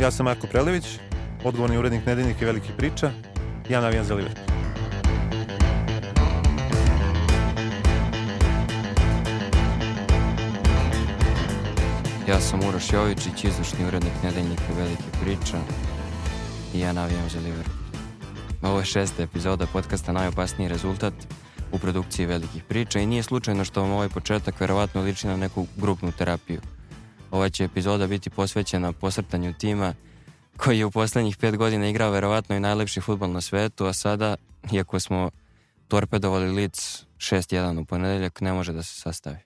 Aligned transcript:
Ja 0.00 0.10
sam 0.10 0.24
Marko 0.24 0.46
Prelević, 0.46 0.84
odgovorni 1.44 1.78
urednik 1.78 2.06
Nedeljnika 2.06 2.44
Veliki 2.46 2.72
priča. 2.76 3.10
Ja 3.68 3.80
navijam 3.80 4.04
za 4.04 4.14
Liverpool. 4.14 4.46
Ja 12.28 12.40
sam 12.40 12.60
Uroš 12.68 12.92
Jovičić, 12.92 13.44
izvršni 13.44 13.86
urednik 13.86 14.12
Nedeljnika 14.22 14.72
Velike 14.76 15.02
priča 15.22 15.58
i 16.74 16.80
ja 16.80 16.92
navijam 16.92 17.28
za 17.28 17.38
Liverpool. 17.38 17.76
Ovo 18.62 18.78
je 18.78 18.84
šesta 18.84 19.22
epizoda 19.22 19.66
podcasta 19.66 20.12
Najopasniji 20.12 20.68
rezultat 20.68 21.14
u 21.72 21.78
produkciji 21.78 22.26
velikih 22.26 22.64
priča 22.64 23.00
i 23.00 23.06
nije 23.06 23.22
slučajno 23.22 23.64
što 23.64 23.80
vam 23.82 23.90
ovaj 23.90 24.08
početak 24.08 24.60
verovatno 24.60 25.02
liči 25.02 25.26
na 25.26 25.36
neku 25.36 25.66
grupnu 25.76 26.12
terapiju. 26.12 26.60
Ova 27.30 27.48
će 27.48 27.64
epizoda 27.64 28.06
biti 28.06 28.30
posvećena 28.30 28.92
posrtanju 28.92 29.54
tima 29.58 29.94
koji 30.56 30.78
je 30.78 30.84
u 30.84 30.90
poslednjih 30.90 31.36
pet 31.36 31.56
godina 31.56 31.88
igrao 31.88 32.10
verovatno 32.10 32.56
i 32.56 32.60
najlepši 32.60 33.00
futbol 33.00 33.30
na 33.30 33.40
svetu, 33.40 33.86
a 33.86 33.92
sada, 33.92 34.36
iako 34.72 35.00
smo 35.00 35.30
torpedovali 35.88 36.52
lic 36.52 37.04
6-1 37.16 37.80
u 37.80 37.84
ponedeljak, 37.84 38.40
ne 38.40 38.52
može 38.52 38.72
da 38.72 38.82
se 38.82 39.00
sastavi. 39.00 39.38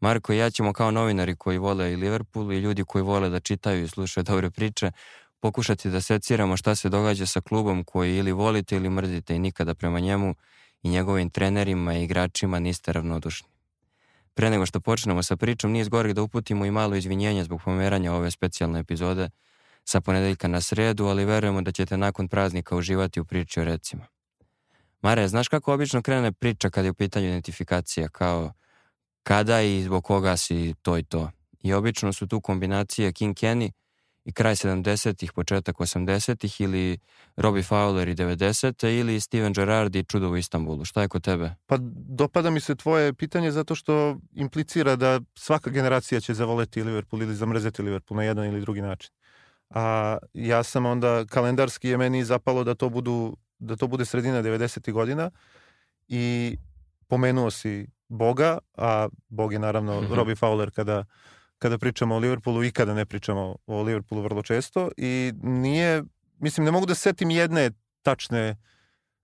Marko 0.00 0.32
i 0.32 0.38
ja 0.38 0.50
ćemo 0.50 0.72
kao 0.72 0.90
novinari 0.90 1.36
koji 1.36 1.58
vole 1.58 1.92
i 1.92 1.96
Liverpool 1.96 2.52
i 2.52 2.58
ljudi 2.58 2.84
koji 2.84 3.02
vole 3.02 3.28
da 3.28 3.40
čitaju 3.40 3.84
i 3.84 3.88
slušaju 3.88 4.24
dobre 4.24 4.50
priče, 4.50 4.90
pokušati 5.40 5.90
da 5.90 6.00
seciramo 6.00 6.56
šta 6.56 6.74
se 6.74 6.88
događa 6.88 7.26
sa 7.26 7.40
klubom 7.40 7.84
koji 7.84 8.16
ili 8.16 8.32
volite 8.32 8.76
ili 8.76 8.90
mrzite 8.90 9.36
i 9.36 9.38
nikada 9.38 9.74
prema 9.74 10.00
njemu 10.00 10.34
i 10.82 10.88
njegovim 10.88 11.30
trenerima 11.30 11.94
i 11.94 12.04
igračima 12.04 12.58
niste 12.58 12.92
ravnodušni. 12.92 13.49
Pre 14.34 14.50
nego 14.50 14.66
što 14.66 14.80
počnemo 14.80 15.22
sa 15.22 15.36
pričom, 15.36 15.72
nije 15.72 15.84
zgorih 15.84 16.14
da 16.14 16.22
uputimo 16.22 16.64
i 16.64 16.70
malo 16.70 16.96
izvinjenja 16.96 17.44
zbog 17.44 17.60
pomeranja 17.64 18.12
ove 18.12 18.30
specijalne 18.30 18.80
epizode 18.80 19.30
sa 19.84 20.00
ponedeljka 20.00 20.48
na 20.48 20.60
sredu, 20.60 21.06
ali 21.06 21.24
verujemo 21.24 21.62
da 21.62 21.72
ćete 21.72 21.96
nakon 21.96 22.28
praznika 22.28 22.76
uživati 22.76 23.20
u 23.20 23.24
priči 23.24 23.60
o 23.60 23.64
recima. 23.64 24.06
Mare, 25.02 25.28
znaš 25.28 25.48
kako 25.48 25.74
obično 25.74 26.02
krene 26.02 26.32
priča 26.32 26.70
kad 26.70 26.84
je 26.84 26.90
u 26.90 26.94
pitanju 26.94 27.26
identifikacija, 27.26 28.08
kao 28.08 28.52
kada 29.22 29.62
i 29.62 29.82
zbog 29.82 30.04
koga 30.04 30.36
si 30.36 30.74
to 30.82 30.98
i 30.98 31.02
to. 31.02 31.30
I 31.62 31.72
obično 31.72 32.12
su 32.12 32.26
tu 32.26 32.40
kombinacije 32.40 33.12
King 33.12 33.36
Kenny 33.36 33.70
i 34.24 34.32
kraj 34.32 34.54
70-ih, 34.54 35.32
početak 35.32 35.76
80-ih 35.76 36.60
ili 36.60 36.98
Robbie 37.36 37.62
Fowler 37.62 38.08
i 38.08 38.14
90-te 38.14 38.96
ili 38.96 39.20
Steven 39.20 39.52
Gerrard 39.52 39.96
i 39.96 40.04
Čudo 40.04 40.28
u 40.28 40.36
Istanbulu. 40.36 40.84
Šta 40.84 41.02
je 41.02 41.08
kod 41.08 41.24
tebe? 41.24 41.54
Pa 41.66 41.76
dopada 41.92 42.50
mi 42.50 42.60
se 42.60 42.74
tvoje 42.74 43.14
pitanje 43.14 43.50
zato 43.50 43.74
što 43.74 44.16
implicira 44.32 44.96
da 44.96 45.20
svaka 45.34 45.70
generacija 45.70 46.20
će 46.20 46.34
zavoleti 46.34 46.82
Liverpool 46.82 47.22
ili 47.22 47.34
zamrzeti 47.34 47.82
Liverpool 47.82 48.16
na 48.16 48.24
jedan 48.24 48.46
ili 48.46 48.60
drugi 48.60 48.82
način. 48.82 49.10
A 49.70 50.18
ja 50.34 50.62
sam 50.62 50.86
onda, 50.86 51.24
kalendarski 51.24 51.88
je 51.88 51.96
meni 51.96 52.24
zapalo 52.24 52.64
da 52.64 52.74
to, 52.74 52.88
budu, 52.88 53.36
da 53.58 53.76
to 53.76 53.86
bude 53.86 54.04
sredina 54.04 54.42
90. 54.42 54.92
godina 54.92 55.30
i 56.08 56.56
pomenuo 57.08 57.50
si 57.50 57.86
Boga, 58.08 58.58
a 58.76 59.08
Bog 59.28 59.52
je 59.52 59.58
naravno 59.58 60.00
mm 60.00 60.04
-hmm. 60.04 60.14
Robbie 60.14 60.34
Fowler 60.34 60.70
kada 60.70 61.04
kada 61.60 61.78
pričamo 61.78 62.14
o 62.14 62.18
Liverpoolu 62.18 62.64
i 62.64 62.70
kada 62.70 62.94
ne 62.94 63.06
pričamo 63.06 63.56
o 63.66 63.82
Liverpoolu 63.82 64.22
vrlo 64.22 64.42
često 64.42 64.90
i 64.96 65.32
nije, 65.42 66.02
mislim, 66.38 66.64
ne 66.64 66.70
mogu 66.70 66.86
da 66.86 66.94
setim 66.94 67.30
jedne 67.30 67.70
tačne 68.02 68.56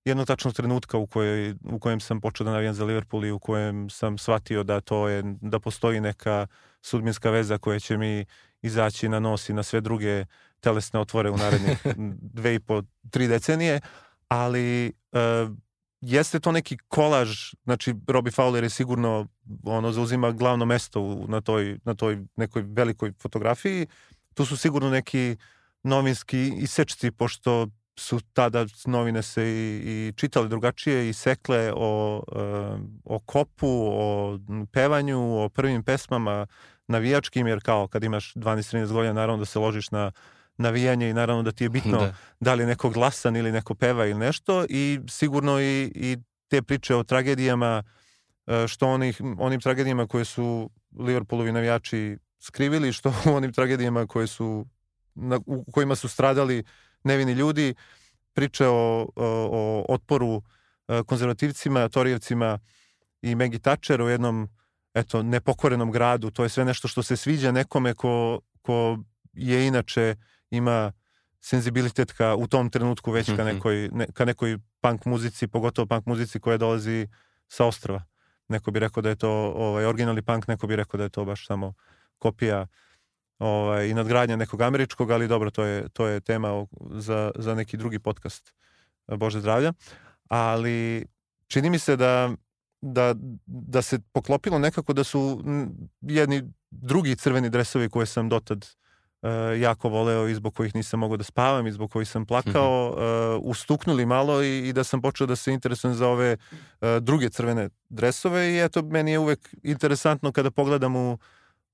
jedno 0.05 0.25
tačno 0.25 0.53
trenutka 0.53 0.98
u, 0.98 1.06
kojoj, 1.06 1.55
u 1.65 1.78
kojem 1.78 2.01
sam 2.01 2.20
počeo 2.20 2.45
da 2.45 2.51
navijam 2.51 2.75
za 2.75 2.84
Liverpool 2.84 3.25
i 3.25 3.31
u 3.31 3.39
kojem 3.39 3.91
sam 3.91 4.19
shvatio 4.19 4.62
da 4.62 4.81
to 4.81 5.09
je, 5.09 5.23
da 5.41 5.61
postoji 5.61 6.01
neka 6.01 6.47
sudbinska 6.83 7.31
veza 7.31 7.59
koja 7.59 7.78
će 7.78 7.97
mi 7.97 8.25
izaći 8.62 9.09
na 9.09 9.21
nos 9.21 9.48
i 9.48 9.53
na 9.53 9.62
sve 9.62 9.81
druge 9.81 10.25
telesne 10.61 11.00
otvore 11.00 11.31
u 11.31 11.37
narednih 11.37 11.87
dve 12.37 12.55
i 12.55 12.59
po, 12.59 12.83
tri 13.11 13.28
decenije, 13.28 13.81
ali 14.28 14.93
uh, 15.12 15.56
jeste 16.01 16.41
to 16.41 16.53
neki 16.53 16.77
kolaž, 16.89 17.55
znači 17.65 17.95
Robbie 18.09 18.33
Fowler 18.33 18.62
je 18.62 18.71
sigurno 18.71 19.27
ono 19.65 19.93
zauzima 19.93 20.31
glavno 20.33 20.65
mesto 20.65 21.01
u, 21.01 21.27
na 21.29 21.41
toj 21.41 21.79
na 21.84 21.95
toj 21.95 22.19
nekoj 22.37 22.62
velikoj 22.67 23.12
fotografiji. 23.23 23.87
Tu 24.35 24.45
su 24.45 24.56
sigurno 24.56 24.91
neki 24.91 25.37
novinski 25.83 26.53
isečci 26.56 27.11
pošto 27.11 27.69
su 27.99 28.21
tada 28.33 28.67
novine 28.87 29.23
se 29.23 29.45
i, 29.45 29.83
i 29.87 30.12
čitale 30.17 30.49
drugačije 30.49 31.09
i 31.09 31.12
sekle 31.12 31.73
o, 31.77 32.23
uh, 32.33 32.81
o 33.05 33.19
kopu, 33.19 33.89
o 33.93 34.39
pevanju, 34.73 35.45
o 35.45 35.49
prvim 35.49 35.83
pesmama 35.83 36.47
navijačkim, 36.89 37.47
jer 37.47 37.61
kao 37.62 37.89
kad 37.89 38.05
imaš 38.05 38.35
12-13 38.35 38.93
godina 38.93 39.12
naravno 39.12 39.39
da 39.39 39.45
se 39.45 39.59
ložiš 39.59 39.91
na 39.91 40.12
navijanje 40.59 41.11
i 41.11 41.15
naravno 41.15 41.43
da 41.43 41.53
ti 41.53 41.65
je 41.65 41.69
bitno 41.69 41.99
da, 41.99 42.15
da 42.41 42.55
li 42.55 42.62
je 42.62 42.67
neko 42.67 42.91
glasan 42.91 43.37
ili 43.37 43.53
neko 43.53 43.75
peva 43.75 44.06
ili 44.06 44.19
nešto 44.19 44.65
i 44.69 45.00
sigurno 45.09 45.61
i, 45.61 45.93
i 45.94 46.17
te 46.49 46.62
priče 46.62 46.94
o 46.94 47.05
tragedijama 47.05 47.83
e, 48.47 48.69
što 48.69 48.89
onih, 48.89 49.21
onim 49.39 49.61
tragedijama 49.61 50.06
koje 50.06 50.25
su 50.25 50.71
Liverpoolovi 50.99 51.53
navijači 51.53 52.19
skrivili, 52.41 52.93
što 52.93 53.15
onim 53.37 53.53
tragedijama 53.53 54.06
koje 54.06 54.27
su, 54.27 54.67
na, 55.15 55.41
u 55.47 55.72
kojima 55.72 55.94
su 55.94 56.09
stradali 56.09 56.65
nevini 57.05 57.33
ljudi, 57.33 57.75
priče 58.33 58.67
o, 58.67 58.73
o, 58.73 59.09
o 59.17 59.84
otporu 59.88 60.43
e, 60.88 61.03
konzervativcima, 61.03 61.88
Torijevcima 61.88 62.59
i 63.23 63.34
Megi 63.34 63.59
Thatcher 63.59 64.03
u 64.03 64.09
jednom 64.09 64.49
eto, 64.94 65.23
nepokorenom 65.23 65.91
gradu. 65.91 66.31
To 66.31 66.43
je 66.43 66.49
sve 66.49 66.65
nešto 66.65 66.88
što 66.88 67.03
se 67.03 67.17
sviđa 67.17 67.53
nekome 67.53 67.94
ko, 67.94 68.41
ko 68.62 68.99
je 69.33 69.67
inače 69.67 70.15
ima 70.51 70.93
senzibilitet 71.41 72.12
ka, 72.12 72.34
u 72.34 72.47
tom 72.47 72.71
trenutku 72.71 73.11
već 73.11 73.27
ka 73.27 73.45
mhm. 73.45 73.45
nekoj, 73.45 73.89
ne, 73.93 74.07
ka 74.15 74.25
nekoj 74.25 74.59
punk 74.81 75.05
muzici, 75.05 75.47
pogotovo 75.47 75.87
punk 75.87 76.07
muzici 76.07 76.41
koja 76.41 76.59
dolazi 76.59 77.09
sa 77.49 77.67
ostrava. 77.67 78.03
Neko 78.49 78.71
bi 78.71 78.81
rekao 78.81 79.03
da 79.03 79.09
je 79.09 79.17
to 79.17 79.31
ovaj, 79.31 79.85
originalni 79.85 80.23
punk, 80.23 80.49
neko 80.49 80.67
bi 80.67 80.77
rekao 80.77 80.99
da 80.99 81.05
je 81.05 81.11
to 81.11 81.25
baš 81.25 81.47
samo 81.47 81.75
kopija 82.19 82.67
ovaj, 83.39 83.89
i 83.89 83.95
nadgradnja 83.95 84.37
nekog 84.37 84.61
američkog, 84.61 85.11
ali 85.11 85.29
dobro, 85.29 85.51
to 85.51 85.65
je, 85.65 85.89
to 85.89 86.06
je 86.06 86.21
tema 86.21 86.67
za, 86.91 87.31
za 87.37 87.55
neki 87.55 87.77
drugi 87.77 87.99
podcast 87.99 88.55
Bože 89.06 89.41
zdravlja. 89.41 89.73
Ali 90.29 91.06
čini 91.47 91.71
mi 91.71 91.79
se 91.79 91.97
da, 91.97 92.31
da, 92.81 93.15
da 93.47 93.83
se 93.83 93.99
poklopilo 94.12 94.59
nekako 94.59 94.93
da 94.93 95.05
su 95.05 95.45
jedni 96.01 96.43
drugi 96.71 97.17
crveni 97.17 97.51
dresovi 97.51 97.89
koje 97.89 98.06
sam 98.06 98.29
dotad 98.29 98.59
uh, 98.59 98.86
jako 99.60 99.88
voleo 99.88 100.28
i 100.28 100.34
zbog 100.34 100.54
kojih 100.54 100.75
nisam 100.75 101.00
mogao 101.00 101.16
da 101.16 101.25
spavam 101.25 101.66
i 101.66 101.72
zbog 101.72 101.91
kojih 101.91 102.09
sam 102.09 102.26
plakao, 102.26 102.91
uh, 102.91 103.50
ustuknuli 103.50 104.06
malo 104.06 104.42
i, 104.42 104.69
i 104.69 104.72
da 104.72 104.84
sam 104.84 105.03
počeo 105.03 105.26
da 105.26 105.37
se 105.37 105.53
interesujem 105.53 105.94
za 105.94 106.09
ove 106.09 106.37
uh, 106.81 106.88
druge 107.00 107.28
crvene 107.31 107.69
dresove 107.88 108.53
i 108.53 108.60
eto, 108.60 108.82
meni 108.82 109.10
je 109.10 109.19
uvek 109.19 109.54
interesantno 109.62 110.32
kada 110.32 110.50
pogledam 110.50 110.97
u, 110.97 111.19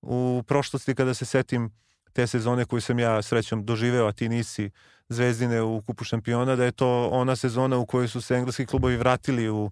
u 0.02 0.42
prošlosti, 0.46 0.94
kada 0.94 1.14
se 1.14 1.24
setim 1.24 1.70
te 2.12 2.26
sezone 2.26 2.64
koju 2.64 2.80
sam 2.80 2.98
ja 2.98 3.22
srećom 3.22 3.64
doživeo, 3.64 4.06
a 4.06 4.12
ti 4.12 4.28
nisi 4.28 4.70
Zvezdine 5.08 5.62
u 5.62 5.82
kupu 5.82 6.04
šampiona, 6.04 6.56
da 6.56 6.64
je 6.64 6.72
to 6.72 7.08
ona 7.08 7.36
sezona 7.36 7.78
u 7.78 7.86
kojoj 7.86 8.08
su 8.08 8.20
se 8.20 8.34
engleski 8.34 8.66
klubovi 8.66 8.96
vratili 8.96 9.50
u 9.50 9.70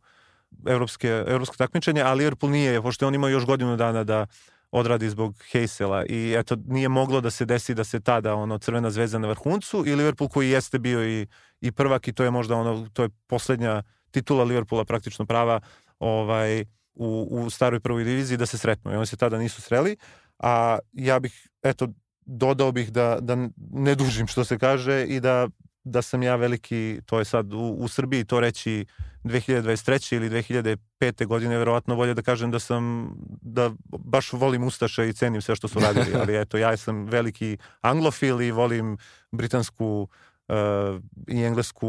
evropske, 0.67 1.25
evropsko 1.27 1.57
takmičenje, 1.57 2.03
a 2.03 2.13
Liverpool 2.13 2.53
nije, 2.53 2.83
pošto 2.83 3.07
on 3.07 3.15
imao 3.15 3.31
još 3.31 3.47
godinu 3.47 3.77
dana 3.77 4.05
da 4.05 4.27
odradi 4.71 5.11
zbog 5.11 5.35
Heysela 5.53 6.05
i 6.09 6.35
eto 6.39 6.57
nije 6.67 6.89
moglo 6.89 7.21
da 7.21 7.31
se 7.31 7.45
desi 7.45 7.75
da 7.75 7.85
se 7.85 8.01
tada 8.01 8.35
ono 8.35 8.59
Crvena 8.59 8.91
zvezda 8.91 9.19
na 9.19 9.29
vrhuncu 9.29 9.85
i 9.87 9.95
Liverpool 9.95 10.29
koji 10.29 10.51
jeste 10.51 10.79
bio 10.79 11.09
i, 11.09 11.27
i 11.61 11.73
prvak 11.73 12.09
i 12.09 12.13
to 12.13 12.25
je 12.25 12.31
možda 12.31 12.57
ono 12.57 12.89
to 12.93 13.03
je 13.03 13.09
poslednja 13.27 13.83
titula 14.11 14.45
Liverpoola 14.45 14.85
praktično 14.85 15.27
prava 15.27 15.61
ovaj 15.99 16.65
u, 16.95 17.29
u 17.31 17.51
staroj 17.51 17.81
prvoj 17.81 18.05
diviziji 18.05 18.39
da 18.39 18.47
se 18.47 18.59
sretnu 18.59 18.93
i 18.93 18.97
oni 18.97 19.07
se 19.07 19.17
tada 19.17 19.39
nisu 19.39 19.63
sreli 19.63 19.97
a 20.39 20.79
ja 20.93 21.19
bih 21.21 21.49
eto 21.63 21.89
dodao 22.27 22.73
bih 22.73 22.93
da, 22.93 23.19
da 23.21 23.37
ne 23.71 23.95
dužim 23.95 24.27
što 24.27 24.45
se 24.45 24.59
kaže 24.59 25.05
i 25.05 25.21
da 25.21 25.49
da 25.85 26.03
sam 26.03 26.23
ja 26.23 26.37
veliki, 26.37 27.01
to 27.07 27.19
je 27.19 27.25
sad 27.25 27.53
u, 27.53 27.77
u 27.79 27.89
Srbiji 27.89 28.25
to 28.25 28.41
reći 28.41 28.87
2023. 29.25 30.17
ili 30.17 30.31
2005. 30.31 31.27
godine, 31.27 31.59
verovatno 31.59 31.97
bolje 31.97 32.15
da 32.15 32.23
kažem 32.23 32.51
da 32.51 32.59
sam, 32.59 33.13
da 33.43 33.71
baš 33.99 34.33
volim 34.33 34.65
Ustaše 34.65 35.09
i 35.09 35.13
cenim 35.13 35.43
sve 35.43 35.57
što 35.57 35.69
su 35.69 35.79
radili, 35.79 36.15
ali 36.21 36.41
eto, 36.41 36.59
ja 36.59 36.77
sam 36.77 37.05
veliki 37.05 37.59
anglofil 37.81 38.41
i 38.41 38.51
volim 38.51 38.97
britansku 39.33 40.09
uh, 40.49 40.55
i 41.29 41.43
englesku 41.43 41.89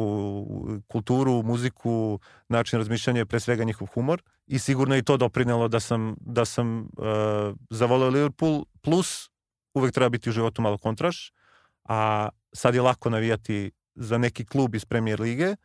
kulturu, 0.87 1.43
muziku, 1.43 2.19
način 2.49 2.79
razmišljanja, 2.79 3.25
pre 3.25 3.39
svega 3.39 3.63
njihov 3.63 3.87
humor 3.87 4.21
i 4.47 4.59
sigurno 4.59 4.97
i 4.97 5.03
to 5.03 5.17
doprinelo 5.17 5.67
da 5.67 5.79
sam, 5.79 6.15
da 6.19 6.45
sam 6.45 6.79
uh, 6.79 6.85
zavoleo 7.69 8.09
Liverpool, 8.09 8.65
plus 8.81 9.29
uvek 9.73 9.93
treba 9.93 10.09
biti 10.09 10.29
u 10.29 10.33
životu 10.33 10.61
malo 10.61 10.77
kontraš, 10.77 11.33
a 11.83 12.29
sad 12.53 12.75
je 12.75 12.81
lako 12.81 13.09
navijati 13.09 13.71
za 13.95 14.17
neki 14.17 14.45
klub 14.45 14.75
iz 14.75 14.85
Premier 14.85 15.19
lige. 15.19 15.55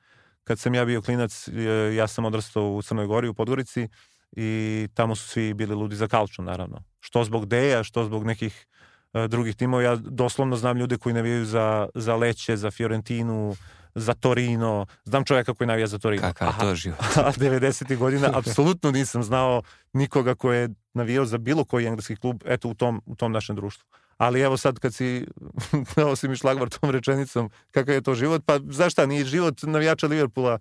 Kad 0.44 0.58
sam 0.58 0.74
ja 0.74 0.84
bio 0.84 1.02
klinac, 1.02 1.48
ja 1.96 2.06
sam 2.06 2.24
odrastao 2.24 2.72
u 2.72 2.82
Crnoj 2.82 3.06
Gori, 3.06 3.28
u 3.28 3.34
Podgorici 3.34 3.88
i 4.32 4.88
tamo 4.94 5.16
su 5.16 5.28
svi 5.28 5.54
bili 5.54 5.74
ludi 5.74 5.96
za 5.96 6.08
kalču, 6.08 6.42
naravno. 6.42 6.82
Što 7.00 7.24
zbog 7.24 7.46
Deja, 7.46 7.84
što 7.84 8.04
zbog 8.04 8.24
nekih 8.24 8.66
e, 9.14 9.28
drugih 9.28 9.56
timova. 9.56 9.82
Ja 9.82 9.96
doslovno 9.96 10.56
znam 10.56 10.76
ljude 10.76 10.98
koji 10.98 11.14
navijaju 11.14 11.44
za, 11.44 11.88
za 11.94 12.16
Leće, 12.16 12.56
za 12.56 12.70
Fiorentinu, 12.70 13.56
za 13.94 14.14
Torino. 14.14 14.86
Znam 15.04 15.24
čovjeka 15.24 15.54
koji 15.54 15.68
navija 15.68 15.86
za 15.86 15.98
Torino. 15.98 16.22
Kakav 16.22 16.60
to 16.60 16.74
život? 16.74 16.98
A 17.26 17.32
90. 17.32 17.96
godina 17.96 18.30
apsolutno 18.34 18.90
nisam 18.90 19.22
znao 19.22 19.62
nikoga 19.92 20.34
ko 20.34 20.52
je 20.52 20.68
navijao 20.94 21.24
za 21.24 21.38
bilo 21.38 21.64
koji 21.64 21.86
engleski 21.86 22.16
klub, 22.16 22.42
eto 22.44 22.68
u 22.68 22.74
tom, 22.74 23.02
u 23.06 23.16
tom 23.16 23.32
našem 23.32 23.56
društvu. 23.56 23.88
Ali 24.18 24.40
evo 24.40 24.56
sad 24.56 24.78
kad 24.78 24.94
si 24.94 25.26
dao 25.96 26.16
si 26.16 26.28
mi 26.28 26.36
šlagvar 26.36 26.68
tom 26.68 26.90
rečenicom 26.90 27.50
kakav 27.70 27.94
je 27.94 28.02
to 28.02 28.14
život, 28.14 28.42
pa 28.46 28.58
zašta, 28.70 29.06
ni 29.06 29.24
život 29.24 29.62
navijača 29.62 30.06
Liverpoola 30.06 30.58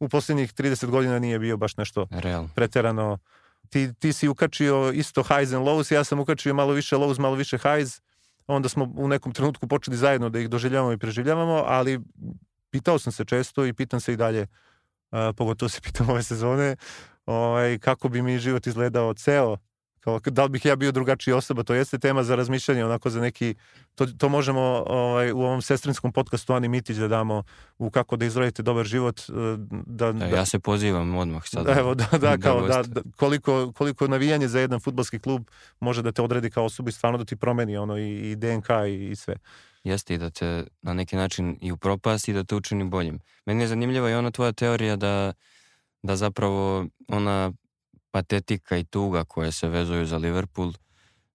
u 0.00 0.08
posljednjih 0.08 0.54
30 0.54 0.86
godina 0.86 1.18
nije 1.18 1.38
bio 1.38 1.56
baš 1.56 1.76
nešto 1.76 2.06
Real. 2.10 2.48
preterano. 2.54 3.18
Ti, 3.70 3.94
ti 3.98 4.12
si 4.12 4.28
ukačio 4.28 4.92
isto 4.94 5.22
highs 5.22 5.52
and 5.52 5.66
lows, 5.66 5.94
ja 5.94 6.04
sam 6.04 6.20
ukačio 6.20 6.54
malo 6.54 6.72
više 6.72 6.96
lows, 6.96 7.18
malo 7.18 7.34
više 7.34 7.58
highs. 7.58 8.00
Onda 8.46 8.68
smo 8.68 8.92
u 8.96 9.08
nekom 9.08 9.32
trenutku 9.32 9.68
počeli 9.68 9.96
zajedno 9.96 10.28
da 10.28 10.38
ih 10.38 10.48
doživljavamo 10.48 10.92
i 10.92 10.98
preživljavamo, 10.98 11.64
ali 11.66 12.00
pitao 12.70 12.98
sam 12.98 13.12
se 13.12 13.24
često 13.24 13.66
i 13.66 13.72
pitam 13.72 14.00
se 14.00 14.12
i 14.12 14.16
dalje, 14.16 14.46
a, 15.10 15.32
pogotovo 15.36 15.68
se 15.68 15.80
pitam 15.80 16.10
ove 16.10 16.22
sezone, 16.22 16.76
ovaj, 17.26 17.78
kako 17.78 18.08
bi 18.08 18.22
mi 18.22 18.38
život 18.38 18.66
izgledao 18.66 19.14
ceo 19.14 19.56
da 20.24 20.44
li 20.44 20.50
bih 20.50 20.64
ja 20.64 20.76
bio 20.76 20.92
drugačija 20.92 21.36
osoba, 21.36 21.62
to 21.62 21.74
jeste 21.74 21.98
tema 21.98 22.22
za 22.22 22.36
razmišljanje, 22.36 22.84
onako 22.84 23.10
za 23.10 23.20
neki, 23.20 23.54
to, 23.94 24.06
to 24.06 24.28
možemo 24.28 24.84
ovaj, 24.86 25.32
u 25.32 25.40
ovom 25.40 25.62
sestrinskom 25.62 26.12
podcastu 26.12 26.52
Ani 26.52 26.68
Mitić 26.68 26.96
da 26.96 27.08
damo 27.08 27.42
u 27.78 27.90
kako 27.90 28.16
da 28.16 28.24
izrodite 28.24 28.62
dobar 28.62 28.86
život. 28.86 29.20
e, 29.20 29.32
Da, 29.86 30.12
Da, 30.12 30.12
da, 30.12 30.36
ja 30.36 30.44
se 30.44 30.58
pozivam 30.58 31.16
odmah 31.16 31.42
sad. 31.44 31.78
Evo, 31.78 31.94
da, 31.94 32.06
da, 32.12 32.18
da 32.18 32.38
kao, 32.38 32.68
da, 32.68 32.82
da, 32.82 33.00
koliko, 33.16 33.72
koliko 33.72 34.06
navijanje 34.08 34.48
za 34.48 34.60
jedan 34.60 34.80
futbalski 34.80 35.18
klub 35.18 35.48
može 35.80 36.02
da 36.02 36.12
te 36.12 36.22
odredi 36.22 36.50
kao 36.50 36.64
osobu 36.64 36.88
i 36.88 36.92
stvarno 36.92 37.18
da 37.18 37.24
ti 37.24 37.36
promeni 37.36 37.76
ono 37.76 37.98
i, 37.98 38.30
i 38.30 38.36
DNK 38.36 38.68
i, 38.88 39.10
i 39.10 39.16
sve. 39.16 39.34
Jeste 39.84 40.14
i 40.14 40.18
da 40.18 40.30
te 40.30 40.64
na 40.82 40.94
neki 40.94 41.16
način 41.16 41.58
i 41.60 41.72
upropasti 41.72 42.30
i 42.30 42.34
da 42.34 42.44
te 42.44 42.54
učini 42.54 42.84
boljim. 42.84 43.20
Meni 43.46 43.62
je 43.62 43.68
zanimljiva 43.68 44.10
i 44.10 44.14
ona 44.14 44.30
tvoja 44.30 44.52
teorija 44.52 44.96
da, 44.96 45.32
da 46.02 46.16
zapravo 46.16 46.86
ona 47.08 47.52
patetika 48.18 48.76
i 48.76 48.84
tuga 48.84 49.24
koje 49.24 49.52
se 49.52 49.68
vezuju 49.68 50.06
za 50.06 50.16
Liverpool, 50.16 50.72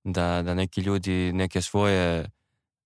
da, 0.05 0.41
da 0.41 0.53
neki 0.53 0.81
ljudi 0.81 1.31
neke 1.33 1.61
svoje 1.61 2.29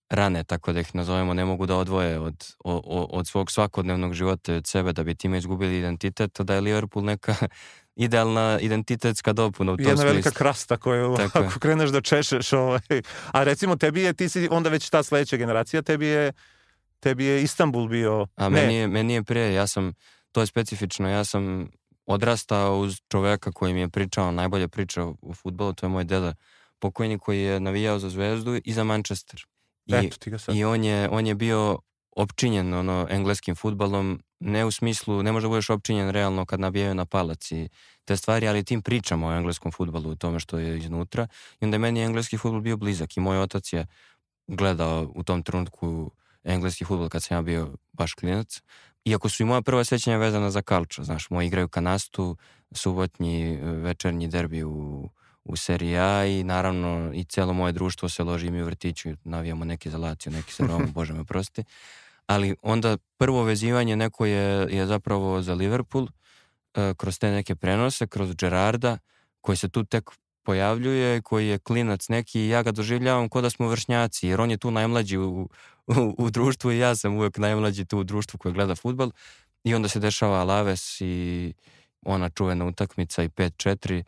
rane, 0.10 0.44
tako 0.44 0.74
da 0.74 0.80
ih 0.80 0.96
nazovemo, 0.96 1.34
ne 1.34 1.46
mogu 1.46 1.66
da 1.66 1.76
odvoje 1.76 2.20
od, 2.20 2.36
o- 2.64 2.82
o- 2.86 3.08
od 3.12 3.28
svog 3.28 3.52
svakodnevnog 3.52 4.14
života 4.14 4.54
i 4.54 4.58
od 4.58 4.68
sebe 4.68 4.94
da 4.94 5.04
bi 5.04 5.16
time 5.16 5.38
izgubili 5.38 5.80
identitet, 5.80 6.40
da 6.40 6.54
je 6.54 6.62
Liverpool 6.62 7.06
neka 7.06 7.36
idealna 7.98 8.60
identitetska 8.62 9.34
dopuna 9.34 9.72
u 9.72 9.78
tom 9.78 9.86
Jedna 9.86 10.04
velika 10.04 10.22
smislu. 10.24 10.38
krasta 10.38 10.78
koju 10.78 11.16
Tako 11.18 11.40
je. 11.40 11.46
ako 11.48 11.60
kreneš 11.60 11.90
da 11.90 12.02
češeš 12.02 12.54
ovaj. 12.54 13.02
A 13.32 13.44
recimo 13.44 13.76
tebi 13.76 14.02
je, 14.02 14.14
ti 14.14 14.30
si 14.30 14.48
onda 14.52 14.70
već 14.70 14.90
ta 14.90 15.04
sledeća 15.04 15.38
generacija, 15.38 15.82
tebi 15.82 16.06
je 16.08 16.32
tebi 17.00 17.26
je 17.26 17.44
Istanbul 17.44 17.88
bio 17.88 18.28
A 18.36 18.50
ne, 18.50 18.62
meni 18.62 18.76
je, 18.76 18.88
meni 18.88 19.14
je 19.14 19.24
prije, 19.24 19.54
ja 19.54 19.68
sam, 19.68 19.94
to 20.32 20.42
je 20.42 20.48
specifično, 20.48 21.10
ja 21.10 21.24
sam 21.24 21.70
odrastao 22.08 22.80
uz 22.80 23.02
čoveka 23.12 23.52
koji 23.52 23.74
mi 23.74 23.80
je 23.80 23.90
pričao 23.90 24.32
najbolje 24.32 24.68
priče 24.68 25.02
o, 25.02 25.16
o 25.22 25.34
futbolu, 25.34 25.74
to 25.74 25.86
je 25.86 25.90
moj 25.90 26.04
deda 26.04 26.34
pokojni 26.80 27.20
koji 27.20 27.42
je 27.42 27.60
navijao 27.60 28.00
za 28.00 28.10
Zvezdu 28.10 28.60
i 28.64 28.74
za 28.74 28.84
Manchester. 28.84 29.46
I, 29.86 29.96
eto 29.96 30.18
ti 30.18 30.30
ga 30.30 30.38
sad. 30.38 30.56
i 30.56 30.64
on, 30.64 30.84
je, 30.84 31.10
on 31.10 31.28
je 31.28 31.36
bio 31.36 31.80
opčinjen 32.16 32.74
ono, 32.74 33.08
engleskim 33.10 33.56
futbalom, 33.56 34.22
ne 34.40 34.66
u 34.66 34.72
smislu, 34.72 35.24
ne 35.24 35.32
može 35.32 35.44
da 35.44 35.50
budeš 35.50 35.70
opčinjen 35.70 36.10
realno 36.10 36.46
kad 36.46 36.60
nabijaju 36.60 36.96
na 36.96 37.06
palac 37.06 37.52
i 37.52 37.70
te 38.06 38.18
stvari, 38.18 38.48
ali 38.48 38.64
tim 38.64 38.82
pričamo 38.82 39.28
o 39.28 39.34
engleskom 39.34 39.72
futbalu, 39.72 40.10
o 40.10 40.16
tome 40.16 40.40
što 40.40 40.60
je 40.60 40.78
iznutra. 40.78 41.28
I 41.60 41.66
onda 41.66 41.76
je 41.76 41.80
meni 41.80 42.02
engleski 42.02 42.38
futbol 42.38 42.62
bio 42.62 42.78
blizak 42.78 43.18
i 43.18 43.20
moj 43.20 43.40
otac 43.40 43.74
je 43.74 43.88
gledao 44.48 45.12
u 45.16 45.24
tom 45.24 45.44
trenutku 45.44 46.12
engleski 46.44 46.86
futbol 46.86 47.10
kad 47.10 47.24
sam 47.24 47.38
ja 47.38 47.42
bio 47.42 47.76
baš 47.94 48.14
klinac. 48.14 48.62
Iako 49.08 49.30
su 49.30 49.44
i 49.44 49.46
moja 49.46 49.62
prva 49.62 49.84
sećanja 49.84 50.18
vezana 50.18 50.52
za 50.52 50.62
kalčo, 50.62 51.04
znaš, 51.04 51.30
moji 51.30 51.48
igraju 51.48 51.68
kanastu, 51.68 52.38
subotnji 52.72 53.54
e, 53.54 53.58
večernji 53.62 54.28
derbi 54.28 54.64
u, 54.64 55.10
u 55.44 55.56
seriji 55.56 55.98
A 55.98 56.26
i 56.26 56.44
naravno 56.44 57.12
i 57.14 57.24
celo 57.24 57.54
moje 57.54 57.72
društvo 57.72 58.10
se 58.10 58.24
loži 58.24 58.52
mi 58.52 58.62
u 58.62 58.66
vrtiću, 58.66 59.10
navijamo 59.24 59.66
neki 59.66 59.90
za 59.90 59.98
Lazio, 59.98 60.32
neki 60.32 60.54
za 60.54 60.68
Romu, 60.68 60.88
bože 60.96 61.14
me 61.14 61.24
prosti. 61.24 61.64
Ali 62.26 62.56
onda 62.62 62.98
prvo 63.18 63.44
vezivanje 63.44 63.96
neko 63.96 64.26
je, 64.26 64.68
je 64.76 64.86
zapravo 64.86 65.42
za 65.42 65.54
Liverpool, 65.54 66.08
e, 66.74 66.94
kroz 66.98 67.20
te 67.20 67.32
neke 67.32 67.56
prenose, 67.56 68.08
kroz 68.08 68.34
Gerarda, 68.36 68.98
koji 69.42 69.58
se 69.58 69.70
tu 69.70 69.84
tek 69.84 70.10
pojavljuje, 70.44 71.22
koji 71.22 71.48
je 71.48 71.60
klinac 71.60 72.10
neki 72.10 72.42
i 72.42 72.50
ja 72.50 72.64
ga 72.64 72.72
doživljavam 72.72 73.30
kao 73.30 73.42
da 73.42 73.50
smo 73.50 73.68
vršnjaci, 73.68 74.28
jer 74.28 74.42
on 74.42 74.52
je 74.52 74.58
tu 74.58 74.72
najmlađi 74.72 75.18
u, 75.18 75.50
u, 75.88 76.16
u 76.18 76.30
društvu 76.30 76.72
i 76.72 76.80
ja 76.80 76.96
sam 76.96 77.16
uvek 77.16 77.38
najmlađi 77.38 77.86
tu 77.86 78.00
u 78.00 78.04
društvu 78.04 78.38
koji 78.38 78.54
gleda 78.54 78.76
futbal 78.76 79.12
i 79.64 79.76
onda 79.76 79.88
se 79.88 80.00
dešava 80.00 80.40
Alaves 80.40 81.02
i 81.02 81.54
ona 82.02 82.30
čuvena 82.30 82.66
utakmica 82.66 83.24
i 83.24 83.30
5-4 83.30 84.04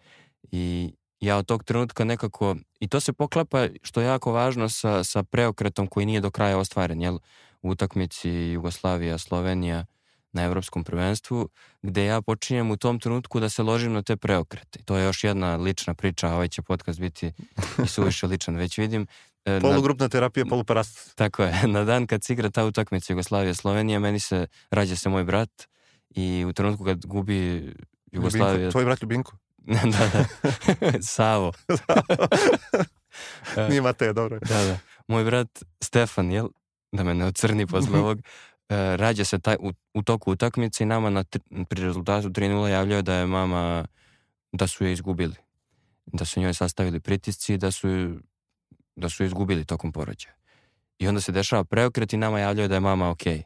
i 0.51 0.93
ja 1.19 1.37
od 1.37 1.45
tog 1.45 1.63
trenutka 1.63 2.03
nekako, 2.03 2.55
i 2.79 2.87
to 2.87 2.99
se 2.99 3.13
poklapa 3.13 3.67
što 3.81 4.01
je 4.01 4.07
jako 4.07 4.31
važno 4.31 4.69
sa, 4.69 5.03
sa 5.03 5.23
preokretom 5.23 5.87
koji 5.87 6.05
nije 6.05 6.21
do 6.21 6.31
kraja 6.31 6.57
ostvaren, 6.57 7.01
jel? 7.01 7.17
U 7.61 7.69
utakmici 7.69 8.29
Jugoslavija, 8.29 9.17
Slovenija 9.17 9.85
na 10.31 10.43
evropskom 10.43 10.83
prvenstvu, 10.83 11.49
gde 11.81 12.05
ja 12.05 12.21
počinjem 12.21 12.71
u 12.71 12.77
tom 12.77 12.99
trenutku 12.99 13.39
da 13.39 13.49
se 13.49 13.63
ložim 13.63 13.93
na 13.93 14.01
te 14.01 14.17
preokrete. 14.17 14.79
To 14.85 14.97
je 14.97 15.05
još 15.05 15.23
jedna 15.23 15.55
lična 15.55 15.93
priča, 15.93 16.27
a 16.27 16.33
ovaj 16.33 16.47
će 16.47 16.61
podcast 16.61 16.99
biti 16.99 17.31
i 17.85 17.87
suviše 17.87 18.27
ličan, 18.27 18.55
već 18.55 18.77
vidim. 18.77 19.07
E, 19.49 19.53
na- 19.53 19.59
Polugrupna 19.59 20.09
terapija, 20.09 20.45
poluparast. 20.45 21.15
tako 21.15 21.43
je, 21.43 21.53
na 21.67 21.83
dan 21.83 22.07
kad 22.07 22.23
se 22.23 22.33
igra 22.33 22.49
ta 22.49 22.65
utakmica 22.65 23.13
Jugoslavija 23.13 23.53
Slovenija, 23.53 23.99
meni 23.99 24.19
se 24.19 24.47
rađa 24.71 24.95
se 24.95 25.09
moj 25.09 25.23
brat 25.23 25.67
i 26.09 26.45
u 26.47 26.53
trenutku 26.53 26.85
kad 26.85 27.05
gubi 27.05 27.73
Jugoslavija... 28.11 28.53
Ljubinko, 28.53 28.71
tvoj 28.71 28.85
brat 28.85 29.01
Ljubinko. 29.01 29.37
da, 29.93 30.09
da. 30.13 30.25
Savo. 31.01 31.51
Nije 33.69 33.81
Mateja, 33.81 34.13
dobro. 34.13 34.39
Da, 34.39 34.63
da. 34.63 34.77
Moj 35.07 35.23
brat 35.23 35.47
Stefan, 35.81 36.31
jel? 36.31 36.47
Da 36.91 37.03
me 37.03 37.13
ne 37.13 37.25
ocrni 37.25 37.65
posle 37.67 37.99
ovog. 37.99 38.19
e, 38.69 38.97
rađa 38.97 39.25
se 39.25 39.39
taj, 39.39 39.55
u, 39.59 39.71
u 39.93 40.03
toku 40.03 40.31
utakmice 40.31 40.83
i 40.83 40.87
nama 40.87 41.09
na, 41.09 41.23
pri 41.69 41.81
rezultatu 41.83 42.29
3-0 42.29 42.67
javljaju 42.67 43.01
da 43.01 43.13
je 43.13 43.25
mama, 43.25 43.85
da 44.51 44.67
su 44.67 44.85
je 44.85 44.93
izgubili. 44.93 45.35
Da 46.05 46.25
su 46.25 46.39
njoj 46.39 46.53
sastavili 46.53 46.99
pritisci 46.99 47.53
i 47.53 47.57
da 47.57 47.71
su, 47.71 47.87
da 48.99 49.09
su 49.09 49.23
izgubili 49.23 49.65
tokom 49.65 49.91
porođaja. 49.91 50.35
I 50.99 51.07
onda 51.07 51.21
se 51.21 51.31
dešava 51.31 51.63
preokret 51.63 52.13
i 52.13 52.17
nama 52.17 52.39
javljaju 52.39 52.69
da 52.69 52.75
je 52.75 52.79
mama 52.79 53.09
okej. 53.09 53.43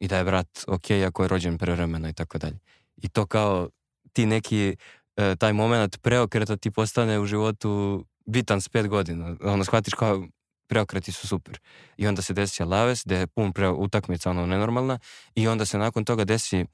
I 0.00 0.08
da 0.08 0.18
je 0.18 0.24
brat 0.24 0.64
okej 0.66 1.04
ako 1.04 1.22
je 1.22 1.28
rođen 1.28 1.58
prevremeno 1.58 2.08
i 2.08 2.12
tako 2.12 2.38
dalje. 2.38 2.58
I 2.96 3.08
to 3.08 3.26
kao 3.26 3.68
ti 4.12 4.26
neki, 4.26 4.76
e, 5.16 5.36
taj 5.36 5.52
moment 5.52 6.02
preokreta 6.02 6.56
ti 6.56 6.70
postane 6.70 7.20
u 7.20 7.26
životu 7.26 8.04
bitan 8.26 8.60
s 8.60 8.68
pet 8.68 8.88
godina. 8.88 9.36
Ono, 9.40 9.64
shvatiš 9.64 9.94
kao 9.94 10.26
preokreti 10.68 11.12
su 11.12 11.28
super. 11.28 11.58
I 11.96 12.06
onda 12.06 12.22
se 12.22 12.32
desi 12.32 12.62
Alaves, 12.62 13.02
gde 13.04 13.16
je 13.16 13.26
pun 13.26 13.52
pre, 13.52 13.68
utakmica, 13.68 14.30
ono, 14.30 14.46
nenormalna. 14.46 14.98
I 15.34 15.48
onda 15.48 15.64
se 15.64 15.78
nakon 15.78 16.04
toga 16.04 16.24
desi 16.24 16.66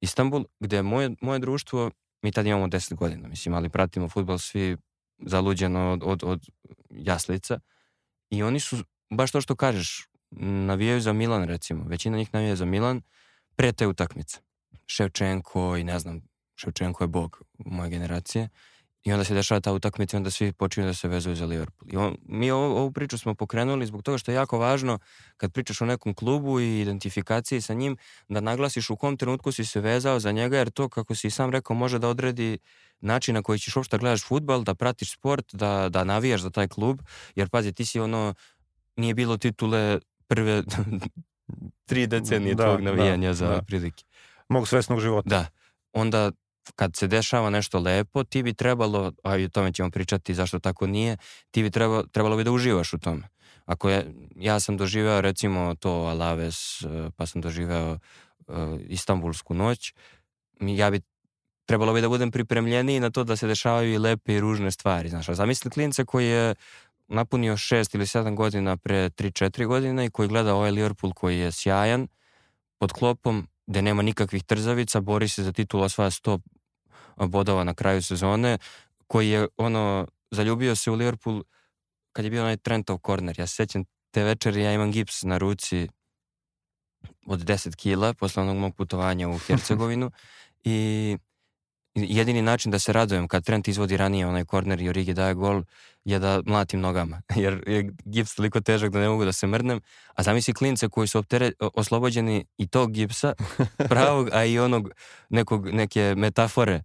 Istanbul, 0.00 0.44
gde 0.60 0.82
moje, 0.82 1.10
moje 1.20 1.38
društvo, 1.38 1.90
mi 2.22 2.32
tad 2.32 2.46
imamo 2.46 2.66
10 2.66 2.94
godina, 2.94 3.28
mislim, 3.28 3.54
ali 3.54 3.68
pratimo 3.68 4.08
futbol 4.08 4.38
svi 4.38 4.76
zaluđeno 5.18 5.92
od, 5.92 6.02
od, 6.04 6.22
od 6.24 6.46
jaslica. 6.90 7.60
I 8.30 8.42
oni 8.42 8.60
su, 8.60 8.76
baš 9.10 9.32
to 9.32 9.40
što 9.40 9.56
kažeš, 9.56 10.08
navijaju 10.40 11.00
za 11.00 11.12
Milan, 11.12 11.44
recimo. 11.44 11.84
Većina 11.84 12.16
njih 12.16 12.34
navija 12.34 12.56
za 12.56 12.64
Milan 12.64 13.02
pre 13.56 13.72
te 13.72 13.86
utakmice. 13.86 14.38
Ševčenko 14.86 15.76
i 15.76 15.84
ne 15.84 15.98
znam, 15.98 16.20
Ševčenko 16.56 17.04
je 17.04 17.08
bog 17.08 17.42
moje 17.58 17.90
generacije. 17.90 18.48
I 19.06 19.12
onda 19.12 19.24
se 19.24 19.34
dešava 19.34 19.60
ta 19.60 19.72
utakmica 19.72 20.16
i 20.16 20.18
onda 20.18 20.30
svi 20.30 20.52
počinju 20.52 20.86
da 20.86 20.94
se 20.94 21.08
vezuju 21.08 21.36
za 21.36 21.46
Liverpool. 21.46 21.90
I 21.92 21.96
on, 21.96 22.16
mi 22.28 22.50
ovu, 22.50 22.76
ovu 22.76 22.92
priču 22.92 23.18
smo 23.18 23.34
pokrenuli 23.34 23.86
zbog 23.86 24.02
toga 24.02 24.18
što 24.18 24.30
je 24.30 24.34
jako 24.34 24.58
važno 24.58 24.98
kad 25.36 25.52
pričaš 25.52 25.80
o 25.80 25.86
nekom 25.86 26.14
klubu 26.14 26.60
i 26.60 26.80
identifikaciji 26.80 27.60
sa 27.60 27.74
njim, 27.74 27.96
da 28.28 28.40
naglasiš 28.40 28.90
u 28.90 28.96
kom 28.96 29.16
trenutku 29.16 29.52
si 29.52 29.64
se 29.64 29.80
vezao 29.80 30.20
za 30.20 30.32
njega, 30.32 30.58
jer 30.58 30.70
to, 30.70 30.88
kako 30.88 31.14
si 31.14 31.30
sam 31.30 31.50
rekao, 31.50 31.76
može 31.76 31.98
da 31.98 32.08
odredi 32.08 32.58
način 33.00 33.34
na 33.34 33.42
koji 33.42 33.58
ćeš 33.58 33.76
uopšte 33.76 33.96
da 33.96 34.00
gledaš 34.00 34.24
futbal, 34.24 34.62
da 34.62 34.74
pratiš 34.74 35.12
sport, 35.12 35.54
da, 35.54 35.88
da 35.88 36.04
navijaš 36.04 36.40
za 36.40 36.50
taj 36.50 36.68
klub, 36.68 37.00
jer 37.34 37.48
pazi, 37.48 37.72
ti 37.72 37.84
si 37.84 38.00
ono, 38.00 38.34
nije 38.96 39.14
bilo 39.14 39.36
titule 39.36 39.98
prve 40.28 40.62
tri 41.88 42.06
decenije 42.06 42.54
Da, 42.54 42.64
tvog 42.64 42.82
da, 42.82 42.84
navijanja 42.84 43.34
za 43.34 43.48
da. 43.48 43.62
prilike. 43.62 44.04
Mog 44.48 44.68
svesnog 44.68 45.00
života. 45.00 45.28
Da. 45.28 45.46
Onda 45.92 46.30
kad 46.74 46.96
se 46.96 47.06
dešava 47.06 47.50
nešto 47.50 47.78
lepo, 47.78 48.24
ti 48.24 48.42
bi 48.42 48.54
trebalo, 48.54 49.12
a 49.22 49.36
i 49.36 49.44
o 49.44 49.48
tome 49.48 49.72
ćemo 49.72 49.90
pričati 49.90 50.34
zašto 50.34 50.58
tako 50.58 50.86
nije, 50.86 51.16
ti 51.50 51.62
bi 51.62 51.70
trebalo, 51.70 52.02
trebalo 52.02 52.36
bi 52.36 52.44
da 52.44 52.52
uživaš 52.52 52.92
u 52.92 52.98
tome. 52.98 53.28
Ako 53.64 53.88
je, 53.88 54.14
ja 54.36 54.60
sam 54.60 54.76
doživeo 54.76 55.20
recimo 55.20 55.74
to 55.74 55.90
Alaves, 55.90 56.82
eh, 56.82 57.10
pa 57.16 57.26
sam 57.26 57.40
doživeo 57.40 57.98
eh, 58.48 58.52
Istanbulsku 58.88 59.54
noć, 59.54 59.92
ja 60.60 60.90
bi 60.90 61.00
trebalo 61.66 61.92
bi 61.92 62.00
da 62.00 62.08
budem 62.08 62.30
pripremljeniji 62.30 63.00
na 63.00 63.10
to 63.10 63.24
da 63.24 63.36
se 63.36 63.46
dešavaju 63.46 63.92
i 63.92 63.98
lepe 63.98 64.34
i 64.34 64.40
ružne 64.40 64.70
stvari. 64.70 65.08
Znaš, 65.08 65.28
a 65.28 65.34
zamisli 65.34 65.70
klince 65.70 66.04
koji 66.04 66.26
je 66.26 66.54
napunio 67.08 67.56
šest 67.56 67.94
ili 67.94 68.06
sedam 68.06 68.36
godina 68.36 68.76
pre 68.76 69.10
3-4 69.10 69.66
godina 69.66 70.04
i 70.04 70.10
koji 70.10 70.28
gleda 70.28 70.54
ovaj 70.54 70.70
Liverpool 70.70 71.12
koji 71.12 71.38
je 71.38 71.52
sjajan 71.52 72.08
pod 72.78 72.92
klopom, 72.92 73.48
gde 73.66 73.82
nema 73.82 74.02
nikakvih 74.02 74.44
trzavica, 74.44 75.00
bori 75.00 75.28
se 75.28 75.42
za 75.42 75.52
titul, 75.52 75.82
osvaja 75.82 76.10
100 76.10 76.38
bodova 77.16 77.64
na 77.64 77.74
kraju 77.74 78.02
sezone, 78.02 78.58
koji 79.06 79.30
je 79.30 79.48
ono, 79.56 80.06
zaljubio 80.30 80.76
se 80.76 80.90
u 80.90 80.94
Liverpool 80.94 81.42
kad 82.12 82.24
je 82.24 82.30
bio 82.30 82.42
onaj 82.42 82.56
Trentov 82.56 82.98
korner. 82.98 83.38
Ja 83.38 83.46
se 83.46 83.54
sećam 83.54 83.84
te 84.10 84.24
večeri, 84.24 84.62
ja 84.62 84.72
imam 84.72 84.92
gips 84.92 85.22
na 85.22 85.38
ruci 85.38 85.88
od 87.26 87.40
10 87.40 87.76
kila 87.76 88.14
posle 88.14 88.42
onog 88.42 88.56
mog 88.56 88.76
putovanja 88.76 89.28
u 89.28 89.38
Hercegovinu 89.46 90.10
i 90.64 91.18
jedini 91.94 92.42
način 92.42 92.70
da 92.70 92.78
se 92.78 92.92
radujem 92.92 93.28
kad 93.28 93.44
Trent 93.44 93.68
izvodi 93.68 93.96
ranije 93.96 94.26
onaj 94.26 94.44
korner 94.44 94.80
i 94.80 94.88
Origi 94.88 95.14
daje 95.14 95.34
gol 95.34 95.62
je 96.04 96.18
da 96.18 96.42
mlatim 96.46 96.80
nogama, 96.80 97.22
jer 97.42 97.62
je 97.66 97.90
gips 98.04 98.34
toliko 98.34 98.60
težak 98.60 98.90
da 98.90 99.00
ne 99.00 99.08
mogu 99.08 99.24
da 99.24 99.32
se 99.32 99.46
mrnem, 99.46 99.80
a 100.14 100.22
zamisli 100.22 100.54
klince 100.54 100.88
koji 100.88 101.08
su 101.08 101.18
optere, 101.18 101.52
oslobođeni 101.60 102.44
i 102.56 102.66
tog 102.66 102.92
gipsa, 102.92 103.34
pravog, 103.90 104.28
a 104.32 104.44
i 104.44 104.58
onog 104.58 104.90
nekog, 105.28 105.68
neke 105.68 106.14
metafore 106.16 106.82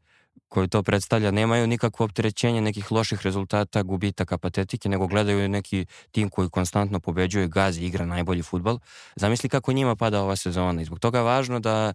koji 0.47 0.67
to 0.67 0.83
predstavlja, 0.83 1.31
nemaju 1.31 1.67
nikakvo 1.67 2.05
opterećenje 2.05 2.61
nekih 2.61 2.91
loših 2.91 3.21
rezultata, 3.23 3.83
gubitaka, 3.83 4.37
patetike, 4.37 4.89
nego 4.89 5.07
gledaju 5.07 5.49
neki 5.49 5.85
tim 6.11 6.29
koji 6.29 6.49
konstantno 6.49 6.99
pobeđuje, 6.99 7.47
gazi, 7.47 7.81
igra 7.81 8.05
najbolji 8.05 8.41
futbal. 8.41 8.79
Zamisli 9.15 9.49
kako 9.49 9.73
njima 9.73 9.95
pada 9.95 10.21
ova 10.21 10.35
sezona 10.35 10.81
i 10.81 10.85
zbog 10.85 10.99
toga 10.99 11.17
je 11.17 11.23
važno 11.23 11.59
da 11.59 11.93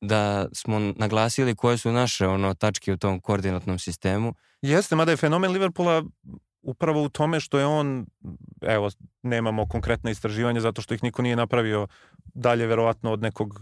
da 0.00 0.46
smo 0.52 0.78
naglasili 0.78 1.54
koje 1.54 1.78
su 1.78 1.92
naše 1.92 2.26
ono 2.26 2.54
tačke 2.54 2.92
u 2.92 2.96
tom 2.96 3.20
koordinatnom 3.20 3.78
sistemu. 3.78 4.34
Jeste, 4.62 4.96
mada 4.96 5.10
je 5.10 5.16
fenomen 5.16 5.52
Liverpoola 5.52 6.04
upravo 6.62 7.02
u 7.02 7.08
tome 7.08 7.40
što 7.40 7.58
je 7.58 7.66
on, 7.66 8.06
evo, 8.62 8.90
nemamo 9.22 9.68
konkretna 9.68 10.10
istraživanja 10.10 10.60
zato 10.60 10.82
što 10.82 10.94
ih 10.94 11.02
niko 11.02 11.22
nije 11.22 11.36
napravio 11.36 11.86
dalje 12.34 12.66
verovatno 12.66 13.12
od 13.12 13.22
nekog 13.22 13.60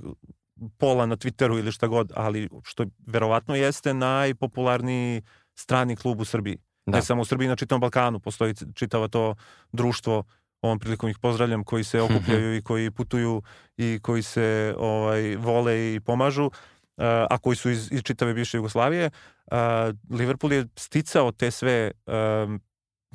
pola 0.79 1.07
na 1.07 1.17
Twitteru 1.17 1.59
ili 1.59 1.73
šta 1.73 1.87
god, 1.87 2.13
ali 2.17 2.49
što 2.65 2.87
verovatno 3.07 3.55
jeste 3.55 3.95
najpopularniji 3.95 5.23
strani 5.55 5.97
klub 5.97 6.21
u 6.21 6.25
Srbiji. 6.25 6.59
Da. 6.87 6.97
Ne 6.97 7.03
samo 7.03 7.23
u 7.23 7.25
Srbiji, 7.25 7.49
na 7.49 7.57
čitom 7.57 7.81
Balkanu 7.81 8.21
postoji 8.21 8.55
čitava 8.75 9.09
to 9.09 9.35
društvo 9.73 10.25
ovom 10.63 10.79
prilikom 10.79 11.11
ih 11.11 11.19
pozdravljam, 11.19 11.65
koji 11.65 11.85
se 11.85 12.01
okupljaju 12.01 12.57
i 12.57 12.63
koji 12.63 12.91
putuju 12.91 13.43
i 13.77 13.99
koji 14.03 14.23
se 14.23 14.75
ovaj, 14.79 15.37
vole 15.37 15.95
i 15.95 16.01
pomažu, 16.01 16.51
a 17.31 17.39
koji 17.39 17.57
su 17.57 17.71
iz, 17.71 17.93
iz 17.93 18.03
čitave 18.03 18.35
bivše 18.35 18.57
Jugoslavije. 18.57 19.11
Liverpool 20.11 20.53
je 20.53 20.67
sticao 20.77 21.33
te 21.33 21.51
sve 21.51 21.91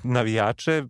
navijače 0.03 0.83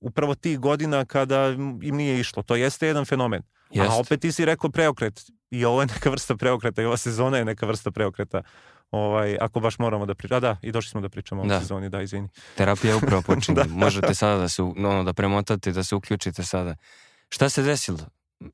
upravo 0.00 0.34
tih 0.34 0.58
godina 0.58 1.04
kada 1.04 1.48
im 1.82 1.96
nije 1.96 2.20
išlo. 2.20 2.42
To 2.42 2.56
jeste 2.56 2.86
jedan 2.86 3.04
fenomen. 3.04 3.42
Jest. 3.70 3.90
A 3.90 3.94
opet 3.94 4.20
ti 4.20 4.32
si 4.32 4.44
rekao 4.44 4.70
preokret. 4.70 5.20
I 5.50 5.64
ovo 5.64 5.80
je 5.80 5.86
neka 5.86 6.10
vrsta 6.10 6.36
preokreta 6.36 6.82
i 6.82 6.84
ova 6.84 6.96
sezona 6.96 7.38
je 7.38 7.44
neka 7.44 7.66
vrsta 7.66 7.90
preokreta. 7.90 8.42
Ovaj, 8.90 9.36
ako 9.40 9.60
baš 9.60 9.78
moramo 9.78 10.06
da 10.06 10.14
pričamo. 10.14 10.36
A 10.36 10.40
da, 10.40 10.56
i 10.62 10.72
došli 10.72 10.90
smo 10.90 11.00
da 11.00 11.08
pričamo 11.08 11.42
o 11.42 11.46
da. 11.46 11.60
sezoni, 11.60 11.88
da, 11.88 12.02
izvini. 12.02 12.28
Terapija 12.54 12.96
upravo 12.96 13.22
počinje. 13.26 13.54
da. 13.54 13.64
Možete 13.68 14.14
sada 14.14 14.40
da 14.40 14.48
se, 14.48 14.62
ono, 14.62 15.04
da 15.04 15.12
premotate, 15.12 15.72
da 15.72 15.84
se 15.84 15.94
uključite 15.94 16.44
sada. 16.44 16.76
Šta 17.28 17.48
se 17.48 17.62
desilo? 17.62 17.98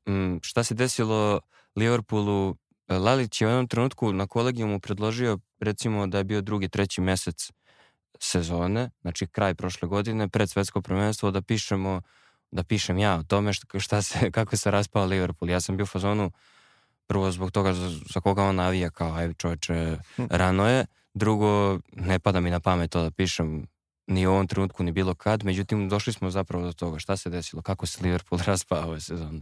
Mm, 0.09 0.37
šta 0.41 0.63
se 0.63 0.73
desilo 0.73 1.39
Liverpoolu? 1.75 2.55
Lalić 2.89 3.41
je 3.41 3.47
u 3.47 3.49
jednom 3.49 3.67
trenutku 3.67 4.13
na 4.13 4.27
kolegijumu 4.27 4.79
predložio 4.79 5.39
recimo 5.59 6.07
da 6.07 6.17
je 6.17 6.23
bio 6.23 6.41
drugi, 6.41 6.69
treći 6.69 7.01
mesec 7.01 7.51
sezone, 8.19 8.89
znači 9.01 9.27
kraj 9.27 9.55
prošle 9.55 9.87
godine, 9.87 10.29
pred 10.29 10.49
svetsko 10.49 10.81
prvenstvo, 10.81 11.31
da 11.31 11.41
pišemo, 11.41 12.01
da 12.51 12.63
pišem 12.63 12.97
ja 12.97 13.15
o 13.15 13.23
tome 13.23 13.53
šta, 13.53 13.79
šta 13.79 14.01
se, 14.01 14.31
kako 14.37 14.57
se 14.57 14.71
raspao 14.71 15.05
Liverpool. 15.05 15.49
Ja 15.49 15.61
sam 15.61 15.77
bio 15.77 15.83
u 15.83 15.87
fazonu, 15.87 16.31
prvo 17.07 17.31
zbog 17.31 17.51
toga 17.51 17.73
za, 17.73 17.89
za 18.13 18.19
koga 18.19 18.43
on 18.43 18.55
navija 18.55 18.89
kao 18.89 19.13
aj 19.13 19.33
čoveče 19.33 19.97
hm. 20.15 20.23
rano 20.29 20.69
je, 20.69 20.85
drugo 21.13 21.79
ne 21.95 22.19
pada 22.19 22.39
mi 22.39 22.49
na 22.49 22.59
pamet 22.59 22.91
to 22.91 23.03
da 23.03 23.11
pišem 23.11 23.67
ni 24.07 24.27
u 24.27 24.31
ovom 24.31 24.47
trenutku 24.47 24.83
ni 24.83 24.91
bilo 24.91 25.15
kad, 25.15 25.43
međutim 25.43 25.89
došli 25.89 26.13
smo 26.13 26.29
zapravo 26.31 26.65
do 26.65 26.73
toga 26.73 26.99
šta 26.99 27.17
se 27.17 27.29
desilo, 27.29 27.61
kako 27.61 27.85
se 27.85 28.03
Liverpool 28.03 28.41
raspao 28.47 28.87
ove 28.87 28.99
sezone. 28.99 29.41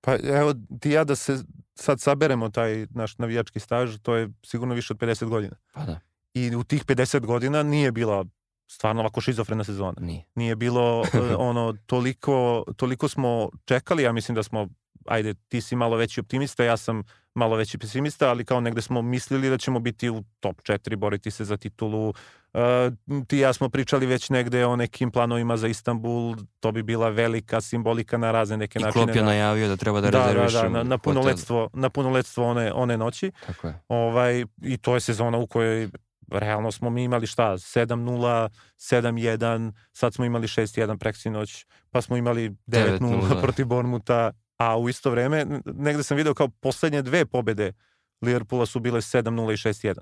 Pa 0.00 0.16
evo 0.16 0.54
ti 0.80 0.90
ja 0.90 1.04
da 1.04 1.16
se 1.16 1.38
sad 1.74 2.00
saberemo 2.00 2.50
taj 2.50 2.86
naš 2.90 3.18
navijački 3.18 3.60
staž, 3.60 3.98
to 4.02 4.14
je 4.14 4.28
sigurno 4.42 4.74
više 4.74 4.92
od 4.92 4.98
50 4.98 5.28
godina. 5.28 5.56
Pa 5.72 5.84
da. 5.84 6.00
I 6.34 6.56
u 6.56 6.64
tih 6.64 6.84
50 6.84 7.26
godina 7.26 7.62
nije 7.62 7.92
bila 7.92 8.24
stvarno 8.72 9.00
ovako 9.00 9.20
šizofrena 9.20 9.64
sezona. 9.64 9.94
Nije. 10.00 10.24
Nije 10.34 10.56
bilo 10.56 11.04
e, 11.14 11.34
ono 11.36 11.74
toliko, 11.86 12.64
toliko 12.76 13.08
smo 13.08 13.48
čekali, 13.64 14.02
ja 14.02 14.12
mislim 14.12 14.34
da 14.34 14.42
smo 14.42 14.68
ajde, 15.06 15.34
ti 15.34 15.60
si 15.60 15.76
malo 15.76 15.96
veći 15.96 16.20
optimista, 16.20 16.64
ja 16.64 16.76
sam 16.76 17.02
malo 17.34 17.56
veći 17.56 17.78
pesimista, 17.78 18.30
ali 18.30 18.44
kao 18.44 18.60
negde 18.60 18.82
smo 18.82 19.02
mislili 19.02 19.50
da 19.50 19.58
ćemo 19.58 19.80
biti 19.80 20.10
u 20.10 20.22
top 20.40 20.60
4, 20.62 20.96
boriti 20.96 21.30
se 21.30 21.44
za 21.44 21.56
titulu. 21.56 22.08
Uh, 22.08 22.60
ti 23.26 23.38
ja 23.38 23.52
smo 23.52 23.68
pričali 23.68 24.06
već 24.06 24.30
negde 24.30 24.66
o 24.66 24.76
nekim 24.76 25.10
planovima 25.10 25.56
za 25.56 25.68
Istanbul, 25.68 26.36
to 26.60 26.72
bi 26.72 26.82
bila 26.82 27.08
velika 27.08 27.60
simbolika 27.60 28.16
na 28.18 28.30
razne 28.30 28.56
neke 28.56 28.78
I 28.78 28.82
načine. 28.82 29.02
I 29.02 29.06
Klop 29.06 29.16
je 29.16 29.22
najavio 29.22 29.68
da 29.68 29.76
treba 29.76 30.00
da, 30.00 30.10
da 30.10 30.26
rezerviš 30.26 30.52
da, 30.52 30.62
da, 30.62 30.68
na, 30.68 30.82
na 30.82 30.98
punoletstvo, 30.98 31.70
na 31.72 31.90
punoletstvo 31.90 32.46
one, 32.46 32.72
one 32.72 32.96
noći. 32.96 33.32
Tako 33.46 33.66
je. 33.66 33.80
Ovaj, 33.88 34.44
I 34.62 34.76
to 34.76 34.94
je 34.94 35.00
sezona 35.00 35.38
u 35.38 35.46
kojoj 35.46 35.88
realno 36.32 36.72
smo 36.72 36.90
mi 36.90 37.04
imali 37.04 37.26
šta, 37.26 37.52
7-0, 37.52 38.48
7-1, 38.76 39.72
sad 39.92 40.14
smo 40.14 40.24
imali 40.24 40.46
6-1 40.46 40.98
preksinoć, 40.98 41.66
pa 41.90 42.02
smo 42.02 42.16
imali 42.16 42.50
9-0 42.66 43.40
protiv 43.42 43.66
Bormuta, 43.66 44.32
a 44.56 44.78
u 44.78 44.88
isto 44.88 45.10
vreme 45.10 45.46
negde 45.64 46.02
sam 46.02 46.16
video 46.16 46.34
kao 46.34 46.48
poslednje 46.48 47.02
dve 47.02 47.26
pobede 47.26 47.72
Liverpoola 48.22 48.66
su 48.66 48.80
bile 48.80 49.00
7-0 49.00 49.52
i 49.52 49.56
6-1. 49.56 49.94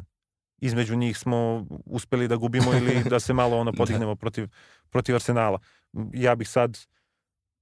Između 0.59 0.97
njih 0.97 1.19
smo 1.19 1.67
uspeli 1.87 2.29
da 2.29 2.37
gubimo 2.37 2.75
ili 2.75 3.05
da 3.05 3.21
se 3.21 3.33
malo 3.33 3.59
ono 3.59 3.71
da. 3.73 3.77
podignemo 3.77 4.17
protiv, 4.17 4.49
protiv 4.91 5.15
Arsenala. 5.15 5.59
Ja 6.13 6.35
bih 6.35 6.49
sad 6.49 6.79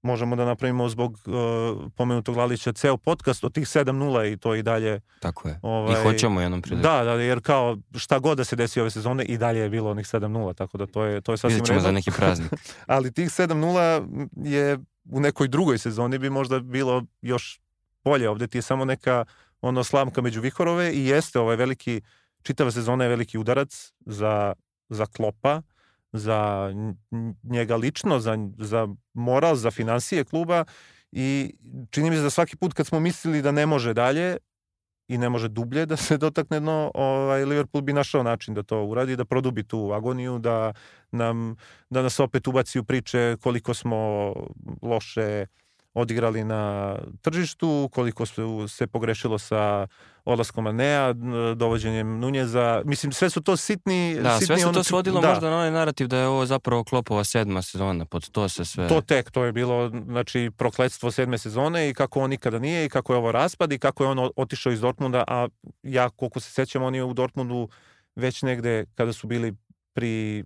možemo 0.02 0.36
da 0.36 0.44
napravimo 0.44 0.88
zbog 0.88 1.12
uh, 1.26 1.90
pomenutog 1.96 2.36
Lalića 2.36 2.72
ceo 2.72 2.96
podcast 2.96 3.44
od 3.44 3.54
tih 3.54 3.64
7-0 3.64 4.32
i 4.32 4.36
to 4.36 4.54
i 4.54 4.62
dalje. 4.62 5.00
Tako 5.20 5.48
je. 5.48 5.58
Ovaj, 5.62 6.00
I 6.00 6.04
hoćemo 6.04 6.40
jednom 6.40 6.62
priliku. 6.62 6.82
Da, 6.82 7.04
da, 7.04 7.12
jer 7.12 7.40
kao 7.42 7.76
šta 7.94 8.18
god 8.18 8.36
da 8.36 8.44
se 8.44 8.56
desi 8.56 8.80
ove 8.80 8.90
sezone 8.90 9.24
i 9.24 9.38
dalje 9.38 9.60
je 9.60 9.70
bilo 9.70 9.90
onih 9.90 10.06
7-0, 10.06 10.54
tako 10.54 10.78
da 10.78 10.86
to 10.86 11.04
je, 11.04 11.20
to 11.20 11.32
je 11.32 11.38
sasvim 11.38 11.64
ćemo 11.64 11.80
za 11.80 11.92
neki 11.92 12.10
praznik. 12.10 12.50
Ali 12.86 13.12
tih 13.12 13.28
7-0 13.28 14.28
je 14.44 14.78
u 15.10 15.20
nekoj 15.20 15.48
drugoj 15.48 15.78
sezoni 15.78 16.18
bi 16.18 16.30
možda 16.30 16.60
bilo 16.60 17.02
još 17.22 17.60
bolje. 18.04 18.28
Ovde 18.28 18.46
ti 18.46 18.58
je 18.58 18.62
samo 18.62 18.84
neka 18.84 19.24
ono 19.60 19.84
slamka 19.84 20.22
među 20.22 20.40
vihorove 20.40 20.92
i 20.92 21.06
jeste 21.06 21.38
ovaj 21.38 21.56
veliki, 21.56 22.00
čitava 22.42 22.70
sezona 22.70 23.04
je 23.04 23.10
veliki 23.10 23.38
udarac 23.38 23.92
za, 24.06 24.52
za 24.88 25.06
klopa, 25.06 25.62
za 26.12 26.70
njega 27.42 27.76
lično, 27.76 28.18
za, 28.20 28.38
za 28.58 28.88
moral, 29.14 29.54
za 29.54 29.70
financije 29.70 30.24
kluba 30.24 30.64
i 31.12 31.54
čini 31.90 32.10
mi 32.10 32.16
se 32.16 32.22
da 32.22 32.30
svaki 32.30 32.56
put 32.56 32.72
kad 32.72 32.86
smo 32.86 33.00
mislili 33.00 33.42
da 33.42 33.52
ne 33.52 33.66
može 33.66 33.94
dalje, 33.94 34.36
i 35.08 35.18
ne 35.18 35.28
može 35.28 35.48
dublje 35.48 35.86
da 35.86 35.96
se 35.96 36.18
dotakne 36.18 36.60
dno, 36.60 36.90
ovaj, 36.94 37.44
Liverpool 37.44 37.82
bi 37.82 37.92
našao 37.92 38.22
način 38.22 38.54
da 38.54 38.62
to 38.62 38.84
uradi, 38.84 39.16
da 39.16 39.24
produbi 39.24 39.62
tu 39.62 39.92
agoniju, 39.92 40.38
da, 40.38 40.72
nam, 41.12 41.56
da 41.90 42.02
nas 42.02 42.20
opet 42.20 42.48
ubaci 42.48 42.78
u 42.78 42.84
priče 42.84 43.36
koliko 43.40 43.74
smo 43.74 44.32
loše 44.82 45.46
odigrali 45.98 46.44
na 46.44 46.94
tržištu, 47.22 47.88
koliko 47.92 48.26
se, 48.26 48.42
se 48.68 48.86
pogrešilo 48.86 49.38
sa 49.38 49.86
odlaskom 50.24 50.66
Anea, 50.66 51.12
dovođenjem 51.56 52.18
Nunjeza. 52.18 52.82
Mislim, 52.84 53.12
sve 53.12 53.30
su 53.30 53.40
to 53.40 53.56
sitni... 53.56 54.18
Da, 54.22 54.38
sitni 54.38 54.46
sve 54.46 54.58
se 54.58 54.72
to 54.72 54.84
svodilo 54.84 55.20
da. 55.20 55.28
možda 55.28 55.50
na 55.50 55.56
onaj 55.56 55.70
narativ 55.70 56.06
da 56.06 56.18
je 56.18 56.26
ovo 56.26 56.46
zapravo 56.46 56.84
Klopova 56.84 57.24
sedma 57.24 57.62
sezona, 57.62 58.04
pod 58.04 58.30
to 58.30 58.48
se 58.48 58.64
sve... 58.64 58.88
To 58.88 59.00
tek, 59.00 59.30
to 59.30 59.44
je 59.44 59.52
bilo, 59.52 59.88
znači, 59.88 60.50
prokledstvo 60.56 61.10
sedme 61.10 61.38
sezone 61.38 61.88
i 61.88 61.94
kako 61.94 62.20
on 62.20 62.30
nikada 62.30 62.58
nije 62.58 62.84
i 62.84 62.88
kako 62.88 63.12
je 63.12 63.16
ovo 63.16 63.32
raspad 63.32 63.72
i 63.72 63.78
kako 63.78 64.04
je 64.04 64.10
on 64.10 64.30
otišao 64.36 64.72
iz 64.72 64.80
Dortmunda, 64.80 65.24
a 65.26 65.48
ja, 65.82 66.10
koliko 66.10 66.40
se 66.40 66.50
sećam, 66.50 66.82
on 66.82 66.94
je 66.94 67.04
u 67.04 67.14
Dortmundu 67.14 67.68
već 68.16 68.42
negde 68.42 68.84
kada 68.94 69.12
su 69.12 69.26
bili 69.26 69.54
pri 69.92 70.44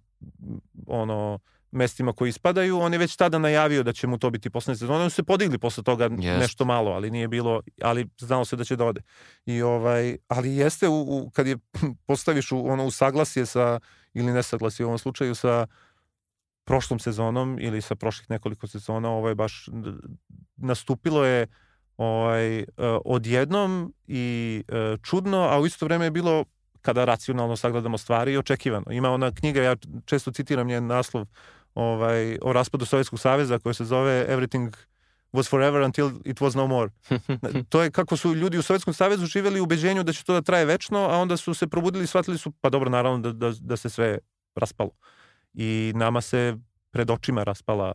ono 0.86 1.38
mestima 1.72 2.12
koji 2.12 2.28
ispadaju, 2.28 2.78
on 2.78 2.92
je 2.92 2.98
već 2.98 3.16
tada 3.16 3.38
najavio 3.38 3.82
da 3.82 3.92
će 3.92 4.06
mu 4.06 4.18
to 4.18 4.30
biti 4.30 4.50
poslednje 4.50 4.78
sezone. 4.78 5.00
Oni 5.00 5.10
su 5.10 5.14
se 5.14 5.22
podigli 5.22 5.58
posle 5.58 5.82
toga 5.82 6.08
yes. 6.08 6.38
nešto 6.38 6.64
malo, 6.64 6.90
ali 6.90 7.10
nije 7.10 7.28
bilo, 7.28 7.60
ali 7.82 8.08
znalo 8.18 8.44
se 8.44 8.56
da 8.56 8.64
će 8.64 8.76
da 8.76 8.84
ode. 8.84 9.00
I 9.46 9.62
ovaj, 9.62 10.16
ali 10.28 10.56
jeste 10.56 10.88
u, 10.88 11.00
u, 11.00 11.30
kad 11.30 11.46
je 11.46 11.58
postaviš 12.08 12.52
u 12.52 12.66
ono 12.66 12.86
u 12.86 12.90
saglasje 12.90 13.46
sa 13.46 13.80
ili 14.14 14.32
nesaglasje 14.32 14.86
u 14.86 14.88
ovom 14.88 14.98
slučaju 14.98 15.34
sa 15.34 15.66
prošlom 16.64 16.98
sezonom 16.98 17.58
ili 17.60 17.82
sa 17.82 17.94
prošlih 17.94 18.30
nekoliko 18.30 18.66
sezona, 18.66 19.10
ovo 19.10 19.28
je 19.28 19.34
baš 19.34 19.68
nastupilo 20.56 21.24
je 21.24 21.46
ovaj, 21.96 22.58
e, 22.58 22.64
odjednom 23.04 23.94
i 24.06 24.64
e, 24.68 24.96
čudno, 25.02 25.38
a 25.38 25.60
u 25.60 25.66
isto 25.66 25.86
vreme 25.86 26.04
je 26.04 26.10
bilo 26.10 26.44
kada 26.82 27.04
racionalno 27.04 27.56
sagledamo 27.56 27.98
stvari 27.98 28.32
i 28.32 28.38
očekivano. 28.38 28.86
Ima 28.90 29.10
ona 29.10 29.32
knjiga, 29.34 29.62
ja 29.62 29.76
često 30.04 30.32
citiram 30.32 30.66
njen 30.66 30.86
naslov 30.86 31.26
ovaj, 31.74 32.38
o 32.42 32.52
raspadu 32.52 32.84
Sovjetskog 32.84 33.20
saveza 33.20 33.58
koje 33.58 33.74
se 33.74 33.84
zove 33.84 34.26
Everything 34.28 34.72
was 35.32 35.48
forever 35.50 35.82
until 35.82 36.10
it 36.24 36.40
was 36.40 36.56
no 36.56 36.66
more. 36.66 36.90
to 37.70 37.82
je 37.82 37.90
kako 37.90 38.16
su 38.16 38.34
ljudi 38.34 38.58
u 38.58 38.62
Sovjetskom 38.62 38.94
savezu 38.94 39.26
živjeli 39.26 39.60
u 39.60 39.62
ubeđenju 39.62 40.02
da 40.02 40.12
će 40.12 40.24
to 40.24 40.32
da 40.32 40.42
traje 40.42 40.64
večno, 40.64 40.98
a 40.98 41.18
onda 41.18 41.36
su 41.36 41.54
se 41.54 41.66
probudili 41.66 42.04
i 42.04 42.06
shvatili 42.06 42.38
su, 42.38 42.50
pa 42.60 42.70
dobro, 42.70 42.90
naravno 42.90 43.18
da, 43.18 43.32
da, 43.32 43.52
da 43.60 43.76
se 43.76 43.90
sve 43.90 44.18
raspalo. 44.54 44.90
I 45.54 45.92
nama 45.96 46.20
se 46.20 46.56
pred 46.90 47.10
očima 47.10 47.44
raspala 47.44 47.92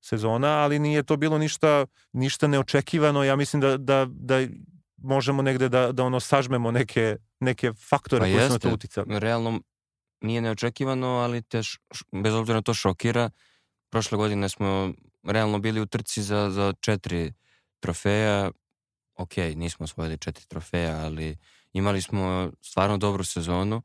sezona, 0.00 0.48
ali 0.48 0.78
nije 0.78 1.02
to 1.02 1.16
bilo 1.16 1.38
ništa, 1.38 1.86
ništa 2.12 2.46
neočekivano. 2.46 3.24
Ja 3.24 3.36
mislim 3.36 3.60
da, 3.60 3.76
da, 3.76 4.06
da 4.10 4.46
možemo 4.96 5.42
negde 5.42 5.68
da, 5.68 5.92
da 5.92 6.04
ono 6.04 6.20
sažmemo 6.20 6.70
neke, 6.70 7.16
neke 7.40 7.72
faktore 7.72 8.20
pa 8.20 8.24
koji 8.24 8.46
su 8.46 8.52
na 8.52 8.58
to 8.58 8.70
uticali. 8.70 9.18
Realno 9.18 9.60
nije 10.20 10.40
neočekivano, 10.40 11.08
ali 11.08 11.42
te 11.42 11.62
š, 11.62 11.78
bez 12.12 12.34
obzira 12.34 12.58
na 12.58 12.62
to 12.62 12.74
šokira. 12.74 13.30
Prošle 13.90 14.18
godine 14.18 14.48
smo 14.48 14.92
realno 15.22 15.58
bili 15.58 15.80
u 15.80 15.86
trci 15.86 16.22
za, 16.22 16.50
za 16.50 16.72
četiri 16.80 17.32
trofeja. 17.80 18.50
Ok, 19.16 19.36
nismo 19.36 19.84
osvojili 19.84 20.18
četiri 20.18 20.46
trofeja, 20.46 20.96
ali 20.96 21.36
imali 21.72 22.02
smo 22.02 22.50
stvarno 22.60 22.96
dobru 22.96 23.24
sezonu 23.24 23.82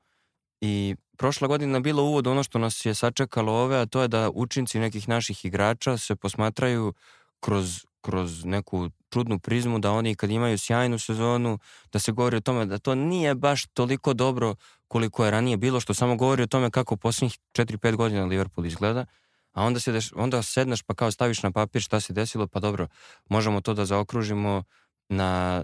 i 0.62 0.96
prošla 1.18 1.48
godina 1.48 1.80
bila 1.80 2.01
uvod 2.01 2.27
ono 2.27 2.44
što 2.44 2.60
nas 2.60 2.86
je 2.86 2.94
sačekalo 2.94 3.54
ove, 3.54 3.77
a 3.77 3.86
to 3.86 4.01
je 4.01 4.08
da 4.08 4.30
učinci 4.30 4.80
nekih 4.80 5.10
naših 5.10 5.46
igrača 5.46 5.98
se 5.98 6.15
posmatraju 6.15 6.94
kroz, 7.39 7.86
kroz 8.01 8.46
neku 8.46 8.89
čudnu 9.10 9.39
prizmu, 9.39 9.80
da 9.80 9.92
oni 9.92 10.15
kad 10.15 10.30
imaju 10.30 10.58
sjajnu 10.58 11.00
sezonu, 11.00 11.60
da 11.92 12.00
se 12.00 12.12
govori 12.12 12.38
o 12.38 12.42
tome 12.42 12.65
da 12.65 12.80
to 12.80 12.96
nije 12.96 13.36
baš 13.36 13.65
toliko 13.65 14.13
dobro 14.13 14.56
koliko 14.88 15.25
je 15.25 15.32
ranije 15.32 15.58
bilo, 15.58 15.80
što 15.80 15.94
samo 15.94 16.15
govori 16.15 16.44
o 16.44 16.48
tome 16.48 16.72
kako 16.72 16.98
posljednjih 16.98 17.38
4-5 17.54 17.96
godina 17.96 18.25
Liverpool 18.25 18.65
izgleda, 18.65 19.06
a 19.54 19.63
onda, 19.63 19.80
se 19.80 19.92
deš, 19.92 20.12
onda 20.15 20.42
sedneš 20.42 20.84
pa 20.84 20.94
kao 20.94 21.12
staviš 21.12 21.44
na 21.44 21.51
papir 21.51 21.82
šta 21.82 22.00
se 22.00 22.13
desilo, 22.13 22.48
pa 22.48 22.60
dobro, 22.60 22.88
možemo 23.30 23.62
to 23.62 23.74
da 23.74 23.86
zaokružimo 23.86 24.63
na, 25.10 25.63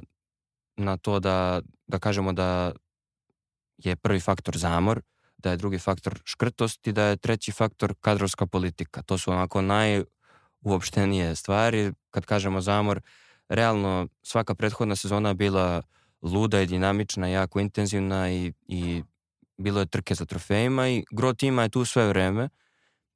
na 0.77 0.97
to 0.97 1.19
da, 1.19 1.61
da 1.87 1.99
kažemo 1.99 2.33
da 2.33 2.71
je 3.77 3.95
prvi 3.95 4.19
faktor 4.19 4.57
zamor, 4.57 5.01
da 5.37 5.51
je 5.51 5.57
drugi 5.57 5.79
faktor 5.79 6.21
škrtost 6.25 6.87
i 6.87 6.91
da 6.91 7.03
je 7.03 7.17
treći 7.17 7.51
faktor 7.51 7.93
kadrovska 8.01 8.45
politika. 8.45 9.01
To 9.01 9.17
su 9.17 9.31
onako 9.31 9.61
najuopštenije 9.61 11.35
stvari. 11.35 11.93
Kad 12.09 12.25
kažemo 12.25 12.61
zamor, 12.61 13.01
realno 13.49 14.07
svaka 14.23 14.55
prethodna 14.55 14.95
sezona 14.95 15.33
bila 15.33 15.81
luda 16.21 16.61
i 16.61 16.65
dinamična, 16.65 17.27
jako 17.27 17.59
intenzivna 17.59 18.31
i, 18.31 18.53
i 18.67 19.03
bilo 19.57 19.79
je 19.79 19.85
trke 19.85 20.15
za 20.15 20.25
trofejima 20.25 20.89
i 20.89 21.03
gro 21.11 21.33
tima 21.33 21.63
je 21.63 21.69
tu 21.69 21.85
sve 21.85 22.07
vreme 22.07 22.49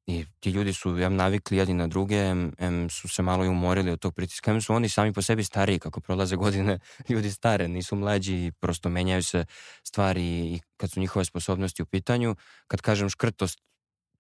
i 0.08 0.26
ti 0.40 0.50
ljudi 0.50 0.74
su 0.74 0.98
ja, 0.98 1.10
navikli 1.10 1.58
jedni 1.58 1.74
na 1.74 1.88
druge, 1.88 2.16
em, 2.16 2.52
em 2.58 2.90
su 2.90 3.08
se 3.08 3.22
malo 3.22 3.46
i 3.46 3.48
umorili 3.48 3.92
od 3.92 4.00
tog 4.00 4.16
pritiska, 4.16 4.52
em 4.52 4.62
su 4.62 4.74
oni 4.74 4.90
sami 4.90 5.14
po 5.14 5.22
sebi 5.22 5.44
stariji, 5.44 5.80
kako 5.80 6.02
prolaze 6.02 6.36
godine, 6.36 6.80
ljudi 7.10 7.32
stare, 7.32 7.68
nisu 7.68 7.96
mlađi 7.96 8.36
i 8.36 8.52
prosto 8.52 8.90
menjaju 8.90 9.24
se 9.24 9.46
stvari 9.84 10.24
i 10.24 10.60
kad 10.78 10.92
su 10.92 11.00
njihove 11.00 11.26
sposobnosti 11.26 11.82
u 11.82 11.86
pitanju. 11.86 12.36
Kad 12.68 12.82
kažem 12.82 13.10
škrtost, 13.10 13.60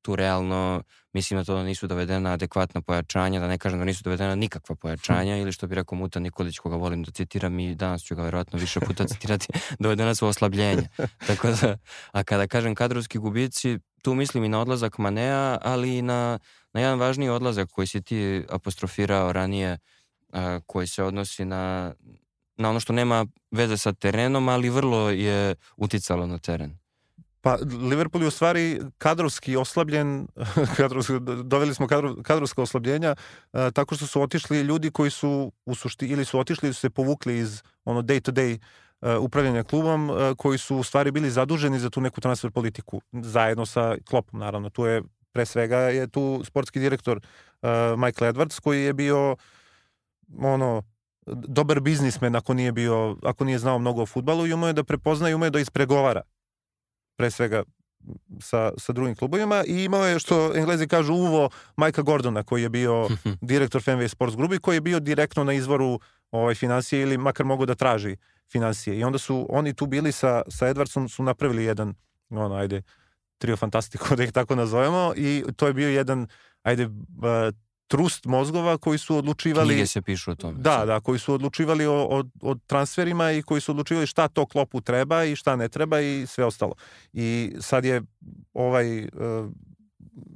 tu 0.05 0.15
realno 0.15 0.83
mislim 1.13 1.39
da 1.39 1.43
to 1.43 1.63
nisu 1.63 1.87
dovedena 1.87 2.33
adekvatna 2.33 2.81
pojačanja, 2.81 3.39
da 3.39 3.47
ne 3.47 3.57
kažem 3.57 3.79
da 3.79 3.85
nisu 3.85 4.03
dovedena 4.03 4.35
nikakva 4.35 4.75
pojačanja 4.75 5.37
ili 5.37 5.51
što 5.51 5.67
bi 5.67 5.75
rekao 5.75 5.97
Muta 5.97 6.19
Nikolić 6.19 6.57
koga 6.59 6.75
volim 6.75 7.03
da 7.03 7.11
citiram 7.11 7.59
i 7.59 7.75
danas 7.75 8.03
ću 8.03 8.15
ga 8.15 8.23
verovatno 8.23 8.59
više 8.59 8.79
puta 8.79 9.07
citirati, 9.07 9.47
dovedena 9.83 10.15
su 10.15 10.27
oslabljenja. 10.27 10.87
Tako 11.27 11.47
da, 11.51 11.77
a 12.11 12.23
kada 12.23 12.47
kažem 12.47 12.75
kadrovski 12.75 13.17
gubici, 13.17 13.79
tu 14.01 14.13
mislim 14.13 14.43
i 14.43 14.49
na 14.49 14.59
odlazak 14.61 14.97
Manea, 14.97 15.57
ali 15.61 15.97
i 15.97 16.01
na, 16.01 16.39
na 16.73 16.81
jedan 16.81 16.99
važniji 16.99 17.29
odlazak 17.29 17.69
koji 17.69 17.87
si 17.87 18.01
ti 18.01 18.43
apostrofirao 18.49 19.33
ranije, 19.33 19.77
a, 20.33 20.59
koji 20.65 20.87
se 20.87 21.03
odnosi 21.03 21.45
na, 21.45 21.93
na 22.57 22.69
ono 22.69 22.79
što 22.79 22.93
nema 22.93 23.25
veze 23.51 23.77
sa 23.77 23.93
terenom, 23.93 24.49
ali 24.49 24.69
vrlo 24.69 25.09
je 25.09 25.55
uticalo 25.77 26.27
na 26.27 26.37
teren. 26.37 26.84
Pa 27.45 27.57
Liverpool 27.89 28.23
je 28.23 28.27
u 28.27 28.31
stvari 28.31 28.81
kadrovski 28.97 29.55
oslabljen, 29.55 30.27
kadrovski, 30.77 31.13
doveli 31.43 31.73
smo 31.73 31.87
kadro, 31.87 32.15
kadrovska 32.23 32.61
oslabljenja 32.61 33.15
uh, 33.53 33.59
tako 33.73 33.95
što 33.95 34.07
su 34.07 34.21
otišli 34.21 34.61
ljudi 34.61 34.91
koji 34.91 35.11
su 35.11 35.51
u 35.65 35.75
sušti 35.75 36.07
ili 36.07 36.25
su 36.25 36.39
otišli 36.39 36.67
ili 36.67 36.73
su 36.73 36.79
se 36.79 36.89
povukli 36.89 37.37
iz 37.37 37.63
ono 37.83 38.01
day 38.01 38.21
to 38.21 38.31
day 38.31 38.57
uh, 39.01 39.23
upravljanja 39.23 39.63
klubom 39.63 40.09
uh, 40.09 40.17
koji 40.37 40.57
su 40.57 40.77
u 40.77 40.83
stvari 40.83 41.11
bili 41.11 41.31
zaduženi 41.31 41.79
za 41.79 41.89
tu 41.89 42.01
neku 42.01 42.21
transfer 42.21 42.51
politiku 42.51 43.01
zajedno 43.11 43.65
sa 43.65 43.95
Klopom 44.09 44.39
naravno. 44.39 44.69
Tu 44.69 44.85
je 44.85 45.03
pre 45.31 45.45
svega 45.45 45.77
je 45.77 46.07
tu 46.07 46.41
sportski 46.45 46.79
direktor 46.79 47.17
uh, 47.17 47.69
Michael 47.97 48.33
Edwards 48.33 48.59
koji 48.59 48.83
je 48.83 48.93
bio 48.93 49.35
ono 50.39 50.83
dobar 51.27 51.79
biznismen 51.79 52.35
ako 52.35 52.53
nije 52.53 52.71
bio 52.71 53.17
ako 53.23 53.45
nije 53.45 53.59
znao 53.59 53.79
mnogo 53.79 54.01
o 54.01 54.05
fudbalu 54.05 54.47
i 54.47 54.53
umeo 54.53 54.73
da 54.73 54.83
prepozna 54.83 55.29
i 55.29 55.33
umeo 55.33 55.49
da 55.49 55.59
ispregovara 55.59 56.21
pre 57.15 57.31
svega 57.31 57.63
sa, 58.39 58.71
sa 58.77 58.93
drugim 58.93 59.15
klubovima 59.15 59.63
i 59.67 59.83
imao 59.83 60.05
je 60.05 60.19
što 60.19 60.51
Englezi 60.55 60.87
kažu 60.87 61.13
uvo 61.13 61.49
Majka 61.75 62.01
Gordona 62.01 62.43
koji 62.43 62.61
je 62.61 62.69
bio 62.69 63.09
direktor 63.41 63.81
Fenway 63.81 64.07
Sports 64.07 64.35
Group 64.35 64.53
i 64.53 64.59
koji 64.59 64.75
je 64.75 64.81
bio 64.81 64.99
direktno 64.99 65.43
na 65.43 65.53
izvoru 65.53 65.99
ovaj, 66.31 66.55
financije 66.55 67.01
ili 67.01 67.17
makar 67.17 67.45
mogu 67.45 67.65
da 67.65 67.75
traži 67.75 68.15
financije. 68.51 68.99
I 68.99 69.03
onda 69.03 69.17
su 69.17 69.47
oni 69.49 69.73
tu 69.73 69.85
bili 69.85 70.11
sa, 70.11 70.41
sa 70.47 70.67
Edwardsom 70.67 71.07
su 71.07 71.23
napravili 71.23 71.63
jedan 71.63 71.93
ono 72.29 72.55
ajde 72.55 72.81
trio 73.37 73.57
fantastiko 73.57 74.15
da 74.15 74.23
ih 74.23 74.31
tako 74.31 74.55
nazovemo 74.55 75.13
i 75.15 75.43
to 75.55 75.67
je 75.67 75.73
bio 75.73 75.89
jedan 75.89 76.27
ajde 76.63 76.89
trust 77.87 78.25
mozgova 78.25 78.77
koji 78.77 78.97
su 78.97 79.17
odlučivali... 79.17 79.73
Knjige 79.73 79.87
se 79.87 80.01
pišu 80.01 80.31
o 80.31 80.35
tome. 80.35 80.57
Da, 80.57 80.85
da, 80.85 80.99
koji 80.99 81.19
su 81.19 81.33
odlučivali 81.33 81.85
o, 81.85 81.93
o, 81.93 82.23
o 82.41 82.55
transferima 82.67 83.31
i 83.31 83.41
koji 83.41 83.61
su 83.61 83.71
odlučivali 83.71 84.07
šta 84.07 84.27
to 84.27 84.45
klopu 84.45 84.81
treba 84.81 85.23
i 85.23 85.35
šta 85.35 85.55
ne 85.55 85.69
treba 85.69 85.99
i 85.99 86.25
sve 86.27 86.45
ostalo. 86.45 86.73
I 87.13 87.55
sad 87.59 87.85
je 87.85 88.01
ovaj 88.53 89.03
uh, 89.03 89.09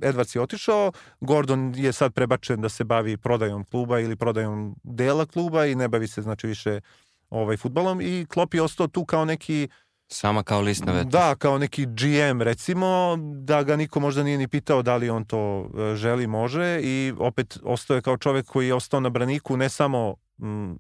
Edwards 0.02 0.36
je 0.36 0.42
otišao, 0.42 0.92
Gordon 1.22 1.74
je 1.76 1.94
sad 1.94 2.14
prebačen 2.14 2.62
da 2.62 2.70
se 2.70 2.84
bavi 2.84 3.18
prodajom 3.18 3.64
kluba 3.64 4.00
ili 4.00 4.16
prodajom 4.16 4.76
dela 4.84 5.26
kluba 5.26 5.66
i 5.66 5.76
ne 5.76 5.88
bavi 5.88 6.08
se 6.08 6.22
znači 6.22 6.48
više 6.48 6.82
ovaj 7.30 7.58
futbolom 7.58 8.02
i 8.02 8.26
Klopp 8.30 8.54
je 8.54 8.62
ostao 8.62 8.88
tu 8.88 9.06
kao 9.06 9.26
neki 9.26 9.68
uh, 9.70 9.89
Sama 10.12 10.44
kao 10.44 10.62
list 10.62 10.86
na 10.86 10.92
vetar. 10.92 11.12
Da, 11.12 11.36
kao 11.36 11.58
neki 11.58 11.86
GM 11.86 12.42
recimo, 12.42 13.18
da 13.36 13.64
ga 13.64 13.76
niko 13.76 14.00
možda 14.00 14.24
nije 14.24 14.38
ni 14.38 14.48
pitao 14.48 14.82
da 14.82 14.96
li 14.96 15.10
on 15.10 15.26
to 15.26 15.70
e, 15.78 15.96
želi, 15.96 16.28
može 16.28 16.80
i 16.84 17.14
opet 17.20 17.58
ostao 17.64 17.96
je 17.96 18.02
kao 18.02 18.18
čovek 18.18 18.46
koji 18.46 18.68
je 18.68 18.74
ostao 18.74 19.00
na 19.00 19.10
braniku 19.10 19.58
ne 19.58 19.70
samo 19.70 20.16
m, 20.42 20.78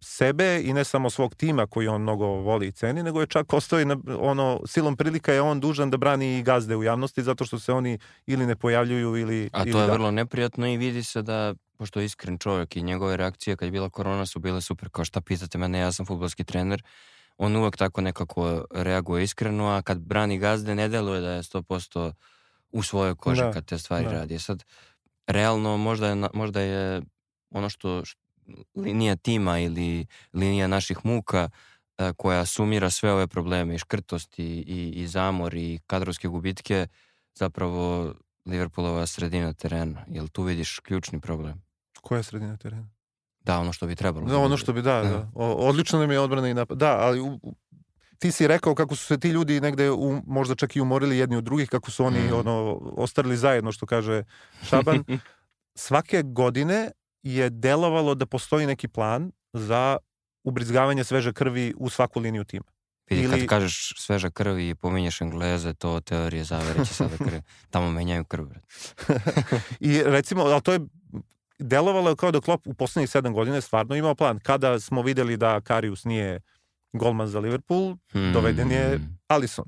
sebe 0.00 0.62
i 0.64 0.72
ne 0.72 0.84
samo 0.84 1.10
svog 1.10 1.34
tima 1.34 1.66
koji 1.66 1.88
on 1.88 2.02
mnogo 2.02 2.26
voli 2.26 2.66
i 2.66 2.72
ceni, 2.72 3.02
nego 3.02 3.20
je 3.20 3.26
čak 3.26 3.52
ostao 3.52 3.80
i 3.80 3.84
na, 3.84 3.96
ono, 4.18 4.60
silom 4.66 4.96
prilika 4.96 5.32
je 5.32 5.40
on 5.40 5.60
dužan 5.60 5.90
da 5.90 5.96
brani 5.96 6.38
i 6.38 6.42
gazde 6.42 6.76
u 6.76 6.82
javnosti 6.82 7.22
zato 7.22 7.44
što 7.44 7.58
se 7.58 7.72
oni 7.72 7.98
ili 8.26 8.46
ne 8.46 8.56
pojavljuju 8.56 9.16
ili... 9.16 9.50
A 9.52 9.62
to 9.62 9.68
ili 9.68 9.80
je 9.80 9.86
da. 9.86 9.92
vrlo 9.92 10.10
neprijatno 10.10 10.66
i 10.66 10.76
vidi 10.76 11.02
se 11.02 11.22
da 11.22 11.54
pošto 11.78 12.00
je 12.00 12.06
iskren 12.06 12.38
čovjek 12.38 12.76
i 12.76 12.82
njegove 12.82 13.16
reakcije 13.16 13.56
kad 13.56 13.66
je 13.66 13.72
bila 13.72 13.90
korona 13.90 14.26
su 14.26 14.38
bile 14.38 14.60
super, 14.60 14.88
kao 14.88 15.04
šta 15.04 15.20
pitate 15.20 15.58
mene, 15.58 15.78
ja 15.78 15.92
sam 15.92 16.06
futbolski 16.06 16.44
trener, 16.44 16.82
on 17.40 17.56
uvek 17.56 17.76
tako 17.76 18.00
nekako 18.00 18.64
reaguje 18.70 19.24
iskreno, 19.24 19.68
a 19.68 19.82
kad 19.82 19.98
brani 19.98 20.38
gazde 20.38 20.74
ne 20.74 20.88
deluje 20.88 21.20
da 21.20 21.30
je 21.30 21.42
100% 21.42 22.12
u 22.70 22.82
svojoj 22.82 23.14
koži 23.14 23.42
da, 23.42 23.52
kad 23.52 23.64
te 23.64 23.78
stvari 23.78 24.04
da. 24.04 24.12
radi. 24.12 24.38
Sad, 24.38 24.64
realno 25.26 25.76
možda 25.76 26.08
je, 26.08 26.28
možda 26.34 26.60
je 26.60 27.02
ono 27.50 27.68
što, 27.68 28.04
što 28.04 28.20
linija 28.74 29.16
tima 29.16 29.58
ili 29.58 30.06
linija 30.32 30.66
naših 30.66 30.98
muka 31.04 31.48
a, 31.96 32.12
koja 32.12 32.46
sumira 32.46 32.90
sve 32.90 33.12
ove 33.12 33.26
probleme 33.26 33.74
i 33.74 33.78
škrtost 33.78 34.38
i, 34.38 34.42
i, 34.42 34.90
i 34.90 35.06
zamor 35.06 35.54
i 35.54 35.80
kadrovske 35.86 36.28
gubitke 36.28 36.86
zapravo 37.34 38.14
Liverpoolova 38.46 39.06
sredina 39.06 39.52
terena. 39.52 40.04
Jel 40.08 40.28
tu 40.28 40.42
vidiš 40.42 40.78
ključni 40.78 41.20
problem? 41.20 41.62
Koja 42.00 42.18
je 42.18 42.22
sredina 42.22 42.56
terena? 42.56 42.88
Da, 43.44 43.58
ono 43.58 43.72
što 43.72 43.86
bi 43.86 43.96
trebalo. 43.96 44.26
Da, 44.26 44.38
ono 44.38 44.56
što 44.56 44.72
bi, 44.72 44.82
da, 44.82 45.02
da. 45.02 45.08
da. 45.08 45.28
Odlično 45.34 45.98
nam 45.98 46.10
je 46.10 46.20
odbrana 46.20 46.48
i 46.48 46.54
napad. 46.54 46.78
Da, 46.78 46.98
ali 46.98 47.20
u, 47.20 47.40
ti 48.18 48.32
si 48.32 48.46
rekao 48.46 48.74
kako 48.74 48.96
su 48.96 49.06
se 49.06 49.18
ti 49.18 49.28
ljudi 49.28 49.60
negde 49.60 49.90
u, 49.90 50.22
možda 50.26 50.54
čak 50.54 50.76
i 50.76 50.80
umorili 50.80 51.18
jedni 51.18 51.36
od 51.36 51.44
drugih, 51.44 51.68
kako 51.68 51.90
su 51.90 52.04
oni 52.04 52.18
mm. 52.18 52.34
ono 52.34 52.80
ostarili 52.96 53.36
zajedno, 53.36 53.72
što 53.72 53.86
kaže 53.86 54.24
Šaban. 54.62 55.04
Svake 55.74 56.22
godine 56.22 56.90
je 57.22 57.50
delovalo 57.50 58.14
da 58.14 58.26
postoji 58.26 58.66
neki 58.66 58.88
plan 58.88 59.32
za 59.52 59.96
ubrizgavanje 60.44 61.04
sveže 61.04 61.32
krvi 61.32 61.74
u 61.76 61.88
svaku 61.88 62.20
liniju 62.20 62.44
tima. 62.44 62.64
Vidi, 63.10 63.22
Ili... 63.22 63.38
kad 63.38 63.46
kažeš 63.46 63.94
sveža 63.96 64.30
krv 64.30 64.58
i 64.58 64.74
pominješ 64.74 65.20
Engleze, 65.20 65.74
to 65.74 66.00
teorije 66.00 66.44
zavereći 66.44 66.94
sada 66.94 67.16
krv. 67.16 67.40
Tamo 67.70 67.90
menjaju 67.90 68.24
krv. 68.24 68.46
I 69.80 70.02
recimo, 70.02 70.42
ali 70.42 70.62
to 70.62 70.72
je 70.72 70.80
delovalo 71.60 72.10
je 72.10 72.16
kao 72.16 72.30
da 72.30 72.40
Klopp 72.40 72.66
u 72.66 72.74
poslednjih 72.74 73.10
sedam 73.10 73.32
godina 73.32 73.60
stvarno 73.60 73.96
imao 73.96 74.14
plan. 74.14 74.38
Kada 74.38 74.80
smo 74.80 75.02
videli 75.02 75.36
da 75.36 75.60
Karius 75.60 76.04
nije 76.04 76.40
golman 76.92 77.28
za 77.28 77.40
Liverpool, 77.40 77.96
hmm. 78.12 78.32
doveden 78.32 78.70
je 78.70 79.00
Alisson. 79.28 79.64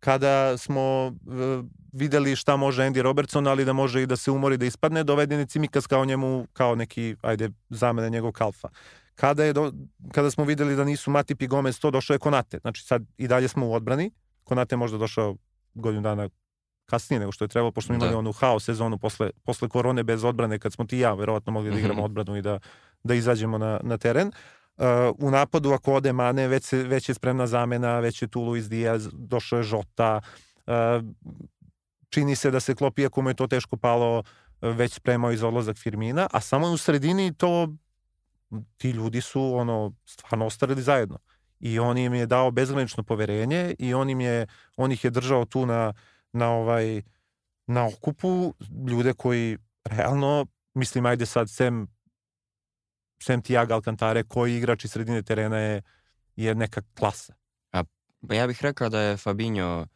kada 0.00 0.56
smo 0.58 1.06
uh, 1.06 1.64
videli 1.92 2.36
šta 2.36 2.56
može 2.56 2.82
Andy 2.82 3.02
Robertson, 3.02 3.46
ali 3.46 3.64
da 3.64 3.72
može 3.72 4.02
i 4.02 4.06
da 4.06 4.16
se 4.16 4.30
umori 4.30 4.56
da 4.56 4.66
ispadne, 4.66 5.04
doveden 5.04 5.40
je 5.40 5.46
Cimikas 5.46 5.86
kao 5.86 6.04
njemu, 6.04 6.46
kao 6.52 6.74
neki, 6.74 7.16
ajde, 7.22 7.50
zamene 7.68 8.10
njegov 8.10 8.32
kalfa. 8.32 8.68
Kada, 9.14 9.44
je 9.44 9.52
do, 9.52 9.72
kada 10.12 10.30
smo 10.30 10.44
videli 10.44 10.76
da 10.76 10.84
nisu 10.84 11.10
Matip 11.10 11.42
i 11.42 11.46
Gomez, 11.46 11.80
to 11.80 11.90
došao 11.90 12.14
je 12.14 12.18
Konate. 12.18 12.58
Znači 12.58 12.82
sad 12.82 13.02
i 13.16 13.28
dalje 13.28 13.48
smo 13.48 13.66
u 13.66 13.74
odbrani. 13.74 14.10
Konate 14.44 14.74
je 14.74 14.78
možda 14.78 14.98
došao 14.98 15.36
godinu 15.74 16.02
dana 16.02 16.28
kasnije 16.90 17.20
nego 17.20 17.32
što 17.32 17.44
je 17.44 17.48
trebalo, 17.48 17.70
pošto 17.70 17.86
smo 17.86 17.94
imali 17.94 18.10
da. 18.10 18.18
onu 18.18 18.32
haos 18.32 18.64
sezonu 18.64 18.98
posle, 18.98 19.30
posle 19.44 19.68
korone 19.68 20.02
bez 20.04 20.24
odbrane, 20.24 20.58
kad 20.58 20.72
smo 20.72 20.84
ti 20.84 20.98
ja 20.98 21.14
verovatno 21.14 21.52
mogli 21.52 21.70
da 21.70 21.78
igramo 21.78 21.94
mm 21.94 22.02
-hmm. 22.02 22.04
odbranu 22.04 22.36
i 22.36 22.42
da, 22.42 22.58
da 23.04 23.14
izađemo 23.14 23.58
na, 23.58 23.80
na 23.82 23.98
teren. 23.98 24.32
Uh, 24.76 24.84
u 25.18 25.30
napadu 25.30 25.72
ako 25.72 25.94
ode 25.94 26.12
Mane, 26.12 26.48
već, 26.48 26.64
se, 26.64 26.82
već 26.82 27.08
je 27.08 27.14
spremna 27.14 27.46
zamena, 27.46 28.00
već 28.00 28.22
je 28.22 28.28
tu 28.28 28.40
Luis 28.40 28.68
Diaz, 28.68 29.08
došao 29.12 29.56
je 29.56 29.62
Žota, 29.62 30.20
uh, 30.66 30.74
čini 32.08 32.36
se 32.36 32.50
da 32.50 32.60
se 32.60 32.74
klopi, 32.74 33.06
ako 33.06 33.22
mu 33.22 33.30
je 33.30 33.34
to 33.34 33.46
teško 33.46 33.76
palo, 33.76 34.22
već 34.60 34.94
spremao 34.94 35.32
iz 35.32 35.42
odlazak 35.42 35.76
Firmina, 35.76 36.28
a 36.32 36.40
samo 36.40 36.70
u 36.70 36.76
sredini 36.76 37.34
to 37.34 37.68
ti 38.76 38.90
ljudi 38.90 39.20
su 39.20 39.54
ono 39.54 39.92
stvarno 40.06 40.46
ostarili 40.46 40.82
zajedno 40.82 41.18
i 41.60 41.78
on 41.78 41.98
im 41.98 42.14
je 42.14 42.26
dao 42.26 42.50
bezgranično 42.50 43.02
poverenje 43.02 43.74
i 43.78 43.94
on 43.94 44.10
im 44.10 44.20
je 44.20 44.46
on 44.76 44.92
ih 44.92 45.04
je 45.04 45.10
držao 45.10 45.44
tu 45.44 45.66
na 45.66 45.92
na 46.32 46.50
ovaj 46.50 47.02
na 47.66 47.86
okupu 47.86 48.54
ljude 48.88 49.12
koji 49.12 49.58
realno 49.84 50.46
mislim 50.74 51.06
ajde 51.06 51.26
sad 51.26 51.50
sem 51.50 51.86
sem 53.22 53.42
Tiago 53.42 53.74
Alcantare 53.74 54.22
koji 54.22 54.56
igrač 54.56 54.84
iz 54.84 54.90
sredine 54.90 55.22
terena 55.22 55.58
je 55.58 55.82
je 56.36 56.54
neka 56.54 56.82
klasa. 56.94 57.34
A 57.72 57.82
pa 58.28 58.34
ja 58.34 58.46
bih 58.46 58.62
rekao 58.62 58.88
da 58.88 59.00
je 59.00 59.16
Fabinho 59.16 59.86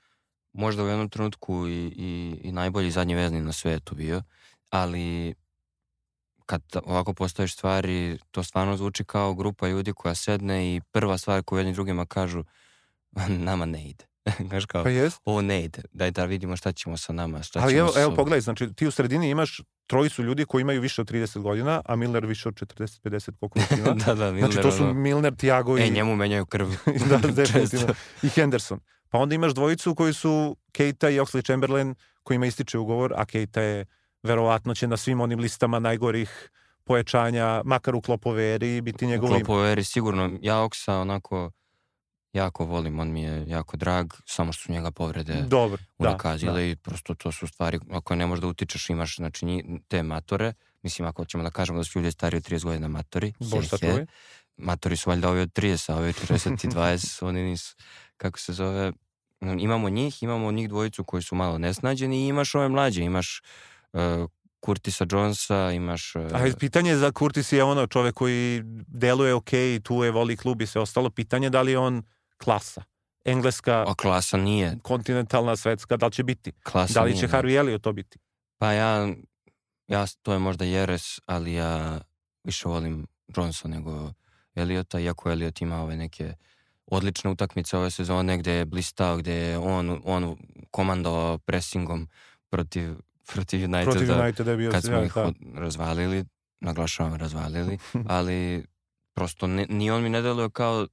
možda 0.52 0.84
u 0.84 0.86
jednom 0.86 1.08
trenutku 1.08 1.68
i, 1.68 1.92
i, 1.96 2.40
i 2.42 2.52
najbolji 2.52 2.90
zadnji 2.90 3.14
vezni 3.14 3.40
na 3.40 3.52
svetu 3.52 3.94
bio, 3.94 4.22
ali 4.70 5.34
kad 6.46 6.62
ovako 6.84 7.14
postojiš 7.14 7.54
stvari, 7.54 8.18
to 8.30 8.42
stvarno 8.42 8.76
zvuči 8.76 9.04
kao 9.04 9.34
grupa 9.34 9.68
ljudi 9.68 9.92
koja 9.92 10.14
sedne 10.14 10.76
i 10.76 10.80
prva 10.90 11.18
stvar 11.18 11.42
koju 11.42 11.58
jedni 11.58 11.72
drugima 11.72 12.06
kažu, 12.06 12.44
nama 13.48 13.66
ne 13.66 13.88
ide. 13.88 14.11
Znaš 14.48 14.66
kao, 14.66 14.84
pa 14.84 14.90
jest. 14.90 15.20
ovo 15.24 15.42
ne 15.42 15.64
ide, 15.64 15.82
daj 15.92 16.10
da 16.10 16.24
vidimo 16.24 16.56
šta 16.56 16.72
ćemo 16.72 16.96
sa 16.96 17.12
nama. 17.12 17.42
Šta 17.42 17.60
Ali 17.62 17.72
ćemo 17.72 17.80
evo, 17.80 17.92
evo 17.96 18.14
pogledaj, 18.14 18.40
znači 18.40 18.72
ti 18.72 18.86
u 18.86 18.90
sredini 18.90 19.30
imaš 19.30 19.60
trojicu 19.86 20.22
ljudi 20.22 20.44
koji 20.44 20.62
imaju 20.62 20.80
više 20.80 21.00
od 21.00 21.10
30 21.10 21.40
godina, 21.40 21.82
a 21.84 21.96
Milner 21.96 22.26
više 22.26 22.48
od 22.48 22.54
40-50 22.54 23.30
koliko 23.40 23.58
ima. 23.78 23.94
da, 23.94 24.14
da, 24.14 24.32
Milner. 24.32 24.52
Znači 24.52 24.68
to 24.68 24.72
su 24.72 24.94
Milner, 24.94 25.36
Tiago 25.36 25.78
i... 25.78 25.82
E, 25.82 25.90
njemu 25.90 26.16
menjaju 26.16 26.46
krv. 26.46 26.68
da, 27.10 27.18
definitivno. 27.28 27.94
I 28.22 28.28
Henderson. 28.28 28.80
Pa 29.08 29.18
onda 29.18 29.34
imaš 29.34 29.54
dvojicu 29.54 29.94
koji 29.94 30.12
su 30.12 30.56
Keita 30.72 31.10
i 31.10 31.18
Oxley 31.18 31.44
Chamberlain 31.44 31.94
kojima 32.22 32.46
ističe 32.46 32.78
ugovor, 32.78 33.12
a 33.16 33.24
Keita 33.24 33.60
je 33.60 33.84
verovatno 34.22 34.74
će 34.74 34.86
na 34.86 34.96
svim 34.96 35.20
onim 35.20 35.38
listama 35.38 35.78
najgorih 35.78 36.50
pojačanja, 36.84 37.62
makar 37.64 37.94
u 37.94 38.00
klopoveri, 38.00 38.80
biti 38.80 39.06
njegov... 39.06 39.30
U 39.30 39.34
klopoveri 39.34 39.84
sigurno. 39.84 40.30
Ja 40.42 40.62
Oksa 40.62 40.94
onako 40.98 41.50
jako 42.32 42.64
volim, 42.64 43.00
on 43.00 43.12
mi 43.12 43.22
je 43.22 43.44
jako 43.48 43.76
drag, 43.76 44.12
samo 44.26 44.52
što 44.52 44.62
su 44.62 44.72
njega 44.72 44.90
povrede 44.90 45.42
Dobar, 45.42 45.80
unakazile 45.98 46.52
da, 46.52 46.58
da. 46.58 46.64
i 46.64 46.76
prosto 46.76 47.14
to 47.14 47.32
su 47.32 47.46
stvari, 47.46 47.78
ako 47.90 48.14
ne 48.14 48.26
možeš 48.26 48.40
da 48.40 48.48
utičeš, 48.48 48.90
imaš 48.90 49.16
znači, 49.16 49.64
te 49.88 50.02
matore, 50.02 50.52
mislim 50.82 51.08
ako 51.08 51.24
ćemo 51.24 51.42
da 51.42 51.50
kažemo 51.50 51.78
da 51.78 51.84
su 51.84 51.98
ljudi 51.98 52.12
stari 52.12 52.36
od 52.36 52.48
30 52.48 52.64
godina 52.64 52.88
matori, 52.88 53.32
Bož 53.38 53.70
he, 53.80 53.92
he. 53.92 54.06
matori 54.56 54.96
su 54.96 55.10
valjda 55.10 55.30
ovi 55.30 55.40
od 55.40 55.52
30, 55.52 55.92
a 55.92 55.96
ovi 55.96 56.08
od 56.08 56.14
40 56.14 56.66
i 56.66 56.68
20, 56.68 57.24
oni 57.26 57.42
nisu, 57.42 57.76
kako 58.16 58.38
se 58.38 58.52
zove, 58.52 58.92
imamo 59.40 59.88
njih, 59.88 60.22
imamo 60.22 60.52
njih 60.52 60.68
dvojicu 60.68 61.04
koji 61.04 61.22
su 61.22 61.34
malo 61.34 61.58
nesnađeni 61.58 62.24
i 62.24 62.28
imaš 62.28 62.54
ove 62.54 62.68
mlađe, 62.68 63.02
imaš 63.02 63.42
uh, 63.92 64.00
Kurtisa 64.60 65.06
Jonesa, 65.10 65.72
imaš... 65.72 66.14
Uh... 66.14 66.22
A 66.22 66.50
pitanje 66.58 66.96
za 66.96 67.12
Kurtis 67.12 67.52
je 67.52 67.64
ono 67.64 67.86
čovek 67.86 68.14
koji 68.14 68.62
deluje 68.86 69.34
ok, 69.34 69.50
tu 69.82 70.04
je 70.04 70.10
voli 70.10 70.36
klub 70.36 70.62
i 70.62 70.66
sve 70.66 70.80
ostalo. 70.80 71.10
Pitanje 71.10 71.50
da 71.50 71.62
li 71.62 71.76
on 71.76 72.02
klasa. 72.44 72.82
Engleska... 73.24 73.84
A 73.88 73.94
klasa 73.94 74.36
nije. 74.36 74.78
Kontinentalna, 74.82 75.56
svetska, 75.56 75.96
da 75.96 76.06
li 76.06 76.12
će 76.12 76.22
biti? 76.22 76.52
Klasa 76.62 76.94
da 76.94 77.02
li 77.02 77.16
će 77.16 77.28
Harvey 77.28 77.58
Elliot 77.58 77.82
to 77.82 77.92
biti? 77.92 78.18
Pa 78.58 78.72
ja, 78.72 79.08
ja, 79.88 80.06
to 80.22 80.32
je 80.32 80.38
možda 80.38 80.64
Jeres, 80.64 81.20
ali 81.26 81.52
ja 81.52 82.00
više 82.44 82.68
volim 82.68 83.06
Jonesa 83.36 83.68
nego 83.68 84.12
Eliota, 84.54 85.00
iako 85.00 85.30
Eliot 85.30 85.60
ima 85.60 85.82
ove 85.82 85.96
neke 85.96 86.34
odlične 86.86 87.30
utakmice 87.30 87.76
ove 87.76 87.90
sezone 87.90 88.38
gde 88.38 88.52
je 88.52 88.64
blistao, 88.64 89.16
gde 89.16 89.32
je 89.32 89.58
on, 89.58 90.00
on 90.04 90.36
komandovao 90.70 91.38
pressingom 91.38 92.08
protiv, 92.50 92.94
protiv 93.26 93.64
Uniteda, 93.64 93.90
protiv 93.90 94.20
Uniteda 94.20 94.50
je 94.50 94.56
bio 94.56 94.70
kad 94.70 94.82
smo 94.84 95.02
ih 95.02 95.12
da. 95.14 95.32
razvalili, 95.54 96.24
naglašavam 96.60 97.14
razvalili, 97.14 97.78
ali 98.08 98.64
prosto 99.14 99.46
ne, 99.46 99.66
ni 99.68 99.90
on 99.90 100.02
mi 100.02 100.08
ne 100.10 100.22
deluje 100.22 100.50
kao 100.50 100.86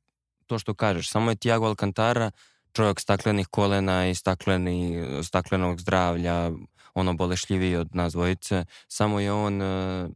to 0.49 0.59
što 0.59 0.73
kažeš, 0.73 1.09
samo 1.09 1.31
je 1.31 1.35
Tiago 1.35 1.65
Alcantara 1.65 2.31
čovjek 2.73 2.99
staklenih 2.99 3.47
kolena 3.47 4.09
i 4.09 4.15
stakleni, 4.15 5.03
staklenog 5.23 5.81
zdravlja, 5.81 6.51
ono 6.93 7.13
bolešljiviji 7.13 7.75
od 7.75 7.95
nas 7.95 8.13
dvojice, 8.13 8.65
samo 8.87 9.19
je 9.19 9.31
on 9.31 9.61
uh, 9.61 10.09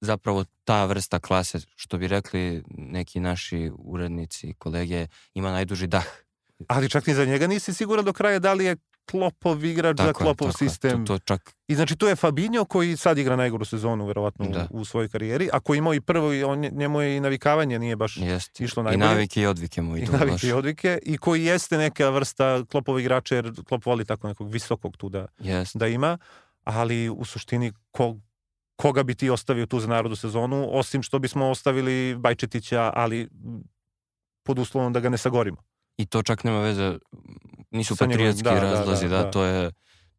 zapravo 0.00 0.44
ta 0.64 0.84
vrsta 0.84 1.18
klase, 1.18 1.58
što 1.76 1.98
bi 1.98 2.08
rekli 2.08 2.62
neki 2.68 3.20
naši 3.20 3.70
urednici 3.78 4.48
i 4.48 4.54
kolege, 4.54 5.06
ima 5.34 5.52
najduži 5.52 5.86
dah. 5.86 6.06
Ali 6.68 6.90
čak 6.90 7.06
ni 7.06 7.14
za 7.14 7.24
njega 7.24 7.46
nisi 7.46 7.74
siguran 7.74 8.04
do 8.04 8.12
kraja 8.12 8.38
da 8.38 8.52
li 8.54 8.64
je 8.64 8.76
Klopov 9.10 9.64
igrač 9.64 9.96
tako 9.96 10.06
za 10.06 10.12
Klopov 10.12 10.48
tako 10.48 10.58
sistem. 10.58 11.06
To, 11.06 11.18
to 11.18 11.24
čak... 11.24 11.54
I 11.68 11.74
znači 11.74 11.96
tu 11.96 12.06
je 12.06 12.16
Fabinho 12.16 12.64
koji 12.64 12.96
sad 12.96 13.18
igra 13.18 13.36
najgoru 13.36 13.64
sezonu 13.64 14.06
verovatno 14.06 14.46
da. 14.46 14.66
u, 14.70 14.80
u 14.80 14.84
svojoj 14.84 15.08
karijeri, 15.08 15.48
a 15.52 15.60
koji 15.60 15.78
imao 15.78 15.94
i 15.94 16.00
prvo 16.00 16.32
i 16.32 16.44
on, 16.44 16.60
njemu 16.60 17.00
je 17.00 17.16
i 17.16 17.20
navikavanje 17.20 17.78
nije 17.78 17.96
baš 17.96 18.16
Jest. 18.16 18.60
išlo 18.60 18.82
najbolje. 18.82 19.06
I 19.06 19.08
navike 19.08 19.42
i 19.42 19.46
odvike 19.46 19.82
mu 19.82 19.96
i 19.96 20.00
navike 20.00 20.32
baš. 20.32 20.44
i 20.44 20.52
odvike 20.52 20.98
i 21.02 21.18
koji 21.18 21.44
jeste 21.44 21.78
neka 21.78 22.08
vrsta 22.10 22.64
Klopov 22.70 23.00
igrača 23.00 23.34
jer 23.34 23.52
Klop 23.68 23.86
voli 23.86 24.04
tako 24.04 24.28
nekog 24.28 24.50
visokog 24.50 24.96
tu 24.96 25.08
da, 25.08 25.26
Jest. 25.38 25.76
da 25.76 25.86
ima, 25.86 26.18
ali 26.64 27.08
u 27.08 27.24
suštini 27.24 27.72
ko, 27.90 28.16
koga 28.76 29.02
bi 29.02 29.14
ti 29.14 29.30
ostavio 29.30 29.66
tu 29.66 29.80
za 29.80 29.86
narodu 29.86 30.16
sezonu, 30.16 30.68
osim 30.72 31.02
što 31.02 31.18
bismo 31.18 31.50
ostavili 31.50 32.16
Bajčetića, 32.18 32.92
ali 32.94 33.28
pod 34.42 34.58
uslovom 34.58 34.92
da 34.92 35.00
ga 35.00 35.08
ne 35.08 35.18
sagorimo. 35.18 35.56
I 35.96 36.06
to 36.06 36.22
čak 36.22 36.44
nema 36.44 36.60
veze, 36.60 36.98
nisu 37.70 37.96
Sa 37.96 38.06
patriotski 38.06 38.42
da, 38.42 38.54
da, 38.54 38.60
razlozi, 38.60 39.08
da, 39.08 39.16
da, 39.16 39.22
da, 39.22 39.30
to 39.30 39.44
je 39.44 39.70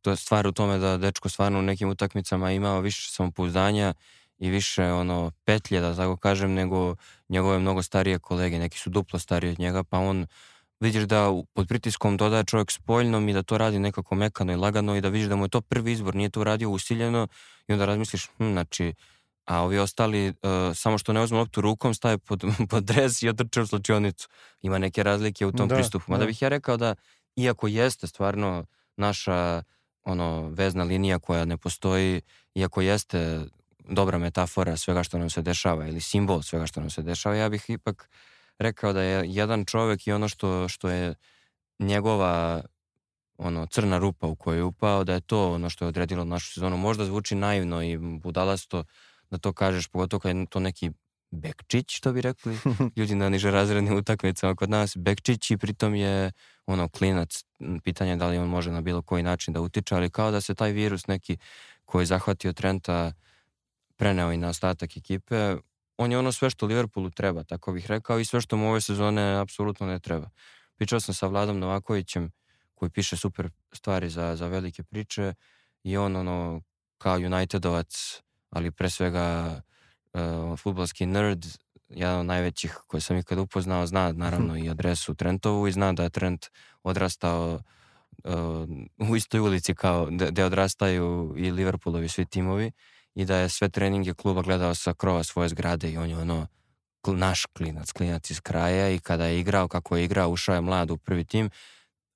to 0.01 0.09
je 0.09 0.15
stvar 0.15 0.47
u 0.47 0.51
tome 0.51 0.77
da 0.77 0.97
dečko 0.97 1.29
stvarno 1.29 1.59
u 1.59 1.61
nekim 1.61 1.89
utakmicama 1.89 2.51
imao 2.51 2.81
više 2.81 3.11
samopouzdanja 3.11 3.93
i 4.37 4.49
više 4.49 4.83
ono 4.83 5.31
petlje, 5.45 5.79
da 5.79 5.95
tako 5.95 6.17
kažem, 6.17 6.53
nego 6.53 6.95
njegove 7.29 7.59
mnogo 7.59 7.83
starije 7.83 8.19
kolege, 8.19 8.59
neki 8.59 8.77
su 8.77 8.89
duplo 8.89 9.19
stariji 9.19 9.51
od 9.51 9.59
njega, 9.59 9.83
pa 9.83 9.97
on 9.97 10.25
vidiš 10.79 11.03
da 11.03 11.33
pod 11.53 11.67
pritiskom 11.67 12.17
dodaje 12.17 12.43
čovjek 12.43 12.71
spoljnom 12.71 13.29
i 13.29 13.33
da 13.33 13.43
to 13.43 13.57
radi 13.57 13.79
nekako 13.79 14.15
mekano 14.15 14.53
i 14.53 14.55
lagano 14.55 14.95
i 14.95 15.01
da 15.01 15.09
vidiš 15.09 15.27
da 15.29 15.35
mu 15.35 15.45
je 15.45 15.49
to 15.49 15.61
prvi 15.61 15.91
izbor, 15.91 16.15
nije 16.15 16.29
to 16.29 16.41
uradio 16.41 16.69
usiljeno 16.69 17.27
i 17.67 17.73
onda 17.73 17.85
razmisliš, 17.85 18.27
hm, 18.37 18.51
znači, 18.51 18.93
a 19.45 19.61
ovi 19.61 19.79
ostali, 19.79 20.27
uh, 20.29 20.33
samo 20.75 20.97
što 20.97 21.13
ne 21.13 21.21
uzmu 21.21 21.37
loptu 21.37 21.61
rukom, 21.61 21.93
stave 21.93 22.17
pod, 22.17 22.43
pod 22.69 22.83
dres 22.83 23.21
i 23.21 23.29
otrče 23.29 23.61
u 23.61 23.67
slačionicu. 23.67 24.27
Ima 24.61 24.77
neke 24.77 25.03
razlike 25.03 25.45
u 25.45 25.51
tom 25.51 25.67
da, 25.67 25.75
pristupu. 25.75 26.11
Mada 26.11 26.23
da. 26.23 26.27
bih 26.27 26.41
ja 26.41 26.49
rekao 26.49 26.77
da, 26.77 26.95
iako 27.39 27.67
jeste 27.67 28.07
stvarno 28.07 28.65
naša 28.97 29.63
ono 30.03 30.49
vezna 30.49 30.83
linija 30.83 31.19
koja 31.19 31.45
ne 31.45 31.57
postoji, 31.57 32.21
iako 32.55 32.81
jeste 32.81 33.39
dobra 33.89 34.17
metafora 34.17 34.77
svega 34.77 35.03
što 35.03 35.17
nam 35.17 35.29
se 35.29 35.41
dešava 35.41 35.87
ili 35.87 36.01
simbol 36.01 36.41
svega 36.41 36.65
što 36.65 36.79
nam 36.79 36.89
se 36.89 37.01
dešava, 37.01 37.35
ja 37.35 37.49
bih 37.49 37.65
ipak 37.67 38.09
rekao 38.59 38.93
da 38.93 39.01
je 39.01 39.23
jedan 39.27 39.65
čovek 39.65 40.07
i 40.07 40.11
ono 40.11 40.27
što, 40.27 40.67
što 40.67 40.89
je 40.89 41.15
njegova 41.79 42.61
ono 43.37 43.65
crna 43.65 43.97
rupa 43.97 44.27
u 44.27 44.35
kojoj 44.35 44.57
je 44.57 44.63
upao, 44.63 45.03
da 45.03 45.13
je 45.13 45.21
to 45.21 45.53
ono 45.53 45.69
što 45.69 45.85
je 45.85 45.89
odredilo 45.89 46.23
našu 46.23 46.53
sezonu. 46.53 46.77
Možda 46.77 47.05
zvuči 47.05 47.35
naivno 47.35 47.83
i 47.83 47.97
budalasto 47.97 48.83
da 49.29 49.37
to 49.37 49.53
kažeš, 49.53 49.87
pogotovo 49.87 50.19
kad 50.19 50.35
je 50.35 50.45
to 50.45 50.59
neki 50.59 50.91
Bekčić, 51.31 51.97
što 51.97 52.13
bi 52.13 52.21
rekli 52.21 52.57
ljudi 52.97 53.15
na 53.15 53.29
niže 53.29 53.51
razrednim 53.51 53.97
utakmicama 53.97 54.55
kod 54.55 54.69
nas. 54.69 54.97
Bekčić 54.97 55.51
i 55.51 55.57
pritom 55.57 55.95
je 55.95 56.31
ono 56.65 56.89
klinac, 56.89 57.43
pitanje 57.83 58.15
da 58.15 58.27
li 58.27 58.37
on 58.37 58.47
može 58.47 58.71
na 58.71 58.81
bilo 58.81 59.01
koji 59.01 59.23
način 59.23 59.53
da 59.53 59.61
utiče, 59.61 59.95
ali 59.95 60.09
kao 60.09 60.31
da 60.31 60.41
se 60.41 60.55
taj 60.55 60.71
virus 60.71 61.07
neki 61.07 61.37
koji 61.85 62.01
je 62.01 62.05
zahvatio 62.05 62.53
Trenta 62.53 63.13
preneo 63.95 64.31
i 64.31 64.37
na 64.37 64.49
ostatak 64.49 64.97
ekipe, 64.97 65.55
on 65.97 66.11
je 66.11 66.17
ono 66.17 66.31
sve 66.31 66.49
što 66.49 66.65
Liverpoolu 66.65 67.09
treba, 67.09 67.43
tako 67.43 67.73
bih 67.73 67.87
rekao, 67.87 68.19
i 68.19 68.25
sve 68.25 68.41
što 68.41 68.57
mu 68.57 68.69
ove 68.69 68.81
sezone 68.81 69.39
apsolutno 69.39 69.87
ne 69.87 69.99
treba. 69.99 70.29
Pričao 70.75 70.99
sam 70.99 71.13
sa 71.13 71.27
Vladom 71.27 71.59
Novakovićem, 71.59 72.31
koji 72.75 72.89
piše 72.89 73.17
super 73.17 73.49
stvari 73.73 74.09
za, 74.09 74.35
za 74.35 74.47
velike 74.47 74.83
priče, 74.83 75.33
i 75.83 75.97
on 75.97 76.15
ono, 76.15 76.61
kao 76.97 77.15
Unitedovac, 77.15 78.21
ali 78.49 78.71
pre 78.71 78.89
svega 78.89 79.61
uh, 80.13 80.59
futbalski 80.59 81.05
nerd, 81.05 81.45
jedan 81.89 82.19
od 82.19 82.25
najvećih 82.25 82.73
koje 82.87 83.01
sam 83.01 83.17
ikad 83.17 83.37
upoznao, 83.37 83.87
zna 83.87 84.11
naravno 84.11 84.57
i 84.57 84.69
adresu 84.69 85.15
Trentovu 85.15 85.67
i 85.67 85.71
zna 85.71 85.93
da 85.93 86.03
je 86.03 86.09
Trent 86.09 86.45
odrastao 86.83 87.59
uh, 88.23 89.09
u 89.09 89.15
istoj 89.15 89.39
ulici 89.39 89.75
kao 89.75 90.07
gde 90.11 90.45
odrastaju 90.45 91.33
i 91.37 91.51
Liverpoolovi 91.51 92.09
svi 92.09 92.25
timovi 92.25 92.71
i 93.15 93.25
da 93.25 93.37
je 93.37 93.49
sve 93.49 93.69
treninge 93.69 94.13
kluba 94.13 94.41
gledao 94.41 94.75
sa 94.75 94.93
krova 94.93 95.23
svoje 95.23 95.49
zgrade 95.49 95.91
i 95.91 95.97
on 95.97 96.09
je 96.09 96.17
ono 96.17 96.47
naš 97.07 97.45
klinac, 97.45 97.91
klinac 97.91 98.29
iz 98.31 98.41
kraja 98.41 98.89
i 98.89 98.99
kada 98.99 99.25
je 99.25 99.39
igrao 99.39 99.67
kako 99.67 99.97
je 99.97 100.03
igrao, 100.03 100.29
ušao 100.29 100.55
je 100.55 100.61
mlad 100.61 100.91
u 100.91 100.97
prvi 100.97 101.25
tim, 101.25 101.49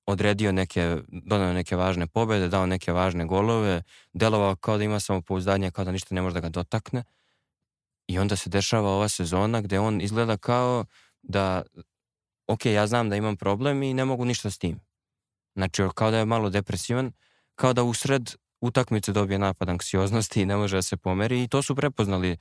odredio 0.06 0.52
neke, 0.52 0.96
donao 1.08 1.52
neke 1.52 1.76
važne 1.76 2.06
pobede, 2.06 2.48
dao 2.48 2.66
neke 2.66 2.92
važne 2.92 3.24
golove, 3.24 3.82
delovao 4.12 4.56
kao 4.56 4.78
da 4.78 4.84
ima 4.84 5.00
samopouzdanje, 5.00 5.70
kao 5.70 5.84
da 5.84 5.92
ništa 5.92 6.14
ne 6.14 6.22
može 6.22 6.34
da 6.34 6.40
ga 6.40 6.48
dotakne. 6.48 7.04
I 8.06 8.18
onda 8.18 8.36
se 8.36 8.50
dešava 8.50 8.90
ova 8.90 9.08
sezona 9.08 9.60
gde 9.60 9.78
on 9.78 10.00
izgleda 10.00 10.36
kao 10.36 10.84
da, 11.22 11.62
ok, 12.46 12.66
ja 12.66 12.86
znam 12.86 13.10
da 13.10 13.16
imam 13.16 13.36
problem 13.36 13.82
i 13.82 13.94
ne 13.94 14.04
mogu 14.04 14.24
ništa 14.24 14.50
s 14.50 14.58
tim. 14.58 14.80
Znači, 15.54 15.82
kao 15.94 16.10
da 16.10 16.18
je 16.18 16.24
malo 16.24 16.50
depresivan, 16.50 17.12
kao 17.54 17.72
da 17.72 17.82
usred 17.82 18.30
utakmice 18.60 19.12
dobije 19.12 19.38
napad 19.38 19.68
anksioznosti 19.68 20.42
i 20.42 20.46
ne 20.46 20.56
može 20.56 20.76
da 20.76 20.82
se 20.82 20.96
pomeri 20.96 21.42
i 21.42 21.48
to 21.48 21.62
su 21.62 21.76
prepoznali. 21.76 22.36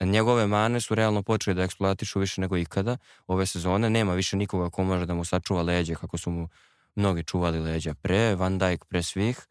Njegove 0.00 0.46
mane 0.46 0.80
su 0.80 0.94
realno 0.94 1.22
počeli 1.22 1.56
da 1.56 1.62
eksploatišu 1.62 2.20
više 2.20 2.40
nego 2.40 2.56
ikada 2.56 2.96
ove 3.26 3.46
sezone. 3.46 3.90
Nema 3.90 4.14
više 4.14 4.36
nikoga 4.36 4.70
ko 4.70 4.84
može 4.84 5.06
da 5.06 5.14
mu 5.14 5.24
sačuva 5.24 5.62
leđe 5.62 5.94
kako 5.94 6.18
su 6.18 6.30
mu 6.30 6.48
mnogi 6.94 7.24
čuvali 7.24 7.60
leđa 7.60 7.94
pre, 7.94 8.34
Van 8.34 8.58
Dijk 8.58 8.84
pre 8.84 9.02
svih, 9.02 9.46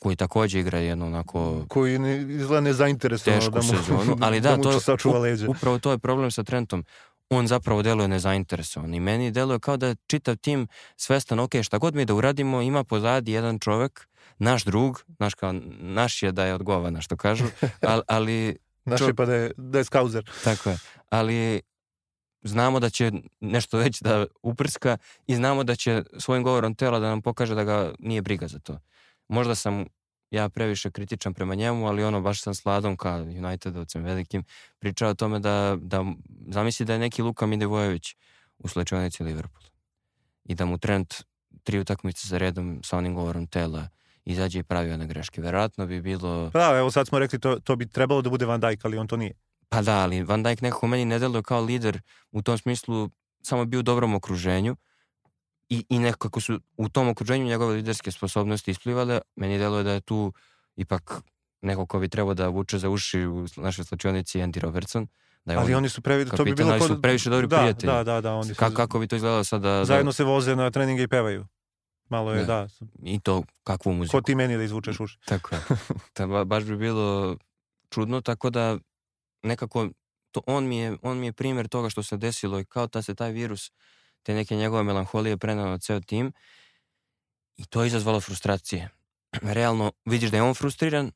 koji 0.00 0.16
takođe 0.16 0.60
igra 0.60 0.78
jedno 0.78 1.06
onako... 1.06 1.64
Koji 1.68 1.98
ne, 1.98 2.16
izgleda 2.16 2.60
nezainteresovano 2.60 3.50
da 3.50 3.56
mu, 3.56 3.62
sezonu, 3.62 4.16
ali 4.20 4.40
da, 4.46 4.56
da 4.56 4.62
to, 4.62 4.80
sačuva 4.80 5.18
leđa. 5.18 5.50
Upravo 5.50 5.78
to 5.78 5.90
je 5.90 5.98
problem 5.98 6.30
sa 6.30 6.42
Trentom. 6.42 6.84
On 7.30 7.46
zapravo 7.46 7.82
deluje 7.82 8.08
nezainteresovan 8.08 8.94
i 8.94 9.00
meni 9.00 9.30
deluje 9.30 9.58
kao 9.58 9.76
da 9.76 9.94
čitav 10.06 10.36
tim 10.36 10.68
svestan, 10.96 11.40
ok, 11.40 11.50
šta 11.62 11.78
god 11.78 11.94
mi 11.94 12.04
da 12.04 12.14
uradimo, 12.14 12.62
ima 12.62 12.84
pozadi 12.84 13.32
jedan 13.32 13.58
čovek, 13.58 14.08
naš 14.38 14.64
drug, 14.64 15.04
naš, 15.18 15.34
kao, 15.34 15.52
naš 15.78 16.22
je 16.22 16.32
da 16.32 16.44
je 16.44 16.54
odgovana, 16.54 17.00
što 17.00 17.16
kažu, 17.16 17.44
ali... 17.80 18.02
ali 18.08 18.56
naš 18.84 19.00
je 19.00 19.14
pa 19.14 19.26
da 19.26 19.34
je, 19.34 19.52
da 19.56 19.78
je 19.78 19.84
skauzer. 19.84 20.30
Tako 20.44 20.70
je, 20.70 20.78
ali 21.08 21.60
znamo 22.42 22.80
da 22.80 22.90
će 22.90 23.12
nešto 23.40 23.78
već 23.78 24.00
da 24.00 24.26
uprska 24.42 24.96
i 25.26 25.36
znamo 25.36 25.64
da 25.64 25.76
će 25.76 26.02
svojim 26.18 26.42
govorom 26.42 26.74
tela 26.74 26.98
da 26.98 27.08
nam 27.08 27.22
pokaže 27.22 27.54
da 27.54 27.64
ga 27.64 27.92
nije 27.98 28.22
briga 28.22 28.48
za 28.48 28.58
to. 28.58 28.78
Možda 29.30 29.54
sam 29.54 29.84
ja 30.30 30.48
previše 30.48 30.90
kritičan 30.90 31.34
prema 31.34 31.54
njemu, 31.54 31.86
ali 31.86 32.04
ono 32.04 32.20
baš 32.20 32.42
sam 32.42 32.54
sladom 32.54 32.96
ka 32.96 33.14
Unitedovcem 33.14 34.04
velikim 34.04 34.44
pričao 34.78 35.10
o 35.10 35.14
tome 35.14 35.38
da, 35.38 35.76
da 35.80 36.04
zamisli 36.48 36.86
da 36.86 36.92
je 36.92 36.98
neki 36.98 37.22
Luka 37.22 37.46
Midevojević 37.46 38.16
u 38.58 38.68
slučajnici 38.68 39.22
Liverpool 39.22 39.64
i 40.44 40.54
da 40.54 40.64
mu 40.64 40.78
trend 40.78 41.06
tri 41.62 41.78
utakmice 41.78 42.28
za 42.28 42.38
redom 42.38 42.80
sa 42.84 42.98
onim 42.98 43.14
govorom 43.14 43.46
tela 43.46 43.88
izađe 44.24 44.58
i 44.58 44.62
pravi 44.62 44.92
one 44.92 45.06
greške. 45.06 45.42
Verovatno 45.42 45.86
bi 45.86 46.00
bilo... 46.00 46.50
Pa, 46.52 46.78
evo 46.78 46.90
sad 46.90 47.08
smo 47.08 47.18
rekli 47.18 47.40
to, 47.40 47.58
to 47.58 47.76
bi 47.76 47.88
trebalo 47.88 48.22
da 48.22 48.30
bude 48.30 48.46
Van 48.46 48.60
Dijk, 48.60 48.84
ali 48.84 48.98
on 48.98 49.08
to 49.08 49.16
nije. 49.16 49.32
Pa 49.68 49.82
da, 49.82 49.98
ali 49.98 50.22
Van 50.22 50.42
Dijk 50.42 50.60
nekako 50.60 50.86
meni 50.86 51.04
ne 51.04 51.18
deluje 51.18 51.42
kao 51.42 51.60
lider 51.60 52.00
u 52.32 52.42
tom 52.42 52.58
smislu, 52.58 53.10
samo 53.42 53.64
bio 53.64 53.80
u 53.80 53.82
dobrom 53.82 54.14
okruženju 54.14 54.76
i, 55.70 55.84
i 55.88 55.98
nekako 55.98 56.40
su 56.40 56.60
u 56.76 56.88
tom 56.88 57.08
okruženju 57.08 57.44
njegove 57.44 57.74
liderske 57.74 58.10
sposobnosti 58.10 58.70
isplivale. 58.70 59.20
Meni 59.36 59.58
deluje 59.58 59.84
da 59.84 59.92
je 59.92 60.00
tu 60.00 60.32
ipak 60.76 61.22
neko 61.62 61.86
ko 61.86 61.98
bi 61.98 62.08
trebao 62.08 62.34
da 62.34 62.48
vuče 62.48 62.78
za 62.78 62.88
uši 62.88 63.26
u 63.26 63.46
našoj 63.56 63.84
slačionici 63.84 64.38
Andy 64.38 64.60
Robertson. 64.60 65.06
Da 65.44 65.52
je 65.52 65.58
ali 65.58 65.74
on, 65.74 65.78
oni 65.78 65.88
su 65.88 66.02
previše, 66.02 66.36
to 66.36 66.44
bi 66.44 66.54
bilo 66.54 66.78
kod... 66.78 66.88
su 66.88 67.02
previše 67.02 67.30
dobri 67.30 67.46
da, 67.46 67.58
prijatelji. 67.58 67.92
Da, 67.92 68.04
da, 68.04 68.20
da. 68.20 68.34
Oni 68.34 68.48
su... 68.48 68.54
Kako, 68.54 68.74
kako 68.74 68.98
bi 68.98 69.06
to 69.06 69.16
izgledalo 69.16 69.44
sad 69.44 69.62
da... 69.62 69.84
Zajedno 69.84 70.08
da... 70.08 70.12
se 70.12 70.24
voze 70.24 70.56
na 70.56 70.70
treninge 70.70 71.02
i 71.02 71.08
pevaju. 71.08 71.46
Malo 72.08 72.32
je, 72.32 72.44
da. 72.44 72.44
da. 72.44 72.86
I 73.02 73.20
to 73.20 73.42
kakvu 73.64 73.92
muziku. 73.92 74.16
Ko 74.16 74.22
ti 74.22 74.34
meni 74.34 74.56
da 74.56 74.62
izvučeš 74.62 75.00
uši. 75.00 75.18
Tako 75.26 75.54
je. 75.54 75.60
Ta, 76.14 76.44
baš 76.44 76.64
bi 76.64 76.76
bilo 76.76 77.36
čudno, 77.90 78.20
tako 78.20 78.50
da 78.50 78.78
nekako 79.42 79.88
to, 80.30 80.40
on, 80.46 80.68
mi 80.68 80.78
je, 80.78 80.96
on 81.02 81.18
mi 81.18 81.26
je 81.26 81.32
primjer 81.32 81.68
toga 81.68 81.90
što 81.90 82.02
se 82.02 82.16
desilo 82.16 82.60
i 82.60 82.64
kao 82.64 82.86
da 82.86 83.02
se 83.02 83.14
taj 83.14 83.32
virus, 83.32 83.72
te 84.22 84.34
neke 84.34 84.56
njegove 84.56 84.82
melanholije 84.82 85.36
prenao 85.36 85.66
na 85.66 85.78
ceo 85.78 86.00
tim 86.00 86.32
i 87.56 87.64
to 87.64 87.82
je 87.82 87.86
izazvalo 87.86 88.20
frustracije. 88.20 88.88
Realno 89.56 89.92
vidiš 90.04 90.30
da 90.30 90.36
je 90.36 90.42
on 90.42 90.54
frustriran, 90.54 91.12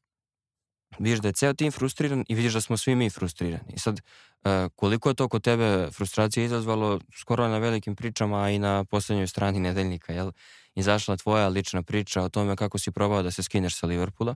vidiš 0.99 1.19
da 1.19 1.29
je 1.29 1.33
ceo 1.33 1.55
tim 1.55 1.73
frustriran 1.73 2.25
i 2.29 2.35
vidiš 2.35 2.53
da 2.53 2.61
smo 2.61 2.77
svi 2.77 2.95
mi 2.95 3.11
frustrirani. 3.11 3.73
I 3.75 3.79
sad, 3.79 4.01
uh, 4.01 4.51
koliko 4.77 5.09
je 5.09 5.15
to 5.15 5.29
kod 5.29 5.43
tebe 5.43 5.89
frustracije 5.91 6.45
izazvalo, 6.45 7.01
skoro 7.17 7.49
na 7.49 7.59
velikim 7.59 7.97
pričama, 7.97 8.45
a 8.45 8.51
i 8.51 8.59
na 8.59 8.85
poslednjoj 8.85 9.27
strani 9.27 9.61
nedeljnika, 9.61 10.13
jel? 10.13 10.33
Izašla 10.75 11.17
tvoja 11.17 11.49
lična 11.49 11.83
priča 11.83 12.23
o 12.23 12.29
tome 12.29 12.57
kako 12.57 12.79
si 12.79 12.91
probao 12.91 13.23
da 13.23 13.31
se 13.31 13.43
skineš 13.43 13.79
sa 13.79 13.87
Liverpoola 13.87 14.35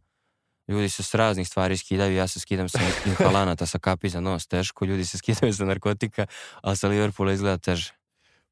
Ljudi 0.69 0.89
se 0.89 1.03
s 1.03 1.15
raznih 1.15 1.49
stvari 1.49 1.77
skidaju, 1.77 2.17
ja 2.17 2.29
se 2.29 2.41
skidam 2.41 2.69
sa 2.69 2.79
inhalanata, 3.07 3.67
sa 3.67 3.79
kapi 3.79 4.09
za 4.09 4.21
nos, 4.21 4.47
teško. 4.47 4.85
Ljudi 4.85 5.05
se 5.05 5.19
skidaju 5.19 5.55
sa 5.55 5.65
narkotika, 5.65 6.27
a 6.63 6.77
sa 6.77 6.89
Liverpoola 6.89 7.33
izgleda 7.33 7.59
teže. 7.59 7.98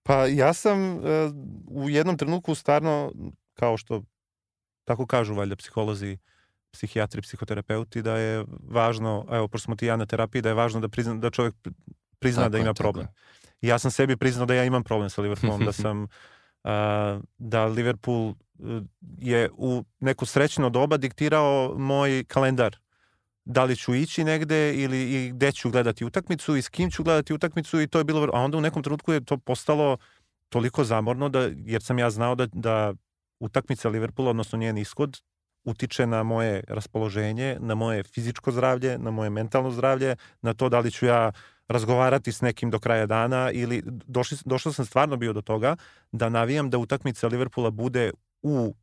Pa 0.07 0.27
ja 0.27 0.53
sam 0.53 0.97
uh, 0.97 1.03
u 1.69 1.90
jednom 1.90 2.19
trenutku 2.19 2.55
stvarno, 2.55 3.12
kao 3.55 3.77
što 3.77 4.03
tako 4.85 5.07
kažu 5.07 5.35
valjda 5.35 5.57
psiholozi, 5.57 6.19
psihijatri, 6.71 7.23
psihoterapeuti, 7.23 8.03
da 8.03 8.16
je 8.16 8.45
važno, 8.69 9.27
evo, 9.31 9.49
pošto 9.49 9.64
smo 9.64 9.77
ti 9.77 9.87
ja 9.87 9.97
na 9.97 10.07
terapiji, 10.07 10.42
da 10.42 10.49
je 10.49 10.55
važno 10.55 10.81
da, 10.81 10.88
prizna, 10.88 11.14
da 11.14 11.31
čovjek 11.31 11.55
prizna 12.19 12.42
tako 12.42 12.53
da 12.53 12.59
ima 12.59 12.75
problem. 12.75 13.07
I 13.61 13.69
ja 13.69 13.79
sam 13.79 13.90
sebi 13.90 14.16
priznao 14.16 14.47
da 14.47 14.55
ja 14.55 14.64
imam 14.64 14.85
problem 14.85 15.11
sa 15.11 15.23
Liverpoolom, 15.23 15.64
da 15.64 15.73
sam 15.83 16.03
uh, 16.03 16.09
da 17.38 17.64
Liverpool 17.64 18.35
je 19.19 19.51
u 19.57 19.85
neku 20.01 20.27
srećno 20.27 20.71
doba 20.71 20.97
diktirao 20.97 21.75
moj 21.79 22.25
kalendar. 22.29 22.77
Da 23.47 23.65
li 23.65 23.77
ću 23.77 23.95
ići 23.95 24.25
negde 24.25 24.75
ili 24.75 25.03
i 25.03 25.31
gde 25.31 25.53
ću 25.53 25.71
gledati 25.71 26.05
utakmicu 26.05 26.57
i 26.57 26.63
s 26.63 26.69
kim 26.69 26.91
ću 26.91 27.03
gledati 27.03 27.35
utakmicu 27.35 27.81
i 27.81 27.87
to 27.87 27.99
je 27.99 28.05
bilo... 28.05 28.31
A 28.33 28.41
onda 28.41 28.59
u 28.59 28.61
nekom 28.61 28.83
trenutku 28.83 29.13
je 29.13 29.25
to 29.25 29.37
postalo 29.37 29.97
toliko 30.49 30.85
zamorno 30.85 31.29
da, 31.29 31.51
jer 31.57 31.83
sam 31.83 31.99
ja 31.99 32.11
znao 32.11 32.35
da, 32.35 32.47
da 32.53 32.95
utakmica 33.41 33.89
Liverpoola, 33.89 34.31
odnosno 34.31 34.59
njen 34.59 34.79
ishod, 34.79 35.19
utiče 35.65 36.07
na 36.07 36.23
moje 36.23 36.65
raspoloženje, 36.69 37.57
na 37.61 37.75
moje 37.75 38.03
fizičko 38.03 38.53
zdravlje, 38.53 38.99
na 38.99 39.11
moje 39.11 39.31
mentalno 39.31 39.71
zdravlje, 39.71 40.17
na 40.43 40.55
to 40.55 40.69
da 40.69 40.81
li 40.81 40.91
ću 40.91 41.07
ja 41.07 41.33
razgovarati 41.69 42.33
s 42.33 42.41
nekim 42.41 42.71
do 42.71 42.79
kraja 42.79 43.07
dana 43.07 43.51
ili 43.51 43.83
došli, 43.87 44.39
došao 44.45 44.73
sam 44.73 44.85
stvarno 44.85 45.17
bio 45.17 45.33
do 45.33 45.43
toga 45.43 45.77
da 46.13 46.29
navijam 46.29 46.71
da 46.71 46.79
utakmica 46.79 47.27
Liverpoola 47.27 47.71
bude 47.71 48.11
u 48.43 48.75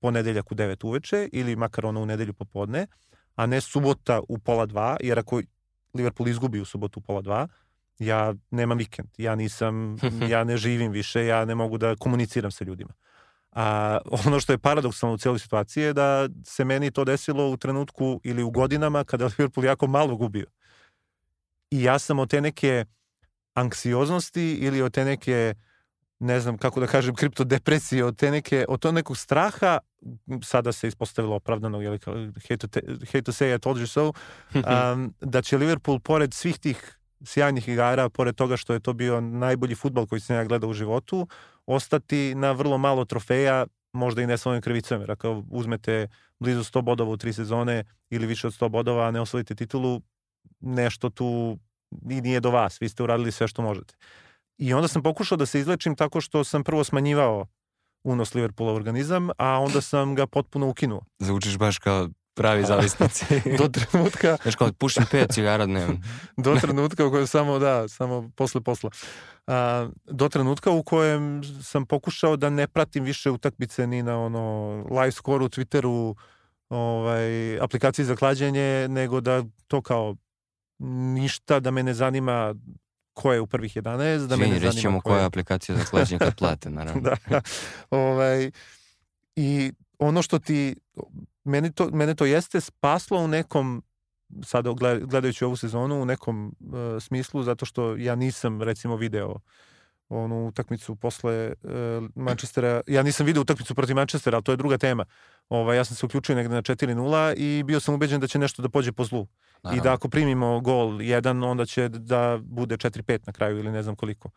ponedeljak 0.00 0.52
u 0.52 0.54
9 0.54 0.86
uveče 0.86 1.28
ili 1.32 1.56
makar 1.56 1.86
ono 1.86 2.02
u 2.02 2.06
nedelju 2.06 2.32
popodne, 2.32 2.86
a 3.34 3.46
ne 3.46 3.60
subota 3.60 4.20
u 4.28 4.38
pola 4.38 4.66
dva, 4.66 4.96
jer 5.00 5.18
ako 5.18 5.42
Liverpool 5.94 6.28
izgubi 6.28 6.60
u 6.60 6.64
subotu 6.64 7.00
u 7.00 7.02
pola 7.02 7.22
dva, 7.22 7.48
ja 7.98 8.34
nemam 8.50 8.78
vikend, 8.78 9.08
ja 9.18 9.34
nisam, 9.34 9.96
ja 10.32 10.44
ne 10.44 10.56
živim 10.56 10.92
više, 10.92 11.26
ja 11.26 11.44
ne 11.44 11.54
mogu 11.54 11.78
da 11.78 11.96
komuniciram 11.96 12.50
sa 12.50 12.64
ljudima. 12.64 12.92
A 13.52 13.98
ono 14.26 14.40
što 14.40 14.52
je 14.52 14.58
paradoksalno 14.58 15.14
u 15.14 15.18
cijeloj 15.18 15.38
situaciji 15.38 15.82
je 15.82 15.92
da 15.92 16.28
se 16.44 16.64
meni 16.64 16.90
to 16.90 17.04
desilo 17.04 17.50
u 17.50 17.56
trenutku 17.56 18.20
ili 18.24 18.42
u 18.42 18.50
godinama 18.50 19.04
kada 19.04 19.24
Liverpool 19.24 19.64
jako 19.64 19.86
malo 19.86 20.16
gubio. 20.16 20.46
I 21.70 21.82
ja 21.82 21.98
sam 21.98 22.18
od 22.18 22.30
te 22.30 22.40
neke 22.40 22.84
anksioznosti 23.54 24.52
ili 24.54 24.82
od 24.82 24.92
te 24.92 25.04
neke 25.04 25.54
ne 26.18 26.40
znam 26.40 26.58
kako 26.58 26.80
da 26.80 26.86
kažem, 26.86 27.14
kriptodepresije, 27.14 28.04
od 28.04 28.16
te 28.16 28.30
neke, 28.30 28.64
od 28.68 28.80
to 28.80 28.92
nekog 28.92 29.18
straha, 29.18 29.78
sada 30.42 30.72
se 30.72 30.88
ispostavilo 30.88 31.36
opravdano, 31.36 31.80
jel, 31.80 31.98
hate 32.48 32.56
to, 32.56 32.66
te, 32.66 32.80
hate 33.06 33.22
to 33.22 33.32
say 33.32 33.56
I 33.56 33.58
told 33.58 33.78
you 33.78 33.86
so, 33.86 34.12
um, 34.54 35.14
da 35.20 35.42
će 35.42 35.58
Liverpool, 35.58 36.00
pored 36.00 36.34
svih 36.34 36.58
tih 36.58 36.98
sjajnih 37.24 37.68
igara, 37.68 38.08
pored 38.08 38.34
toga 38.34 38.56
što 38.56 38.72
je 38.72 38.80
to 38.80 38.92
bio 38.92 39.20
najbolji 39.20 39.74
futbol 39.74 40.06
koji 40.06 40.20
sam 40.20 40.36
ja 40.36 40.44
gledao 40.44 40.70
u 40.70 40.74
životu, 40.74 41.28
ostati 41.66 42.34
na 42.34 42.52
vrlo 42.52 42.78
malo 42.78 43.04
trofeja, 43.04 43.66
možda 43.92 44.22
i 44.22 44.26
ne 44.26 44.38
svojim 44.38 44.62
krivicom, 44.62 45.00
jer 45.00 45.10
ako 45.10 45.42
uzmete 45.50 46.08
blizu 46.38 46.60
100 46.60 46.82
bodova 46.82 47.10
u 47.10 47.16
tri 47.16 47.32
sezone 47.32 47.84
ili 48.10 48.26
više 48.26 48.46
od 48.46 48.52
100 48.52 48.68
bodova, 48.68 49.08
a 49.08 49.10
ne 49.10 49.20
osvojite 49.20 49.54
titulu, 49.54 50.00
nešto 50.60 51.10
tu 51.10 51.58
i 52.10 52.20
nije 52.20 52.40
do 52.40 52.50
vas, 52.50 52.80
vi 52.80 52.88
ste 52.88 53.02
uradili 53.02 53.32
sve 53.32 53.48
što 53.48 53.62
možete. 53.62 53.94
I 54.58 54.74
onda 54.74 54.88
sam 54.88 55.02
pokušao 55.02 55.38
da 55.38 55.46
se 55.46 55.60
izlečim 55.60 55.96
tako 55.96 56.20
što 56.20 56.44
sam 56.44 56.64
prvo 56.64 56.84
smanjivao 56.84 57.46
unos 58.04 58.34
Liverpoola 58.34 58.72
u 58.72 58.76
organizam, 58.76 59.30
a 59.38 59.58
onda 59.60 59.80
sam 59.80 60.14
ga 60.14 60.26
potpuno 60.26 60.68
ukinuo. 60.68 61.04
Zvučiš 61.18 61.58
baš 61.58 61.78
kao 61.78 62.08
pravi 62.34 62.64
zavisnici. 62.64 63.24
do 63.58 63.68
trenutka... 63.68 64.36
Znaš 64.42 64.56
kao, 64.56 64.72
pušim 64.78 65.04
pet 65.10 65.32
cigara 65.32 65.66
dnevno. 65.66 65.96
do 66.44 66.56
trenutka 66.60 67.06
u 67.06 67.10
kojem 67.10 67.26
samo, 67.26 67.58
da, 67.58 67.88
samo 67.88 68.30
posle 68.36 68.60
posla. 68.60 68.90
A, 69.46 69.88
do 70.04 70.28
trenutka 70.28 70.70
u 70.70 70.82
kojem 70.82 71.42
sam 71.62 71.86
pokušao 71.86 72.36
da 72.36 72.50
ne 72.50 72.66
pratim 72.66 73.04
više 73.04 73.30
utakmice 73.30 73.86
ni 73.86 74.02
na 74.02 74.18
ono 74.20 74.76
live 74.90 75.12
score 75.12 75.44
u 75.44 75.48
Twitteru, 75.48 76.14
ovaj, 76.68 77.60
aplikaciji 77.60 78.04
za 78.04 78.16
klađenje, 78.16 78.86
nego 78.88 79.20
da 79.20 79.42
to 79.68 79.82
kao 79.82 80.16
ništa 81.14 81.60
da 81.60 81.70
me 81.70 81.82
ne 81.82 81.94
zanima 81.94 82.54
ko 83.14 83.32
je 83.32 83.40
u 83.40 83.46
prvih 83.46 83.76
11, 83.76 84.26
da 84.26 84.36
Svi, 84.36 84.44
mene 84.44 84.60
zanima 84.60 84.80
ćemo 84.80 85.00
koja 85.00 85.18
je 85.18 85.24
aplikacija 85.24 85.78
za 85.78 85.84
klađenje 85.84 86.18
kad 86.18 86.34
plate, 86.40 86.70
naravno. 86.70 87.00
da, 87.00 87.40
ovaj, 87.90 88.50
I 89.36 89.72
ono 89.98 90.22
što 90.22 90.38
ti, 90.38 90.76
meni 91.44 91.72
to, 91.72 91.90
mene 91.90 92.14
to 92.14 92.24
jeste 92.24 92.60
spaslo 92.60 93.18
u 93.18 93.28
nekom, 93.28 93.82
sada 94.42 94.72
gledajući 95.06 95.44
ovu 95.44 95.56
sezonu, 95.56 96.02
u 96.02 96.04
nekom 96.04 96.46
uh, 96.46 97.02
smislu, 97.02 97.42
zato 97.42 97.66
što 97.66 97.96
ja 97.96 98.14
nisam, 98.14 98.62
recimo, 98.62 98.96
video 98.96 99.36
onu 100.14 100.46
utakmicu 100.46 100.96
posle 100.96 101.52
uh, 101.62 101.70
Manchestera. 102.14 102.80
Ja 102.86 103.02
nisam 103.02 103.26
video 103.26 103.42
utakmicu 103.42 103.74
protiv 103.74 103.96
Manchestera, 103.96 104.36
ali 104.36 104.44
to 104.44 104.52
je 104.52 104.56
druga 104.56 104.78
tema. 104.78 105.04
Ovaj, 105.48 105.76
ja 105.76 105.84
sam 105.84 105.96
se 105.96 106.06
uključio 106.06 106.36
negde 106.36 106.54
na 106.54 106.62
4-0 106.62 107.34
i 107.36 107.62
bio 107.62 107.80
sam 107.80 107.94
ubeđen 107.94 108.20
da 108.20 108.26
će 108.26 108.38
nešto 108.38 108.62
da 108.62 108.68
pođe 108.68 108.92
po 108.92 109.04
zlu. 109.04 109.26
Naravno. 109.62 109.80
I 109.80 109.84
da 109.84 109.92
ako 109.92 110.08
primimo 110.08 110.60
gol 110.60 111.02
jedan, 111.02 111.44
onda 111.44 111.66
će 111.66 111.88
da 111.88 112.38
bude 112.42 112.76
4-5 112.76 113.18
na 113.26 113.32
kraju 113.32 113.58
ili 113.58 113.72
ne 113.72 113.82
znam 113.82 113.96
koliko. 113.96 114.30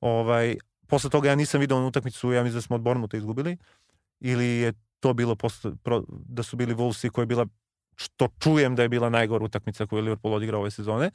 Ovaj, 0.00 0.56
posle 0.86 1.10
toga 1.10 1.28
ja 1.28 1.34
nisam 1.34 1.60
video 1.60 1.76
onu 1.76 1.86
utakmicu, 1.86 2.32
ja 2.32 2.42
mislim 2.42 2.58
da 2.58 2.62
smo 2.62 2.76
od 2.76 2.82
Bormuta 2.82 3.16
izgubili. 3.16 3.56
Ili 4.20 4.46
je 4.46 4.72
to 5.00 5.14
bilo 5.14 5.36
posle, 5.36 5.72
pro, 5.82 6.02
da 6.08 6.42
su 6.42 6.56
bili 6.56 6.74
Wolvesi 6.74 7.10
koja 7.10 7.22
je 7.22 7.26
bila 7.26 7.46
što 7.96 8.28
čujem 8.38 8.74
da 8.76 8.82
je 8.82 8.88
bila 8.88 9.08
najgora 9.08 9.44
utakmica 9.44 9.86
koju 9.86 9.98
je 9.98 10.02
Liverpool 10.02 10.34
odigrao 10.34 10.60
ove 10.60 10.70
sezone. 10.70 11.10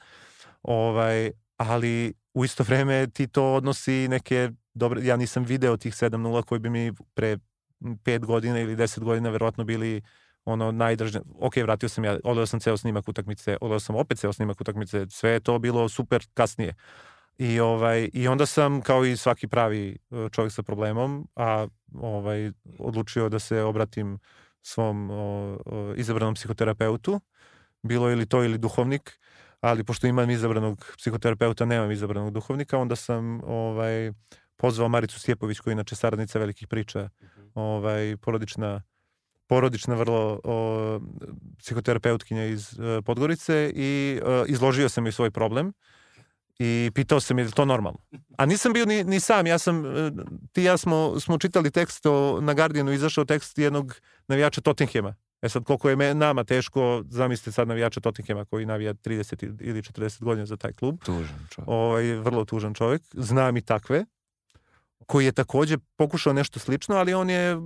Ovaj, 0.64 1.32
ali 1.70 2.14
u 2.34 2.46
isto 2.46 2.64
vreme 2.64 3.08
ti 3.08 3.28
to 3.28 3.54
odnosi 3.54 4.08
neke 4.08 4.50
dobre, 4.74 5.06
ja 5.06 5.16
nisam 5.16 5.44
video 5.44 5.78
tih 5.78 5.94
7-0 5.94 6.44
koji 6.44 6.60
bi 6.60 6.70
mi 6.70 6.92
pre 7.14 7.38
5 7.80 8.26
godina 8.26 8.60
ili 8.60 8.76
10 8.76 9.00
godina 9.00 9.30
verovatno 9.30 9.64
bili 9.64 10.02
ono 10.46 10.72
najdržne, 10.72 11.22
ok, 11.40 11.56
vratio 11.58 11.90
sam 11.90 12.04
ja, 12.04 12.20
odao 12.24 12.46
sam 12.46 12.60
ceo 12.60 12.78
snimak 12.78 13.08
utakmice, 13.08 13.58
odao 13.62 13.80
sam 13.80 13.96
opet 13.96 14.20
ceo 14.20 14.34
snimak 14.34 14.62
utakmice, 14.62 15.06
sve 15.10 15.32
je 15.32 15.40
to 15.40 15.60
bilo 15.60 15.90
super 15.90 16.26
kasnije. 16.34 16.74
I, 17.38 17.60
ovaj, 17.60 18.10
I 18.14 18.28
onda 18.28 18.46
sam, 18.46 18.82
kao 18.82 19.06
i 19.06 19.18
svaki 19.18 19.48
pravi 19.48 19.98
e, 20.12 20.30
čovjek 20.32 20.54
sa 20.54 20.64
problemom, 20.64 21.28
a 21.36 21.68
ovaj, 21.94 22.52
odlučio 22.80 23.30
da 23.30 23.40
se 23.40 23.62
obratim 23.62 24.20
svom 24.62 25.12
o, 25.12 25.58
o, 25.66 25.94
izabranom 25.96 26.34
psihoterapeutu, 26.34 27.20
bilo 27.84 28.12
ili 28.12 28.26
to 28.26 28.44
ili 28.44 28.58
duhovnik, 28.58 29.20
ali 29.62 29.84
pošto 29.84 30.08
imam 30.08 30.30
izabranog 30.30 30.94
psihoterapeuta, 30.98 31.66
nemam 31.66 31.92
izabranog 31.92 32.34
duhovnika, 32.34 32.78
onda 32.78 32.96
sam 32.96 33.42
ovaj, 33.44 34.12
pozvao 34.58 34.90
Maricu 34.90 35.20
Stjepović, 35.20 35.60
koja 35.60 35.72
je 35.72 35.74
inače 35.74 35.96
saradnica 35.96 36.40
velikih 36.40 36.68
priča, 36.68 37.10
mhm. 37.22 37.42
ovaj, 37.54 38.18
porodična 38.18 38.82
porodična 39.52 39.96
vrlo 39.96 40.40
o, 40.44 41.00
psihoterapeutkinja 41.60 42.46
iz 42.46 42.74
uh, 42.74 43.04
Podgorice 43.06 43.72
i 43.76 44.20
uh, 44.24 44.30
izložio 44.48 44.90
sam 44.90 45.06
joj 45.06 45.12
svoj 45.12 45.32
problem 45.32 45.74
i 46.60 46.92
pitao 46.96 47.20
sam 47.20 47.40
je 47.40 47.46
li 47.46 47.52
to 47.52 47.66
normalno. 47.66 48.00
A 48.38 48.46
nisam 48.46 48.74
bio 48.74 48.86
ni, 48.86 49.04
ni 49.04 49.20
sam, 49.20 49.48
ja 49.48 49.58
sam, 49.58 49.86
uh, 49.86 49.92
ti 50.52 50.64
ja 50.64 50.78
smo, 50.78 51.20
smo 51.20 51.38
čitali 51.38 51.72
tekst 51.72 52.06
o, 52.06 52.40
na 52.42 52.54
Guardianu, 52.54 52.94
izašao 52.94 53.26
tekst 53.26 53.58
jednog 53.58 53.96
navijača 54.28 54.62
Tottenhema. 54.62 55.16
E 55.42 55.50
sad, 55.50 55.64
koliko 55.64 55.90
je 55.90 55.96
me, 55.96 56.14
nama 56.14 56.44
teško, 56.44 57.04
zamislite 57.10 57.52
sad 57.52 57.68
navijača 57.68 58.00
Tottenhema 58.00 58.46
koji 58.46 58.66
navija 58.66 58.94
30 58.94 59.62
ili 59.62 59.82
40 59.82 60.24
godina 60.24 60.46
za 60.46 60.58
taj 60.58 60.74
klub. 60.74 61.00
Tužan 61.04 61.48
čovjek. 61.50 61.70
Ovaj, 61.70 62.14
vrlo 62.14 62.46
tužan 62.46 62.74
čovjek. 62.74 63.02
Znam 63.14 63.58
i 63.58 63.62
takve 63.62 64.06
koji 65.12 65.26
je 65.26 65.32
takođe 65.32 65.78
pokušao 65.96 66.34
nešto 66.34 66.60
slično, 66.60 66.96
ali 66.96 67.14
on 67.14 67.30
je 67.30 67.58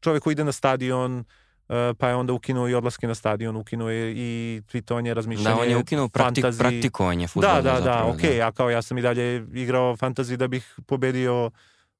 čovjek 0.00 0.22
koji 0.22 0.32
ide 0.32 0.44
na 0.44 0.52
stadion, 0.52 1.18
uh, 1.18 1.74
pa 1.98 2.08
je 2.08 2.14
onda 2.14 2.32
ukinuo 2.32 2.68
i 2.68 2.74
odlaske 2.74 3.06
na 3.06 3.14
stadion, 3.14 3.56
ukinuo 3.56 3.90
je 3.90 4.12
i 4.16 4.62
tweetovanje, 4.72 5.14
razmišljanje, 5.14 5.56
Da, 5.56 5.62
on 5.62 5.68
je 5.68 5.76
ukinuo 5.76 6.08
praktik, 6.08 6.44
praktikovanje 6.58 7.28
futbola. 7.28 7.54
Da, 7.54 7.62
da, 7.62 7.72
da, 7.72 7.82
zapravo, 7.82 8.10
okej, 8.10 8.30
okay, 8.30 8.46
a 8.46 8.52
kao 8.52 8.70
ja 8.70 8.82
sam 8.82 8.98
i 8.98 9.02
dalje 9.02 9.46
igrao 9.54 9.96
fantasy 9.96 10.36
da 10.36 10.48
bih 10.48 10.78
pobedio 10.86 11.50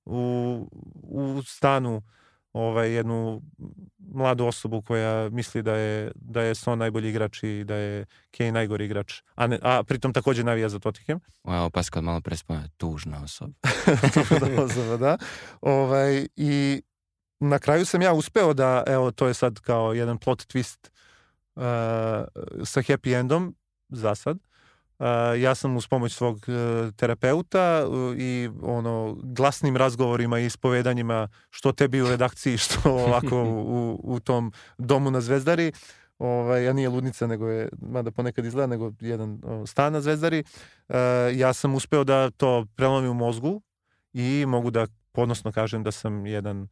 u, 0.05 0.69
u 1.03 1.43
stanu 1.43 2.03
ovaj, 2.53 2.93
jednu 2.93 3.43
mladu 3.99 4.47
osobu 4.47 4.83
koja 4.83 5.29
misli 5.31 5.63
da 5.63 5.75
je, 5.75 6.13
da 6.15 6.43
je 6.43 6.55
Son 6.55 6.79
najbolji 6.79 7.09
igrač 7.09 7.43
i 7.43 7.65
da 7.65 7.75
je 7.75 8.07
Kane 8.37 8.53
najgori 8.53 8.85
igrač, 8.85 9.23
a, 9.35 9.47
ne, 9.47 9.59
a 9.63 9.83
pritom 9.83 10.13
takođe 10.13 10.45
navija 10.45 10.69
za 10.69 10.79
Tottenham. 10.79 11.21
Evo, 11.45 11.71
Pascal 11.71 12.03
malo 12.03 12.21
pre 12.21 12.37
tužna 12.77 13.23
osoba. 13.25 13.53
tužna 14.15 14.63
osoba, 14.63 14.97
da. 14.97 15.19
Ovaj, 15.61 16.27
I 16.37 16.83
na 17.41 17.59
kraju 17.59 17.87
sam 17.87 18.03
ja 18.03 18.13
uspeo 18.13 18.55
da, 18.55 18.85
evo, 18.87 19.11
to 19.11 19.29
je 19.29 19.35
sad 19.35 19.61
kao 19.61 19.93
jedan 19.93 20.19
plot 20.19 20.43
twist 20.43 20.91
uh, 21.55 21.63
sa 22.65 22.81
happy 22.81 23.21
endom, 23.21 23.55
za 23.89 24.15
sad. 24.15 24.39
Ja 25.39 25.55
sam 25.55 25.77
uz 25.77 25.87
pomoć 25.87 26.13
svog 26.13 26.37
uh, 26.37 26.95
terapeuta 26.95 27.87
uh, 27.89 28.17
i 28.19 28.51
ono 28.63 29.17
glasnim 29.23 29.77
razgovorima 29.77 30.39
i 30.39 30.47
ispovedanjima 30.47 31.29
što 31.51 31.73
tebi 31.73 32.03
u 32.03 32.09
redakciji, 32.09 32.59
što 32.65 32.93
ovako 32.93 33.43
u, 33.45 34.01
u 34.03 34.21
tom 34.21 34.53
domu 34.79 35.11
na 35.11 35.21
Zvezdari, 35.21 35.73
ovaj, 36.19 36.65
ja 36.65 36.73
nije 36.73 36.89
ludnica, 36.89 37.27
nego 37.27 37.49
je, 37.49 37.69
mada 37.83 38.11
ponekad 38.11 38.45
izgleda, 38.45 38.67
nego 38.67 38.93
jedan 39.01 39.41
stan 39.67 39.93
na 39.93 40.01
Zvezdari, 40.01 40.45
uh, 40.89 40.95
ja 41.35 41.53
sam 41.53 41.75
uspeo 41.75 42.05
da 42.05 42.31
to 42.31 42.67
prelomim 42.77 43.11
u 43.11 43.15
mozgu 43.15 43.63
i 44.13 44.45
mogu 44.47 44.71
da 44.71 44.87
podnosno 45.13 45.53
kažem 45.53 45.83
da 45.83 45.91
sam 45.91 46.27
jedan 46.27 46.69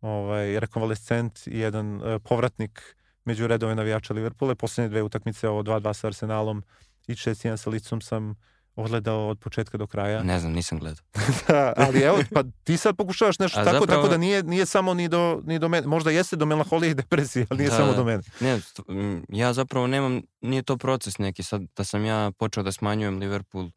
ovaj, 0.00 0.60
rekonvalescent 0.60 1.46
i 1.46 1.58
jedan 1.58 1.96
uh, 1.96 2.22
povratnik 2.24 2.96
među 3.24 3.46
redove 3.46 3.74
navijača 3.74 4.14
Liverpoola. 4.14 4.54
Poslednje 4.54 4.88
dve 4.88 5.02
utakmice, 5.02 5.48
ovo 5.48 5.62
2-2 5.62 5.92
sa 5.92 6.06
Arsenalom 6.06 6.62
i 7.08 7.14
6-1 7.14 7.56
sa 7.56 7.70
Licom 7.70 8.00
sam 8.00 8.34
odgledao 8.76 9.28
od 9.28 9.38
početka 9.38 9.78
do 9.78 9.86
kraja. 9.86 10.22
Ne 10.22 10.40
znam, 10.40 10.52
nisam 10.52 10.78
gledao. 10.78 11.04
da, 11.48 11.72
ali 11.76 12.00
evo, 12.00 12.18
pa 12.34 12.42
ti 12.64 12.76
sad 12.76 12.96
pokušavaš 12.96 13.38
nešto 13.44 13.64
tako, 13.64 13.70
zapravo... 13.70 13.86
tako 13.86 14.08
da 14.08 14.16
nije, 14.16 14.42
nije 14.42 14.66
samo 14.66 14.94
ni 14.94 15.08
do, 15.08 15.42
ni 15.44 15.58
do 15.58 15.68
mene. 15.68 15.86
Možda 15.86 16.10
jeste 16.10 16.36
do 16.36 16.46
melanholije 16.46 16.90
i 16.90 16.94
depresije, 16.94 17.46
ali 17.50 17.58
nije 17.58 17.70
da, 17.70 17.76
samo 17.76 17.92
do 17.92 18.04
mene. 18.04 18.22
Ne, 18.40 18.60
ja 19.28 19.52
zapravo 19.52 19.86
nemam, 19.86 20.22
nije 20.40 20.62
to 20.62 20.76
proces 20.76 21.18
neki. 21.18 21.42
Sad 21.42 21.62
da 21.76 21.84
sam 21.84 22.04
ja 22.04 22.30
počeo 22.38 22.62
da 22.62 22.72
smanjujem 22.72 23.18
Liverpool 23.18 23.70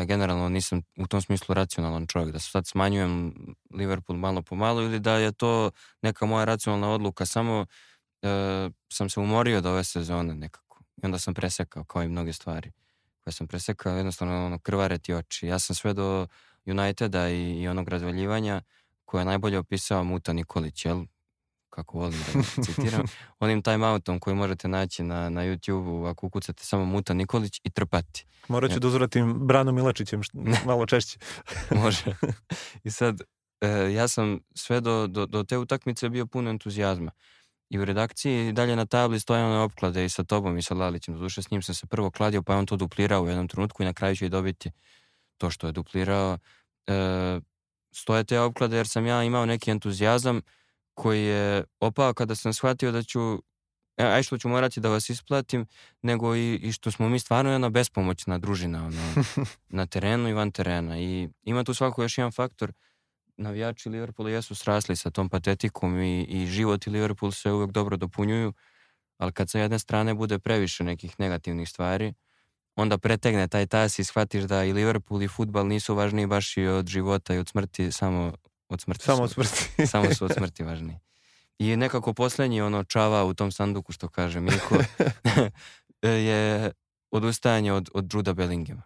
ja 0.00 0.04
generalno 0.04 0.48
nisam 0.48 0.82
u 0.98 1.06
tom 1.06 1.22
smislu 1.22 1.54
racionalan 1.54 2.06
čovjek, 2.06 2.32
da 2.32 2.38
sad 2.38 2.66
smanjujem 2.66 3.34
Liverpool 3.70 4.18
malo 4.18 4.42
po 4.42 4.54
malo 4.54 4.82
ili 4.82 5.00
da 5.00 5.14
je 5.14 5.32
to 5.32 5.70
neka 6.02 6.26
moja 6.26 6.44
racionalna 6.44 6.90
odluka, 6.90 7.26
samo 7.26 7.66
e, 8.22 8.70
sam 8.92 9.10
se 9.10 9.20
umorio 9.20 9.58
od 9.58 9.66
ove 9.66 9.84
sezone 9.84 10.34
nekako 10.34 10.69
i 11.02 11.06
onda 11.06 11.18
sam 11.18 11.34
presekao 11.34 11.84
kao 11.84 12.02
i 12.02 12.08
mnoge 12.08 12.32
stvari 12.32 12.72
koje 13.24 13.34
sam 13.34 13.46
presekao, 13.46 13.96
jednostavno 13.96 14.46
ono, 14.46 14.58
krvare 14.58 14.98
ti 14.98 15.14
oči. 15.14 15.46
Ja 15.46 15.58
sam 15.58 15.76
sve 15.76 15.94
do 15.94 16.26
Uniteda 16.66 17.28
i, 17.28 17.60
i 17.60 17.68
onog 17.68 17.88
razvaljivanja 17.88 18.62
koje 19.04 19.20
je 19.20 19.24
najbolje 19.24 19.58
opisao 19.58 20.04
Muta 20.04 20.32
Nikolić, 20.32 20.84
jel? 20.84 21.04
kako 21.70 21.98
volim 21.98 22.18
da 22.34 22.42
citiram, 22.64 23.02
onim 23.38 23.62
timeoutom 23.62 24.18
koji 24.18 24.36
možete 24.36 24.68
naći 24.68 25.02
na, 25.02 25.28
na 25.28 25.40
YouTube-u 25.40 26.04
ako 26.04 26.26
ukucate 26.26 26.64
samo 26.64 26.84
Muta 26.84 27.14
Nikolić 27.14 27.60
i 27.64 27.70
trpati. 27.70 28.26
Morat 28.48 28.70
ću 28.70 28.76
ja. 28.76 28.80
da 28.80 28.88
uzvratim 28.88 29.46
Branom 29.46 29.74
Milačićem 29.74 30.20
malo 30.66 30.86
češće. 30.86 31.18
Može. 31.82 32.16
I 32.84 32.90
sad, 32.90 33.20
e, 33.60 33.68
ja 33.92 34.08
sam 34.08 34.40
sve 34.54 34.80
do, 34.80 35.06
do, 35.06 35.26
do 35.26 35.44
te 35.44 35.58
utakmice 35.58 36.08
bio 36.08 36.26
pun 36.26 36.48
entuzijazma. 36.48 37.10
I 37.70 37.78
u 37.78 37.84
redakciji 37.84 38.52
dalje 38.52 38.76
na 38.76 38.86
tabli 38.86 39.20
stoje 39.20 39.44
one 39.44 39.58
opklade 39.58 40.04
i 40.04 40.08
sa 40.08 40.24
tobom 40.24 40.58
i 40.58 40.62
sa 40.62 40.74
Lalićem. 40.74 41.14
Doduše 41.14 41.42
s 41.42 41.50
njim 41.50 41.62
sam 41.62 41.74
se 41.74 41.86
prvo 41.86 42.10
kladio 42.10 42.42
pa 42.42 42.52
je 42.52 42.58
on 42.58 42.66
to 42.66 42.76
duplirao 42.76 43.22
u 43.22 43.28
jednom 43.28 43.48
trenutku 43.48 43.82
i 43.82 43.86
na 43.86 43.92
kraju 43.92 44.16
će 44.16 44.26
i 44.26 44.28
dobiti 44.28 44.70
to 45.38 45.50
što 45.50 45.66
je 45.66 45.72
duplirao. 45.72 46.38
E, 46.86 47.40
stoje 47.92 48.24
te 48.24 48.40
opklade 48.40 48.76
jer 48.76 48.88
sam 48.88 49.06
ja 49.06 49.24
imao 49.24 49.46
neki 49.46 49.70
entuzijazam 49.70 50.40
koji 50.94 51.24
je 51.24 51.64
opao 51.80 52.14
kada 52.14 52.34
sam 52.34 52.52
shvatio 52.52 52.92
da 52.92 53.02
ću 53.02 53.42
e, 53.96 54.04
aj 54.04 54.22
što 54.22 54.38
ću 54.38 54.48
morati 54.48 54.80
da 54.80 54.88
vas 54.88 55.10
isplatim, 55.10 55.66
nego 56.02 56.36
i, 56.36 56.54
i 56.54 56.72
što 56.72 56.90
smo 56.90 57.08
mi 57.08 57.18
stvarno 57.18 57.50
jedna 57.52 57.68
bespomoćna 57.68 58.38
družina 58.38 58.86
ono, 58.86 59.24
na 59.78 59.86
terenu 59.86 60.28
i 60.28 60.32
van 60.32 60.50
terena. 60.50 60.98
I 60.98 61.28
ima 61.42 61.64
tu 61.64 61.74
svako 61.74 62.02
još 62.02 62.18
jedan 62.18 62.32
faktor. 62.32 62.72
Navijači 63.40 63.88
Liverpoola 63.88 64.30
jesu 64.30 64.54
srasli 64.54 64.96
sa 64.96 65.10
tom 65.10 65.28
patetikom 65.28 66.00
i, 66.02 66.22
i 66.22 66.46
život 66.46 66.86
i 66.86 66.90
Liverpool 66.90 67.32
se 67.32 67.52
uvek 67.52 67.70
dobro 67.70 67.96
dopunjuju, 67.96 68.52
ali 69.18 69.32
kad 69.32 69.50
sa 69.50 69.58
jedne 69.58 69.78
strane 69.78 70.14
bude 70.14 70.38
previše 70.38 70.84
nekih 70.84 71.14
negativnih 71.20 71.68
stvari, 71.68 72.14
onda 72.76 72.98
pretegne 72.98 73.48
taj 73.48 73.66
tas 73.66 73.98
i 73.98 74.04
shvatiš 74.04 74.44
da 74.44 74.64
i 74.64 74.72
Liverpool 74.72 75.22
i 75.22 75.28
futbal 75.28 75.66
nisu 75.66 75.94
važniji 75.94 76.26
baš 76.26 76.56
i 76.56 76.66
od 76.66 76.86
života 76.86 77.34
i 77.34 77.38
od 77.38 77.48
smrti, 77.48 77.92
samo 77.92 78.32
od 78.68 78.80
smrti. 78.80 79.04
Samo 79.04 79.22
od 79.22 79.30
smrti. 79.30 79.86
samo 79.92 80.14
su 80.14 80.24
od 80.24 80.34
smrti 80.38 80.62
važniji. 80.62 80.98
I 81.58 81.76
nekako 81.76 82.14
poslednji 82.14 82.60
ono 82.60 82.84
čava 82.84 83.24
u 83.24 83.34
tom 83.34 83.52
sanduku 83.52 83.92
što 83.92 84.08
kaže 84.08 84.40
Mirko 84.40 84.78
je 86.28 86.72
odustajanje 87.10 87.72
od, 87.72 87.90
od 87.94 88.14
Juda 88.14 88.32
Bellingema. 88.32 88.82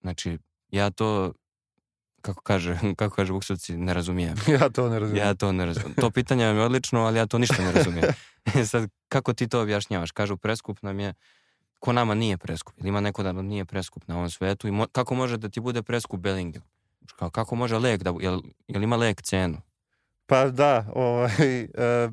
Znači, 0.00 0.38
ja 0.70 0.90
to 0.90 1.32
kako 2.26 2.42
kaže, 2.42 2.78
kako 2.98 3.16
kaže 3.16 3.32
Vuksovci, 3.32 3.76
ne 3.76 3.94
razumijem. 3.94 4.36
Ja 4.60 4.68
to 4.68 4.88
ne 4.88 4.98
razumijem. 4.98 5.26
Ja 5.26 5.34
to 5.34 5.52
ne 5.52 5.66
razumijem. 5.66 5.94
To 5.94 6.10
pitanje 6.10 6.44
je 6.44 6.62
odlično, 6.62 7.00
ali 7.00 7.18
ja 7.18 7.26
to 7.26 7.38
ništa 7.38 7.62
ne 7.62 7.72
razumijem. 7.72 8.12
Sad, 8.70 8.88
kako 9.08 9.32
ti 9.32 9.48
to 9.48 9.62
objašnjavaš? 9.62 10.10
Kažu, 10.10 10.36
preskup 10.36 10.82
nam 10.82 11.00
je, 11.00 11.14
ko 11.80 11.92
nama 11.92 12.14
nije 12.14 12.36
preskup? 12.36 12.74
Ili 12.78 12.88
ima 12.88 13.00
neko 13.00 13.22
da 13.22 13.32
nam 13.32 13.46
nije 13.46 13.64
preskup 13.64 14.08
na 14.08 14.16
ovom 14.16 14.30
svetu? 14.30 14.68
I 14.68 14.70
mo, 14.70 14.86
kako 14.92 15.14
može 15.14 15.36
da 15.36 15.48
ti 15.48 15.60
bude 15.60 15.82
preskup 15.82 16.20
Bellingham? 16.20 16.62
Kao, 17.16 17.30
kako 17.30 17.54
može 17.54 17.78
lek 17.78 18.02
da, 18.02 18.14
jel, 18.20 18.40
jel 18.68 18.82
ima 18.82 18.96
lek 18.96 19.22
cenu? 19.22 19.60
Pa 20.26 20.50
da, 20.50 20.86
ovaj, 20.94 21.64
uh, 21.64 22.12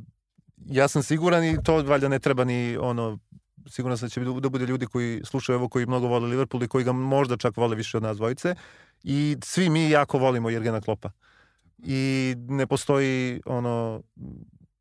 ja 0.65 0.87
sam 0.87 1.03
siguran 1.03 1.43
i 1.43 1.63
to 1.63 1.83
valjda 1.83 2.07
ne 2.07 2.19
treba 2.19 2.43
ni 2.43 2.77
ono 2.77 3.19
siguran 3.67 3.97
sam 3.97 4.05
da 4.05 4.09
će 4.09 4.21
da 4.41 4.49
bude 4.49 4.65
ljudi 4.65 4.85
koji 4.85 5.21
slušaju 5.23 5.59
ovo 5.59 5.69
koji 5.69 5.85
mnogo 5.85 6.07
vole 6.07 6.27
Liverpool 6.27 6.63
i 6.63 6.67
koji 6.67 6.83
ga 6.83 6.91
možda 6.91 7.37
čak 7.37 7.57
vole 7.57 7.75
više 7.75 7.97
od 7.97 8.03
nas 8.03 8.17
dvojice 8.17 8.55
i 9.03 9.37
svi 9.43 9.69
mi 9.69 9.89
jako 9.89 10.17
volimo 10.17 10.49
Jergena 10.49 10.81
Klopa 10.81 11.11
i 11.77 12.35
ne 12.37 12.67
postoji 12.67 13.41
ono 13.45 14.01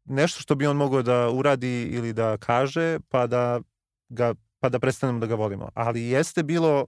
nešto 0.04 0.40
što 0.40 0.54
bi 0.54 0.66
on 0.66 0.76
mogao 0.76 1.02
da 1.02 1.30
uradi 1.30 1.82
ili 1.82 2.12
da 2.12 2.36
kaže 2.36 2.98
pa 3.08 3.26
da 3.26 3.60
ga 4.08 4.34
pa 4.60 4.68
da 4.68 4.78
prestanemo 4.78 5.18
da 5.18 5.26
ga 5.26 5.34
volimo. 5.34 5.68
Ali 5.74 6.02
jeste 6.02 6.42
bilo 6.42 6.86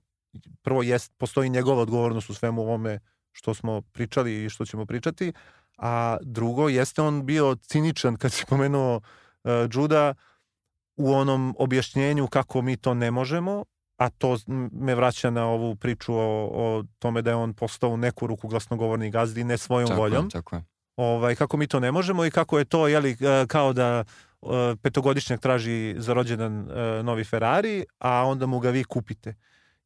prvo 0.62 0.82
jest 0.82 1.12
postoji 1.18 1.50
njegova 1.50 1.82
odgovornost 1.82 2.30
u 2.30 2.34
svemu 2.34 2.62
ovome 2.62 2.98
što 3.32 3.54
smo 3.54 3.82
pričali 3.82 4.44
i 4.44 4.48
što 4.48 4.64
ćemo 4.64 4.86
pričati, 4.86 5.32
a 5.78 6.16
drugo 6.22 6.68
jeste 6.68 7.02
on 7.02 7.26
bio 7.26 7.54
ciničan 7.54 8.16
kad 8.16 8.32
si 8.32 8.44
pomenuo 8.48 8.96
uh, 8.96 9.50
Juda 9.72 10.14
u 10.96 11.14
onom 11.14 11.54
objašnjenju 11.58 12.26
kako 12.26 12.62
mi 12.62 12.76
to 12.76 12.94
ne 12.94 13.10
možemo, 13.10 13.64
a 13.96 14.08
to 14.10 14.36
me 14.72 14.94
vraća 14.94 15.30
na 15.30 15.46
ovu 15.46 15.76
priču 15.76 16.14
o, 16.14 16.50
o 16.52 16.84
tome 16.98 17.22
da 17.22 17.30
je 17.30 17.36
on 17.36 17.54
postao 17.54 17.90
u 17.90 17.96
neku 17.96 18.26
ruku 18.26 18.48
glasnogovorni 18.48 19.10
gazdi 19.10 19.44
ne 19.44 19.58
svojom 19.58 19.88
tako 19.88 20.00
voljom. 20.00 20.24
Je, 20.24 20.30
tako 20.30 20.56
je. 20.56 20.64
Ovaj, 20.96 21.34
kako 21.34 21.56
mi 21.56 21.66
to 21.66 21.80
ne 21.80 21.92
možemo 21.92 22.24
i 22.24 22.30
kako 22.30 22.58
je 22.58 22.64
to 22.64 22.88
jeli, 22.88 23.16
e, 23.20 23.46
kao 23.46 23.72
da 23.72 24.04
uh, 24.40 24.50
petogodišnjak 24.82 25.40
traži 25.40 25.94
za 25.98 26.12
rođendan 26.12 26.58
uh, 26.58 26.66
novi 27.04 27.24
Ferrari, 27.24 27.84
a 27.98 28.24
onda 28.24 28.46
mu 28.46 28.58
ga 28.58 28.70
vi 28.70 28.84
kupite. 28.84 29.34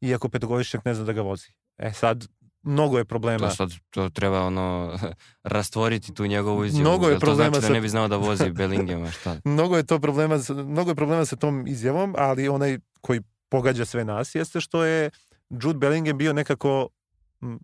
Iako 0.01 0.29
petogodišnjak 0.29 0.85
ne 0.85 0.95
zna 0.95 1.05
da 1.05 1.13
ga 1.13 1.23
vozi. 1.23 1.49
E 1.79 1.93
sad, 1.93 2.27
mnogo 2.69 2.99
je 2.99 3.05
problema. 3.05 3.49
To 3.49 3.55
sad 3.55 3.71
to 3.91 4.09
treba 4.09 4.43
ono 4.43 4.99
rastvoriti 5.57 6.15
tu 6.15 6.27
njegovu 6.27 6.65
izjavu. 6.65 6.81
Mnogo 6.81 7.07
je 7.07 7.13
znači 7.13 7.21
problema 7.21 7.51
da 7.51 7.61
sa- 7.61 7.73
ne 7.73 7.81
bi 7.81 7.89
znao 7.89 8.09
da 8.09 8.17
vozi 8.17 8.51
Bellingema, 8.51 9.11
šta? 9.11 9.41
mnogo 9.45 9.77
je 9.77 9.87
to 9.87 9.99
problema, 9.99 10.39
mnogo 10.67 10.91
je 10.91 10.95
problema 10.95 11.25
sa 11.25 11.37
tom 11.37 11.67
izjavom, 11.67 12.15
ali 12.19 12.49
onaj 12.49 12.79
koji 13.01 13.21
pogađa 13.49 13.85
sve 13.85 14.05
nas 14.05 14.35
jeste 14.35 14.61
što 14.61 14.85
je 14.85 15.11
Jude 15.51 15.79
Bellingham 15.79 16.19
bio 16.19 16.33
nekako 16.33 16.89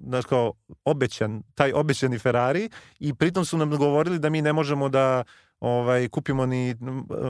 znaš 0.01 0.25
kao 0.25 0.53
obećan, 0.85 1.43
taj 1.55 1.73
obećani 1.73 2.19
Ferrari 2.19 2.69
i 2.99 3.15
pritom 3.15 3.45
su 3.45 3.59
nam 3.59 3.71
govorili 3.71 4.19
da 4.19 4.31
mi 4.31 4.43
ne 4.43 4.53
možemo 4.53 4.89
da 4.89 5.25
ovaj 5.61 6.09
kupimo 6.09 6.47
ni 6.47 6.75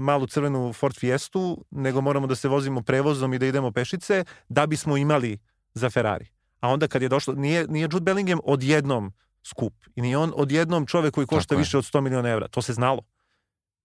malu 0.01 0.27
crvenu 0.27 0.73
Ford 0.73 0.97
Fiestu, 0.99 1.65
nego 1.71 2.01
moramo 2.01 2.27
da 2.27 2.35
se 2.35 2.49
vozimo 2.49 2.83
prevozom 2.83 3.35
i 3.35 3.39
da 3.39 3.47
idemo 3.47 3.73
pešice 3.73 4.25
da 4.49 4.67
bismo 4.67 4.97
imali 4.97 5.39
za 5.75 5.91
Ferrari. 5.91 6.27
A 6.65 6.69
onda 6.69 6.89
kad 6.89 7.03
je 7.03 7.09
došlo, 7.09 7.35
nije, 7.35 7.67
nije 7.69 7.83
Jude 7.83 8.01
Bellingham 8.01 8.39
odjednom 8.45 9.13
skup 9.43 9.75
i 9.95 10.03
nije 10.03 10.19
on 10.19 10.33
odjednom 10.37 10.87
čovek 10.87 11.15
koji 11.15 11.27
košta 11.27 11.49
Tako 11.49 11.59
je. 11.59 11.59
više 11.59 11.79
od 11.79 11.85
100 11.85 12.01
miliona 12.01 12.29
evra. 12.29 12.49
To 12.49 12.63
se 12.63 12.73
znalo. 12.73 13.03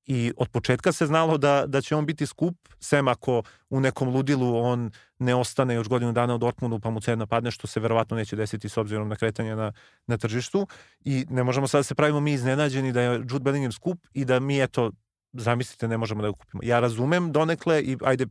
I 0.05 0.33
od 0.37 0.49
početka 0.49 0.91
se 0.91 1.05
znalo 1.05 1.37
da, 1.37 1.63
da 1.67 1.81
će 1.81 1.95
on 1.95 2.05
biti 2.05 2.25
skup, 2.25 2.55
sem 2.79 3.07
ako 3.07 3.43
u 3.69 3.79
nekom 3.79 4.09
ludilu 4.09 4.57
on 4.57 4.91
ne 5.19 5.35
ostane 5.35 5.73
još 5.73 5.87
godinu 5.87 6.11
dana 6.11 6.35
u 6.35 6.37
Dortmundu 6.37 6.79
pa 6.79 6.89
mu 6.89 7.01
cena 7.01 7.27
padne, 7.27 7.51
što 7.51 7.67
se 7.67 7.79
verovatno 7.79 8.17
neće 8.17 8.35
desiti 8.35 8.69
s 8.69 8.77
obzirom 8.77 9.09
na 9.09 9.15
kretanje 9.15 9.55
na, 9.55 9.73
na 10.07 10.17
tržištu. 10.17 10.67
I 10.99 11.25
ne 11.29 11.43
možemo 11.43 11.67
sad 11.67 11.79
da 11.79 11.83
se 11.83 11.95
pravimo 11.95 12.19
mi 12.19 12.33
iznenađeni 12.33 12.91
da 12.91 13.01
je 13.01 13.15
Jude 13.17 13.39
Bellingham 13.39 13.71
skup 13.71 14.07
i 14.13 14.25
da 14.25 14.39
mi 14.39 14.61
eto, 14.61 14.91
zamislite, 15.33 15.87
ne 15.87 15.97
možemo 15.97 16.21
da 16.21 16.27
ga 16.27 16.33
kupimo. 16.33 16.63
Ja 16.63 16.79
razumem 16.79 17.31
donekle 17.31 17.81
i 17.81 17.97
ajde 18.03 18.25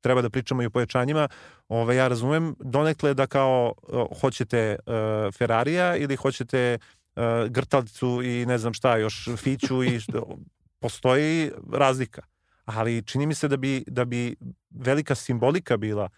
treba 0.00 0.22
da 0.22 0.30
pričamo 0.30 0.62
i 0.62 0.66
o 0.66 0.70
pojačanjima, 0.70 1.28
Ove, 1.68 1.96
ja 1.96 2.08
razumem 2.08 2.54
donekle 2.58 3.14
da 3.14 3.26
kao 3.26 3.74
hoćete 4.20 4.76
uh, 4.86 5.34
Ferrarija 5.34 5.96
ili 5.96 6.16
hoćete 6.16 6.78
uh, 7.16 7.22
grtalcu 7.48 8.22
i 8.24 8.46
ne 8.46 8.58
znam 8.58 8.74
šta 8.74 8.96
još, 8.96 9.28
fiću 9.36 9.84
i 9.84 10.00
što, 10.00 10.38
postoji 10.78 11.50
razlika. 11.72 12.22
Ali 12.64 13.02
čini 13.02 13.26
mi 13.26 13.34
se 13.34 13.48
da 13.48 13.56
bi, 13.56 13.84
da 13.86 14.04
bi 14.04 14.36
velika 14.70 15.14
simbolika 15.14 15.76
bila 15.76 16.08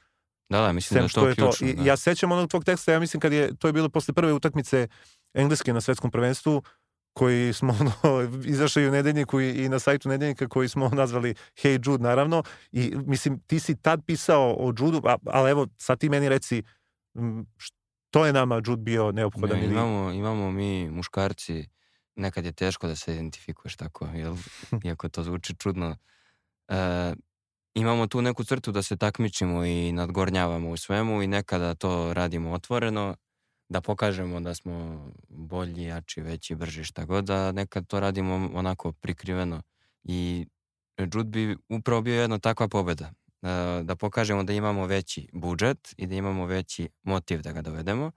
Da, 0.53 0.61
da, 0.61 0.72
mislim 0.72 0.99
da 0.99 1.05
je 1.05 1.09
to 1.09 1.28
je 1.28 1.35
to. 1.35 1.43
ključno. 1.43 1.68
I, 1.68 1.74
da. 1.74 1.83
ja 1.83 1.97
sećam 1.97 2.33
onog 2.33 2.51
tvog 2.51 2.64
teksta, 2.64 2.93
ja 2.93 3.01
mislim 3.01 3.20
kad 3.20 3.33
je, 3.33 3.57
to 3.57 3.66
je 3.66 3.72
bilo 3.72 3.89
posle 3.89 4.14
prve 4.14 4.33
utakmice 4.33 4.89
Engleske 5.35 5.72
na 5.72 5.80
svetskom 5.80 6.11
prvenstvu, 6.11 6.62
koji 7.12 7.52
smo 7.52 7.76
ono, 8.02 8.40
izašli 8.44 8.88
u 8.88 8.90
nedeljniku 8.90 9.40
i, 9.40 9.64
i 9.64 9.68
na 9.68 9.78
sajtu 9.78 10.08
nedeljnika 10.08 10.48
koji 10.48 10.68
smo 10.68 10.88
nazvali 11.00 11.34
Hey 11.62 11.90
Jude 11.90 12.02
naravno 12.02 12.42
i 12.72 12.94
mislim 13.06 13.40
ti 13.46 13.60
si 13.60 13.76
tad 13.76 14.00
pisao 14.06 14.56
o 14.58 14.72
Judu, 14.78 15.00
a, 15.04 15.16
ali 15.26 15.50
evo 15.50 15.66
sad 15.76 15.98
ti 15.98 16.08
meni 16.08 16.28
reci 16.28 16.62
što 17.56 18.26
je 18.26 18.32
nama 18.32 18.54
Jude 18.66 18.82
bio 18.82 19.12
neophodan 19.12 19.58
Ne, 19.58 19.64
ili 19.64 19.72
imamo, 19.72 20.12
imamo 20.12 20.50
mi 20.50 20.90
muškarci, 20.90 21.68
nekad 22.16 22.44
je 22.44 22.52
teško 22.52 22.86
da 22.86 22.96
se 22.96 23.14
identifikuješ 23.14 23.76
tako, 23.76 24.06
jel? 24.06 24.36
iako 24.84 25.08
to 25.08 25.22
zvuči 25.22 25.54
čudno. 25.54 25.96
E, 26.68 27.14
imamo 27.74 28.06
tu 28.06 28.22
neku 28.22 28.44
crtu 28.44 28.72
da 28.72 28.82
se 28.82 28.96
takmičimo 28.96 29.64
i 29.64 29.92
nadgornjavamo 29.92 30.70
u 30.70 30.76
svemu 30.76 31.22
i 31.22 31.26
nekada 31.26 31.74
to 31.74 32.14
radimo 32.14 32.52
otvoreno, 32.52 33.16
da 33.72 33.80
pokažemo 33.80 34.40
da 34.40 34.54
smo 34.54 35.04
bolji, 35.28 35.82
jači, 35.82 36.20
veći, 36.20 36.54
brži, 36.54 36.84
šta 36.84 37.04
god, 37.04 37.30
a 37.30 37.52
nekad 37.52 37.86
to 37.86 38.00
radimo 38.00 38.50
onako 38.54 38.92
prikriveno. 38.92 39.62
I 40.04 40.46
Jude 40.98 41.24
bi 41.24 41.56
upravo 41.68 42.02
bio 42.02 42.20
jedna 42.20 42.38
takva 42.38 42.68
pobeda. 42.68 43.12
E, 43.42 43.82
da 43.82 43.96
pokažemo 43.96 44.42
da 44.42 44.52
imamo 44.52 44.86
veći 44.86 45.28
budžet 45.32 45.94
i 45.96 46.06
da 46.06 46.14
imamo 46.14 46.46
veći 46.46 46.88
motiv 47.02 47.42
da 47.42 47.52
ga 47.52 47.62
dovedemo 47.62 48.10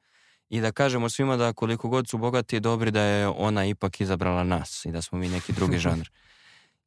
i 0.50 0.62
da 0.62 0.72
kažemo 0.72 1.10
svima 1.10 1.38
da 1.38 1.54
koliko 1.54 1.90
god 1.90 2.10
su 2.10 2.18
bogati 2.18 2.56
i 2.56 2.60
dobri 2.60 2.92
da 2.92 3.02
je 3.02 3.28
ona 3.28 3.66
ipak 3.66 4.02
izabrala 4.02 4.44
nas 4.44 4.86
i 4.86 4.92
da 4.92 5.02
smo 5.02 5.18
mi 5.18 5.30
neki 5.30 5.54
drugi 5.54 5.78
žanr. 5.86 6.10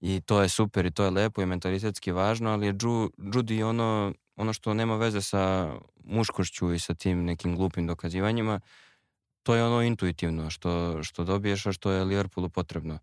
I 0.00 0.20
to 0.20 0.42
je 0.42 0.48
super 0.48 0.86
i 0.86 0.90
to 0.90 1.04
je 1.04 1.10
lepo 1.10 1.42
i 1.42 1.46
mentalitetski 1.46 2.12
važno, 2.12 2.50
ali 2.50 2.66
je 2.66 2.74
Judy 2.74 3.64
ono, 3.64 4.12
ono 4.38 4.52
što 4.52 4.74
nema 4.74 4.96
veze 4.96 5.22
sa 5.22 5.72
muškošću 6.04 6.72
i 6.72 6.78
sa 6.78 6.94
tim 6.94 7.24
nekim 7.24 7.56
glupim 7.56 7.86
dokazivanjima, 7.86 8.60
to 9.42 9.54
je 9.54 9.64
ono 9.64 9.82
intuitivno 9.82 10.50
što, 10.50 11.02
što 11.02 11.24
dobiješ, 11.24 11.66
a 11.66 11.72
što 11.72 11.90
je 11.90 12.04
Liverpoolu 12.04 12.48
potrebno. 12.48 12.98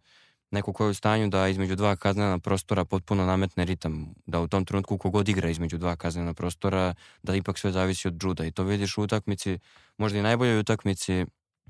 Neko 0.51 0.73
ko 0.73 0.85
je 0.85 0.89
u 0.89 0.93
stanju 0.93 1.27
da 1.27 1.47
između 1.47 1.75
dva 1.75 1.95
kaznena 1.95 2.39
prostora 2.39 2.85
potpuno 2.85 3.25
nametne 3.25 3.65
ritam, 3.65 4.13
da 4.25 4.39
u 4.39 4.47
tom 4.47 4.65
trenutku 4.65 4.97
kogod 4.97 5.29
igra 5.29 5.49
između 5.49 5.77
dva 5.77 5.95
kaznena 5.95 6.33
prostora, 6.33 6.93
da 7.23 7.35
ipak 7.35 7.57
sve 7.59 7.71
zavisi 7.71 8.07
od 8.07 8.23
Juda 8.23 8.45
i 8.45 8.51
to 8.51 8.63
vidiš 8.63 8.97
u 8.97 9.01
utakmici, 9.01 9.59
možda 9.97 10.19
i 10.19 10.21
najboljoj 10.21 10.59
utakmici 10.59 11.25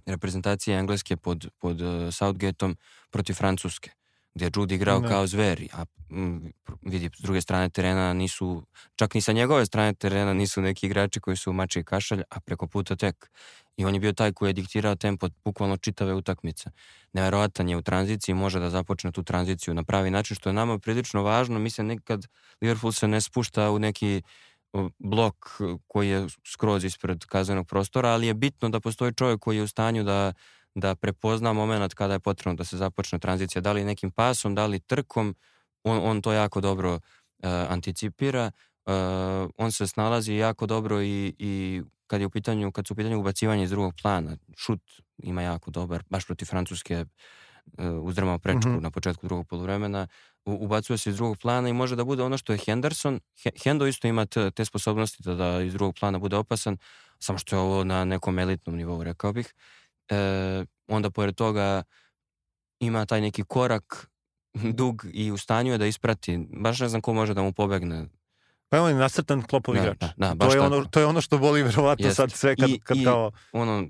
reprezentacije 0.06 0.78
Engleske 0.78 1.18
pod, 1.18 1.48
pod 1.60 1.82
uh, 1.82 2.14
Southgateom 2.14 2.78
protiv 3.10 3.34
Francuske 3.34 3.92
gdje 4.36 4.46
je 4.46 4.52
Jude 4.56 4.76
igrao 4.76 5.00
Da. 5.00 5.08
kao 5.08 5.28
zveri, 5.28 5.70
a 5.74 5.86
m, 6.10 6.52
vidi, 6.82 7.10
s 7.18 7.22
druge 7.22 7.42
strane 7.42 7.70
terena 7.70 8.14
nisu, 8.14 8.64
čak 8.96 9.14
ni 9.14 9.22
sa 9.22 9.32
njegove 9.32 9.66
strane 9.66 9.94
terena 9.94 10.34
nisu 10.34 10.62
neki 10.62 10.86
igrači 10.86 11.20
koji 11.20 11.38
su 11.38 11.54
mači 11.54 11.80
i 11.80 11.84
kašalj, 11.84 12.22
a 12.30 12.40
preko 12.40 12.68
puta 12.68 12.96
tek. 12.96 13.32
I 13.78 13.86
on 13.86 13.94
je 13.94 14.00
bio 14.00 14.14
taj 14.14 14.34
koji 14.34 14.50
je 14.50 14.54
diktirao 14.54 14.96
tempo 14.96 15.30
bukvalno 15.46 15.78
čitave 15.78 16.14
utakmice. 16.14 16.70
Neverovatan 17.14 17.70
je 17.70 17.78
u 17.78 17.82
tranziciji, 17.82 18.36
može 18.36 18.60
da 18.60 18.70
započne 18.70 19.12
tu 19.12 19.24
tranziciju 19.24 19.74
na 19.74 19.84
pravi 19.84 20.12
način, 20.12 20.36
što 20.36 20.50
je 20.50 20.54
nama 20.54 20.80
prilično 20.80 21.24
važno. 21.24 21.60
Mislim, 21.60 21.88
nekad 21.88 22.28
Liverpool 22.62 22.92
se 22.92 23.08
ne 23.08 23.22
spušta 23.22 23.72
u 23.72 23.80
neki 23.80 24.22
blok 25.00 25.36
koji 25.88 26.10
je 26.10 26.28
skroz 26.54 26.84
ispred 26.84 27.26
kaznenog 27.26 27.68
prostora, 27.68 28.10
ali 28.10 28.28
je 28.28 28.34
bitno 28.34 28.70
da 28.70 28.80
postoji 28.80 29.14
čovjek 29.14 29.40
koji 29.40 29.58
je 29.58 29.64
u 29.64 29.68
stanju 29.68 30.04
da 30.04 30.34
da 30.76 30.96
prepozna 30.96 31.54
moment 31.54 31.94
kada 31.94 32.14
je 32.14 32.20
potrebno 32.20 32.56
da 32.56 32.64
se 32.64 32.78
započne 32.78 33.20
tranzicija, 33.20 33.62
da 33.62 33.72
li 33.72 33.84
nekim 33.84 34.12
pasom, 34.12 34.56
da 34.56 34.66
li 34.66 34.80
trkom, 34.80 35.36
on, 35.84 36.00
on 36.04 36.22
to 36.22 36.32
jako 36.34 36.62
dobro 36.62 36.94
uh, 36.94 37.00
anticipira, 37.70 38.52
uh, 38.86 38.94
on 39.58 39.72
se 39.72 39.88
snalazi 39.88 40.34
jako 40.36 40.66
dobro 40.66 41.02
i, 41.02 41.36
i 41.40 41.82
kad 42.08 42.22
je 42.22 42.28
u 42.28 42.30
pitanju, 42.30 42.72
kad 42.72 42.88
su 42.88 42.94
u 42.94 42.98
pitanju 42.98 43.20
ubacivanje 43.20 43.64
iz 43.64 43.70
drugog 43.70 43.94
plana, 44.02 44.38
šut 44.58 44.82
ima 45.18 45.42
jako 45.42 45.72
dobar, 45.72 46.04
baš 46.10 46.26
protiv 46.26 46.46
Francuske 46.46 47.06
uh, 47.78 47.86
uzdrmao 48.02 48.40
prečku 48.40 48.70
Mhm. 48.70 48.82
na 48.82 48.92
početku 48.92 49.28
drugog 49.28 49.48
poluvremena, 49.48 50.08
u- 50.46 50.54
ubacuje 50.66 50.98
se 50.98 51.10
iz 51.10 51.16
drugog 51.16 51.38
plana 51.38 51.70
i 51.70 51.74
može 51.74 51.96
da 51.96 52.04
bude 52.04 52.24
ono 52.24 52.38
što 52.38 52.54
je 52.54 52.60
Henderson. 52.66 53.20
He, 53.44 53.50
Hendo 53.64 53.88
isto 53.88 54.08
ima 54.08 54.26
te, 54.26 54.52
te 54.52 54.66
sposobnosti 54.66 55.24
da, 55.24 55.36
da 55.36 55.62
iz 55.62 55.74
drugog 55.74 55.96
plana 56.00 56.20
bude 56.20 56.36
opasan, 56.36 56.78
samo 57.20 57.40
što 57.40 57.56
je 57.56 57.60
ovo 57.60 57.84
na 57.84 58.06
nekom 58.06 58.40
elitnom 58.40 58.76
nivou, 58.76 59.04
rekao 59.04 59.34
bih. 59.34 59.54
E, 60.10 60.16
onda 60.88 61.10
pored 61.10 61.36
toga 61.36 61.84
ima 62.80 63.06
taj 63.06 63.22
neki 63.22 63.44
korak 63.44 64.08
dug 64.74 65.06
i 65.14 65.32
u 65.32 65.38
stanju 65.38 65.72
je 65.72 65.78
da 65.78 65.86
isprati. 65.86 66.48
Baš 66.52 66.80
ne 66.80 66.90
znam 66.90 67.02
ko 67.02 67.14
može 67.14 67.34
da 67.34 67.42
mu 67.42 67.54
pobegne. 67.54 68.06
Pa 68.70 68.82
on 68.82 68.90
je 68.90 68.96
nasrtan 68.96 69.42
klopov 69.42 69.76
Da, 69.76 69.82
igrač. 69.82 69.98
da, 70.00 70.14
da, 70.18 70.36
baš 70.36 70.48
to, 70.48 70.56
je 70.56 70.62
tako. 70.62 70.76
ono, 70.76 70.86
to 70.86 71.00
je 71.00 71.06
ono 71.06 71.22
što 71.22 71.38
boli 71.38 71.64
verovatno 71.64 72.06
Jeste. 72.06 72.16
sad 72.16 72.32
sve 72.32 72.56
kad, 72.56 72.70
I- 72.70 72.80
kad 72.80 72.98
i- 72.98 73.04
kao... 73.04 73.32
Ono, 73.52 73.88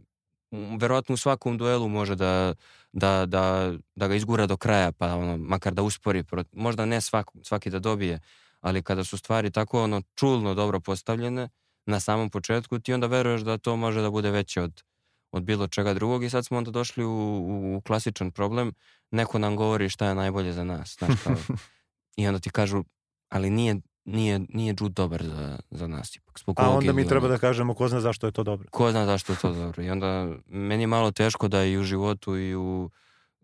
verovatno 0.80 1.13
u 1.13 1.18
svakom 1.18 1.57
duelu 1.57 1.89
može 1.89 2.16
da, 2.16 2.53
da, 2.91 3.26
da, 3.26 3.74
da 3.95 4.07
ga 4.07 4.16
izgura 4.16 4.45
do 4.45 4.57
kraja, 4.57 4.91
pa 4.91 5.16
ono, 5.16 5.38
makar 5.38 5.74
da 5.74 5.82
uspori. 5.82 6.24
Možda 6.51 6.86
ne 6.86 7.01
svaku, 7.01 7.39
svaki 7.43 7.70
da 7.70 7.80
dobije, 7.80 8.20
ali 8.61 8.84
kada 8.84 9.03
su 9.03 9.18
stvari 9.18 9.51
tako 9.51 9.84
ono 9.84 10.01
čulno 10.16 10.53
dobro 10.53 10.80
postavljene 10.80 11.49
na 11.86 11.99
samom 11.99 12.30
početku, 12.30 12.80
ti 12.80 12.93
onda 12.93 13.07
veruješ 13.07 13.41
da 13.41 13.57
to 13.57 13.76
može 13.76 14.01
da 14.01 14.09
bude 14.09 14.32
veće 14.32 14.61
od, 14.61 14.84
od 15.32 15.43
bilo 15.43 15.67
čega 15.67 15.93
drugog 15.93 16.23
i 16.23 16.30
sad 16.30 16.45
smo 16.45 16.57
onda 16.57 16.71
došli 16.71 17.05
u, 17.05 17.09
u, 17.09 17.76
u 17.78 17.82
klasičan 17.82 18.32
problem. 18.32 18.73
Neko 19.11 19.39
nam 19.39 19.55
govori 19.55 19.89
šta 19.89 20.07
je 20.07 20.15
najbolje 20.15 20.53
za 20.53 20.63
nas. 20.63 20.95
Znaš, 20.99 21.11
kao, 21.23 21.36
I 22.17 22.28
onda 22.28 22.39
ti 22.39 22.49
kažu, 22.49 22.84
ali 23.30 23.49
nije, 23.49 23.76
nije, 24.05 24.39
nije 24.49 24.76
Jude 24.80 24.93
dobar 24.93 25.23
za, 25.23 25.59
za 25.71 25.88
nas. 25.88 26.15
Ipak, 26.15 26.39
A 26.55 26.69
onda 26.69 26.93
mi 26.93 27.07
treba 27.07 27.28
da 27.28 27.38
kažemo 27.38 27.73
ko 27.73 27.88
zna 27.88 28.01
zašto 28.01 28.28
je 28.28 28.32
to 28.32 28.43
dobro. 28.43 28.67
Ko 28.71 28.91
zna 28.91 29.05
zašto 29.05 29.34
je 29.34 29.39
to 29.39 29.53
dobro. 29.53 29.84
I 29.84 29.89
onda 29.89 30.28
meni 30.45 30.84
je 30.84 30.88
malo 30.88 31.11
teško 31.11 31.47
da 31.47 31.63
i 31.63 31.78
u 31.78 31.84
životu 31.84 32.38
i 32.38 32.55
u 32.55 32.89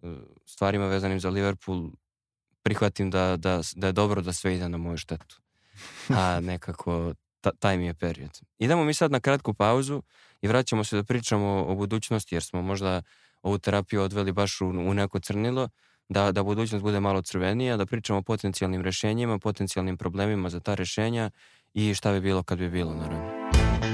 e, 0.03 0.07
stvarima 0.45 0.87
vezanim 0.87 1.19
za 1.19 1.29
Liverpool 1.29 1.89
prihvatim 2.63 3.09
da, 3.09 3.37
da, 3.37 3.61
da 3.75 3.87
je 3.87 3.93
dobro 3.93 4.21
da 4.21 4.33
sve 4.33 4.55
ide 4.55 4.69
na 4.69 4.77
moju 4.77 4.97
štetu. 4.97 5.41
A 6.09 6.39
nekako 6.39 7.13
ta, 7.41 7.51
taj 7.59 7.77
mi 7.77 7.85
je 7.85 7.93
period. 7.93 8.39
Idemo 8.59 8.83
mi 8.83 8.93
sad 8.93 9.11
na 9.11 9.19
kratku 9.19 9.53
pauzu 9.53 10.01
i 10.41 10.47
vraćamo 10.47 10.83
se 10.83 10.95
da 10.95 11.03
pričamo 11.03 11.65
o 11.67 11.75
budućnosti 11.75 12.35
jer 12.35 12.43
smo 12.43 12.61
možda 12.61 13.01
ovu 13.41 13.57
terapiju 13.57 14.01
odveli 14.01 14.31
baš 14.31 14.61
u, 14.61 14.67
u 14.67 14.93
neko 14.93 15.19
crnilo, 15.19 15.69
da, 16.09 16.31
da 16.31 16.43
budućnost 16.43 16.83
bude 16.83 16.99
malo 16.99 17.21
crvenija, 17.21 17.77
da 17.77 17.85
pričamo 17.85 18.19
o 18.19 18.21
potencijalnim 18.21 18.81
rešenjima, 18.81 19.39
potencijalnim 19.39 19.97
problemima 19.97 20.49
za 20.49 20.59
ta 20.59 20.75
rešenja 20.75 21.29
i 21.73 21.93
šta 21.93 22.11
bi 22.11 22.21
bilo 22.21 22.43
kad 22.43 22.57
bi 22.57 22.69
bilo, 22.69 22.93
naravno. 22.93 23.41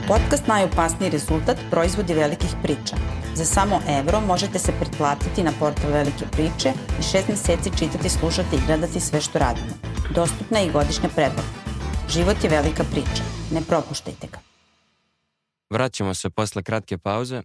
Podcast 0.08 0.48
Najopasniji 0.48 1.10
rezultat 1.10 1.58
proizvodi 1.72 2.14
velikih 2.14 2.50
priča. 2.64 2.96
Za 3.36 3.46
samo 3.46 3.82
evro 4.00 4.22
možete 4.22 4.60
se 4.60 4.72
pretplatiti 4.80 5.44
na 5.44 5.52
portal 5.60 5.92
Velike 5.92 6.26
priče 6.32 6.70
i 7.00 7.04
šest 7.04 7.28
meseci 7.28 7.78
čitati, 7.80 8.10
slušati 8.10 8.56
i 8.56 8.66
gledati 8.68 9.00
sve 9.00 9.22
što 9.22 9.40
radimo. 9.40 9.74
Dostupna 10.16 10.60
je 10.60 10.68
i 10.68 10.72
godišnja 10.72 11.10
preplata. 11.10 11.68
Život 12.10 12.44
je 12.44 12.50
velika 12.50 12.84
priča. 12.84 13.24
Ne 13.52 13.62
propuštajte 13.62 14.28
ga. 14.28 14.47
Vraćamo 15.70 16.14
se 16.14 16.30
posle 16.30 16.64
kratke 16.64 16.98
pauze. 16.98 17.42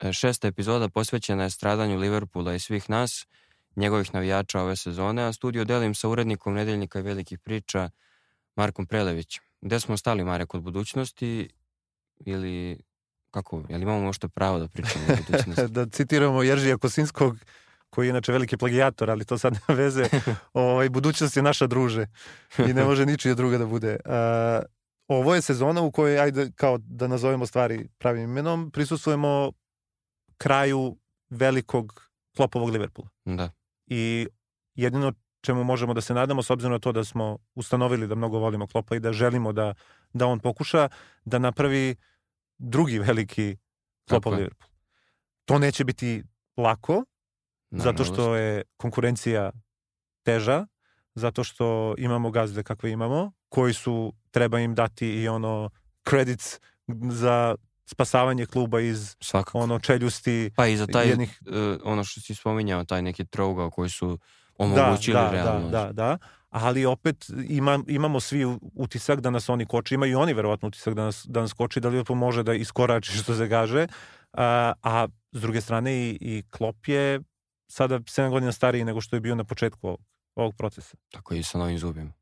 E, 0.00 0.12
šesta 0.12 0.48
epizoda 0.48 0.88
posvećena 0.88 1.42
je 1.42 1.50
stradanju 1.50 1.98
Liverpoola 1.98 2.54
i 2.54 2.58
svih 2.58 2.90
nas, 2.90 3.26
njegovih 3.76 4.14
navijača 4.14 4.60
ove 4.60 4.76
sezone, 4.76 5.22
a 5.22 5.32
studio 5.32 5.64
delim 5.64 5.94
sa 5.94 6.08
urednikom 6.08 6.54
Nedeljnika 6.54 6.98
i 6.98 7.02
velikih 7.02 7.38
priča 7.38 7.90
Markom 8.56 8.86
Prelevićem. 8.86 9.44
Gde 9.60 9.80
smo 9.80 9.96
stali, 9.96 10.24
Marek, 10.24 10.54
od 10.54 10.62
budućnosti 10.62 11.48
ili 12.24 12.78
kako, 13.30 13.62
jel 13.68 13.82
imamo 13.82 14.00
možda 14.00 14.28
pravo 14.28 14.58
da 14.58 14.68
pričamo 14.68 15.04
o 15.04 15.16
budućnosti? 15.16 15.72
da 15.76 15.86
citiramo 15.86 16.42
Jeržija 16.42 16.78
Kosinskog, 16.78 17.36
koji 17.90 18.06
je 18.06 18.10
inače 18.10 18.32
veliki 18.32 18.56
plagijator, 18.56 19.10
ali 19.10 19.24
to 19.24 19.38
sad 19.38 19.52
nema 19.52 19.80
veze. 19.80 20.08
ovaj, 20.52 20.88
budućnost 20.88 21.36
je 21.36 21.42
naša 21.42 21.66
druže 21.66 22.06
i 22.58 22.72
ne 22.72 22.84
može 22.84 23.06
ničija 23.06 23.34
druga 23.34 23.58
da 23.58 23.66
bude. 23.66 23.96
Uh, 24.04 24.75
ovo 25.08 25.34
je 25.34 25.42
sezona 25.42 25.82
u 25.82 25.90
kojoj, 25.90 26.20
ajde 26.20 26.50
kao 26.56 26.78
da 26.78 27.06
nazovemo 27.08 27.46
stvari 27.46 27.88
pravim 27.98 28.22
imenom, 28.24 28.70
prisustujemo 28.70 29.52
kraju 30.38 30.96
velikog 31.30 32.10
klopovog 32.36 32.70
Liverpoola. 32.70 33.08
Da. 33.24 33.50
I 33.86 34.28
jedino 34.74 35.12
čemu 35.40 35.64
možemo 35.64 35.94
da 35.94 36.00
se 36.00 36.14
nadamo, 36.14 36.42
s 36.42 36.50
obzirom 36.50 36.72
na 36.72 36.78
to 36.78 36.92
da 36.92 37.04
smo 37.04 37.38
ustanovili 37.54 38.06
da 38.06 38.14
mnogo 38.14 38.38
volimo 38.38 38.66
Klopa 38.66 38.96
i 38.96 39.00
da 39.00 39.12
želimo 39.12 39.52
da, 39.52 39.74
da 40.12 40.26
on 40.26 40.40
pokuša 40.40 40.88
da 41.24 41.38
napravi 41.38 41.96
drugi 42.58 42.98
veliki 42.98 43.56
Klopov 44.08 44.32
Liverpool. 44.34 44.70
To 45.44 45.58
neće 45.58 45.84
biti 45.84 46.22
lako, 46.56 47.04
zato 47.70 48.04
što 48.04 48.36
je 48.36 48.62
konkurencija 48.76 49.52
teža, 50.22 50.66
zato 51.14 51.44
što 51.44 51.94
imamo 51.98 52.30
gazde 52.30 52.62
kakve 52.62 52.90
imamo, 52.90 53.32
koji 53.56 53.74
su, 53.74 54.12
treba 54.30 54.58
im 54.60 54.74
dati 54.74 55.08
i 55.08 55.28
ono 55.28 55.70
credits 56.08 56.60
za 57.10 57.54
spasavanje 57.86 58.46
kluba 58.46 58.80
iz 58.80 59.16
Svakako. 59.20 59.58
ono 59.58 59.78
čeljusti 59.78 60.50
pa 60.56 60.66
i 60.66 60.76
za 60.76 60.86
taj 60.86 61.08
jednih... 61.08 61.40
uh, 61.46 61.80
ono 61.84 62.04
što 62.04 62.20
si 62.20 62.34
spominjao 62.34 62.84
taj 62.84 63.02
neki 63.02 63.24
trougao 63.24 63.70
koji 63.70 63.90
su 63.90 64.18
omogućili 64.58 65.14
da, 65.14 65.22
da, 65.22 65.30
realno. 65.30 65.68
Da, 65.68 65.84
da, 65.84 65.92
da, 65.92 66.18
ali 66.50 66.84
opet 66.84 67.26
ima, 67.48 67.78
imamo 67.86 68.20
svi 68.20 68.44
utisak 68.74 69.20
da 69.20 69.30
nas 69.30 69.48
oni 69.48 69.66
koče, 69.66 69.94
imaju 69.94 70.18
oni 70.18 70.34
verovatno 70.34 70.68
utisak 70.68 70.94
da 70.94 71.04
nas, 71.04 71.26
da 71.28 71.40
nas 71.40 71.52
koči, 71.52 71.80
da 71.80 71.88
Liverpool 71.88 72.18
može 72.18 72.42
da 72.42 72.54
iskorači 72.54 73.12
što 73.12 73.34
se 73.34 73.48
kaže, 73.48 73.86
a, 74.32 74.72
a 74.82 75.06
s 75.32 75.40
druge 75.40 75.60
strane 75.60 75.94
i, 75.94 76.18
i 76.20 76.42
Klopp 76.50 76.88
je 76.88 77.20
sada 77.68 77.98
7 77.98 78.30
godina 78.30 78.52
stariji 78.52 78.84
nego 78.84 79.00
što 79.00 79.16
je 79.16 79.20
bio 79.20 79.34
na 79.34 79.44
početku 79.44 79.86
ovog, 79.86 80.00
ovog 80.34 80.54
procesa. 80.56 80.96
Tako 81.12 81.34
i 81.34 81.42
sa 81.42 81.58
novim 81.58 81.78
zubima. 81.78 82.12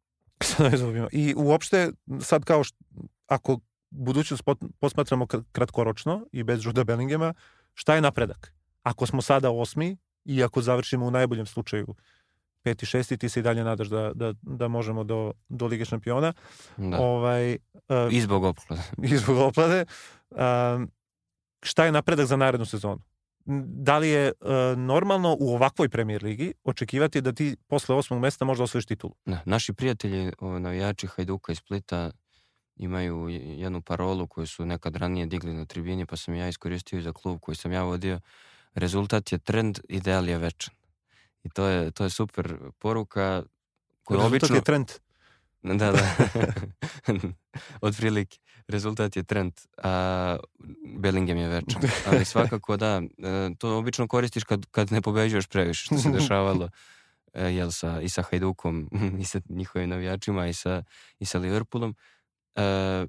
sa 0.70 0.76
zubima. 0.76 1.08
I 1.12 1.34
uopšte 1.36 1.92
sad 2.20 2.44
kao 2.44 2.64
što, 2.64 2.78
ako 3.26 3.58
budućnost 3.90 4.42
posmatramo 4.80 5.26
kratkoročno 5.52 6.26
i 6.32 6.42
bez 6.42 6.64
Juda 6.64 6.84
Bellingema, 6.84 7.34
šta 7.74 7.94
je 7.94 8.00
napredak? 8.00 8.54
Ako 8.82 9.06
smo 9.06 9.22
sada 9.22 9.50
osmi 9.50 9.96
i 10.24 10.42
ako 10.44 10.62
završimo 10.62 11.06
u 11.06 11.10
najboljem 11.10 11.46
slučaju 11.46 11.94
peti, 12.62 12.86
šesti, 12.86 13.16
ti 13.16 13.28
se 13.28 13.40
i 13.40 13.42
dalje 13.42 13.64
nadaš 13.64 13.88
da, 13.88 14.12
da, 14.14 14.32
da 14.42 14.68
možemo 14.68 15.04
do, 15.04 15.32
do 15.48 15.66
Lige 15.66 15.84
šampiona. 15.84 16.32
Da. 16.76 16.98
Ovaj, 16.98 17.52
uh, 17.52 18.12
I 18.12 18.20
zbog 18.20 18.44
oplade. 18.44 18.82
I 19.12 19.16
zbog 19.16 19.38
oplade. 19.38 19.84
Uh, 20.30 20.38
šta 21.62 21.84
je 21.84 21.92
napredak 21.92 22.26
za 22.26 22.36
narednu 22.36 22.66
sezonu? 22.66 23.00
Da 23.46 23.98
li 23.98 24.08
je 24.08 24.32
uh, 24.40 24.78
normalno 24.78 25.36
u 25.40 25.54
ovakvoj 25.54 25.88
premijer 25.88 26.24
ligi 26.24 26.54
očekivati 26.64 27.20
da 27.20 27.32
ti 27.32 27.56
posle 27.66 27.94
osmog 27.94 28.20
mesta 28.20 28.44
možda 28.44 28.64
osvojiš 28.64 28.86
titulu? 28.86 29.14
Da, 29.26 29.40
naši 29.44 29.72
prijatelji, 29.72 30.32
navijači 30.40 31.06
Hajduka 31.06 31.52
iz 31.52 31.58
Splita, 31.58 32.10
imaju 32.76 33.28
jednu 33.28 33.82
parolu 33.82 34.26
koju 34.26 34.46
su 34.46 34.66
nekad 34.66 34.96
ranije 34.96 35.26
digli 35.26 35.52
na 35.52 35.66
tribini, 35.66 36.06
pa 36.06 36.16
sam 36.16 36.34
ja 36.34 36.48
iskoristio 36.48 37.00
za 37.00 37.12
klub 37.12 37.40
koji 37.40 37.56
sam 37.56 37.72
ja 37.72 37.82
vodio. 37.82 38.20
Rezultat 38.74 39.32
je 39.32 39.38
trend, 39.38 39.78
ideal 39.88 40.28
je 40.28 40.38
večan. 40.38 40.74
I 41.42 41.50
to 41.50 41.66
je, 41.66 41.90
to 41.90 42.04
je 42.04 42.10
super 42.10 42.56
poruka 42.78 43.42
koju 44.04 44.16
Rezultat 44.16 44.42
obično... 44.42 44.56
je 44.56 44.62
trend. 44.62 44.92
Da, 45.64 45.92
da. 45.92 46.14
Od 47.86 47.96
prilike. 47.96 48.38
Rezultat 48.68 49.16
je 49.16 49.22
trend, 49.22 49.52
a 49.82 50.36
Bellingham 50.96 51.36
je 51.36 51.48
večan. 51.48 51.82
Ali 52.06 52.24
svakako 52.34 52.76
da, 52.76 53.02
e, 53.18 53.50
to 53.58 53.78
obično 53.78 54.08
koristiš 54.08 54.44
kad, 54.44 54.66
kad 54.70 54.92
ne 54.92 55.02
pobeđuješ 55.02 55.46
previše, 55.46 55.84
što 55.84 55.98
se 55.98 56.10
dešavalo 56.18 56.68
e, 57.32 57.44
jel, 57.44 57.70
sa, 57.70 58.00
i 58.00 58.08
sa 58.08 58.22
Hajdukom, 58.22 58.90
i 59.20 59.24
sa 59.24 59.40
njihovim 59.48 59.90
navijačima, 59.90 60.46
i 60.46 60.52
sa, 60.52 60.82
i 61.18 61.26
sa 61.26 61.38
Liverpoolom. 61.38 61.96
E, 62.56 63.06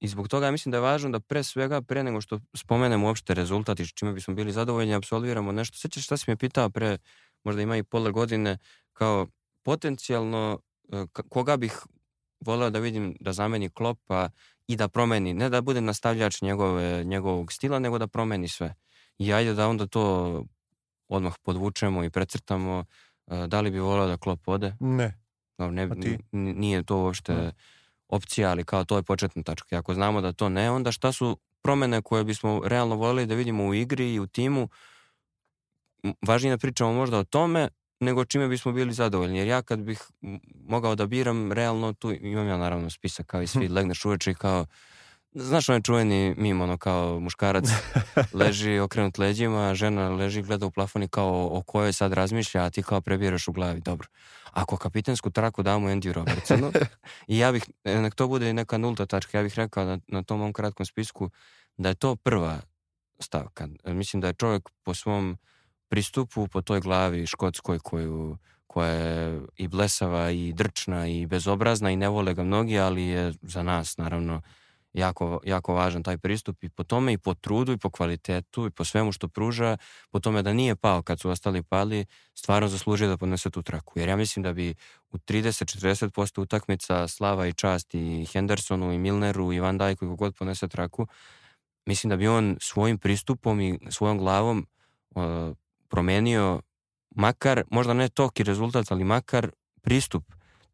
I 0.00 0.08
zbog 0.08 0.28
toga 0.28 0.50
mislim 0.50 0.70
da 0.70 0.76
je 0.76 0.82
važno 0.82 1.10
da 1.10 1.20
pre 1.20 1.42
svega, 1.42 1.82
pre 1.82 2.02
nego 2.02 2.20
što 2.20 2.40
spomenemo 2.54 3.06
uopšte 3.06 3.34
rezultat 3.34 3.80
i 3.80 3.86
čime 3.86 4.12
bismo 4.12 4.34
bili 4.34 4.52
zadovoljni, 4.52 4.94
absolviramo 4.94 5.52
nešto. 5.52 5.78
Sećaš 5.78 6.04
šta 6.04 6.16
si 6.16 6.30
me 6.30 6.36
pitao 6.36 6.70
pre 6.70 6.98
možda 7.44 7.62
ima 7.62 7.76
i 7.76 7.82
pola 7.82 8.10
godine, 8.10 8.58
kao 8.92 9.26
potencijalno 9.62 10.58
e, 10.92 11.06
koga 11.28 11.56
bih 11.56 11.86
voleo 12.46 12.70
da 12.70 12.78
vidim 12.78 13.16
da 13.20 13.32
zameni 13.32 13.70
Klopa 13.70 14.28
i 14.66 14.76
da 14.76 14.88
promeni, 14.88 15.34
ne 15.34 15.48
da 15.48 15.60
bude 15.60 15.80
nastavljač 15.80 16.42
njegove, 16.42 17.04
njegovog 17.04 17.52
stila, 17.52 17.78
nego 17.78 17.98
da 17.98 18.06
promeni 18.06 18.48
sve. 18.48 18.74
I 19.18 19.32
ajde 19.32 19.54
da 19.54 19.68
onda 19.68 19.86
to 19.86 20.44
odmah 21.08 21.34
podvučemo 21.42 22.04
i 22.04 22.10
precrtamo. 22.10 22.84
E, 23.26 23.46
da 23.46 23.60
li 23.60 23.70
bi 23.70 23.78
voleo 23.78 24.06
da 24.06 24.16
Klop 24.16 24.48
ode? 24.48 24.74
Ne. 24.80 25.18
No, 25.58 25.70
ne, 25.70 25.88
nije 26.32 26.82
to 26.82 26.96
uopšte 26.96 27.34
ne. 27.34 27.52
opcija, 28.08 28.50
ali 28.50 28.64
kao 28.64 28.84
to 28.84 28.96
je 28.96 29.02
početna 29.02 29.42
tačka. 29.42 29.76
I 29.76 29.78
ako 29.78 29.94
znamo 29.94 30.20
da 30.20 30.32
to 30.32 30.48
ne, 30.48 30.70
onda 30.70 30.92
šta 30.92 31.12
su 31.12 31.38
promene 31.62 32.02
koje 32.02 32.24
bismo 32.24 32.62
realno 32.64 32.96
voljeli 32.96 33.26
da 33.26 33.34
vidimo 33.34 33.64
u 33.64 33.74
igri 33.74 34.14
i 34.14 34.20
u 34.20 34.26
timu, 34.26 34.68
važnije 36.26 36.52
da 36.56 36.58
pričamo 36.58 36.92
možda 36.92 37.18
o 37.18 37.24
tome 37.24 37.68
nego 38.00 38.24
čime 38.24 38.48
bismo 38.48 38.72
bili 38.72 38.92
zadovoljni. 38.92 39.38
Jer 39.38 39.46
ja 39.46 39.62
kad 39.62 39.80
bih 39.80 40.02
mogao 40.68 40.94
da 40.94 41.06
biram, 41.06 41.52
realno 41.52 41.92
tu 41.92 42.12
imam 42.12 42.48
ja 42.48 42.56
naravno 42.56 42.90
spisak 42.90 43.26
kao 43.26 43.42
i 43.42 43.46
svi, 43.46 43.66
hm. 43.66 43.72
legneš 43.72 44.04
uveče 44.04 44.30
i 44.30 44.34
kao 44.34 44.66
Znaš 45.38 45.68
onaj 45.68 45.82
čuveni 45.82 46.34
mim, 46.38 46.60
ono 46.60 46.78
kao 46.78 47.20
muškarac 47.20 47.64
leži 48.40 48.78
okrenut 48.78 49.18
leđima, 49.18 49.74
žena 49.74 50.08
leži 50.08 50.42
gleda 50.42 50.66
u 50.66 50.70
plafon 50.70 51.02
i 51.02 51.08
kao 51.08 51.48
o 51.52 51.62
kojoj 51.62 51.92
sad 51.92 52.12
razmišlja, 52.12 52.64
a 52.64 52.70
ti 52.70 52.82
kao 52.82 53.00
prebiraš 53.00 53.48
u 53.48 53.52
glavi. 53.52 53.80
Dobro. 53.80 54.08
Ako 54.52 54.76
kapitensku 54.76 55.30
traku 55.30 55.62
damo 55.62 55.88
Andy 55.88 56.12
Robertsonu 56.12 56.72
i 57.28 57.38
ja 57.38 57.52
bih, 57.52 57.64
e, 57.84 58.00
nek 58.00 58.14
to 58.14 58.28
bude 58.28 58.52
neka 58.52 58.78
nulta 58.78 59.06
tačka, 59.06 59.38
ja 59.38 59.42
bih 59.42 59.54
rekao 59.54 59.84
na, 59.84 59.98
na 60.08 60.22
tom 60.22 60.38
mom 60.38 60.52
kratkom 60.52 60.86
spisku 60.86 61.30
da 61.76 61.88
je 61.88 61.94
to 61.94 62.16
prva 62.16 62.60
stavka. 63.18 63.68
Mislim 63.84 64.20
da 64.20 64.26
je 64.26 64.34
čovjek 64.34 64.68
po 64.82 64.94
svom 64.94 65.38
pristupu 65.88 66.48
po 66.48 66.62
toj 66.62 66.80
glavi 66.80 67.26
škotskoj 67.26 67.78
koju, 67.78 68.38
koja 68.66 68.92
je 68.92 69.40
i 69.56 69.68
blesava 69.68 70.30
i 70.30 70.52
drčna 70.52 71.06
i 71.06 71.26
bezobrazna 71.26 71.90
i 71.90 71.96
ne 71.96 72.08
vole 72.08 72.34
ga 72.34 72.42
mnogi, 72.42 72.78
ali 72.78 73.02
je 73.02 73.32
za 73.42 73.62
nas 73.62 73.96
naravno 73.96 74.42
jako, 74.96 75.40
jako 75.44 75.74
važan 75.74 76.02
taj 76.02 76.18
pristup 76.18 76.64
i 76.64 76.68
po 76.68 76.84
tome 76.84 77.12
i 77.12 77.18
po 77.18 77.34
trudu 77.34 77.72
i 77.72 77.78
po 77.78 77.90
kvalitetu 77.90 78.66
i 78.66 78.70
po 78.70 78.84
svemu 78.84 79.12
što 79.12 79.28
pruža, 79.28 79.76
po 80.10 80.20
tome 80.20 80.42
da 80.42 80.52
nije 80.52 80.76
pao 80.76 81.02
kad 81.02 81.20
su 81.20 81.30
ostali 81.30 81.62
pali, 81.62 82.04
stvarno 82.34 82.68
zaslužio 82.68 83.08
da 83.08 83.16
podnese 83.16 83.50
tu 83.50 83.62
traku. 83.62 83.98
Jer 83.98 84.08
ja 84.08 84.16
mislim 84.16 84.42
da 84.42 84.52
bi 84.52 84.74
u 85.10 85.18
30-40% 85.18 86.40
utakmica 86.40 87.08
Slava 87.08 87.46
i 87.46 87.52
Čast 87.52 87.94
i 87.94 88.26
Hendersonu 88.32 88.92
i 88.92 88.98
Milneru 88.98 89.52
i 89.52 89.60
Van 89.60 89.78
Dijku 89.78 90.04
i 90.04 90.08
kogod 90.08 90.34
ponese 90.34 90.68
traku, 90.68 91.06
mislim 91.86 92.08
da 92.08 92.16
bi 92.16 92.28
on 92.28 92.56
svojim 92.60 92.98
pristupom 92.98 93.60
i 93.60 93.78
svojom 93.90 94.18
glavom 94.18 94.66
uh, 95.14 95.22
promenio 95.88 96.60
makar, 97.16 97.62
možda 97.70 97.94
ne 97.94 98.08
toki 98.08 98.42
rezultat, 98.42 98.92
ali 98.92 99.04
makar 99.04 99.50
pristup 99.82 100.24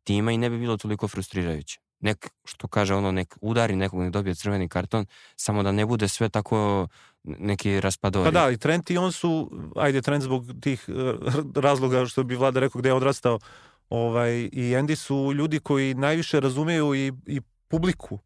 tima 0.05 0.33
i 0.33 0.39
ne 0.39 0.51
bi 0.51 0.59
bilo 0.59 0.77
toliko 0.77 1.09
frustrirajuće. 1.09 1.81
Nek, 2.01 2.31
što 2.45 2.69
kaže 2.69 2.95
ono, 2.95 3.13
nek 3.13 3.37
udari 3.41 3.77
nekog, 3.77 4.01
nek 4.01 4.13
dobije 4.13 4.35
crveni 4.35 4.69
karton, 4.69 5.07
samo 5.37 5.63
da 5.63 5.73
ne 5.73 5.87
bude 5.87 6.09
sve 6.09 6.29
tako 6.29 6.89
neki 7.25 7.81
raspadori. 7.81 8.25
Pa 8.25 8.31
da, 8.31 8.51
i 8.51 8.57
Trent 8.57 8.91
i 8.91 8.97
on 8.97 9.13
su, 9.13 9.51
ajde, 9.77 10.03
Trent 10.03 10.25
zbog 10.25 10.47
tih 10.61 10.89
razloga 11.55 12.07
što 12.07 12.25
bi 12.25 12.37
vlada 12.37 12.61
rekao 12.61 12.79
gde 12.79 12.89
je 12.89 12.95
odrastao, 12.95 13.39
ovaj, 13.89 14.49
i 14.53 14.75
Andy 14.77 14.95
su 14.95 15.33
ljudi 15.35 15.59
koji 15.61 15.95
najviše 15.95 16.41
razumeju 16.41 16.95
i, 16.95 17.13
i 17.27 17.41
publiku 17.69 18.19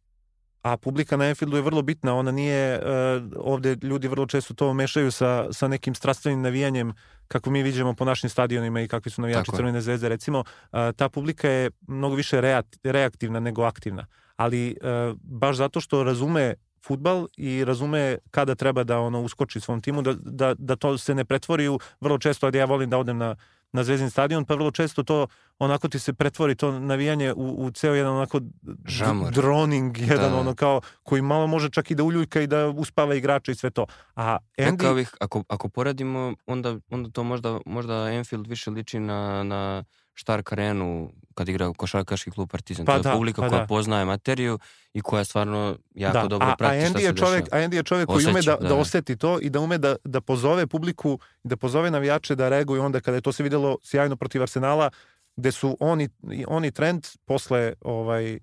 a 0.66 0.76
publika 0.76 1.16
na 1.16 1.28
Enfieldu 1.28 1.56
je 1.56 1.62
vrlo 1.62 1.82
bitna, 1.82 2.14
ona 2.14 2.30
nije, 2.30 2.78
uh, 2.78 3.22
ovde 3.36 3.76
ljudi 3.82 4.08
vrlo 4.08 4.26
često 4.26 4.54
to 4.54 4.74
mešaju 4.74 5.10
sa, 5.10 5.46
sa 5.52 5.68
nekim 5.68 5.94
strastvenim 5.94 6.42
navijanjem 6.42 6.92
kako 7.28 7.50
mi 7.50 7.62
vidimo 7.62 7.94
po 7.94 8.04
našim 8.04 8.30
stadionima 8.30 8.80
i 8.80 8.88
kakvi 8.88 9.10
su 9.10 9.22
navijači 9.22 9.50
Crvene 9.56 9.80
zvezde, 9.80 10.08
recimo, 10.08 10.38
uh, 10.38 10.78
ta 10.96 11.08
publika 11.08 11.48
je 11.48 11.70
mnogo 11.86 12.14
više 12.14 12.40
reaktivna 12.84 13.40
nego 13.40 13.62
aktivna, 13.62 14.06
ali 14.36 14.76
uh, 14.82 15.16
baš 15.22 15.56
zato 15.56 15.80
što 15.80 16.04
razume 16.04 16.54
futbal 16.86 17.26
i 17.36 17.64
razume 17.64 18.18
kada 18.30 18.54
treba 18.54 18.84
da 18.84 18.98
ono 18.98 19.20
uskoči 19.22 19.60
svom 19.60 19.80
timu, 19.80 20.02
da, 20.02 20.14
da, 20.14 20.54
da 20.58 20.76
to 20.76 20.98
se 20.98 21.14
ne 21.14 21.24
pretvori 21.24 21.68
u 21.68 21.78
vrlo 22.00 22.18
često, 22.18 22.50
da 22.50 22.58
ja 22.58 22.64
volim 22.64 22.90
da 22.90 22.98
odem 22.98 23.18
na 23.18 23.36
na 23.76 23.84
Zvezdin 23.84 24.10
stadion, 24.10 24.44
pa 24.44 24.54
vrlo 24.54 24.70
često 24.70 25.02
to 25.02 25.26
onako 25.58 25.88
ti 25.88 25.98
se 25.98 26.12
pretvori 26.12 26.54
to 26.54 26.80
navijanje 26.80 27.32
u, 27.32 27.66
u 27.66 27.70
ceo 27.70 27.94
jedan 27.94 28.12
onako 28.12 28.40
Žamor. 28.86 29.32
droning, 29.32 29.98
jedan 29.98 30.30
da. 30.30 30.36
ono 30.36 30.54
kao 30.54 30.80
koji 31.02 31.22
malo 31.22 31.46
može 31.46 31.70
čak 31.70 31.90
i 31.90 31.94
da 31.94 32.02
uljuljka 32.02 32.40
i 32.40 32.46
da 32.46 32.68
uspava 32.68 33.14
igrača 33.14 33.52
i 33.52 33.54
sve 33.54 33.70
to. 33.70 33.86
A 34.16 34.38
Andy... 34.58 34.86
Ovih, 34.90 35.14
ako, 35.20 35.44
ako 35.48 35.68
poradimo, 35.68 36.34
onda, 36.46 36.76
onda 36.90 37.10
to 37.10 37.24
možda, 37.24 37.60
možda 37.66 38.12
Enfield 38.12 38.46
više 38.46 38.70
liči 38.70 39.00
na, 39.00 39.42
na 39.42 39.84
Stark 40.16 40.52
Arenu 40.52 41.12
kad 41.34 41.48
igra 41.48 41.72
košarkaški 41.72 42.30
klub 42.30 42.50
Partizan. 42.50 42.86
Pa 42.86 42.92
to 42.92 42.98
je 42.98 43.02
da, 43.02 43.12
publika 43.12 43.42
pa 43.42 43.48
koja 43.48 43.60
da. 43.60 43.66
poznaje 43.66 44.04
materiju 44.04 44.58
i 44.94 45.00
koja 45.00 45.24
stvarno 45.24 45.76
jako 45.94 46.18
da. 46.18 46.28
dobro 46.28 46.48
a, 46.48 46.56
prati 46.56 46.76
a 46.76 46.80
šta 46.80 46.98
Andy 46.98 47.00
se 47.00 47.06
je 47.06 47.14
čovjek, 47.14 47.44
dešava. 47.44 47.62
A 47.62 47.68
Andy 47.68 47.74
je 47.74 47.82
čovjek 47.82 48.08
koji 48.08 48.26
ume 48.26 48.42
da, 48.42 48.52
da, 48.52 48.56
da, 48.56 48.68
da. 48.68 48.74
oseti 48.74 49.16
to 49.16 49.38
i 49.40 49.50
da 49.50 49.60
ume 49.60 49.78
da, 49.78 49.96
da 50.04 50.20
pozove 50.20 50.66
publiku 50.66 51.18
da 51.44 51.56
pozove 51.56 51.90
navijače 51.90 52.34
da 52.34 52.48
reaguju 52.48 52.82
onda 52.82 53.00
kada 53.00 53.16
je 53.16 53.20
to 53.20 53.32
se 53.32 53.42
videlo 53.42 53.78
sjajno 53.82 54.16
protiv 54.16 54.42
Arsenala 54.42 54.90
gde 55.36 55.52
su 55.52 55.76
oni, 55.80 56.08
oni 56.46 56.70
trend 56.70 57.06
posle 57.24 57.72
ovaj, 57.80 58.38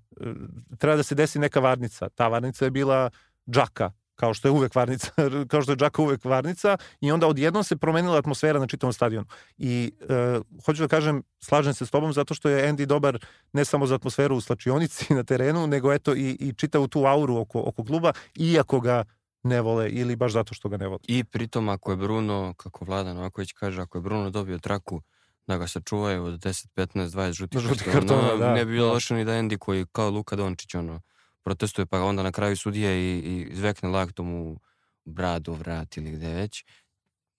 treba 0.78 0.96
da 0.96 1.04
se 1.04 1.16
desi 1.16 1.40
neka 1.40 1.60
varnica. 1.60 2.10
Ta 2.10 2.28
varnica 2.28 2.66
je 2.66 2.72
bila 2.72 3.10
džaka 3.50 3.92
kao 4.16 4.34
što 4.34 4.48
je 4.48 4.52
uvek 4.52 4.76
varnica, 4.76 5.12
kao 5.50 5.62
što 5.62 5.72
je 5.72 5.76
Džaka 5.76 6.02
uvek 6.02 6.26
varnica 6.26 6.78
i 7.02 7.12
onda 7.12 7.28
odjednom 7.28 7.64
se 7.64 7.78
promenila 7.78 8.18
atmosfera 8.18 8.60
na 8.60 8.68
čitavom 8.68 8.94
stadionu. 8.94 9.26
I 9.58 9.92
e, 10.10 10.40
hoću 10.66 10.82
da 10.82 10.88
kažem, 10.88 11.24
slažem 11.40 11.74
se 11.74 11.86
s 11.86 11.92
tobom 11.92 12.14
zato 12.14 12.34
što 12.34 12.50
je 12.50 12.72
Andy 12.72 12.86
dobar 12.86 13.18
ne 13.54 13.66
samo 13.66 13.86
za 13.86 13.96
atmosferu 13.96 14.36
u 14.36 14.42
slačionici 14.42 15.14
na 15.18 15.24
terenu, 15.24 15.68
nego 15.68 15.94
eto 15.94 16.16
i, 16.16 16.38
i 16.40 16.54
čitavu 16.54 16.88
tu 16.88 17.06
auru 17.06 17.38
oko, 17.38 17.64
oko 17.66 17.84
kluba, 17.84 18.14
iako 18.36 18.80
ga 18.80 19.04
ne 19.44 19.62
vole 19.62 19.90
ili 19.90 20.16
baš 20.16 20.34
zato 20.34 20.54
što 20.54 20.70
ga 20.70 20.78
ne 20.78 20.88
vole. 20.88 21.00
I 21.08 21.24
pritom 21.24 21.70
ako 21.70 21.92
je 21.92 21.98
Bruno, 21.98 22.54
kako 22.58 22.86
Vladan 22.86 23.16
Novaković 23.16 23.52
kaže, 23.52 23.82
ako 23.82 23.98
je 23.98 24.02
Bruno 24.02 24.30
dobio 24.30 24.58
traku 24.58 25.02
da 25.48 25.58
ga 25.58 25.68
sačuvaju 25.68 26.24
od 26.24 26.34
10, 26.34 26.68
15, 26.76 27.10
20 27.10 27.34
žutih 27.34 27.62
Žuti 27.62 27.84
kartona, 27.84 28.22
kartona, 28.22 28.36
da, 28.36 28.54
ne 28.54 28.66
bi 28.66 28.72
bilo 28.72 28.88
da. 28.88 28.94
loše 28.94 29.14
ni 29.14 29.26
da 29.26 29.32
Andy 29.32 29.58
koji 29.58 29.86
kao 29.92 30.10
Luka 30.10 30.36
Dončić 30.36 30.76
ono, 30.76 31.02
protestuje 31.44 31.86
pa 31.86 32.02
onda 32.02 32.24
na 32.24 32.32
kraju 32.32 32.58
sudije 32.58 32.98
i, 32.98 33.20
i 33.20 33.56
zvekne 33.56 33.90
laktom 33.90 34.34
u 34.34 34.60
bradu, 35.06 35.54
vrat 35.54 35.98
ili 35.98 36.12
gde 36.12 36.30
već. 36.34 36.64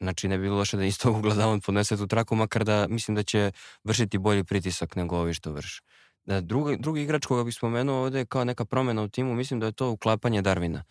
Znači 0.00 0.28
ne 0.28 0.38
bi 0.38 0.42
bilo 0.42 0.57
loše 0.57 0.76
da 0.76 0.84
isto 0.84 1.12
ugla 1.18 1.34
da 1.34 1.48
on 1.48 1.61
podnese 1.61 1.96
tu 1.96 2.07
traku, 2.07 2.36
makar 2.36 2.64
da 2.64 2.86
mislim 2.88 3.14
da 3.14 3.22
će 3.22 3.52
vršiti 3.84 4.18
bolji 4.18 4.44
pritisak 4.44 4.96
nego 4.96 5.16
ovi 5.16 5.34
što 5.34 5.52
vrše. 5.52 5.82
Da, 6.24 6.40
drugi, 6.40 6.76
drugi 6.76 7.02
igrač 7.02 7.26
koga 7.26 7.44
bih 7.44 7.55
spomenuo 7.55 8.02
ovde 8.02 8.18
je 8.18 8.26
kao 8.26 8.44
neka 8.44 8.64
promena 8.64 9.02
u 9.02 9.09
timu, 9.09 9.34
mislim 9.34 9.61
da 9.61 9.66
je 9.66 9.72
to 9.72 9.90
uklapanje 9.90 10.42
Darvina 10.42 10.84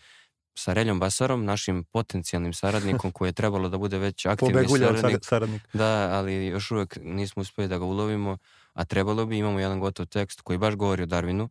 sa 0.56 0.74
Reljom 0.74 1.00
Basarom, 1.00 1.46
našim 1.46 1.84
potencijalnim 1.84 2.54
saradnikom 2.54 3.12
koji 3.12 3.30
je 3.30 3.34
trebalo 3.34 3.70
da 3.70 3.78
bude 3.78 3.98
već 3.98 4.26
aktivni 4.26 4.54
saradnik. 4.96 5.24
sa- 5.24 5.30
saradnik. 5.30 5.62
Da, 5.74 6.10
ali 6.12 6.46
još 6.46 6.72
uvek 6.72 6.98
nismo 7.02 7.42
uspeli 7.42 7.68
da 7.68 7.78
ga 7.78 7.86
ulovimo, 7.86 8.38
a 8.74 8.86
trebalo 8.86 9.26
bi, 9.26 9.38
imamo 9.38 9.60
jedan 9.60 9.80
gotov 9.80 10.06
tekst 10.06 10.42
koji 10.42 10.58
baš 10.58 10.76
govori 10.76 11.04
o 11.04 11.06
Darwinu 11.06 11.50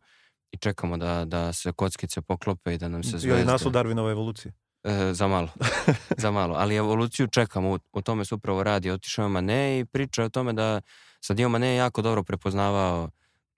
i 0.53 0.57
čekamo 0.57 0.97
da, 0.97 1.25
da 1.25 1.53
se 1.53 1.71
kockice 1.71 2.21
poklope 2.21 2.73
i 2.73 2.77
da 2.77 2.87
nam 2.87 3.03
se 3.03 3.17
zvezde... 3.17 3.45
naslov 3.45 3.73
Darwinova 3.73 4.11
evolucije. 4.11 4.53
E, 4.83 5.13
za 5.13 5.27
malo, 5.27 5.49
za 6.23 6.31
malo, 6.31 6.55
ali 6.57 6.75
evoluciju 6.75 7.27
čekamo, 7.27 7.73
u, 7.73 7.79
u 7.93 8.01
tome 8.01 8.25
se 8.25 8.35
upravo 8.35 8.63
radi, 8.63 8.91
otišao 8.91 9.23
je 9.23 9.29
Mane 9.29 9.79
i 9.79 9.85
priča 9.85 10.23
o 10.23 10.29
tome 10.29 10.53
da 10.53 10.81
sad 11.19 11.37
Dio 11.37 11.49
Mane 11.49 11.67
je 11.67 11.75
jako 11.75 12.01
dobro 12.01 12.23
prepoznavao 12.23 13.09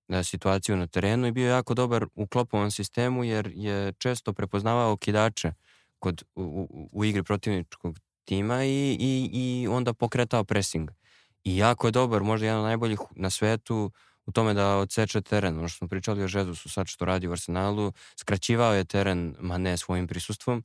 e, 0.10 0.24
situaciju 0.24 0.78
na 0.78 0.88
terenu 0.88 1.28
i 1.28 1.32
bio 1.32 1.46
je 1.46 1.52
jako 1.52 1.74
dobar 1.74 2.06
u 2.16 2.28
klopovom 2.28 2.72
sistemu 2.72 3.24
jer 3.24 3.52
je 3.56 3.94
često 3.94 4.34
prepoznavao 4.34 4.98
kidače 4.98 5.54
kod, 6.00 6.24
u, 6.36 6.42
u, 6.44 6.90
u 6.92 7.06
igri 7.06 7.24
protivničkog 7.24 8.00
tima 8.26 8.64
i, 8.64 8.98
i, 9.00 9.30
i 9.34 9.68
onda 9.68 9.94
pokretao 9.94 10.44
pressing. 10.44 10.90
I 11.44 11.58
jako 11.58 11.88
je 11.88 11.92
dobar, 11.92 12.24
možda 12.24 12.46
jedan 12.46 12.60
od 12.60 12.66
najboljih 12.66 13.00
na 13.16 13.30
svetu 13.30 13.92
u 14.26 14.32
tome 14.32 14.54
da 14.54 14.78
odseče 14.78 15.22
teren. 15.22 15.58
Ono 15.60 15.68
što 15.68 15.78
smo 15.78 15.88
pričali 15.88 16.24
o 16.24 16.28
Žezusu 16.28 16.70
sad 16.70 16.88
što 16.88 17.06
radi 17.06 17.28
u 17.28 17.32
Arsenalu, 17.32 17.92
skraćivao 18.20 18.74
je 18.74 18.86
teren 18.86 19.36
Mane 19.40 19.78
svojim 19.78 20.08
prisustvom 20.08 20.64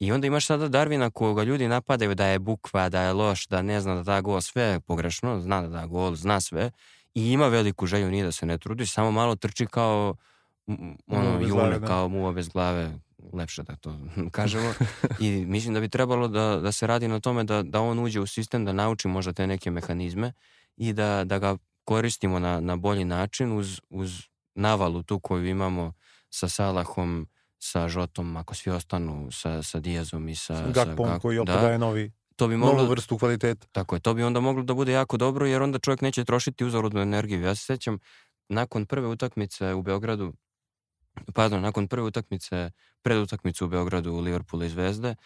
I 0.00 0.12
onda 0.12 0.26
imaš 0.26 0.46
sada 0.46 0.68
Darvina 0.68 1.10
koga 1.10 1.42
ljudi 1.42 1.68
napadaju 1.68 2.14
da 2.14 2.26
je 2.26 2.38
bukva, 2.38 2.88
da 2.88 3.02
je 3.02 3.12
loš, 3.12 3.46
da 3.46 3.62
ne 3.62 3.80
zna 3.80 3.94
da 3.94 4.02
da 4.02 4.20
gol, 4.20 4.40
sve 4.40 4.62
je 4.62 4.80
pogrešno, 4.80 5.40
zna 5.40 5.62
da 5.62 5.68
da 5.68 5.86
gol, 5.86 6.14
zna 6.14 6.40
sve 6.40 6.70
i 7.14 7.32
ima 7.32 7.48
veliku 7.48 7.86
želju, 7.86 8.10
nije 8.10 8.24
da 8.24 8.32
se 8.32 8.46
ne 8.46 8.58
trudi, 8.58 8.86
samo 8.86 9.10
malo 9.10 9.36
trči 9.36 9.66
kao 9.66 10.16
ono, 11.06 11.40
june, 11.40 11.48
glave, 11.48 11.86
kao 11.86 12.08
muva 12.08 12.32
bez 12.32 12.48
glave, 12.48 12.90
lepše 13.32 13.62
da 13.62 13.76
to 13.76 13.98
kažemo. 14.30 14.72
I 15.20 15.44
mislim 15.46 15.74
da 15.74 15.80
bi 15.80 15.88
trebalo 15.88 16.28
da, 16.28 16.60
da 16.62 16.72
se 16.72 16.86
radi 16.86 17.08
na 17.08 17.20
tome 17.20 17.44
da, 17.44 17.62
da 17.62 17.80
on 17.80 17.98
uđe 17.98 18.20
u 18.20 18.26
sistem, 18.26 18.64
da 18.64 18.72
nauči 18.72 19.08
možda 19.08 19.32
te 19.32 19.46
neke 19.46 19.70
mehanizme 19.70 20.32
i 20.76 20.92
da, 20.92 21.24
da 21.24 21.38
ga 21.38 21.56
koristimo 21.84 22.38
na, 22.38 22.60
na 22.60 22.76
bolji 22.76 23.04
način 23.04 23.58
uz, 23.58 23.80
uz 23.90 24.22
navalu 24.54 25.02
tu 25.02 25.20
koju 25.20 25.46
imamo 25.46 25.92
sa 26.30 26.48
Salahom, 26.48 27.28
sa 27.58 27.88
Žotom, 27.88 28.36
ako 28.36 28.54
svi 28.54 28.70
ostanu, 28.70 29.30
sa, 29.32 29.62
sa 29.62 29.80
Dijazom 29.80 30.28
i 30.28 30.36
sa... 30.36 30.70
Gakpom 30.74 31.06
Gak- 31.06 31.20
koji 31.20 31.38
opet 31.38 31.54
da, 31.54 31.60
daje 31.60 31.78
novi, 31.78 32.12
to 32.36 32.48
bi 32.48 32.56
novu 32.56 32.72
moglo, 32.72 32.86
vrstu 32.86 33.18
kvaliteta. 33.18 33.66
tako 33.72 33.96
je, 33.96 34.00
to 34.00 34.14
bi 34.14 34.22
onda 34.22 34.40
moglo 34.40 34.62
da 34.62 34.74
bude 34.74 34.92
jako 34.92 35.16
dobro, 35.16 35.46
jer 35.46 35.62
onda 35.62 35.78
čovjek 35.78 36.00
neće 36.00 36.24
trošiti 36.24 36.64
uzaludnu 36.64 37.00
energiju. 37.00 37.42
Ja 37.42 37.54
se 37.54 37.64
sećam, 37.64 37.98
nakon 38.48 38.86
prve 38.86 39.06
utakmice 39.06 39.74
u 39.74 39.82
Beogradu, 39.82 40.32
pardon, 41.34 41.62
nakon 41.62 41.88
prve 41.88 42.02
utakmice, 42.02 42.70
pred 43.02 43.18
utakmicu 43.18 43.64
u 43.64 43.68
Beogradu 43.68 44.12
u 44.12 44.20
Liverpoolu 44.20 44.64
i 44.64 44.68
Zvezde, 44.68 45.08
e, 45.08 45.16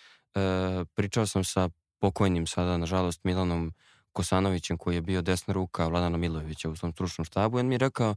pričao 0.94 1.26
sam 1.26 1.44
sa 1.44 1.68
pokojnim 1.98 2.46
sada, 2.46 2.76
nažalost, 2.76 3.24
Milanom 3.24 3.72
Kosanovićem, 4.18 4.78
koji 4.78 4.94
je 4.94 5.00
bio 5.00 5.22
desna 5.22 5.54
ruka 5.54 5.86
Vladana 5.86 6.18
Milojevića 6.18 6.70
u 6.70 6.76
svom 6.76 6.92
stručnom 6.92 7.24
štabu, 7.24 7.58
on 7.58 7.66
mi 7.66 7.74
je 7.74 7.78
rekao, 7.78 8.14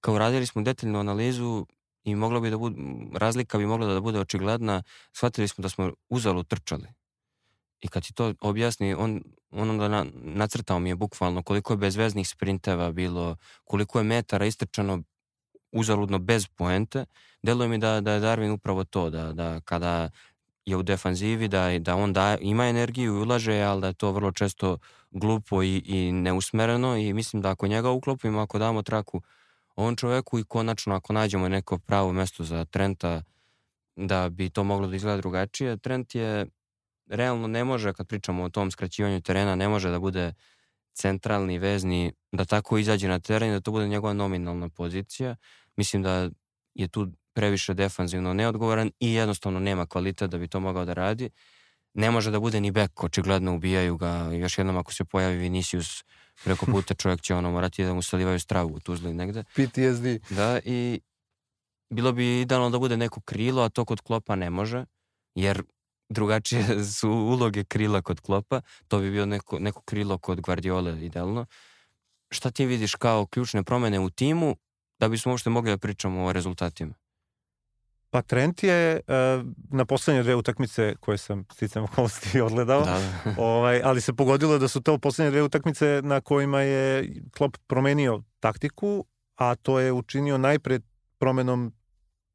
kao 0.00 0.18
radili 0.18 0.46
smo 0.46 0.62
detaljnu 0.62 1.00
analizu 1.00 1.66
i 2.04 2.14
moglo 2.14 2.40
bi 2.40 2.50
da 2.50 2.58
bude, 2.58 2.76
razlika 3.14 3.58
bi 3.58 3.66
mogla 3.66 3.94
da 3.94 4.00
bude 4.00 4.20
očigledna, 4.20 4.82
shvatili 5.12 5.48
smo 5.48 5.62
da 5.62 5.68
smo 5.68 5.92
uzalud 6.08 6.46
trčali. 6.46 6.86
I 7.80 7.88
kad 7.88 8.02
ti 8.06 8.12
to 8.12 8.34
objasni, 8.40 8.94
on, 8.94 9.22
on 9.50 9.70
onda 9.70 9.88
na, 9.88 10.06
nacrtao 10.14 10.78
mi 10.78 10.88
je 10.88 10.96
bukvalno 10.96 11.42
koliko 11.42 11.72
je 11.72 11.76
bezveznih 11.76 12.28
sprinteva 12.28 12.92
bilo, 12.92 13.36
koliko 13.64 13.98
je 13.98 14.04
metara 14.04 14.46
istrčano 14.46 15.02
uzaludno 15.72 16.18
bez 16.18 16.46
poente. 16.46 17.04
Deluje 17.42 17.68
mi 17.68 17.78
da, 17.78 18.00
da 18.00 18.12
je 18.12 18.20
Darwin 18.20 18.52
upravo 18.52 18.84
to, 18.84 19.10
da, 19.10 19.32
da 19.32 19.60
kada 19.60 20.10
je 20.64 20.76
u 20.76 20.82
defanzivi, 20.82 21.48
da, 21.48 21.78
da 21.78 21.96
on 21.96 22.12
da, 22.12 22.38
ima 22.40 22.68
energiju 22.68 23.14
i 23.14 23.22
ulaže, 23.22 23.60
ali 23.62 23.80
da 23.80 23.86
je 23.86 23.94
to 23.94 24.12
vrlo 24.12 24.32
često 24.32 24.78
glupo 25.10 25.62
i, 25.62 25.82
i 25.86 26.12
neusmereno 26.12 26.96
i 26.96 27.12
mislim 27.12 27.42
da 27.42 27.50
ako 27.50 27.66
njega 27.66 27.90
uklopimo, 27.90 28.40
ako 28.40 28.58
damo 28.58 28.82
traku 28.82 29.22
ovom 29.76 29.96
čoveku 29.96 30.38
i 30.38 30.44
konačno 30.44 30.94
ako 30.94 31.12
nađemo 31.12 31.48
neko 31.48 31.78
pravo 31.78 32.12
mesto 32.12 32.44
za 32.44 32.64
Trenta 32.64 33.22
da 33.96 34.28
bi 34.28 34.50
to 34.50 34.64
moglo 34.64 34.86
da 34.86 34.96
izgleda 34.96 35.16
drugačije, 35.16 35.76
Trent 35.76 36.14
je 36.14 36.46
realno 37.06 37.46
ne 37.48 37.64
može, 37.64 37.92
kad 37.92 38.06
pričamo 38.06 38.42
o 38.44 38.48
tom 38.48 38.70
skraćivanju 38.70 39.20
terena, 39.20 39.54
ne 39.54 39.68
može 39.68 39.90
da 39.90 39.98
bude 39.98 40.32
centralni, 40.92 41.58
vezni, 41.58 42.12
da 42.32 42.44
tako 42.44 42.78
izađe 42.78 43.08
na 43.08 43.18
teren 43.18 43.52
da 43.52 43.60
to 43.60 43.70
bude 43.70 43.88
njegova 43.88 44.12
nominalna 44.12 44.68
pozicija. 44.68 45.36
Mislim 45.76 46.02
da 46.02 46.30
je 46.74 46.88
tu 46.88 47.12
previše 47.32 47.74
defanzivno 47.74 48.34
neodgovoran 48.34 48.90
i 49.00 49.12
jednostavno 49.14 49.60
nema 49.60 49.86
kvalitet 49.86 50.30
da 50.30 50.38
bi 50.38 50.48
to 50.48 50.60
mogao 50.60 50.84
da 50.84 50.92
radi. 50.92 51.30
Ne 51.94 52.10
može 52.10 52.30
da 52.30 52.40
bude 52.40 52.60
ni 52.60 52.70
bek, 52.70 53.04
očigledno 53.04 53.54
ubijaju 53.54 53.96
ga. 53.96 54.30
Još 54.32 54.58
jednom 54.58 54.76
ako 54.76 54.92
se 54.92 55.04
pojavi 55.04 55.36
Vinicius 55.36 56.04
preko 56.44 56.66
puta, 56.72 56.94
čovjek 56.94 57.20
će 57.20 57.34
ono 57.34 57.50
morati 57.50 57.84
da 57.84 57.94
mu 57.94 58.02
salivaju 58.02 58.40
stravu 58.40 58.74
u 58.74 58.80
Tuzli 58.80 59.14
negde. 59.14 59.44
PTSD. 59.44 60.34
Da, 60.36 60.60
i 60.64 61.00
bilo 61.90 62.12
bi 62.12 62.40
idealno 62.40 62.70
da 62.70 62.78
bude 62.78 62.96
neko 62.96 63.20
krilo, 63.20 63.62
a 63.62 63.68
to 63.68 63.84
kod 63.84 64.00
Klopa 64.00 64.36
ne 64.36 64.50
može. 64.50 64.84
jer 65.34 65.62
drugačije 66.08 66.84
su 67.00 67.10
uloge 67.10 67.64
krila 67.64 68.02
kod 68.02 68.20
Klopa, 68.20 68.60
to 68.88 68.98
bi 68.98 69.10
bio 69.10 69.26
neko, 69.26 69.58
neko 69.58 69.82
krilo 69.82 70.18
kod 70.18 70.40
Guardiola 70.40 70.90
idealno. 70.90 71.46
Šta 72.30 72.50
ti 72.50 72.66
vidiš 72.66 72.94
kao 72.94 73.26
ključne 73.26 73.62
promene 73.62 74.00
u 74.00 74.10
timu 74.10 74.56
da 74.98 75.08
bismo 75.08 75.32
uopšte 75.32 75.50
mogli 75.50 75.70
da 75.70 75.78
pričamo 75.78 76.24
o 76.24 76.32
rezultatima? 76.32 76.94
Pa 78.10 78.22
Trent 78.22 78.62
je 78.62 79.00
uh, 79.06 79.46
na 79.70 79.84
poslednje 79.84 80.22
dve 80.22 80.34
utakmice 80.34 80.94
koje 81.00 81.18
sam 81.18 81.44
sticam 81.52 81.84
okolnosti 81.92 82.40
odgledao, 82.40 82.84
da, 82.84 83.00
da. 83.24 83.34
ovaj, 83.42 83.80
ali 83.84 84.00
se 84.00 84.12
pogodilo 84.12 84.58
da 84.58 84.68
su 84.68 84.80
to 84.80 84.98
poslednje 84.98 85.30
dve 85.30 85.42
utakmice 85.42 86.00
na 86.04 86.20
kojima 86.20 86.60
je 86.60 87.14
Klopp 87.36 87.56
promenio 87.66 88.22
taktiku, 88.40 89.04
a 89.36 89.54
to 89.54 89.80
je 89.80 89.92
učinio 89.92 90.38
najpred 90.38 90.82
promenom 91.18 91.72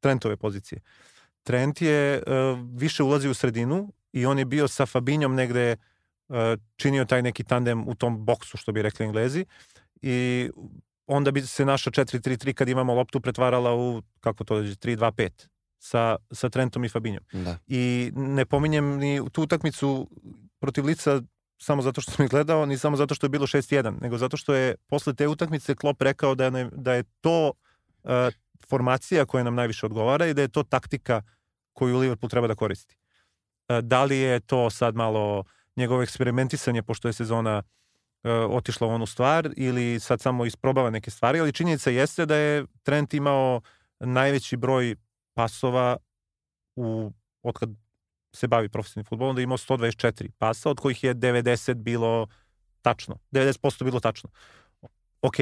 Trentove 0.00 0.36
pozicije. 0.36 0.80
Trent 1.42 1.82
je 1.82 2.22
uh, 2.26 2.58
više 2.74 3.02
ulazio 3.02 3.30
u 3.30 3.34
sredinu 3.34 3.92
i 4.12 4.26
on 4.26 4.38
je 4.38 4.44
bio 4.44 4.68
sa 4.68 4.86
Fabinjom 4.86 5.34
negde 5.34 5.76
uh, 6.28 6.36
činio 6.76 7.04
taj 7.04 7.22
neki 7.22 7.44
tandem 7.44 7.88
u 7.88 7.94
tom 7.94 8.24
boksu, 8.24 8.56
što 8.56 8.72
bi 8.72 8.82
rekli 8.82 9.06
englezi, 9.06 9.44
i 10.02 10.50
onda 11.06 11.30
bi 11.30 11.42
se 11.42 11.64
naša 11.64 11.90
4-3-3 11.90 12.52
kad 12.52 12.68
imamo 12.68 12.94
loptu 12.94 13.20
pretvarala 13.20 13.74
u, 13.74 14.02
kako 14.20 14.44
to 14.44 14.56
dođe, 14.56 14.74
3-2-5 14.74 15.46
sa, 15.78 16.16
sa 16.32 16.48
Trentom 16.48 16.84
i 16.84 16.88
Fabinjom. 16.88 17.24
Da. 17.32 17.58
I 17.66 18.12
ne 18.14 18.46
pominjem 18.46 18.96
ni 18.98 19.20
tu 19.32 19.42
utakmicu 19.42 20.08
protiv 20.60 20.84
Lica 20.84 21.22
samo 21.58 21.82
zato 21.82 22.00
što 22.00 22.12
sam 22.12 22.24
ih 22.24 22.30
gledao, 22.30 22.66
ni 22.66 22.78
samo 22.78 22.96
zato 22.96 23.14
što 23.14 23.24
je 23.24 23.30
bilo 23.30 23.46
6-1, 23.46 24.02
nego 24.02 24.18
zato 24.18 24.36
što 24.36 24.54
je 24.54 24.74
posle 24.86 25.14
te 25.14 25.28
utakmice 25.28 25.74
Klopp 25.74 26.02
rekao 26.02 26.34
da 26.34 26.44
je, 26.44 26.70
da 26.72 26.94
je 26.94 27.04
to 27.20 27.52
uh, 28.02 28.10
formacija 28.68 29.24
koja 29.24 29.44
nam 29.44 29.54
najviše 29.54 29.86
odgovara 29.86 30.26
i 30.26 30.34
da 30.34 30.42
je 30.42 30.48
to 30.48 30.62
taktika 30.62 31.22
koju 31.72 31.98
Liverpool 31.98 32.30
treba 32.30 32.46
da 32.46 32.54
koristi. 32.54 32.96
Uh, 33.68 33.78
da 33.78 34.04
li 34.04 34.18
je 34.18 34.40
to 34.40 34.70
sad 34.70 34.94
malo 34.94 35.44
njegovo 35.76 36.02
eksperimentisanje, 36.02 36.82
pošto 36.82 37.08
je 37.08 37.12
sezona 37.12 37.62
uh, 38.24 38.30
otišla 38.30 38.86
u 38.86 38.90
onu 38.90 39.06
stvar, 39.06 39.50
ili 39.56 40.00
sad 40.00 40.20
samo 40.20 40.46
isprobava 40.46 40.90
neke 40.90 41.10
stvari, 41.10 41.40
ali 41.40 41.52
činjenica 41.52 41.90
jeste 41.90 42.26
da 42.26 42.36
je 42.36 42.64
Trent 42.82 43.14
imao 43.14 43.60
najveći 44.00 44.56
broj 44.56 44.96
pasova 45.36 45.96
u, 46.76 47.10
otkad 47.42 47.70
se 48.34 48.46
bavi 48.46 48.68
profesionalnim 48.68 49.08
futbolom, 49.08 49.34
da 49.34 49.40
je 49.40 49.44
imao 49.44 49.58
124 49.58 50.30
pasa, 50.38 50.70
od 50.70 50.80
kojih 50.80 51.04
je 51.04 51.14
90 51.14 51.74
bilo 51.74 52.26
tačno. 52.82 53.18
90% 53.32 53.84
bilo 53.84 54.00
tačno. 54.00 54.30
Ok, 55.22 55.36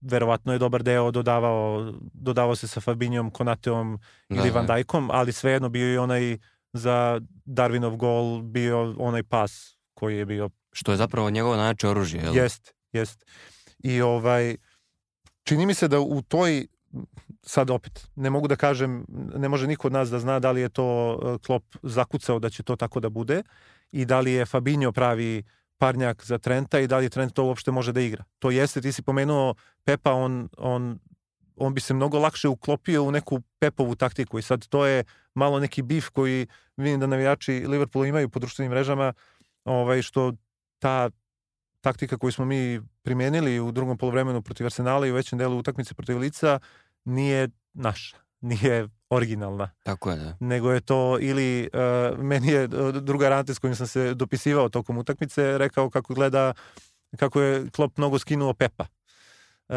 verovatno 0.00 0.52
je 0.52 0.58
dobar 0.58 0.82
deo 0.82 1.10
dodavao, 1.10 1.92
dodavao 2.12 2.56
se 2.56 2.68
sa 2.68 2.80
Fabinjom, 2.80 3.30
Konateom 3.30 3.98
da, 4.28 4.36
ili 4.36 4.50
Van 4.50 4.66
da. 4.66 4.74
Dijkom, 4.74 5.10
ali 5.12 5.32
svejedno 5.32 5.68
bio 5.68 5.94
i 5.94 5.98
onaj 5.98 6.38
za 6.72 7.20
Darwinov 7.44 7.96
gol 7.96 8.42
bio 8.42 8.94
onaj 8.98 9.22
pas 9.22 9.78
koji 9.94 10.18
je 10.18 10.26
bio... 10.26 10.50
Što 10.72 10.92
je 10.92 10.96
zapravo 10.96 11.30
njegovo 11.30 11.56
najjače 11.56 11.88
oružje, 11.88 12.20
jel? 12.20 12.36
Jest, 12.36 12.74
jest. 12.92 13.24
I 13.78 14.00
ovaj, 14.00 14.56
čini 15.42 15.66
mi 15.66 15.74
se 15.74 15.88
da 15.88 16.00
u 16.00 16.22
toj 16.22 16.66
sad 17.42 17.70
opet, 17.70 18.08
ne 18.16 18.30
mogu 18.30 18.48
da 18.48 18.56
kažem, 18.56 19.04
ne 19.36 19.48
može 19.48 19.66
niko 19.66 19.88
od 19.88 19.92
nas 19.92 20.10
da 20.10 20.18
zna 20.18 20.38
da 20.38 20.50
li 20.50 20.60
je 20.60 20.68
to 20.68 21.18
e, 21.22 21.38
Klop 21.46 21.64
zakucao 21.82 22.38
da 22.38 22.50
će 22.50 22.62
to 22.62 22.76
tako 22.76 23.00
da 23.00 23.08
bude 23.08 23.42
i 23.92 24.04
da 24.04 24.20
li 24.20 24.32
je 24.32 24.46
Fabinho 24.46 24.92
pravi 24.92 25.42
parnjak 25.78 26.24
za 26.24 26.38
Trenta 26.38 26.80
i 26.80 26.86
da 26.86 26.98
li 26.98 27.10
Trent 27.10 27.32
to 27.32 27.44
uopšte 27.44 27.70
može 27.70 27.92
da 27.92 28.00
igra. 28.00 28.24
To 28.38 28.50
jeste, 28.50 28.80
ti 28.80 28.92
si 28.92 29.02
pomenuo 29.02 29.54
Pepa, 29.84 30.12
on, 30.12 30.48
on, 30.58 30.98
on 31.56 31.74
bi 31.74 31.80
se 31.80 31.94
mnogo 31.94 32.18
lakše 32.18 32.48
uklopio 32.48 33.02
u 33.02 33.10
neku 33.10 33.40
Pepovu 33.58 33.94
taktiku 33.94 34.38
i 34.38 34.42
sad 34.42 34.66
to 34.66 34.86
je 34.86 35.04
malo 35.34 35.60
neki 35.60 35.82
bif 35.82 36.08
koji 36.08 36.46
vidim 36.76 37.00
da 37.00 37.06
navijači 37.06 37.64
Liverpoola 37.68 38.06
imaju 38.06 38.28
po 38.28 38.38
društvenim 38.38 38.70
mrežama, 38.70 39.12
ovaj, 39.64 40.02
što 40.02 40.32
ta 40.78 41.10
taktika 41.80 42.18
koju 42.18 42.32
smo 42.32 42.44
mi 42.44 42.80
primenili 43.02 43.60
u 43.60 43.72
drugom 43.72 43.98
polovremenu 43.98 44.42
protiv 44.42 44.66
Arsenala 44.66 45.06
i 45.06 45.10
u 45.10 45.14
većem 45.14 45.38
delu 45.38 45.58
utakmice 45.58 45.94
protiv 45.94 46.18
Lica 46.18 46.58
nije 47.04 47.48
naša, 47.72 48.16
nije 48.40 48.88
originalna. 49.10 49.70
Tako 49.82 50.10
je, 50.10 50.16
da. 50.16 50.36
Nego 50.40 50.72
je 50.72 50.80
to 50.80 51.18
ili 51.20 51.68
uh, 51.72 52.18
meni 52.18 52.48
je 52.48 52.68
druga 53.00 53.28
rante 53.28 53.54
s 53.54 53.58
kojim 53.58 53.76
sam 53.76 53.86
se 53.86 54.14
dopisivao 54.14 54.68
tokom 54.68 54.98
utakmice 54.98 55.58
rekao 55.58 55.90
kako 55.90 56.14
gleda 56.14 56.52
kako 57.16 57.40
je 57.40 57.70
Klopp 57.70 57.98
mnogo 57.98 58.18
skinuo 58.18 58.54
Pepa. 58.54 58.86
Uh, 59.68 59.76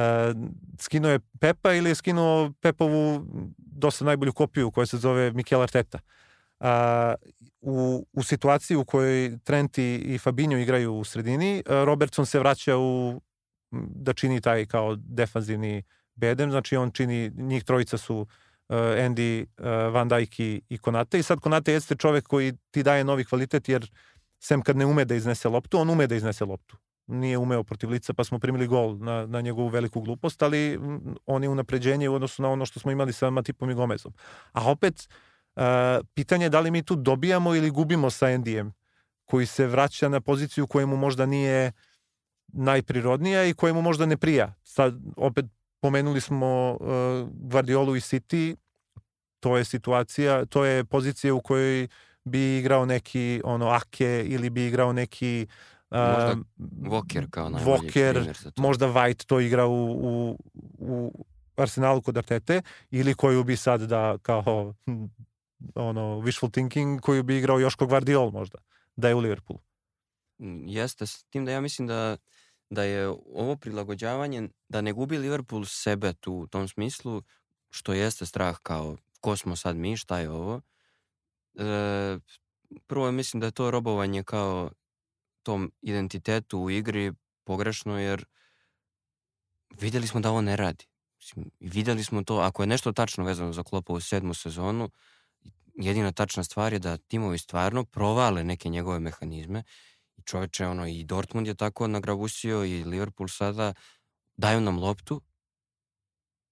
skinuo 0.80 1.12
je 1.12 1.20
Pepa 1.40 1.74
ili 1.74 1.90
je 1.90 1.96
skinuo 1.96 2.52
Pepovu 2.62 3.26
dosta 3.58 4.06
najbolju 4.06 4.34
kopiju 4.34 4.72
koja 4.72 4.86
se 4.86 4.98
zove 4.98 5.32
Mikel 5.32 5.62
Arteta. 5.62 6.00
Uh, 6.60 6.68
u, 7.62 8.08
u 8.14 8.24
situaciji 8.24 8.78
u 8.78 8.86
kojoj 8.86 9.38
Trent 9.44 9.78
i, 9.78 9.96
i 9.96 10.18
Fabinho 10.18 10.58
igraju 10.58 10.96
u 10.96 11.04
sredini, 11.04 11.64
Robertson 11.68 12.26
se 12.26 12.40
vraća 12.40 12.78
u 12.78 13.22
da 13.72 14.14
čini 14.14 14.42
taj 14.42 14.66
kao 14.66 14.96
defanzivni 14.96 15.84
bedem, 16.18 16.52
znači 16.52 16.76
on 16.76 16.92
čini, 16.92 17.32
njih 17.36 17.64
trojica 17.64 17.98
su 17.98 18.18
uh, 18.18 18.28
Andy, 18.78 19.46
uh, 19.58 19.94
Van 19.94 20.08
Dijk 20.08 20.40
i, 20.40 20.62
i 20.70 20.78
Konate 20.78 21.20
i 21.20 21.24
sad 21.24 21.40
Konate 21.40 21.74
jeste 21.74 21.96
čovek 21.96 22.28
koji 22.28 22.54
ti 22.72 22.84
daje 22.84 23.04
novi 23.04 23.26
kvalitet 23.26 23.70
jer 23.70 23.92
sem 24.40 24.62
kad 24.62 24.78
ne 24.78 24.86
ume 24.86 25.06
da 25.06 25.16
iznese 25.16 25.50
loptu, 25.50 25.80
on 25.80 25.90
ume 25.90 26.08
da 26.08 26.16
iznese 26.16 26.46
loptu. 26.46 26.78
Nije 27.08 27.38
umeo 27.38 27.64
protiv 27.64 27.90
lica 27.90 28.14
pa 28.14 28.24
smo 28.24 28.40
primili 28.40 28.68
gol 28.68 28.98
na, 28.98 29.26
na 29.26 29.42
njegovu 29.42 29.68
veliku 29.68 30.02
glupost, 30.02 30.44
ali 30.44 30.80
on 31.26 31.44
je 31.44 31.50
unapređenje 31.50 32.10
u 32.10 32.14
odnosu 32.14 32.42
na 32.42 32.50
ono 32.50 32.66
što 32.66 32.80
smo 32.80 32.92
imali 32.92 33.14
sa 33.14 33.30
Matipom 33.30 33.70
i 33.70 33.74
Gomezom. 33.74 34.14
A 34.52 34.72
opet, 34.72 35.10
uh, 35.56 35.64
pitanje 36.14 36.46
je 36.46 36.50
da 36.50 36.60
li 36.60 36.72
mi 36.72 36.84
tu 36.84 36.96
dobijamo 36.96 37.56
ili 37.56 37.70
gubimo 37.70 38.10
sa 38.10 38.28
Andyjem 38.28 38.72
koji 39.26 39.46
se 39.46 39.68
vraća 39.68 40.10
na 40.10 40.22
poziciju 40.22 40.68
kojemu 40.68 40.98
možda 40.98 41.26
nije 41.26 41.72
najprirodnija 42.48 43.46
i 43.46 43.54
kojemu 43.54 43.82
možda 43.82 44.06
ne 44.06 44.18
prija. 44.18 44.54
Sad 44.64 44.96
opet 45.18 45.46
pomenuli 45.80 46.22
smo 46.22 46.78
uh, 46.80 46.88
Guardiolu 47.34 47.96
i 47.96 48.00
City, 48.00 48.56
to 49.40 49.58
je 49.58 49.66
situacija, 49.66 50.46
to 50.46 50.66
je 50.66 50.84
pozicija 50.84 51.34
u 51.34 51.42
kojoj 51.42 51.88
bi 52.24 52.58
igrao 52.58 52.86
neki 52.86 53.42
ono 53.44 53.68
Ake 53.68 54.26
ili 54.28 54.50
bi 54.50 54.68
igrao 54.68 54.94
neki 54.94 55.48
uh, 55.90 55.98
možda 55.98 56.36
Walker 56.60 57.30
kao 57.30 57.50
najbolji 57.50 57.90
Walker, 57.90 58.52
možda 58.58 58.88
White 58.88 59.26
to 59.26 59.40
igra 59.40 59.66
u, 59.66 59.92
u, 59.92 60.38
u 60.80 61.26
Arsenalu 61.56 62.02
kod 62.02 62.18
Artete 62.18 62.62
ili 62.92 63.14
koju 63.14 63.44
bi 63.44 63.56
sad 63.56 63.82
da 63.82 64.18
kao 64.22 64.74
ono 65.76 66.02
wishful 66.02 66.52
thinking 66.52 67.02
koju 67.02 67.24
bi 67.24 67.38
igrao 67.38 67.60
Joško 67.60 67.86
Guardiol 67.86 68.32
možda 68.32 68.58
da 68.96 69.08
je 69.08 69.16
u 69.16 69.20
Liverpoolu. 69.20 69.60
Jeste, 70.66 71.06
s 71.06 71.24
tim 71.24 71.46
da 71.46 71.52
ja 71.52 71.62
mislim 71.62 71.88
da 71.88 72.18
da 72.70 72.84
je 72.84 73.08
ovo 73.34 73.56
prilagođavanje, 73.56 74.50
da 74.70 74.82
ne 74.82 74.94
gubi 74.94 75.18
Liverpool 75.18 75.66
sebe 75.66 76.14
tu 76.14 76.34
u 76.34 76.48
tom 76.48 76.68
smislu, 76.68 77.22
što 77.70 77.94
jeste 77.94 78.26
strah 78.26 78.58
kao 78.64 78.98
ko 79.22 79.36
smo 79.36 79.56
sad 79.56 79.76
mi, 79.76 79.98
šta 79.98 80.20
je 80.20 80.30
ovo. 80.30 80.62
E, 81.60 82.20
prvo 82.88 83.12
mislim 83.12 83.40
da 83.40 83.48
je 83.48 83.52
to 83.52 83.72
robovanje 83.72 84.24
kao 84.24 84.72
tom 85.44 85.72
identitetu 85.82 86.60
u 86.60 86.70
igri 86.70 87.14
pogrešno 87.44 88.00
jer 88.00 88.26
videli 89.80 90.08
smo 90.08 90.20
da 90.20 90.30
ovo 90.30 90.42
ne 90.42 90.56
radi. 90.56 90.86
Mislim, 91.18 91.52
videli 91.60 92.04
smo 92.04 92.24
to, 92.24 92.36
ako 92.38 92.64
je 92.64 92.68
nešto 92.68 92.92
tačno 92.92 93.24
vezano 93.24 93.54
za 93.54 93.64
Klopa 93.64 93.94
u 93.94 94.00
sedmu 94.00 94.34
sezonu, 94.34 94.90
jedina 95.76 96.12
tačna 96.12 96.44
stvar 96.44 96.74
je 96.74 96.80
da 96.80 96.98
timovi 96.98 97.38
stvarno 97.38 97.84
provale 97.86 98.44
neke 98.44 98.70
njegove 98.70 99.00
mehanizme 99.00 99.64
čoveče, 100.28 100.68
ono, 100.68 100.88
i 100.88 101.04
Dortmund 101.04 101.48
je 101.48 101.56
tako 101.56 101.88
nagrabusio 101.88 102.66
i 102.66 102.84
Liverpool 102.84 103.28
sada 103.28 103.74
daju 104.38 104.62
nam 104.62 104.80
loptu 104.80 105.22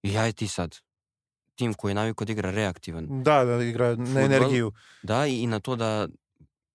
i 0.03 0.13
ja 0.13 0.27
i 0.27 0.33
ti 0.33 0.47
sad. 0.47 0.75
Tim 1.55 1.73
koji 1.73 1.91
je 1.91 1.95
navikao 1.95 2.25
da 2.25 2.31
igra 2.31 2.51
reaktivan. 2.51 3.23
Da, 3.23 3.43
da 3.45 3.63
igra 3.63 3.95
na 3.95 4.21
energiju. 4.21 4.71
Da, 5.03 5.27
i, 5.27 5.39
i 5.41 5.47
na 5.47 5.59
to 5.59 5.75
da 5.75 6.07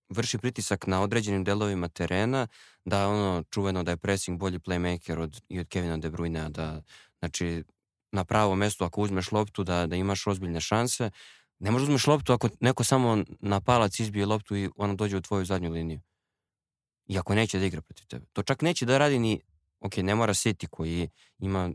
vrši 0.08 0.38
pritisak 0.38 0.86
na 0.86 1.02
određenim 1.02 1.44
delovima 1.44 1.88
terena, 1.88 2.46
da 2.84 3.08
ono 3.08 3.44
čuveno 3.50 3.82
da 3.82 3.90
je 3.90 3.96
pressing 3.96 4.38
bolji 4.38 4.58
playmaker 4.58 5.18
od, 5.18 5.42
i 5.48 5.60
od 5.60 5.68
Kevina 5.68 5.96
De 5.96 6.10
Bruyne, 6.10 6.48
da 6.48 6.82
znači 7.18 7.64
na 8.12 8.24
pravo 8.24 8.54
mesto 8.54 8.84
ako 8.84 9.00
uzmeš 9.00 9.32
loptu 9.32 9.64
da, 9.64 9.86
da 9.86 9.96
imaš 9.96 10.26
ozbiljne 10.26 10.60
šanse. 10.60 11.10
Ne 11.58 11.70
možeš 11.70 11.86
da 11.86 11.90
uzmeš 11.90 12.06
loptu 12.06 12.32
ako 12.32 12.48
neko 12.60 12.84
samo 12.84 13.24
na 13.40 13.60
palac 13.60 14.00
izbije 14.00 14.26
loptu 14.26 14.56
i 14.56 14.70
ona 14.76 14.94
dođe 14.94 15.16
u 15.16 15.20
tvoju 15.20 15.44
zadnju 15.44 15.70
liniju. 15.70 16.00
Iako 17.10 17.34
neće 17.34 17.58
da 17.58 17.64
igra 17.64 17.80
protiv 17.80 18.06
tebe. 18.06 18.26
To 18.32 18.42
čak 18.42 18.62
neće 18.62 18.86
da 18.86 18.98
radi 18.98 19.18
ni, 19.18 19.40
ok, 19.80 19.96
ne 19.96 20.14
mora 20.14 20.34
City 20.34 20.66
koji 20.66 21.08
ima 21.38 21.70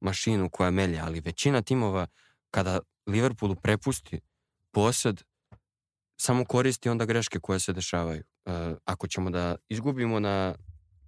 mašinu 0.00 0.48
koja 0.50 0.70
melja, 0.70 1.04
ali 1.04 1.20
većina 1.20 1.62
timova 1.62 2.06
kada 2.50 2.80
Liverpoolu 3.06 3.54
prepusti 3.54 4.20
posed, 4.70 5.22
samo 6.16 6.44
koristi 6.44 6.88
onda 6.88 7.04
greške 7.04 7.38
koje 7.38 7.60
se 7.60 7.72
dešavaju. 7.72 8.22
Uh, 8.44 8.52
ako 8.84 9.06
ćemo 9.06 9.30
da 9.30 9.56
izgubimo 9.68 10.20
na 10.20 10.54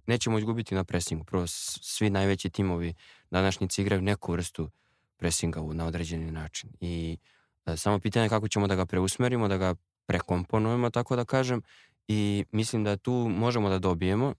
nećemo 0.07 0.37
izgubiti 0.37 0.75
na 0.75 0.83
presingu. 0.83 1.23
Prvo, 1.23 1.47
svi 1.47 2.09
najveći 2.09 2.49
timovi 2.49 2.93
današnjici 3.31 3.81
igraju 3.81 4.01
neku 4.01 4.31
vrstu 4.31 4.69
presinga 5.17 5.61
na 5.73 5.85
određeni 5.85 6.31
način. 6.31 6.69
I 6.79 7.17
uh, 7.65 7.73
samo 7.77 7.99
pitanje 7.99 8.25
je 8.25 8.29
kako 8.29 8.47
ćemo 8.47 8.67
da 8.67 8.75
ga 8.75 8.85
preusmerimo, 8.85 9.47
da 9.47 9.57
ga 9.57 9.75
prekomponujemo, 10.05 10.89
tako 10.89 11.15
da 11.15 11.25
kažem, 11.25 11.61
i 12.07 12.45
mislim 12.51 12.83
da 12.83 12.97
tu 12.97 13.11
možemo 13.13 13.69
da 13.69 13.79
dobijemo 13.79 14.33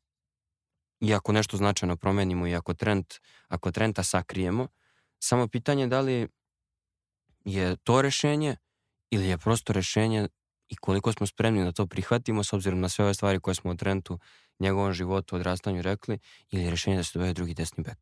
i 1.01 1.15
ako 1.15 1.33
nešto 1.33 1.57
značajno 1.57 1.97
promenimo 1.97 2.47
i 2.47 2.55
ako 2.55 2.75
trend, 2.75 3.05
ako 3.49 3.73
trenda 3.73 4.03
sakrijemo, 4.03 4.69
samo 5.19 5.49
pitanje 5.49 5.87
da 5.87 6.01
li 6.01 6.29
je 7.45 7.77
to 7.77 8.03
rešenje 8.03 8.57
ili 9.11 9.29
je 9.29 9.39
prosto 9.39 9.73
rešenje 9.73 10.29
i 10.69 10.77
koliko 10.77 11.13
smo 11.13 11.27
spremni 11.27 11.65
da 11.65 11.73
to 11.73 11.87
prihvatimo 11.87 12.45
s 12.45 12.53
obzirom 12.53 12.81
na 12.81 12.89
sve 12.89 13.05
ove 13.05 13.15
stvari 13.15 13.41
koje 13.41 13.55
smo 13.55 13.71
o 13.71 13.75
Trentu, 13.75 14.19
njegovom 14.59 14.93
životu, 14.93 15.37
odrastanju 15.37 15.83
rekli, 15.83 16.19
ili 16.51 16.63
je 16.63 16.71
rešenje 16.71 16.97
da 16.97 17.03
se 17.03 17.19
dovede 17.19 17.33
drugi 17.33 17.55
desni 17.55 17.85
bek. 17.85 17.99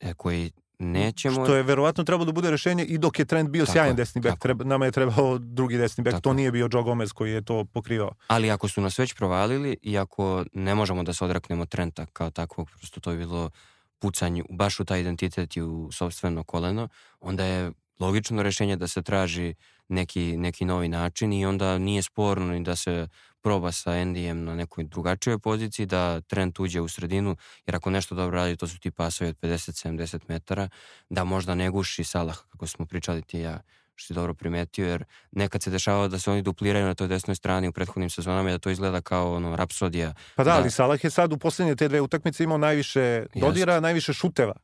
E, 0.00 0.14
koji 0.14 0.52
nećemo... 0.78 1.44
Što 1.44 1.54
je 1.54 1.62
verovatno 1.62 2.04
trebalo 2.04 2.24
da 2.24 2.32
bude 2.32 2.50
rešenje 2.50 2.84
i 2.84 2.98
dok 2.98 3.18
je 3.18 3.24
trend 3.24 3.48
bio 3.48 3.64
Tako 3.64 3.72
sjajan 3.72 3.96
desni 3.96 4.20
bek. 4.20 4.38
Treba, 4.38 4.64
nama 4.64 4.84
je 4.84 4.92
trebao 4.92 5.38
drugi 5.38 5.76
desni 5.76 6.04
bek. 6.04 6.12
Tako 6.12 6.22
to 6.22 6.30
je. 6.30 6.34
nije 6.34 6.52
bio 6.52 6.68
Joe 6.72 6.82
Gomez 6.82 7.12
koji 7.12 7.32
je 7.32 7.44
to 7.44 7.64
pokrivao. 7.64 8.12
Ali 8.26 8.50
ako 8.50 8.68
su 8.68 8.80
nas 8.80 8.98
već 8.98 9.14
provalili 9.14 9.76
i 9.82 9.98
ako 9.98 10.44
ne 10.52 10.74
možemo 10.74 11.02
da 11.02 11.12
se 11.12 11.24
odreknemo 11.24 11.66
Trenta 11.66 12.06
kao 12.06 12.30
takvog, 12.30 12.70
prosto 12.70 13.00
to 13.00 13.10
je 13.10 13.16
bilo 13.16 13.50
pucanje 13.98 14.42
baš 14.50 14.80
u 14.80 14.84
taj 14.84 15.00
identitet 15.00 15.56
i 15.56 15.62
u 15.62 15.88
sobstveno 15.92 16.44
koleno, 16.44 16.88
onda 17.20 17.44
je 17.44 17.72
logično 18.00 18.42
rešenje 18.42 18.76
da 18.76 18.88
se 18.88 19.02
traži 19.02 19.54
neki, 19.88 20.36
neki 20.36 20.64
novi 20.64 20.88
način 20.88 21.32
i 21.32 21.46
onda 21.46 21.78
nije 21.78 22.02
sporno 22.02 22.46
ni 22.46 22.64
da 22.64 22.76
se 22.76 23.08
proba 23.48 23.72
sa 23.72 23.96
Endijem 23.96 24.44
na 24.44 24.54
nekoj 24.54 24.84
drugačijoj 24.84 25.38
poziciji, 25.38 25.86
da 25.86 26.20
Trent 26.20 26.60
uđe 26.60 26.80
u 26.80 26.88
sredinu, 26.88 27.36
jer 27.66 27.76
ako 27.76 27.90
nešto 27.90 28.14
dobro 28.14 28.36
radi, 28.36 28.56
to 28.56 28.68
su 28.68 28.78
ti 28.80 28.90
pasovi 28.90 29.30
od 29.30 29.36
50-70 29.42 30.18
metara, 30.28 30.68
da 31.10 31.24
možda 31.24 31.54
ne 31.54 31.70
guši 31.70 32.04
Salah, 32.04 32.36
kako 32.52 32.66
smo 32.66 32.86
pričali 32.86 33.22
ti 33.22 33.40
ja, 33.40 33.60
što 33.94 34.06
si 34.06 34.14
dobro 34.14 34.34
primetio, 34.34 34.88
jer 34.88 35.04
nekad 35.32 35.62
se 35.62 35.70
dešava 35.70 36.08
da 36.08 36.18
se 36.18 36.30
oni 36.30 36.42
dupliraju 36.42 36.86
na 36.86 36.94
toj 36.94 37.08
desnoj 37.08 37.34
strani 37.34 37.68
u 37.68 37.72
prethodnim 37.72 38.10
sezonama 38.10 38.48
i 38.48 38.52
da 38.52 38.58
to 38.58 38.70
izgleda 38.70 39.00
kao 39.00 39.34
ono, 39.34 39.56
rapsodija. 39.56 40.14
Pa 40.36 40.44
da, 40.44 40.50
Da. 40.50 40.56
ali 40.56 40.70
Salah 40.70 41.04
je 41.04 41.10
sad 41.10 41.32
u 41.32 41.38
poslednje 41.38 41.76
te 41.76 41.88
dve 41.88 42.00
utakmice 42.00 42.44
imao 42.44 42.58
najviše 42.58 43.26
dodira, 43.34 43.80
najviše 43.80 44.12
šuteva. 44.12 44.54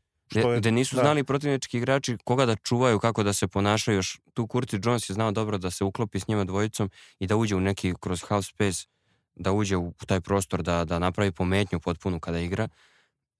Što 0.40 0.52
je, 0.52 0.60
gde 0.60 0.72
nisu 0.72 0.96
da. 0.96 1.02
znali 1.02 1.24
protivnički 1.24 1.78
igrači 1.78 2.16
koga 2.24 2.46
da 2.46 2.56
čuvaju, 2.56 2.98
kako 2.98 3.22
da 3.22 3.32
se 3.32 3.48
ponašaju. 3.48 3.96
Još 3.96 4.20
tu 4.34 4.48
Curtis 4.52 4.80
Jones 4.84 5.10
je 5.10 5.14
znao 5.14 5.30
dobro 5.30 5.58
da 5.58 5.70
se 5.70 5.84
uklopi 5.84 6.20
s 6.20 6.28
njima 6.28 6.44
dvojicom 6.44 6.90
i 7.18 7.26
da 7.26 7.36
uđe 7.36 7.56
u 7.56 7.60
neki 7.60 7.94
kroz 8.00 8.22
half 8.22 8.46
space, 8.46 8.86
da 9.34 9.52
uđe 9.52 9.76
u 9.76 9.92
taj 10.06 10.20
prostor, 10.20 10.62
da, 10.62 10.84
da 10.84 10.98
napravi 10.98 11.32
pometnju 11.32 11.80
potpunu 11.80 12.20
kada 12.20 12.38
igra. 12.38 12.68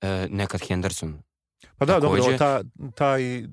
E, 0.01 0.26
nekad 0.30 0.61
Henderson. 0.68 1.22
Pa 1.78 1.84
da, 1.84 2.01
dobro, 2.01 2.20
takođe. 2.22 2.38
ta, 2.38 2.62
taj, 2.95 3.38
e, 3.38 3.45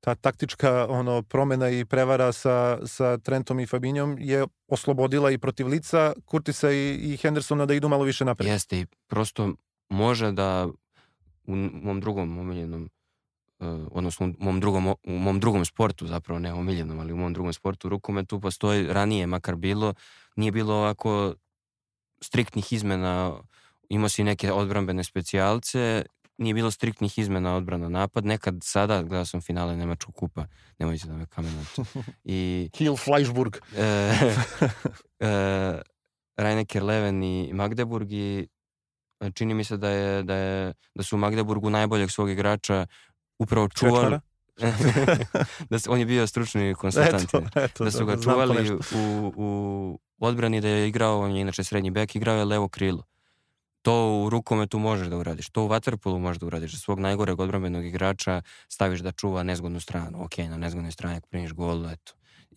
ta 0.00 0.14
taktička 0.14 0.86
ono 0.88 1.22
promena 1.22 1.70
i 1.70 1.84
prevara 1.84 2.32
sa, 2.32 2.86
sa 2.86 3.18
Trentom 3.18 3.60
i 3.60 3.66
Fabinjom 3.66 4.16
je 4.20 4.46
oslobodila 4.68 5.30
i 5.30 5.38
protiv 5.38 5.66
lica 5.66 6.12
Kurtisa 6.26 6.72
i, 6.72 6.94
i 6.94 7.16
Hendersona 7.16 7.66
da 7.66 7.74
idu 7.74 7.88
malo 7.88 8.04
više 8.04 8.24
napred. 8.24 8.48
Jeste 8.48 8.80
i 8.80 8.86
prosto 9.06 9.54
može 9.88 10.32
da 10.32 10.68
u 11.44 11.56
mom 11.56 12.00
drugom 12.00 12.38
omiljenom 12.38 12.88
uh, 13.62 13.88
odnosno 13.90 14.26
u 14.26 14.44
mom 14.44 14.60
drugom, 14.60 14.86
u 14.86 15.18
mom 15.18 15.40
drugom 15.40 15.64
sportu 15.64 16.06
zapravo 16.06 16.38
ne 16.38 16.52
omiljenom, 16.52 17.00
ali 17.00 17.12
u 17.12 17.16
mom 17.16 17.32
drugom 17.32 17.52
sportu 17.52 17.88
rukometu 17.88 18.40
postoji 18.40 18.86
ranije 18.86 19.26
makar 19.26 19.56
bilo, 19.56 19.94
nije 20.36 20.52
bilo 20.52 20.74
ovako 20.74 21.34
striktnih 22.20 22.72
izmena, 22.72 23.40
imao 23.88 24.08
si 24.08 24.24
neke 24.24 24.52
odbrambene 24.52 25.04
specijalce, 25.04 26.04
nije 26.38 26.54
bilo 26.54 26.70
striktnih 26.70 27.18
izmena 27.18 27.56
odbrana 27.56 27.88
napad, 27.88 28.26
nekad 28.26 28.54
sada, 28.62 29.02
gledao 29.02 29.24
sam 29.24 29.40
finale 29.40 29.76
Nemačkog 29.76 30.14
kupa, 30.14 30.46
nemojte 30.78 31.06
da 31.06 31.16
me 31.16 31.26
kamenate. 31.26 31.82
I 32.24 32.70
Kiel 32.72 32.96
Fleischburg. 32.96 33.56
e, 33.76 34.14
e, 35.20 35.82
Reinecker 36.36 36.82
Leven 36.82 37.22
i 37.22 37.50
Magdeburg 37.52 38.12
i 38.12 38.38
e, 38.40 38.46
čini 39.30 39.54
mi 39.54 39.64
se 39.64 39.76
da 39.76 39.88
je, 39.88 40.22
da 40.22 40.34
je 40.34 40.74
da 40.94 41.02
su 41.02 41.16
u 41.16 41.18
Magdeburgu 41.18 41.70
najboljeg 41.70 42.10
svog 42.10 42.30
igrača 42.30 42.86
upravo 43.38 43.68
čuvali 43.68 44.18
da 45.70 45.78
su, 45.78 45.92
on 45.92 45.98
je 45.98 46.06
bio 46.06 46.26
stručni 46.26 46.74
konsultant 46.74 47.22
Eto, 47.22 47.42
eto, 47.54 47.84
da 47.84 47.90
su 47.90 48.06
ga 48.06 48.16
čuvali 48.22 48.72
u, 48.72 49.32
u 49.36 50.00
odbrani 50.18 50.60
da 50.60 50.68
je 50.68 50.88
igrao, 50.88 51.20
on 51.20 51.34
je 51.36 51.40
inače 51.40 51.64
srednji 51.64 51.90
bek, 51.90 52.16
igrao 52.16 52.36
je 52.36 52.44
levo 52.44 52.68
krilo. 52.68 53.04
To 53.82 54.22
u 54.24 54.30
rukometu 54.30 54.78
možeš 54.78 55.08
da 55.08 55.16
uradiš, 55.16 55.50
to 55.50 55.64
u 55.64 55.68
waterpolu 55.68 56.18
možeš 56.18 56.40
da 56.40 56.46
uradiš. 56.46 56.72
Da 56.72 56.78
svog 56.78 57.00
najgoreg 57.00 57.40
odbrambenog 57.40 57.84
igrača 57.84 58.42
staviš 58.68 59.00
da 59.00 59.12
čuva 59.12 59.42
nezgodnu 59.42 59.80
stranu. 59.80 60.24
Ok, 60.24 60.38
na 60.38 60.56
nezgodnoj 60.56 60.92
strani 60.92 61.16
ako 61.16 61.28
primiš 61.28 61.52
gol, 61.52 61.90
eto. 61.90 62.12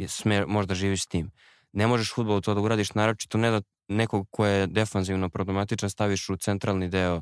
Sme, 0.07 0.45
možda 0.45 0.75
živiš 0.75 1.03
s 1.03 1.07
tim. 1.07 1.31
Ne 1.73 1.87
možeš 1.87 2.11
u 2.11 2.15
fudbalu 2.15 2.41
to 2.41 2.53
da 2.53 2.61
uradiš, 2.61 2.93
naročito 2.93 3.37
ne 3.37 3.51
da 3.51 3.61
nekog 3.87 4.27
ko 4.29 4.45
je 4.45 4.67
defanzivno 4.67 5.29
problematičan 5.29 5.89
staviš 5.89 6.29
u 6.29 6.37
centralni 6.37 6.89
deo 6.89 7.21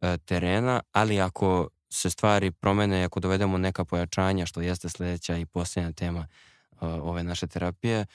e, 0.00 0.18
terena, 0.18 0.80
ali 0.92 1.20
ako 1.20 1.68
se 1.90 2.10
stvari 2.10 2.50
promene, 2.50 3.04
ako 3.04 3.20
dovedemo 3.20 3.58
neka 3.58 3.84
pojačanja, 3.84 4.46
što 4.46 4.60
jeste 4.60 4.88
sledeća 4.88 5.36
i 5.36 5.46
posljednja 5.46 5.92
tema 5.92 6.20
e, 6.20 6.86
ove 6.86 7.22
naše 7.22 7.46
terapije, 7.46 8.06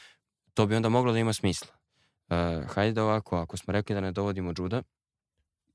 to 0.54 0.66
bi 0.66 0.76
onda 0.76 0.90
moglo 0.90 1.14
da 1.14 1.20
ima 1.20 1.34
smisla. 1.34 1.72
E, 2.30 2.62
hajde 2.68 2.94
da 2.94 3.04
ovako, 3.04 3.38
ako 3.38 3.58
smo 3.58 3.74
rekli 3.74 3.96
da 3.96 4.02
ne 4.02 4.12
dovodimo 4.12 4.54
Džuda, 4.54 4.82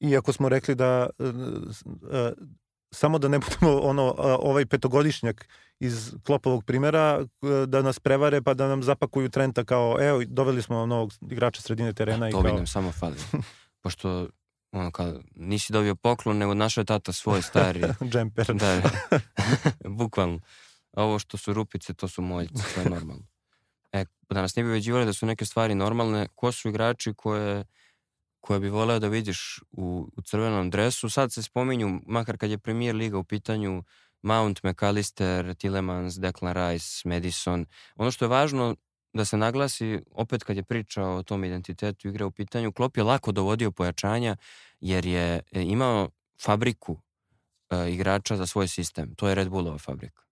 Iako 0.01 0.33
smo 0.33 0.49
rekli 0.49 0.75
da 0.75 1.11
e, 1.19 1.25
e, 2.13 2.33
samo 2.97 3.19
da 3.19 3.29
ne 3.29 3.39
budemo 3.39 3.81
ono 3.81 4.15
ovaj 4.19 4.67
petogodišnjak 4.67 5.49
iz 5.81 6.15
Klopovog 6.25 6.65
primera 6.65 7.21
e, 7.21 7.67
da 7.67 7.83
nas 7.83 7.99
prevare 8.01 8.43
pa 8.43 8.55
da 8.55 8.69
nam 8.69 8.83
zapakuju 8.83 9.29
Trenta 9.29 9.65
kao 9.65 9.97
evo 10.01 10.23
doveli 10.27 10.63
smo 10.63 10.87
novog 10.87 11.13
igrača 11.31 11.63
sredine 11.63 11.93
terena 11.93 12.29
i 12.29 12.33
to 12.33 12.43
bi 12.43 12.49
kao 12.49 12.57
nam 12.57 12.67
samo 12.67 12.93
fali. 12.93 13.17
Pošto 13.83 14.29
ono 14.73 14.91
kao, 14.91 15.15
nisi 15.35 15.73
dobio 15.73 15.95
poklon, 15.95 16.39
nego 16.39 16.55
našao 16.55 16.83
je 16.83 16.85
tata 16.85 17.13
svoj 17.13 17.43
stari. 17.43 17.81
džemper. 18.13 18.55
da, 18.55 18.83
bukvalno. 19.99 20.41
Ovo 20.93 21.19
što 21.19 21.37
su 21.37 21.53
rupice, 21.53 21.95
to 21.95 22.09
su 22.09 22.23
moljci, 22.23 22.63
to 22.75 22.81
je 22.81 22.91
normalno. 22.91 23.23
E, 23.93 24.05
da 24.31 24.41
nas 24.43 24.57
ne 24.57 24.63
bi 24.63 24.69
ubeđivali 24.69 25.07
da 25.07 25.13
su 25.13 25.27
neke 25.27 25.45
stvari 25.45 25.75
normalne, 25.75 26.29
ko 26.35 26.53
su 26.53 26.69
igrači 26.69 27.15
koje, 27.15 27.65
koje 28.47 28.61
bi 28.61 28.69
voleo 28.69 28.99
da 28.99 29.09
vidiš 29.09 29.61
u, 29.73 30.09
u 30.17 30.23
crvenom 30.23 30.71
dresu? 30.71 31.11
Sad 31.11 31.33
se 31.33 31.43
spominju, 31.43 32.01
makar 32.07 32.39
kad 32.39 32.51
je 32.51 32.59
premier 32.59 32.97
liga 32.97 33.19
u 33.19 33.25
pitanju, 33.25 33.83
Mount, 34.23 34.63
McAllister, 34.63 35.55
Tillemans, 35.55 36.15
Declan 36.15 36.55
Rice, 36.55 37.09
Madison. 37.09 37.67
Ono 37.97 38.11
što 38.11 38.25
je 38.25 38.29
važno 38.29 38.77
da 39.13 39.25
se 39.25 39.37
naglasi, 39.37 40.01
opet 40.11 40.45
kad 40.45 40.57
je 40.57 40.63
priča 40.63 41.05
o 41.05 41.23
tom 41.23 41.45
identitetu 41.45 42.09
igre 42.09 42.25
u 42.25 42.31
pitanju, 42.31 42.73
Klopp 42.73 42.97
je 42.97 43.03
lako 43.03 43.33
dovodio 43.33 43.71
pojačanja 43.71 44.37
jer 44.81 45.07
je 45.07 45.41
e, 45.53 45.63
imao 45.63 46.09
fabriku 46.45 47.01
e, 47.71 47.93
igrača 47.93 48.37
za 48.37 48.47
svoj 48.47 48.69
sistem. 48.69 49.15
To 49.15 49.29
je 49.29 49.35
Red 49.35 49.49
Bullova 49.49 49.79
fabrika. 49.79 50.23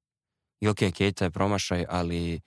I 0.60 0.68
ok, 0.68 0.78
Keita 0.94 1.24
je 1.24 1.30
promašaj, 1.30 1.84
ali 1.88 2.40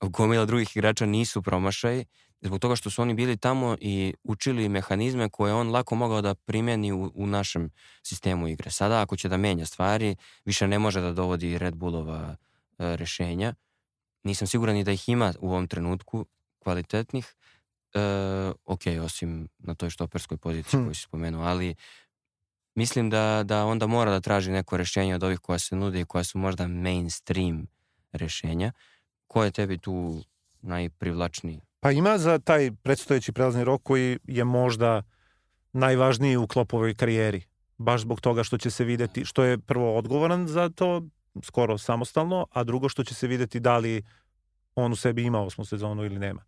gomila 0.00 0.44
drugih 0.44 0.76
igrača 0.76 1.06
nisu 1.06 1.42
promašaj, 1.42 2.04
zbog 2.40 2.60
toga 2.60 2.76
što 2.76 2.90
su 2.90 3.02
oni 3.02 3.14
bili 3.14 3.36
tamo 3.36 3.76
i 3.80 4.14
učili 4.24 4.68
mehanizme 4.68 5.28
koje 5.28 5.54
on 5.54 5.70
lako 5.70 5.94
mogao 5.94 6.22
da 6.22 6.34
primeni 6.34 6.92
u, 6.92 7.12
u 7.14 7.26
našem 7.26 7.70
sistemu 8.02 8.48
igre. 8.48 8.70
Sada 8.70 9.00
ako 9.00 9.16
će 9.16 9.28
da 9.28 9.36
menja 9.36 9.66
stvari, 9.66 10.16
više 10.44 10.68
ne 10.68 10.78
može 10.78 11.00
da 11.00 11.12
dovodi 11.12 11.58
Red 11.58 11.74
Bullova 11.74 12.36
e, 12.78 12.96
rešenja. 12.96 13.54
Nisam 14.22 14.48
siguran 14.48 14.74
ni 14.74 14.84
da 14.84 14.92
ih 14.92 15.08
ima 15.08 15.32
u 15.40 15.48
ovom 15.48 15.68
trenutku 15.68 16.26
kvalitetnih. 16.58 17.34
E, 17.94 18.00
ok, 18.64 18.80
osim 19.04 19.48
na 19.58 19.74
toj 19.74 19.90
štoperskoj 19.90 20.36
poziciji 20.36 20.80
Hm. 20.80 20.84
koju 20.84 20.94
si 20.94 21.02
spomenuo, 21.02 21.44
ali 21.44 21.74
mislim 22.74 23.10
da, 23.10 23.42
da 23.44 23.64
onda 23.64 23.86
mora 23.86 24.10
da 24.10 24.20
traži 24.20 24.50
neko 24.50 24.76
rešenje 24.76 25.14
od 25.14 25.22
ovih 25.22 25.38
koja 25.38 25.58
se 25.58 25.76
nude 25.76 26.00
i 26.00 26.04
koja 26.04 26.24
su 26.24 26.38
možda 26.38 26.68
mainstream 26.68 27.66
rešenja. 28.12 28.72
Ko 29.26 29.44
je 29.44 29.50
tebi 29.50 29.78
tu 29.78 30.22
najprivlačniji? 30.62 31.60
Pa 31.84 31.90
ima 31.90 32.18
za 32.18 32.38
taj 32.38 32.70
predstojeći 32.82 33.32
prelazni 33.32 33.64
rok 33.64 33.82
koji 33.82 34.18
je 34.24 34.44
možda 34.44 35.02
najvažniji 35.72 36.36
u 36.36 36.46
Klopovoj 36.46 36.94
karijeri. 36.94 37.42
Baš 37.78 38.00
zbog 38.00 38.20
toga 38.20 38.44
što 38.44 38.58
će 38.58 38.70
se 38.70 38.84
videti, 38.84 39.24
što 39.24 39.44
je 39.44 39.58
prvo 39.58 39.96
odgovoran 39.96 40.46
za 40.48 40.68
to, 40.68 41.02
skoro 41.42 41.78
samostalno, 41.78 42.46
a 42.50 42.64
drugo 42.64 42.88
što 42.88 43.04
će 43.04 43.14
se 43.14 43.26
videti 43.26 43.60
da 43.60 43.78
li 43.78 44.02
on 44.74 44.92
u 44.92 44.96
sebi 44.96 45.22
ima 45.22 45.40
osmu 45.40 45.64
sezonu 45.64 46.04
ili 46.04 46.18
nema. 46.18 46.44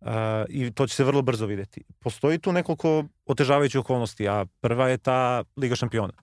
Uh, 0.00 0.08
I 0.48 0.70
to 0.70 0.86
će 0.86 0.94
se 0.94 1.04
vrlo 1.04 1.22
brzo 1.22 1.46
videti. 1.46 1.84
Postoji 1.98 2.38
tu 2.38 2.52
nekoliko 2.52 3.04
otežavajućih 3.26 3.80
okolnosti, 3.80 4.28
a 4.28 4.46
prva 4.60 4.88
je 4.88 4.98
ta 4.98 5.44
Liga 5.56 5.76
šampiona. 5.76 6.14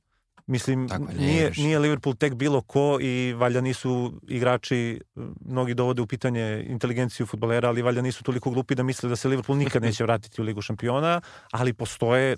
Mislim, 0.49 0.87
Tako 0.87 1.03
ne 1.03 1.13
nije, 1.13 1.51
nije 1.57 1.79
Liverpool 1.79 2.15
tek 2.15 2.33
bilo 2.33 2.61
ko 2.61 2.97
i 3.01 3.33
valjda 3.33 3.61
nisu 3.61 4.13
igrači, 4.27 5.01
mnogi 5.45 5.73
dovode 5.73 6.01
u 6.01 6.07
pitanje 6.07 6.65
inteligenciju 6.67 7.25
futbolera, 7.25 7.67
ali 7.69 7.81
valjda 7.81 8.01
nisu 8.01 8.23
toliko 8.23 8.49
glupi 8.49 8.75
da 8.75 8.83
misle 8.83 9.09
da 9.09 9.15
se 9.15 9.27
Liverpool 9.27 9.57
nikad 9.57 9.81
neće 9.81 10.03
vratiti 10.03 10.41
u 10.41 10.43
Ligu 10.43 10.61
šampiona, 10.61 11.21
ali 11.51 11.73
postoje, 11.73 12.37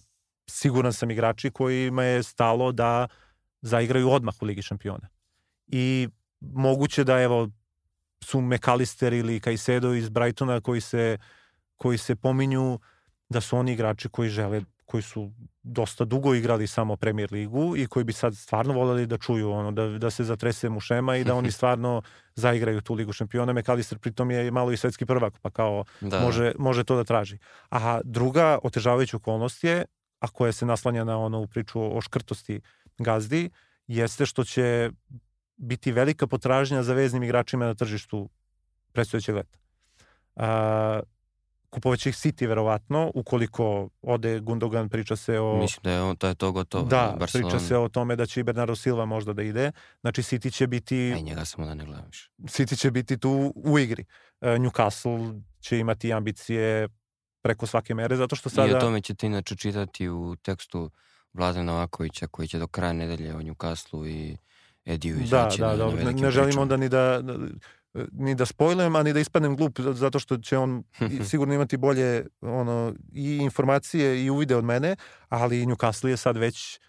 siguran 0.50 0.94
sam, 0.94 1.12
igrači 1.12 1.52
kojima 1.52 2.04
je 2.04 2.24
stalo 2.24 2.72
da 2.72 3.08
zaigraju 3.62 4.10
odmah 4.10 4.36
u 4.42 4.46
Ligi 4.46 4.62
šampiona. 4.62 5.08
I 5.68 6.10
moguće 6.40 7.04
da, 7.04 7.22
evo, 7.22 7.50
su 8.24 8.42
McAllister 8.42 9.14
ili 9.14 9.40
Caicedo 9.40 9.94
iz 9.94 10.10
Brightona 10.10 10.62
koji 10.62 10.82
se, 10.82 11.18
koji 11.78 11.98
se 11.98 12.16
pominju 12.16 12.80
da 13.30 13.42
su 13.42 13.58
oni 13.58 13.74
igrači 13.74 14.10
koji 14.10 14.30
žele 14.30 14.62
koji 14.92 15.04
su 15.04 15.32
dosta 15.64 16.06
dugo 16.06 16.34
igrali 16.36 16.68
samo 16.68 16.96
Premier 16.96 17.34
ligu 17.34 17.78
i 17.78 17.88
koji 17.88 18.04
bi 18.04 18.14
sad 18.14 18.36
stvarno 18.36 18.74
voleli 18.74 19.08
da 19.08 19.18
čuju 19.18 19.52
ono, 19.52 19.72
da, 19.72 19.88
da 19.88 20.10
se 20.10 20.24
zatrese 20.24 20.70
mu 20.70 20.80
šema 20.80 21.16
i 21.18 21.24
da 21.24 21.36
oni 21.36 21.52
stvarno 21.58 22.02
zaigraju 22.36 22.82
tu 22.82 22.94
ligu 22.94 23.14
šampiona. 23.14 23.54
McAllister 23.54 24.00
pritom 24.00 24.32
je 24.32 24.52
malo 24.52 24.72
i 24.72 24.78
svetski 24.78 25.06
prvak, 25.06 25.40
pa 25.42 25.50
kao 25.50 25.84
da. 26.02 26.20
može, 26.20 26.52
može 26.60 26.84
to 26.84 26.96
da 26.96 27.04
traži. 27.04 27.38
A 27.72 28.02
druga 28.04 28.60
otežavajuća 28.64 29.18
okolnost 29.18 29.64
je, 29.64 29.86
a 30.20 30.28
koja 30.28 30.52
se 30.52 30.66
naslanja 30.66 31.04
na 31.04 31.18
ono 31.18 31.40
u 31.40 31.48
priču 31.48 31.98
o 31.98 32.02
škrtosti 32.02 32.62
gazdi, 32.98 33.50
jeste 33.88 34.26
što 34.26 34.44
će 34.44 34.92
biti 35.58 35.92
velika 35.92 36.28
potražnja 36.28 36.84
za 36.84 36.94
veznim 36.94 37.24
igračima 37.24 37.66
na 37.66 37.74
tržištu 37.76 38.30
predstojećeg 38.92 39.36
leta. 39.36 39.58
A, 40.36 41.00
kupovaće 41.72 42.10
ih 42.10 42.16
City 42.16 42.48
verovatno, 42.48 43.12
ukoliko 43.16 43.90
ode 44.02 44.40
Gundogan, 44.40 44.90
priča 44.90 45.16
se 45.16 45.40
o... 45.40 45.58
Mislim 45.58 45.84
da 45.84 45.92
je, 45.92 46.02
on, 46.02 46.16
to, 46.16 46.28
je 46.28 46.36
to 46.36 46.52
gotovo. 46.52 46.84
Da, 46.84 47.16
Barcelona. 47.20 47.50
priča 47.50 47.66
se 47.66 47.78
o 47.78 47.90
tome 47.90 48.16
da 48.16 48.26
će 48.26 48.40
i 48.40 48.44
Bernardo 48.44 48.76
Silva 48.76 49.06
možda 49.06 49.34
da 49.34 49.44
ide. 49.44 49.72
Znači 50.02 50.22
City 50.22 50.54
će 50.54 50.68
biti... 50.68 51.14
Aj, 51.16 51.22
njega 51.22 51.46
samo 51.46 51.68
da 51.68 51.74
ne 51.74 51.86
gledam 51.86 52.06
više. 52.08 52.30
City 52.40 52.80
će 52.80 52.92
biti 52.92 53.18
tu 53.18 53.54
u 53.56 53.80
igri. 53.80 54.06
Uh, 54.42 54.48
Newcastle 54.48 55.42
će 55.60 55.80
imati 55.80 56.14
ambicije 56.14 56.88
preko 57.42 57.68
svake 57.68 57.94
mere, 57.94 58.16
zato 58.16 58.36
što 58.36 58.50
sada... 58.50 58.68
I 58.68 58.74
o 58.74 58.80
tome 58.80 59.02
ćete 59.02 59.28
inače 59.28 59.56
čitati 59.56 60.10
u 60.10 60.36
tekstu 60.36 60.92
Vlade 61.34 61.64
Novakovića, 61.64 62.28
koji 62.28 62.48
će 62.48 62.60
do 62.60 62.68
kraja 62.68 62.94
nedelje 62.94 63.36
o 63.36 63.40
Newcastle 63.40 64.10
i 64.10 64.38
Ediju 64.86 65.20
izaći 65.20 65.60
da, 65.60 65.68
da, 65.68 65.76
da, 65.76 65.92
ne, 65.92 66.14
ne 66.14 66.32
želim 66.32 66.58
onda 66.58 66.78
ni 66.78 66.90
da, 66.90 67.22
ni 68.12 68.36
da 68.36 68.46
spojlujem, 68.46 68.96
a 68.96 69.04
ni 69.04 69.14
da 69.14 69.20
ispadnem 69.20 69.56
glup 69.56 69.80
zato 69.80 70.20
što 70.20 70.38
će 70.38 70.58
on 70.58 70.84
sigurno 71.30 71.54
imati 71.54 71.78
bolje 71.78 72.28
ono 72.42 72.94
i 73.14 73.38
informacije 73.38 74.26
i 74.26 74.30
uvide 74.30 74.56
od 74.56 74.64
mene, 74.64 74.96
ali 75.30 75.66
Newcastle 75.66 76.08
je 76.08 76.18
sad 76.18 76.38
već 76.38 76.80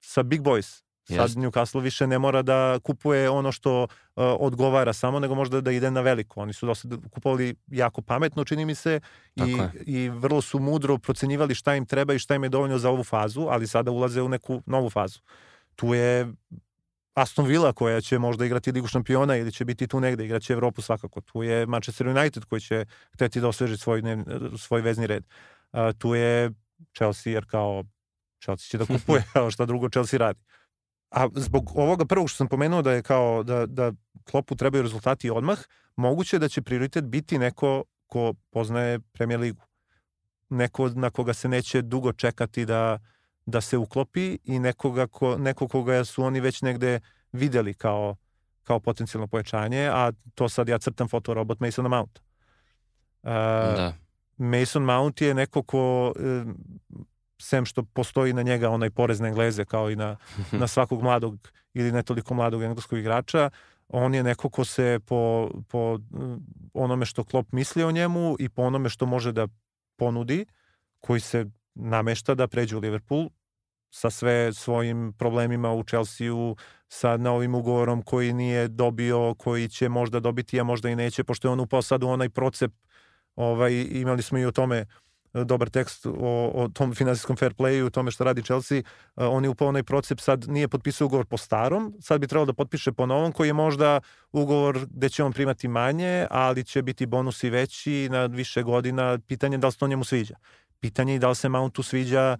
sa 0.00 0.22
Big 0.22 0.40
Boys. 0.40 0.82
Sad 1.04 1.18
Jest. 1.18 1.36
Newcastle 1.36 1.80
više 1.80 2.06
ne 2.06 2.18
mora 2.18 2.42
da 2.42 2.78
kupuje 2.82 3.30
ono 3.30 3.52
što 3.52 3.82
uh, 3.82 3.88
odgovara 4.16 4.92
samo, 4.92 5.20
nego 5.20 5.34
možda 5.34 5.60
da 5.60 5.72
ide 5.72 5.90
na 5.90 6.00
veliko. 6.00 6.40
Oni 6.40 6.52
su 6.52 6.66
dosta 6.66 6.88
kupovali 7.10 7.54
jako 7.66 8.02
pametno, 8.02 8.44
čini 8.44 8.64
mi 8.64 8.74
se, 8.74 9.00
i, 9.36 9.58
i 9.86 10.08
vrlo 10.08 10.40
su 10.40 10.58
mudro 10.58 10.98
procenjivali 10.98 11.54
šta 11.54 11.74
im 11.74 11.86
treba 11.86 12.14
i 12.14 12.18
šta 12.18 12.34
im 12.34 12.42
je 12.42 12.48
dovoljno 12.48 12.78
za 12.78 12.90
ovu 12.90 13.04
fazu, 13.04 13.46
ali 13.50 13.66
sada 13.66 13.90
ulaze 13.90 14.22
u 14.22 14.28
neku 14.28 14.62
novu 14.66 14.90
fazu. 14.90 15.20
Tu 15.76 15.94
je 15.94 16.32
Aston 17.14 17.46
Villa 17.46 17.72
koja 17.72 18.00
će 18.00 18.18
možda 18.18 18.44
igrati 18.44 18.72
Ligu 18.72 18.86
šampiona 18.86 19.36
ili 19.36 19.52
će 19.52 19.64
biti 19.64 19.86
tu 19.86 20.00
negde, 20.00 20.24
igraće 20.24 20.52
Evropu 20.52 20.82
svakako. 20.82 21.20
Tu 21.20 21.42
je 21.42 21.66
Manchester 21.66 22.08
United 22.08 22.44
koji 22.44 22.60
će 22.60 22.84
hteti 23.14 23.40
da 23.40 23.48
osveži 23.48 23.76
svoj, 23.76 24.02
ne, 24.02 24.24
svoj 24.58 24.80
vezni 24.80 25.06
red. 25.06 25.24
Uh, 25.72 25.78
tu 25.98 26.14
je 26.14 26.50
Chelsea 26.96 27.32
jer 27.32 27.46
kao 27.46 27.84
Chelsea 28.44 28.68
će 28.70 28.78
da 28.78 28.86
kupuje, 28.86 29.24
kao 29.32 29.50
šta 29.50 29.66
drugo 29.66 29.88
Chelsea 29.88 30.18
radi. 30.18 30.40
A 31.10 31.28
zbog 31.34 31.70
ovoga 31.74 32.04
prvog 32.04 32.30
što 32.30 32.36
sam 32.36 32.48
pomenuo 32.48 32.82
da 32.82 32.92
je 32.92 33.02
kao 33.02 33.42
da, 33.42 33.66
da 33.66 33.92
Klopu 34.24 34.56
trebaju 34.56 34.82
rezultati 34.82 35.30
odmah, 35.30 35.58
moguće 35.96 36.38
da 36.38 36.48
će 36.48 36.62
prioritet 36.62 37.04
biti 37.04 37.38
neko 37.38 37.84
ko 38.06 38.34
poznaje 38.50 39.00
Premier 39.12 39.40
ligu. 39.40 39.62
Neko 40.48 40.88
na 40.88 41.10
koga 41.10 41.34
se 41.34 41.48
neće 41.48 41.82
dugo 41.82 42.12
čekati 42.12 42.66
da 42.66 42.98
da 43.46 43.60
se 43.60 43.76
uklopi 43.76 44.38
i 44.44 44.58
nekoga 44.58 45.06
ko, 45.06 45.38
neko 45.38 45.68
koga 45.68 46.04
su 46.04 46.24
oni 46.24 46.40
već 46.40 46.62
negde 46.62 47.00
videli 47.32 47.74
kao, 47.74 48.16
kao 48.62 48.80
potencijalno 48.80 49.26
pojačanje, 49.26 49.88
a 49.92 50.12
to 50.34 50.48
sad 50.48 50.68
ja 50.68 50.78
crtam 50.78 51.08
fotorobot 51.08 51.60
Masona 51.60 51.88
Mounta. 51.88 52.20
Uh, 53.22 53.30
da. 53.76 53.94
Mason 54.36 54.82
Mount 54.82 55.20
je 55.20 55.34
neko 55.34 55.62
ko, 55.62 56.12
sem 57.40 57.64
što 57.64 57.82
postoji 57.82 58.32
na 58.32 58.42
njega 58.42 58.70
onaj 58.70 58.90
porez 58.90 59.20
na 59.20 59.28
engleze 59.28 59.64
kao 59.64 59.90
i 59.90 59.96
na, 59.96 60.16
na 60.60 60.66
svakog 60.66 61.02
mladog 61.02 61.48
ili 61.74 61.92
ne 61.92 62.02
toliko 62.02 62.34
mladog 62.34 62.62
engleskog 62.62 62.98
igrača, 62.98 63.50
on 63.88 64.14
je 64.14 64.22
neko 64.22 64.50
ko 64.50 64.64
se 64.64 65.00
po, 65.06 65.50
po 65.68 65.98
onome 66.74 67.06
što 67.06 67.24
Klopp 67.24 67.52
misli 67.52 67.84
o 67.84 67.90
njemu 67.90 68.36
i 68.38 68.48
po 68.48 68.62
onome 68.62 68.88
što 68.88 69.06
može 69.06 69.32
da 69.32 69.48
ponudi, 69.96 70.46
koji 71.00 71.20
se 71.20 71.46
namešta 71.74 72.34
da 72.34 72.48
pređe 72.48 72.76
u 72.76 72.80
Liverpool 72.80 73.28
sa 73.94 74.10
sve 74.10 74.52
svojim 74.52 75.12
problemima 75.18 75.72
u 75.72 75.84
Chelsea-u, 75.84 76.56
sa 76.88 77.16
novim 77.16 77.54
ugovorom 77.54 78.02
koji 78.02 78.32
nije 78.32 78.68
dobio, 78.68 79.34
koji 79.34 79.68
će 79.68 79.88
možda 79.88 80.20
dobiti, 80.20 80.60
a 80.60 80.64
možda 80.64 80.90
i 80.90 80.96
neće, 80.96 81.24
pošto 81.24 81.48
je 81.48 81.52
on 81.52 81.60
upao 81.60 81.82
sad 81.82 82.02
u 82.02 82.08
onaj 82.08 82.28
procep, 82.28 82.72
ovaj, 83.36 83.86
imali 83.90 84.22
smo 84.22 84.38
i 84.38 84.44
o 84.44 84.52
tome 84.52 84.76
e, 85.34 85.44
dobar 85.44 85.70
tekst 85.70 86.06
o, 86.06 86.50
o 86.54 86.68
tom 86.68 86.94
finansijskom 86.94 87.36
fair 87.36 87.54
playu, 87.54 87.86
o 87.86 87.90
tome 87.90 88.10
što 88.10 88.24
radi 88.24 88.42
Chelsea, 88.42 88.78
uh, 88.78 89.24
on 89.30 89.44
je 89.44 89.50
upao 89.50 89.68
onaj 89.68 89.82
procep, 89.82 90.20
sad 90.20 90.48
nije 90.48 90.68
potpisao 90.68 91.06
ugovor 91.06 91.26
po 91.26 91.36
starom, 91.36 91.94
sad 92.00 92.20
bi 92.20 92.26
trebalo 92.26 92.46
da 92.46 92.52
potpiše 92.52 92.92
po 92.92 93.06
novom, 93.06 93.32
koji 93.32 93.48
je 93.48 93.52
možda 93.52 94.00
ugovor 94.32 94.86
gde 94.90 95.08
će 95.08 95.24
on 95.24 95.32
primati 95.32 95.68
manje, 95.68 96.26
ali 96.30 96.64
će 96.64 96.82
biti 96.82 97.06
bonusi 97.06 97.50
veći 97.50 98.08
na 98.10 98.26
više 98.26 98.62
godina, 98.62 99.18
pitanje 99.26 99.54
je 99.54 99.58
da 99.58 99.66
li 99.66 99.72
se 99.72 99.78
to 99.78 99.86
njemu 99.86 100.04
sviđa 100.04 100.36
pitanje 100.82 101.12
je 101.12 101.18
da 101.18 101.28
li 101.28 101.34
se 101.34 101.48
Mountu 101.48 101.82
sviđa 101.82 102.36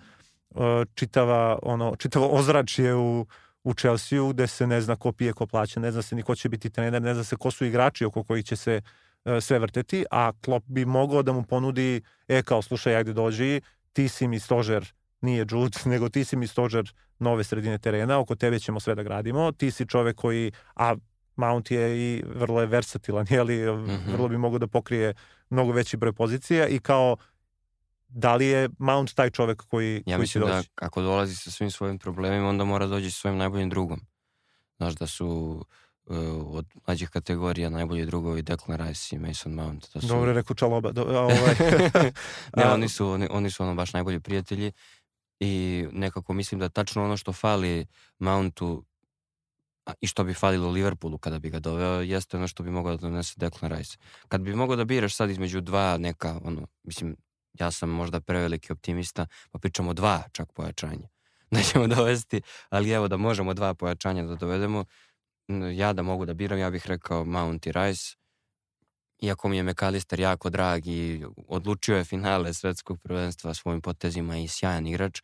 uh, 0.50 0.64
čitava, 0.94 1.58
ono, 1.62 1.96
čitavo 1.96 2.28
ozračje 2.28 2.94
u, 2.94 3.26
u 3.64 3.74
Chelsea-u 3.74 4.32
gde 4.32 4.46
se 4.46 4.66
ne 4.66 4.80
zna 4.80 4.96
ko 4.96 5.12
pije, 5.12 5.32
ko 5.32 5.46
plaća, 5.46 5.80
ne 5.80 5.92
zna 5.92 6.02
se 6.02 6.16
ni 6.16 6.22
ko 6.22 6.34
će 6.34 6.48
biti 6.48 6.70
trener, 6.70 7.02
ne 7.02 7.14
zna 7.14 7.24
se 7.24 7.36
ko 7.36 7.50
su 7.50 7.64
igrači 7.64 8.04
oko 8.04 8.24
kojih 8.24 8.44
će 8.44 8.56
se 8.56 8.80
uh, 8.80 9.38
sve 9.40 9.58
vrteti, 9.58 10.04
a 10.10 10.32
Klopp 10.40 10.66
bi 10.66 10.84
mogao 10.84 11.22
da 11.22 11.32
mu 11.32 11.42
ponudi, 11.42 12.02
e 12.28 12.42
kao 12.42 12.62
slušaj, 12.62 12.96
ajde 12.96 13.12
dođi, 13.12 13.60
ti 13.92 14.08
si 14.08 14.28
mi 14.28 14.40
stožer, 14.40 14.92
nije 15.20 15.46
Jude, 15.50 15.78
nego 15.92 16.08
ti 16.08 16.24
si 16.24 16.36
mi 16.36 16.46
stožer 16.46 16.92
nove 17.18 17.44
sredine 17.44 17.78
terena, 17.78 18.18
oko 18.18 18.34
tebe 18.34 18.58
ćemo 18.58 18.80
sve 18.80 18.94
da 18.94 19.02
gradimo, 19.02 19.52
ti 19.52 19.70
si 19.70 19.86
čovek 19.86 20.16
koji, 20.16 20.52
a 20.76 20.94
Mount 21.36 21.70
je 21.70 21.98
i 21.98 22.22
vrlo 22.34 22.60
je 22.60 22.66
versatilan, 22.66 23.26
jeli, 23.30 23.56
mm 23.56 23.86
-hmm. 23.86 24.12
vrlo 24.12 24.28
bi 24.28 24.38
mogao 24.38 24.58
da 24.58 24.66
pokrije 24.66 25.14
mnogo 25.50 25.72
veći 25.72 25.96
broj 25.96 26.12
pozicija 26.12 26.68
i 26.68 26.78
kao 26.78 27.16
da 28.14 28.34
li 28.34 28.46
je 28.46 28.68
Mount 28.78 29.14
taj 29.14 29.30
čovek 29.30 29.62
koji, 29.62 30.02
ja 30.06 30.16
koji 30.16 30.28
će 30.28 30.38
doći? 30.38 30.50
Ja 30.50 30.56
mislim 30.56 30.72
da 30.76 30.86
ako 30.86 31.02
dolazi 31.02 31.36
sa 31.36 31.50
svim 31.50 31.70
svojim 31.70 31.98
problemima, 31.98 32.48
onda 32.48 32.64
mora 32.64 32.86
doći 32.86 33.10
sa 33.10 33.20
svojim 33.20 33.38
najboljim 33.38 33.70
drugom. 33.70 34.00
Znaš 34.76 34.94
da 34.94 35.06
su 35.06 35.26
uh, 36.04 36.16
od 36.46 36.66
mlađih 36.86 37.10
kategorija 37.10 37.70
najbolji 37.70 38.06
drugovi 38.06 38.42
Declan 38.42 38.78
Rice 38.78 39.16
i 39.16 39.18
Mason 39.18 39.52
Mount. 39.54 39.88
Da 39.94 40.00
su... 40.00 40.06
Dobro 40.06 40.32
rekao 40.32 40.56
Čaloba. 40.56 40.92
Do, 40.92 41.02
ovaj. 41.18 41.54
ne, 42.56 42.70
oni 42.72 42.88
su, 42.88 43.08
oni, 43.08 43.28
oni 43.30 43.50
su 43.50 43.62
ono 43.62 43.74
baš 43.74 43.92
najbolji 43.92 44.20
prijatelji 44.20 44.72
i 45.40 45.84
nekako 45.92 46.32
mislim 46.32 46.60
da 46.60 46.68
tačno 46.68 47.04
ono 47.04 47.16
što 47.16 47.32
fali 47.32 47.86
Mountu 48.18 48.84
i 50.00 50.06
što 50.06 50.24
bi 50.24 50.34
falilo 50.34 50.70
Liverpoolu 50.70 51.18
kada 51.18 51.38
bi 51.38 51.50
ga 51.50 51.58
doveo, 51.58 52.00
jeste 52.00 52.36
ono 52.36 52.48
što 52.48 52.62
bi 52.62 52.70
mogao 52.70 52.96
da 52.96 53.00
donese 53.00 53.34
Declan 53.36 53.72
Rice. 53.72 53.96
Kad 54.28 54.40
bi 54.40 54.54
mogao 54.54 54.76
da 54.76 54.84
biraš 54.84 55.14
sad 55.14 55.30
između 55.30 55.60
dva 55.60 55.96
neka, 55.98 56.40
ono, 56.44 56.66
mislim, 56.82 57.16
ja 57.60 57.70
sam 57.70 57.90
možda 57.90 58.20
preveliki 58.20 58.72
optimista, 58.72 59.26
pa 59.50 59.58
pričamo 59.58 59.92
dva 59.92 60.22
čak 60.32 60.52
pojačanja. 60.52 61.08
Da 61.52 61.62
ćemo 61.62 61.86
dovesti, 61.86 62.40
ali 62.68 62.90
evo 62.90 63.08
da 63.08 63.16
možemo 63.16 63.54
dva 63.54 63.74
pojačanja 63.74 64.22
da 64.22 64.34
dovedemo, 64.34 64.84
ja 65.74 65.92
da 65.92 66.02
mogu 66.02 66.26
da 66.26 66.34
biram, 66.34 66.58
ja 66.58 66.70
bih 66.70 66.86
rekao 66.86 67.24
Mount 67.24 67.66
i 67.66 67.72
Rice, 67.72 68.16
iako 69.22 69.48
mi 69.48 69.56
je 69.56 69.62
McAllister 69.62 70.20
jako 70.20 70.50
drag 70.50 70.86
i 70.86 71.24
odlučio 71.48 71.96
je 71.96 72.04
finale 72.04 72.54
svetskog 72.54 73.00
prvenstva 73.00 73.54
svojim 73.54 73.80
potezima 73.80 74.36
i 74.36 74.48
sjajan 74.48 74.86
igrač, 74.86 75.22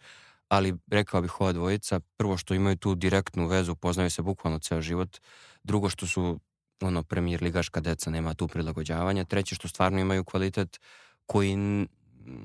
ali 0.49 0.75
rekao 0.91 1.23
bih 1.23 1.41
ova 1.41 1.53
dvojica, 1.53 2.01
prvo 2.17 2.37
što 2.37 2.55
imaju 2.55 2.77
tu 2.77 2.95
direktnu 2.95 3.47
vezu, 3.47 3.75
poznaju 3.75 4.11
se 4.11 4.23
bukvalno 4.23 4.59
ceo 4.59 4.81
život, 4.81 5.19
drugo 5.63 5.89
što 5.89 6.07
su 6.07 6.41
ono 6.81 7.03
premijer 7.03 7.43
ligaška 7.43 7.81
deca, 7.81 8.11
nema 8.11 8.35
tu 8.35 8.49
prilagođavanja, 8.49 9.25
treće 9.25 9.55
što 9.55 9.69
stvarno 9.69 10.01
imaju 10.01 10.25
kvalitet 10.25 10.81
koji 11.27 11.87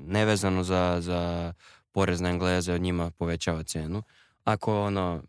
nevezano 0.06 0.62
za, 0.62 0.96
za 1.00 1.52
porez 1.92 2.20
na 2.20 2.30
Engleze 2.30 2.72
od 2.72 2.80
njima 2.80 3.10
povećava 3.10 3.62
cenu. 3.62 4.02
Ako 4.44 4.82
ono, 4.82 5.22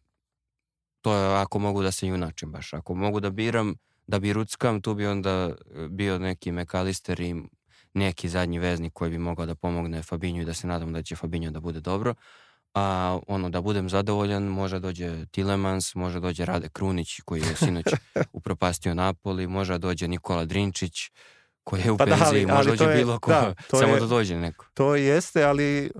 to 1.01 1.13
je 1.13 1.35
ako 1.35 1.59
mogu 1.59 1.83
da 1.83 1.91
se 1.91 2.07
junačim 2.07 2.51
baš. 2.51 2.73
Ako 2.73 2.95
mogu 2.95 3.19
da 3.19 3.29
biram, 3.29 3.75
da 4.07 4.19
bi 4.19 4.33
ruckam, 4.33 4.81
tu 4.81 4.93
bi 4.93 5.07
onda 5.07 5.51
bio 5.89 6.19
neki 6.19 6.51
McAllister 6.51 7.19
i 7.19 7.35
neki 7.93 8.29
zadnji 8.29 8.59
veznik 8.59 8.93
koji 8.93 9.11
bi 9.11 9.17
mogao 9.17 9.45
da 9.45 9.55
pomogne 9.55 10.03
Fabinju 10.03 10.41
i 10.41 10.45
da 10.45 10.53
se 10.53 10.67
nadam 10.67 10.93
da 10.93 11.01
će 11.01 11.15
Fabinju 11.15 11.51
da 11.51 11.59
bude 11.59 11.79
dobro. 11.79 12.15
A 12.73 13.19
ono, 13.27 13.49
da 13.49 13.61
budem 13.61 13.89
zadovoljan, 13.89 14.43
može 14.43 14.79
dođe 14.79 15.25
Tilemans, 15.25 15.95
može 15.95 16.19
dođe 16.19 16.45
Rade 16.45 16.69
Krunić 16.69 17.19
koji 17.25 17.41
je 17.41 17.55
sinoć 17.55 17.85
upropastio 18.37 18.93
Napoli, 18.93 19.47
može 19.47 19.77
dođe 19.77 20.07
Nikola 20.07 20.45
Drinčić, 20.45 21.11
koji 21.65 21.81
je 21.81 21.91
u 21.91 21.97
pa 21.97 22.05
penziji, 22.05 22.45
da, 22.45 22.53
ali, 22.53 22.57
možda 22.57 22.75
dođe 22.75 22.97
bilo 22.97 23.19
ko, 23.19 23.31
da, 23.31 23.53
samo 23.79 23.93
je, 23.93 23.99
da 23.99 24.07
dođe 24.07 24.37
neko. 24.37 24.65
To 24.73 24.95
jeste, 24.95 25.43
ali 25.43 25.91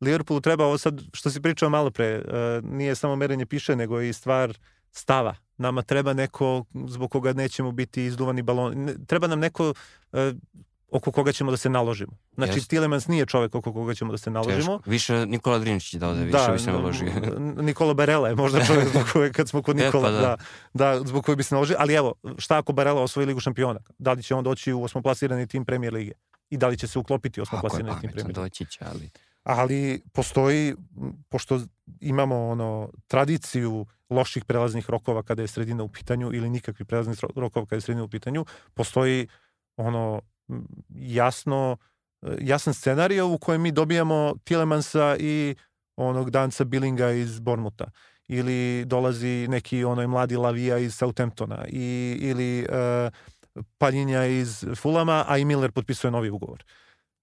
Liverpoolu 0.00 0.40
treba 0.40 0.64
ovo 0.64 0.78
sad, 0.78 1.02
što 1.12 1.30
si 1.30 1.42
pričao 1.42 1.70
malo 1.70 1.90
pre, 1.90 2.18
uh, 2.18 2.70
nije 2.70 2.94
samo 2.94 3.16
merenje 3.16 3.46
piše, 3.46 3.76
nego 3.76 4.00
i 4.00 4.12
stvar 4.12 4.58
stava. 4.92 5.34
Nama 5.56 5.82
treba 5.82 6.12
neko 6.12 6.64
zbog 6.88 7.10
koga 7.10 7.32
nećemo 7.32 7.72
biti 7.72 8.04
izduvani 8.04 8.42
balon. 8.42 8.74
Ne- 8.74 8.94
Treba 9.06 9.26
nam 9.26 9.38
neko 9.38 9.74
e, 10.12 10.32
oko 10.92 11.12
koga 11.12 11.32
ćemo 11.32 11.50
da 11.50 11.56
se 11.56 11.68
naložimo. 11.70 12.12
Znači, 12.34 12.52
Jeste. 12.52 12.68
Tilemans 12.68 13.08
nije 13.08 13.26
čovek 13.26 13.54
oko 13.54 13.72
koga 13.72 13.94
ćemo 13.94 14.12
da 14.12 14.18
se 14.18 14.30
naložimo. 14.30 14.78
Teško. 14.78 14.90
Više 14.90 15.26
Nikola 15.26 15.58
Driničić 15.58 15.94
da 15.94 16.08
ode, 16.08 16.24
više 16.24 16.52
bi 16.52 16.58
se 16.58 16.72
naložio. 16.72 17.12
Nikola 17.56 17.94
Barela 17.94 18.28
je 18.28 18.34
možda 18.34 18.64
čovjek 18.64 18.88
zbog 18.88 19.02
kojeg, 19.12 19.32
kad 19.32 19.48
smo 19.48 19.62
kod 19.62 19.78
E, 19.80 19.84
Nikola, 19.84 20.04
pa 20.04 20.10
da. 20.10 20.20
da. 20.20 20.36
Da, 20.74 21.00
zbog 21.04 21.24
kojeg 21.24 21.36
bi 21.36 21.42
se 21.42 21.54
naložio. 21.54 21.76
Ali 21.78 21.94
evo, 21.94 22.14
šta 22.38 22.58
ako 22.58 22.72
Barela 22.72 23.02
osvoji 23.02 23.26
Ligu 23.26 23.40
šampiona? 23.40 23.80
Da 23.98 24.12
li 24.12 24.22
će 24.22 24.34
on 24.34 24.44
doći 24.44 24.72
u 24.72 24.82
osmoplasirani 24.82 25.46
tim 25.46 25.64
premijer 25.64 25.92
lige? 25.94 26.12
I 26.50 26.56
da 26.56 26.68
li 26.68 26.78
će 26.78 26.86
se 26.86 26.98
uklopiti 26.98 27.40
u 27.40 27.42
Ako 27.42 27.56
je 27.56 27.58
osmoplasirani 27.58 28.00
tim 28.00 28.10
premijer 28.10 28.26
lige? 28.26 28.40
doći 28.40 28.66
će, 28.66 28.84
ali... 28.84 29.10
ali 29.42 30.02
postoji, 30.12 30.74
pošto 31.28 31.60
imamo 32.00 32.46
ono 32.48 32.88
tradiciju 33.06 33.86
loših 34.10 34.44
prelaznih 34.44 34.90
rokova 34.90 35.22
kada 35.22 35.42
je 35.42 35.48
sredina 35.48 35.82
u 35.82 35.88
pitanju 35.88 36.30
ili 36.34 36.50
nikakvih 36.50 36.86
prelaznih 36.86 37.18
ro- 37.18 37.40
rokova 37.40 37.66
kada 37.66 37.76
je 37.76 37.80
sredina 37.80 38.04
u 38.04 38.08
pitanju, 38.08 38.44
postoji 38.74 39.28
ono 39.76 40.20
jasno 40.88 41.76
e, 42.22 42.36
jasan 42.40 42.74
scenario 42.74 43.28
u 43.28 43.38
kojem 43.38 43.62
mi 43.62 43.72
dobijamo 43.72 44.34
Tilemansa 44.44 45.16
i 45.20 45.54
onog 45.96 46.30
danca 46.30 46.64
Billinga 46.64 47.10
iz 47.10 47.40
Bormuta 47.40 47.90
ili 48.28 48.84
dolazi 48.84 49.48
neki 49.48 49.84
onaj 49.84 50.06
mladi 50.06 50.36
Lavija 50.36 50.78
iz 50.78 50.94
Southamptona 50.94 51.64
i, 51.68 52.18
ili 52.20 52.60
e, 52.60 53.10
Paljinja 53.78 54.26
iz 54.26 54.64
Fulama, 54.76 55.24
a 55.28 55.38
i 55.38 55.44
Miller 55.44 55.72
potpisuje 55.72 56.10
novi 56.10 56.30
ugovor. 56.30 56.64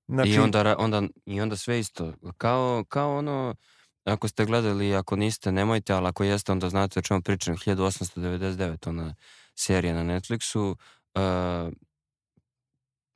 Znači, 0.07 0.29
I, 0.29 0.39
onda, 0.39 0.75
onda, 0.77 1.01
I 1.25 1.41
onda 1.41 1.57
sve 1.57 1.79
isto. 1.79 2.13
Kao, 2.37 2.85
kao 2.89 3.17
ono, 3.17 3.55
ako 4.03 4.27
ste 4.27 4.45
gledali, 4.45 4.95
ako 4.95 5.15
niste, 5.15 5.51
nemojte, 5.51 5.93
ali 5.93 6.07
ako 6.07 6.23
jeste, 6.23 6.51
onda 6.51 6.69
znate 6.69 6.99
o 6.99 7.01
čemu 7.01 7.21
pričam. 7.21 7.55
1899, 7.55 8.89
ona 8.89 9.15
serija 9.55 10.03
na 10.03 10.03
Netflixu. 10.03 10.75
Uh, 11.15 11.73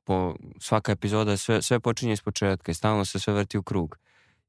po, 0.08 0.34
svaka 0.60 0.92
epizoda, 0.92 1.36
sve, 1.36 1.62
sve 1.62 1.80
počinje 1.80 2.12
iz 2.12 2.22
početka 2.22 2.72
i 2.72 2.74
stalno 2.74 3.04
se 3.04 3.18
sve 3.18 3.34
vrti 3.34 3.58
u 3.58 3.62
krug. 3.62 3.98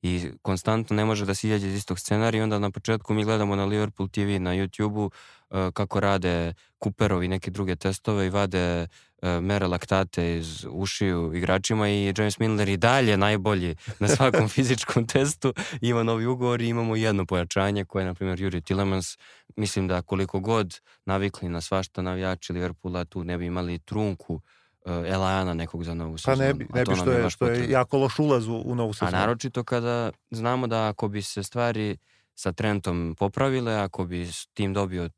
I 0.01 0.31
konstantno 0.41 0.95
ne 0.95 1.05
može 1.05 1.25
da 1.25 1.35
se 1.35 1.47
izađe 1.47 1.67
iz 1.67 1.75
istog 1.75 1.99
scenarija 1.99 2.39
i 2.39 2.43
onda 2.43 2.59
na 2.59 2.71
početku 2.71 3.13
mi 3.13 3.23
gledamo 3.23 3.55
na 3.55 3.65
Liverpool 3.65 4.09
TV 4.09 4.39
na 4.39 4.55
YouTube-u 4.55 5.05
uh, 5.05 5.73
kako 5.73 5.99
rade 5.99 6.53
Cooperovi 6.83 7.27
neke 7.27 7.51
druge 7.51 7.75
testove 7.75 8.27
i 8.27 8.29
vade 8.29 8.87
uh, 8.87 9.29
mere 9.43 9.67
laktate 9.67 10.37
iz 10.37 10.65
ušiju 10.69 11.33
igračima 11.35 11.89
i 11.89 12.13
James 12.17 12.39
Milner 12.39 12.69
i 12.69 12.77
dalje 12.77 13.17
najbolji 13.17 13.75
na 13.99 14.07
svakom 14.07 14.49
fizičkom 14.55 15.07
testu 15.07 15.53
ima 15.81 16.03
novi 16.03 16.25
ugovor 16.25 16.61
i 16.61 16.67
imamo 16.67 16.95
jedno 16.95 17.25
pojačanje 17.25 17.85
koje 17.85 18.03
je 18.03 18.07
na 18.07 18.13
primjer 18.13 18.41
Juri 18.41 18.61
Tillemans 18.61 19.17
mislim 19.55 19.87
da 19.87 20.01
koliko 20.01 20.39
god 20.39 20.79
navikli 21.05 21.49
na 21.49 21.61
svašta 21.61 22.01
navijači 22.01 22.53
Liverpoola 22.53 23.05
tu 23.05 23.23
ne 23.23 23.37
bi 23.37 23.45
imali 23.45 23.79
trunku 23.79 24.33
uh, 24.33 24.41
elana 24.85 25.53
nekog 25.53 25.83
za 25.83 25.93
novu 25.93 26.13
Pa 26.13 26.17
sezonu. 26.17 26.37
ne 26.39 26.53
bi, 26.53 26.65
a 26.65 26.75
ne 26.75 26.83
bi 26.85 26.95
što 26.95 27.11
je, 27.11 27.29
što 27.29 27.47
je 27.47 27.69
jako 27.69 27.97
loš 27.97 28.19
ulaz 28.19 28.47
u, 28.47 28.55
u 28.55 28.75
novu 28.75 28.89
A 28.89 28.93
sezonu. 28.93 29.11
naročito 29.11 29.63
kada 29.63 30.11
znamo 30.31 30.67
da 30.67 30.87
ako 30.87 31.07
bi 31.07 31.21
se 31.21 31.43
stvari 31.43 31.97
sa 32.35 32.51
Trentom 32.51 33.15
popravile, 33.19 33.73
ako 33.75 34.05
bi 34.05 34.21
s- 34.23 34.47
tim 34.47 34.73
dobio 34.73 35.09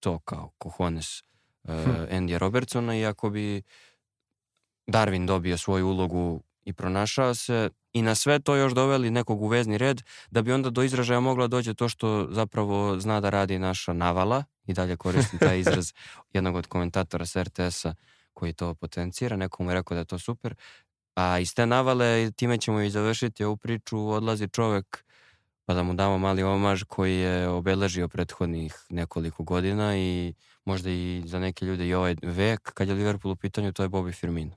to 0.00 0.18
kao 0.18 0.50
kohones 0.58 1.20
uh, 1.20 1.24
Hm. 1.84 1.90
Andy 2.10 2.38
Robertsona 2.38 2.96
i 2.96 3.06
ako 3.06 3.30
bi 3.30 3.62
Darwin 4.86 5.26
dobio 5.26 5.58
svoju 5.58 5.88
ulogu 5.88 6.42
i 6.64 6.72
pronašao 6.72 7.34
se 7.34 7.70
i 7.92 8.02
na 8.02 8.14
sve 8.14 8.38
to 8.38 8.56
još 8.56 8.72
doveli 8.72 9.10
nekog 9.10 9.42
u 9.42 9.48
vezni 9.48 9.78
red, 9.78 10.00
da 10.30 10.42
bi 10.42 10.52
onda 10.52 10.70
do 10.70 10.82
izražaja 10.82 11.20
mogla 11.20 11.46
doći 11.46 11.74
to 11.74 11.88
što 11.88 12.28
zapravo 12.30 13.00
zna 13.00 13.20
da 13.20 13.30
radi 13.30 13.58
naša 13.58 13.92
navala 13.92 14.44
i 14.66 14.74
dalje 14.74 14.96
koristim 14.96 15.38
taj 15.38 15.58
izraz 15.60 15.92
jednog 16.32 16.56
od 16.56 16.66
komentatora 16.66 17.26
sa 17.26 17.42
RTS-a 17.42 17.94
koji 18.36 18.52
to 18.52 18.74
potencira, 18.74 19.36
neko 19.36 19.62
mu 19.62 19.70
je 19.70 19.74
rekao 19.74 19.94
da 19.94 20.00
je 20.00 20.12
to 20.12 20.18
super, 20.18 20.54
a 21.14 21.38
iz 21.38 21.54
te 21.54 21.66
navale, 21.66 22.30
time 22.36 22.58
ćemo 22.58 22.80
i 22.80 22.90
završiti 22.90 23.44
ovu 23.44 23.56
priču, 23.56 24.08
odlazi 24.08 24.48
čovek 24.48 25.04
pa 25.64 25.74
da 25.74 25.82
mu 25.82 25.94
damo 25.94 26.18
mali 26.18 26.42
omaž 26.42 26.82
koji 26.82 27.16
je 27.16 27.48
obeležio 27.48 28.08
prethodnih 28.08 28.74
nekoliko 28.90 29.42
godina 29.42 29.96
i 29.96 30.34
možda 30.64 30.90
i 30.90 31.22
za 31.26 31.38
neke 31.38 31.66
ljude 31.66 31.86
i 31.86 31.94
ovaj 31.94 32.16
vek, 32.22 32.72
kad 32.74 32.88
je 32.88 32.94
Liverpool 32.94 33.32
u 33.32 33.36
pitanju, 33.36 33.72
to 33.72 33.82
je 33.82 33.88
Bobby 33.88 34.14
Firmino. 34.14 34.52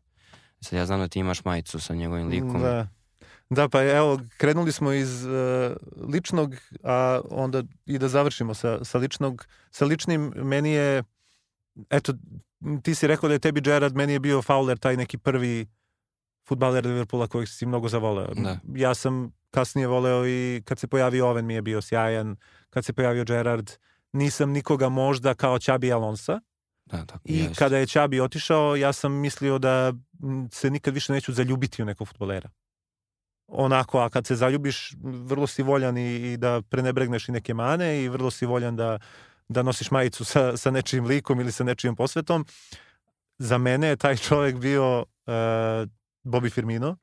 Sad 0.61 0.79
ja 0.79 0.85
znam 0.85 0.99
da 0.99 1.07
ti 1.07 1.19
imaš 1.19 1.45
majicu 1.45 1.79
sa 1.79 1.95
njegovim 1.95 2.27
likom. 2.27 2.61
Da. 2.61 2.87
Da, 3.49 3.69
pa 3.69 3.83
evo, 3.83 4.19
krenuli 4.37 4.71
smo 4.71 4.93
iz 4.93 5.25
uh, 5.25 5.31
ličnog, 6.13 6.55
a 6.83 7.21
onda 7.29 7.63
i 7.85 7.97
da 7.97 8.07
završimo 8.07 8.53
sa, 8.53 8.83
sa 8.83 8.97
ličnog. 8.97 9.45
Sa 9.71 9.85
ličnim, 9.85 10.33
meni 10.35 10.71
je, 10.71 11.03
eto, 11.89 12.13
ti 12.83 12.95
si 12.95 13.07
rekao 13.07 13.27
da 13.27 13.35
je 13.35 13.39
tebi 13.39 13.61
Gerard, 13.61 13.95
meni 13.95 14.13
je 14.13 14.19
bio 14.19 14.41
Fowler 14.41 14.79
taj 14.79 14.97
neki 14.97 15.17
prvi 15.17 15.67
futbaler 16.47 16.85
Liverpoola 16.85 17.27
kojeg 17.27 17.47
si 17.47 17.65
mnogo 17.65 17.89
zavoleo. 17.89 18.33
Da. 18.33 18.59
Ja 18.75 18.95
sam 18.95 19.31
kasnije 19.51 19.87
voleo 19.87 20.27
i 20.27 20.61
kad 20.65 20.79
se 20.79 20.87
pojavio 20.87 21.25
Owen 21.25 21.41
mi 21.41 21.53
je 21.53 21.61
bio 21.61 21.81
sjajan, 21.81 22.35
kad 22.69 22.85
se 22.85 22.93
pojavio 22.93 23.23
Gerard, 23.23 23.71
nisam 24.13 24.51
nikoga 24.51 24.89
možda 24.89 25.33
kao 25.33 25.59
Čabi 25.59 25.93
Alonsa, 25.93 26.39
Da, 26.85 27.05
tako, 27.05 27.21
I 27.25 27.39
ja 27.39 27.43
isto. 27.43 27.59
kada 27.59 27.77
je 27.77 27.87
Čabi 27.87 28.19
otišao, 28.19 28.75
ja 28.75 28.93
sam 28.93 29.11
mislio 29.13 29.59
da 29.59 29.93
se 30.51 30.69
nikad 30.69 30.93
više 30.93 31.13
neću 31.13 31.33
zaljubiti 31.33 31.81
u 31.81 31.85
nekog 31.85 32.07
futbolera. 32.07 32.49
Onako, 33.47 33.99
a 33.99 34.09
kad 34.09 34.27
se 34.27 34.35
zaljubiš, 34.35 34.93
vrlo 35.03 35.47
si 35.47 35.63
voljan 35.63 35.97
i, 35.97 36.15
i 36.15 36.37
da 36.37 36.61
prenebregneš 36.61 37.29
i 37.29 37.31
neke 37.31 37.53
mane 37.53 38.03
i 38.03 38.09
vrlo 38.09 38.31
si 38.31 38.45
voljan 38.45 38.75
da, 38.75 38.99
da 39.49 39.63
nosiš 39.63 39.91
majicu 39.91 40.25
sa, 40.25 40.57
sa 40.57 40.71
nečijim 40.71 41.05
likom 41.05 41.39
ili 41.39 41.51
sa 41.51 41.63
nečijom 41.63 41.95
posvetom. 41.95 42.45
Za 43.37 43.57
mene 43.57 43.87
je 43.87 43.95
taj 43.95 44.17
čovjek 44.17 44.57
bio 44.57 44.99
uh, 44.99 45.05
Bobby 46.23 46.51
Firmino 46.51 46.97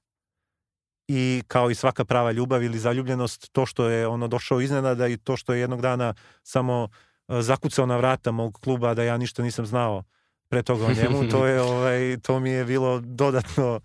i 1.09 1.42
kao 1.49 1.70
i 1.70 1.74
svaka 1.74 2.05
prava 2.05 2.32
ljubav 2.32 2.62
ili 2.62 2.78
zaljubljenost, 2.78 3.53
to 3.53 3.66
što 3.66 3.88
je 3.88 4.07
ono 4.07 4.28
došao 4.28 4.61
iznenada 4.61 5.09
i 5.09 5.16
to 5.16 5.36
što 5.36 5.55
je 5.55 5.61
jednog 5.61 5.82
dana 5.82 6.14
samo 6.42 6.88
e, 7.28 7.42
zakucao 7.42 7.86
na 7.86 7.97
vrata 7.97 8.32
mog 8.32 8.59
kluba 8.61 8.94
da 8.94 9.03
ja 9.03 9.16
ništa 9.16 9.42
nisam 9.42 9.66
znao 9.66 10.03
pre 10.49 10.62
toga 10.62 10.86
o 10.86 10.92
njemu, 10.92 11.28
to 11.28 11.47
je 11.47 11.62
ovaj 11.72 12.16
to 12.22 12.40
mi 12.40 12.51
je 12.51 12.64
bilo 12.64 13.01
dodatno 13.01 13.80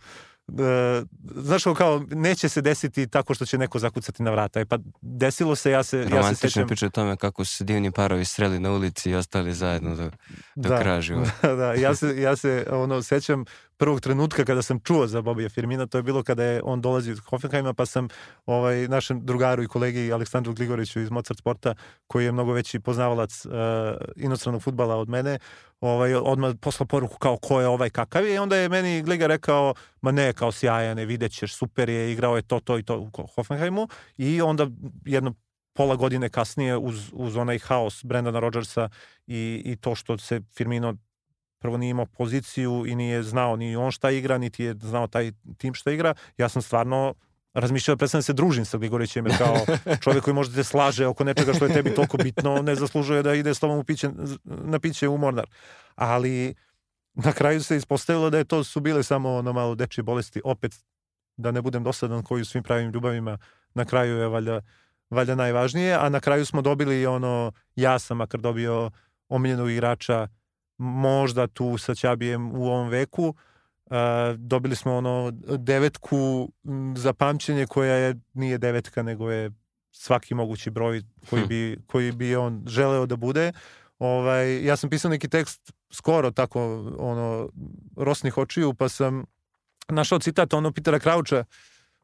znaš 1.36 1.64
kao, 1.64 1.74
kao 1.74 2.06
neće 2.10 2.50
se 2.50 2.62
desiti 2.62 3.08
tako 3.08 3.34
što 3.34 3.46
će 3.46 3.58
neko 3.58 3.80
zakucati 3.80 4.24
na 4.24 4.32
vrata. 4.32 4.60
E 4.60 4.66
pa 4.66 4.78
desilo 5.02 5.56
se, 5.56 5.72
ja 5.72 5.84
se 5.84 6.08
ja 6.12 6.24
se 6.30 6.36
sećam 6.36 6.68
priče 6.68 6.86
o 6.86 6.90
tome 6.90 7.18
kako 7.18 7.46
su 7.46 7.64
divni 7.64 7.92
parovi 7.92 8.26
sreli 8.26 8.60
na 8.60 8.72
ulici 8.72 9.10
i 9.10 9.16
ostali 9.16 9.54
zajedno 9.54 9.96
do, 9.96 10.12
do 10.56 10.70
kraja 10.70 11.02
života. 11.02 11.32
da, 11.42 11.56
da, 11.62 11.74
ja 11.74 11.96
se, 11.96 12.22
ja 12.22 12.36
se 12.36 12.66
ono, 12.72 13.02
sećam 13.02 13.46
prvog 13.82 14.02
trenutka 14.02 14.46
kada 14.46 14.62
sam 14.62 14.80
čuo 14.80 15.08
za 15.08 15.22
Bobija 15.22 15.50
Firmina, 15.50 15.86
to 15.86 15.98
je 15.98 16.04
bilo 16.04 16.24
kada 16.24 16.44
je 16.44 16.62
on 16.64 16.82
dolazi 16.82 17.12
iz 17.12 17.20
Hoffenheima, 17.20 17.74
pa 17.74 17.86
sam 17.86 18.08
ovaj, 18.46 18.88
našem 18.88 19.26
drugaru 19.26 19.64
i 19.64 19.68
kolegi 19.68 20.14
Aleksandru 20.14 20.54
Gligoriću 20.54 21.00
iz 21.00 21.12
Mozart 21.12 21.40
Sporta, 21.40 21.74
koji 22.08 22.26
je 22.26 22.32
mnogo 22.32 22.54
veći 22.54 22.80
poznavalac 22.80 23.46
uh, 23.46 23.52
inostranog 24.16 24.62
futbala 24.64 24.96
od 24.96 25.10
mene, 25.10 25.40
ovaj, 25.80 26.16
odmah 26.16 26.56
poslao 26.62 26.88
poruku 26.88 27.18
kao 27.18 27.38
ko 27.38 27.62
je 27.62 27.68
ovaj 27.68 27.90
kakav 27.90 28.26
je 28.26 28.36
i 28.36 28.38
onda 28.38 28.56
je 28.56 28.70
meni 28.70 29.02
Gliga 29.02 29.28
rekao, 29.28 29.74
ma 30.02 30.12
ne, 30.12 30.34
kao 30.34 30.52
sjajan 30.52 31.00
je, 31.00 31.06
vidjet 31.06 31.32
ćeš, 31.32 31.56
super 31.56 31.90
je, 31.90 32.12
igrao 32.12 32.36
je 32.36 32.42
to, 32.42 32.60
to 32.60 32.78
i 32.78 32.84
to 32.84 33.00
u 33.00 33.28
Hoffenheimu 33.36 33.88
i 34.18 34.42
onda 34.42 34.68
jedno 35.06 35.34
pola 35.74 35.96
godine 35.96 36.30
kasnije 36.30 36.78
uz, 36.78 37.10
uz 37.14 37.36
onaj 37.36 37.60
haos 37.60 38.04
Brendana 38.04 38.40
Rodgersa 38.40 38.90
i, 39.28 39.62
i 39.66 39.76
to 39.76 39.96
što 39.96 40.18
se 40.18 40.42
Firmino 40.56 40.98
prvo 41.62 41.78
nije 41.78 41.90
imao 41.90 42.06
poziciju 42.06 42.86
i 42.88 42.96
nije 42.96 43.24
znao 43.24 43.56
ni 43.56 43.76
on 43.76 43.92
šta 43.92 44.12
igra, 44.12 44.38
niti 44.38 44.64
je 44.64 44.76
znao 44.82 45.08
taj 45.08 45.32
tim 45.58 45.74
šta 45.74 45.92
igra. 45.92 46.14
Ja 46.38 46.50
sam 46.50 46.62
stvarno 46.62 47.14
razmišljao 47.54 47.96
da 47.96 47.98
prestanem 47.98 48.20
da 48.20 48.24
se 48.26 48.34
družim 48.34 48.66
sa 48.66 48.78
Gligorićem, 48.78 49.26
jer 49.26 49.38
kao 49.38 49.58
čovjek 50.04 50.24
koji 50.24 50.34
možda 50.34 50.56
te 50.56 50.64
slaže 50.64 51.08
oko 51.08 51.24
nečega 51.24 51.54
što 51.54 51.66
je 51.66 51.74
tebi 51.74 51.96
toliko 51.96 52.18
bitno, 52.18 52.62
ne 52.62 52.76
zaslužuje 52.76 53.24
da 53.24 53.34
ide 53.34 53.54
s 53.54 53.60
tobom 53.60 53.80
u 53.80 53.84
piće, 53.84 54.10
na 54.44 54.80
piće 54.80 55.08
u 55.08 55.18
Mornar. 55.18 55.46
Ali 55.96 56.56
na 57.14 57.32
kraju 57.32 57.64
se 57.64 57.78
ispostavilo 57.78 58.30
da 58.30 58.38
je 58.38 58.44
to 58.44 58.64
su 58.64 58.80
bile 58.80 59.04
samo 59.04 59.36
ono 59.36 59.54
malo 59.54 59.76
dečje 59.76 60.04
bolesti. 60.04 60.42
Opet, 60.44 60.76
da 61.38 61.52
ne 61.52 61.62
budem 61.62 61.84
dosadan 61.84 62.24
koji 62.24 62.42
u 62.42 62.46
svim 62.46 62.64
pravim 62.64 62.92
ljubavima, 62.92 63.38
na 63.74 63.86
kraju 63.86 64.18
je 64.18 64.28
valjda, 64.28 64.62
valjda 65.10 65.36
najvažnije, 65.36 65.94
a 65.94 66.10
na 66.10 66.20
kraju 66.20 66.46
smo 66.46 66.62
dobili 66.62 67.06
ono, 67.06 67.52
ja 67.76 68.00
sam 68.00 68.18
makar 68.18 68.40
dobio 68.40 68.92
omiljenog 69.30 69.72
igrača 69.72 70.28
možda 70.82 71.48
tu 71.48 71.78
sa 71.78 71.96
Ćabijem 71.96 72.52
u 72.56 72.66
ovom 72.66 72.90
veku. 72.90 73.28
Uh, 73.86 73.96
dobili 74.38 74.76
smo 74.76 74.96
ono 74.96 75.32
devetku 75.58 76.52
za 76.96 77.14
pamćenje 77.14 77.66
koja 77.66 77.96
je 77.96 78.16
nije 78.34 78.58
devetka 78.58 79.04
nego 79.04 79.32
je 79.32 79.52
svaki 79.92 80.36
mogući 80.36 80.70
broj 80.70 81.02
koji 81.30 81.42
Hm. 81.42 81.48
bi, 81.48 81.78
koji 81.88 82.12
bi 82.12 82.36
on 82.36 82.64
želeo 82.68 83.06
da 83.06 83.16
bude. 83.16 83.52
Ovaj, 84.00 84.66
ja 84.66 84.76
sam 84.76 84.90
pisao 84.90 85.12
neki 85.12 85.28
tekst 85.30 85.74
skoro 85.92 86.32
tako 86.32 86.62
ono 87.00 87.50
rosnih 87.98 88.38
očiju 88.38 88.74
pa 88.74 88.90
sam 88.90 89.26
našao 89.90 90.20
citat 90.20 90.54
ono 90.54 90.72
Pitera 90.72 91.00
Krauča 91.00 91.44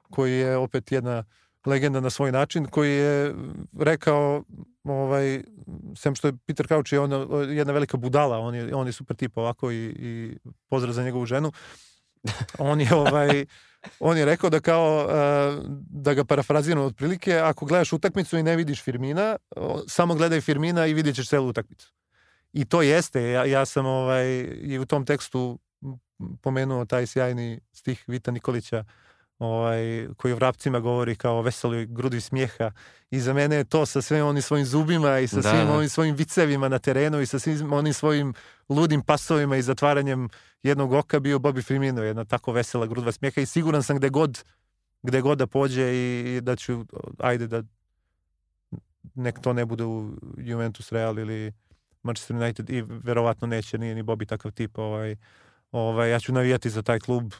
koji 0.09 0.33
je 0.33 0.57
opet 0.57 0.91
jedna 0.91 1.23
legenda 1.65 1.99
na 1.99 2.09
svoj 2.09 2.31
način, 2.31 2.65
koji 2.65 2.91
je 2.91 3.33
rekao, 3.79 4.43
ovaj, 4.83 5.43
sem 5.95 6.15
što 6.15 6.27
je 6.27 6.33
Peter 6.45 6.67
Crouch 6.67 6.93
je 6.93 6.99
ona, 6.99 7.43
jedna 7.43 7.73
velika 7.73 7.97
budala, 7.97 8.39
on 8.39 8.55
je, 8.55 8.75
on 8.75 8.87
je 8.87 8.93
super 8.93 9.15
tip 9.15 9.37
ovako 9.37 9.71
i, 9.71 9.85
i 9.85 10.37
pozdrav 10.69 10.93
za 10.93 11.03
njegovu 11.03 11.25
ženu. 11.25 11.51
On 12.57 12.81
je 12.81 12.95
ovaj 12.95 13.45
on 13.99 14.17
je 14.17 14.25
rekao 14.25 14.49
da 14.49 14.59
kao 14.59 15.05
uh, 15.05 15.65
da 15.89 16.13
ga 16.13 16.25
parafraziram 16.25 16.83
otprilike, 16.83 17.35
ako 17.37 17.65
gledaš 17.65 17.93
utakmicu 17.93 18.37
i 18.37 18.43
ne 18.43 18.55
vidiš 18.55 18.83
Firmina, 18.83 19.35
samo 19.87 20.15
gledaj 20.15 20.41
Firmina 20.41 20.85
i 20.85 20.93
vidjet 20.93 21.15
ćeš 21.15 21.29
celu 21.29 21.47
utakmicu. 21.47 21.93
I 22.53 22.65
to 22.65 22.81
jeste, 22.81 23.21
ja, 23.21 23.45
ja 23.45 23.65
sam 23.65 23.85
ovaj, 23.85 24.27
i 24.61 24.79
u 24.79 24.85
tom 24.85 25.05
tekstu 25.05 25.59
pomenuo 26.41 26.85
taj 26.85 27.05
sjajni 27.05 27.59
stih 27.71 28.03
Vita 28.07 28.31
Nikolića 28.31 28.83
ovaj, 29.39 30.07
koji 30.17 30.33
u 30.33 30.35
vrapcima 30.35 30.79
govori 30.79 31.15
kao 31.15 31.41
veseloj 31.41 31.85
grudi 31.85 32.21
smijeha. 32.21 32.71
I 33.11 33.19
za 33.19 33.33
mene 33.33 33.55
je 33.55 33.63
to 33.63 33.85
sa 33.85 34.01
svim 34.01 34.25
onim 34.25 34.41
svojim 34.41 34.65
zubima 34.65 35.19
i 35.19 35.27
sa 35.27 35.35
da, 35.41 35.49
svim 35.49 35.67
da. 35.67 35.73
onim 35.73 35.89
svojim 35.89 36.15
vicevima 36.15 36.69
na 36.69 36.79
terenu 36.79 37.21
i 37.21 37.25
sa 37.25 37.39
svim 37.39 37.73
onim 37.73 37.93
svojim 37.93 38.33
ludim 38.69 39.01
pasovima 39.01 39.57
i 39.57 39.61
zatvaranjem 39.61 40.29
jednog 40.63 40.93
oka 40.93 41.19
bio 41.19 41.39
Bobby 41.39 41.63
Firmino, 41.63 42.03
jedna 42.03 42.25
tako 42.25 42.51
vesela 42.51 42.85
grudva 42.85 43.11
smijeha. 43.11 43.41
I 43.41 43.45
siguran 43.45 43.83
sam 43.83 43.97
gde 43.97 44.09
god, 44.09 44.43
gde 45.03 45.21
god 45.21 45.37
da 45.37 45.47
pođe 45.47 45.93
i, 45.93 46.35
i 46.35 46.41
da 46.41 46.55
ću, 46.55 46.85
ajde 47.19 47.47
da 47.47 47.63
nek 49.15 49.39
to 49.39 49.53
ne 49.53 49.65
bude 49.65 49.83
u 49.83 50.11
Juventus 50.37 50.91
Real 50.91 51.19
ili 51.19 51.53
Manchester 52.03 52.35
United 52.35 52.69
i 52.69 52.81
verovatno 52.81 53.47
neće, 53.47 53.77
nije 53.77 53.95
ni 53.95 54.03
Bobby 54.03 54.25
takav 54.25 54.51
tip 54.51 54.77
ovaj, 54.77 55.15
ovaj, 55.71 56.11
ja 56.11 56.19
ću 56.19 56.33
navijati 56.33 56.69
za 56.69 56.81
taj 56.81 56.99
klub 56.99 57.33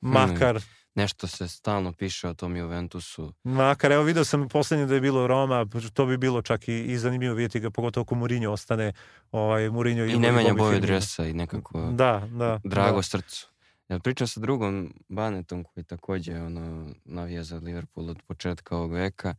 makar 0.00 0.56
hmm 0.56 0.83
nešto 0.94 1.26
se 1.26 1.48
stalno 1.48 1.92
piše 1.92 2.28
o 2.28 2.34
tom 2.34 2.56
Juventusu. 2.56 3.32
Makar, 3.44 3.92
evo 3.92 4.02
vidio 4.02 4.24
sam 4.24 4.48
poslednje 4.48 4.86
da 4.86 4.94
je 4.94 5.00
bilo 5.00 5.26
Roma, 5.26 5.66
to 5.92 6.06
bi 6.06 6.16
bilo 6.16 6.42
čak 6.42 6.68
i, 6.68 6.84
i 6.84 6.98
zanimljivo 6.98 7.34
vidjeti 7.34 7.60
ga, 7.60 7.70
pogotovo 7.70 8.02
ako 8.02 8.14
Mourinho 8.14 8.50
ostane, 8.50 8.92
ovaj, 9.32 9.70
Mourinho 9.70 10.04
i, 10.04 10.12
I 10.12 10.18
nemanja 10.18 10.54
boju 10.54 10.80
dresa 10.80 11.26
i 11.26 11.32
nekako 11.32 11.80
da, 11.80 12.28
da, 12.30 12.60
drago 12.64 12.96
da. 12.96 13.02
srcu. 13.02 13.50
Ja 13.88 13.98
pričam 13.98 14.26
sa 14.26 14.40
drugom 14.40 14.94
Banetom 15.08 15.64
koji 15.64 15.84
takođe 15.84 16.40
ono, 16.40 16.94
navija 17.04 17.44
za 17.44 17.56
Liverpool 17.56 18.10
od 18.10 18.22
početka 18.26 18.76
ovog 18.76 18.92
veka 18.92 19.34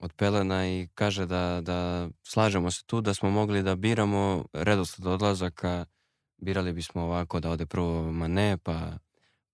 od 0.00 0.12
Pelena 0.12 0.68
i 0.68 0.88
kaže 0.94 1.26
da, 1.26 1.60
da 1.62 2.08
slažemo 2.22 2.70
se 2.70 2.84
tu 2.86 3.00
da 3.00 3.14
smo 3.14 3.30
mogli 3.30 3.62
da 3.62 3.76
biramo 3.76 4.44
redosled 4.52 5.06
odlazaka, 5.06 5.84
birali 6.36 6.72
bismo 6.72 7.02
ovako 7.02 7.40
da 7.40 7.50
ode 7.50 7.66
prvo 7.66 8.12
Mane, 8.12 8.56
pa 8.62 8.92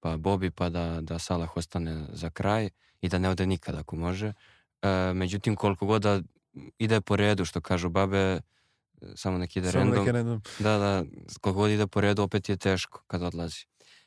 pa 0.07 0.16
Bobi, 0.16 0.51
pa 0.51 0.69
da, 0.69 1.01
da 1.01 1.19
Salah 1.19 1.57
ostane 1.57 2.07
za 2.12 2.31
kraj 2.31 2.69
i 3.01 3.09
da 3.09 3.19
ne 3.19 3.28
ode 3.28 3.47
nikad 3.47 3.74
ako 3.74 3.97
može. 3.97 4.33
E, 4.83 5.12
međutim, 5.15 5.57
koliko 5.57 5.87
god 5.87 6.03
da 6.03 6.23
ide 6.78 7.01
po 7.01 7.16
redu, 7.16 7.45
što 7.45 7.61
kažu 7.61 7.89
babe, 7.89 8.41
samo 9.15 9.39
nek 9.39 9.57
ide 9.57 9.73
samo 9.73 9.85
random. 9.85 10.07
random. 10.07 10.43
Da, 10.59 10.78
da, 10.78 11.05
koliko 11.41 11.61
god 11.61 11.70
ide 11.70 11.87
po 11.87 12.01
redu, 12.01 12.23
opet 12.23 12.49
je 12.49 12.57
teško 12.57 13.03
kad 13.07 13.23
odlazi. 13.23 13.66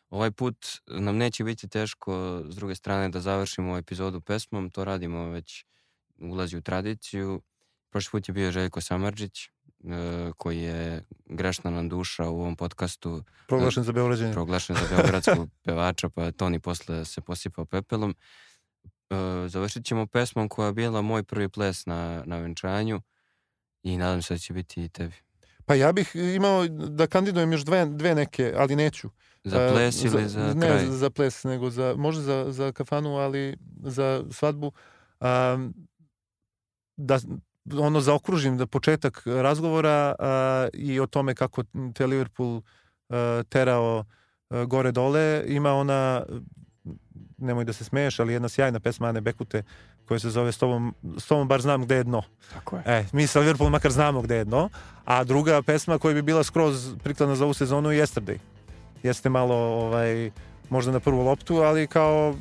Ovaj 0.10 0.32
put 0.32 0.66
nam 0.88 1.18
neće 1.18 1.44
biti 1.44 1.68
teško, 1.68 2.42
s 2.50 2.56
druge 2.56 2.76
strane, 2.76 3.10
da 3.10 3.22
završimo 3.22 3.78
epizodu 3.78 4.22
pesmom, 4.22 4.70
to 4.70 4.86
radimo 4.86 5.30
već, 5.30 5.66
ulazi 6.18 6.58
u 6.58 6.62
tradiciju. 6.62 7.42
Prošli 7.90 8.12
put 8.12 8.30
je 8.30 8.34
bio 8.34 8.52
Željko 8.52 8.82
Samarđić, 8.82 9.50
E, 9.50 9.59
koji 10.38 10.62
je 10.62 11.04
grešna 11.26 11.72
nam 11.72 11.90
duša 11.90 12.30
u 12.30 12.40
ovom 12.40 12.56
podcastu. 12.56 13.24
Proglašen 13.48 13.84
za 13.84 13.92
Beograđenje. 13.92 14.34
Proglašen 14.34 14.76
za 14.76 14.96
Beogradskog 14.96 15.50
pevača, 15.66 16.10
pa 16.10 16.24
je 16.24 16.32
Toni 16.32 16.60
posle 16.60 17.06
se 17.06 17.22
posipao 17.22 17.66
pepelom. 17.66 18.16
E, 19.10 19.16
završit 19.48 19.86
ćemo 19.86 20.06
pesmom 20.06 20.50
koja 20.50 20.66
je 20.66 20.74
bila 20.74 21.02
moj 21.02 21.24
prvi 21.24 21.50
ples 21.50 21.86
na, 21.86 22.24
na 22.26 22.38
venčanju 22.38 23.02
i 23.84 23.98
nadam 23.98 24.22
se 24.22 24.34
da 24.34 24.38
će 24.38 24.54
biti 24.54 24.84
i 24.84 24.90
tebi. 24.90 25.16
Pa 25.66 25.76
ja 25.76 25.92
bih 25.92 26.16
imao 26.16 26.68
da 26.68 27.08
kandidujem 27.08 27.52
još 27.52 27.62
dve, 27.62 27.86
dve 27.86 28.16
neke, 28.16 28.54
ali 28.58 28.76
neću. 28.76 29.10
Za 29.44 29.62
e, 29.62 29.72
ples 29.72 30.04
ili 30.04 30.30
za, 30.30 30.54
za 30.54 30.60
kraj? 30.60 30.80
Ne 30.80 30.86
za, 30.86 30.98
za 30.98 31.10
ples, 31.10 31.44
nego 31.44 31.70
za, 31.70 31.96
možda 31.98 32.24
za, 32.24 32.46
za 32.52 32.72
kafanu, 32.72 33.16
ali 33.16 33.58
za 33.84 34.24
svadbu. 34.32 34.72
Um, 35.20 35.74
da, 36.98 37.20
ono 37.78 38.02
zaokružim 38.02 38.58
da 38.58 38.66
početak 38.66 39.24
razgovora 39.26 40.16
a, 40.20 40.68
i 40.74 41.00
o 41.00 41.08
tome 41.08 41.36
kako 41.36 41.64
te 41.96 42.08
Liverpool 42.08 42.62
a, 43.10 43.44
terao 43.50 44.04
a, 44.50 44.66
gore 44.66 44.92
dole 44.92 45.44
ima 45.48 45.74
ona 45.74 46.24
nemoj 47.38 47.64
da 47.64 47.74
se 47.74 47.84
smeješ, 47.84 48.20
ali 48.20 48.34
jedna 48.34 48.50
sjajna 48.50 48.80
pesma 48.80 49.08
Ane 49.08 49.22
Bekute 49.22 49.64
koja 50.06 50.20
se 50.20 50.30
zove 50.30 50.52
S 50.52 50.58
tobom, 50.58 50.96
s 51.18 51.28
tobom 51.28 51.48
bar 51.48 51.62
znam 51.62 51.84
gde 51.84 51.96
je 51.96 52.04
dno. 52.04 52.22
Tako 52.54 52.76
je. 52.76 52.84
E, 52.86 53.06
mi 53.12 53.28
sa 53.28 53.40
Liverpool 53.40 53.70
makar 53.70 53.92
znamo 53.92 54.22
gde 54.22 54.36
je 54.36 54.46
dno, 54.46 54.70
a 55.06 55.24
druga 55.24 55.62
pesma 55.62 55.98
koja 55.98 56.14
bi 56.14 56.22
bila 56.22 56.44
skroz 56.44 56.96
prikladna 57.04 57.36
za 57.36 57.44
ovu 57.46 57.54
sezonu 57.54 57.92
je 57.92 58.04
Yesterday. 58.04 58.38
Jeste 59.04 59.30
malo 59.30 59.56
ovaj, 59.56 60.32
možda 60.70 60.92
na 60.92 61.00
prvu 61.00 61.22
loptu, 61.22 61.56
ali 61.56 61.88
kao 61.88 62.36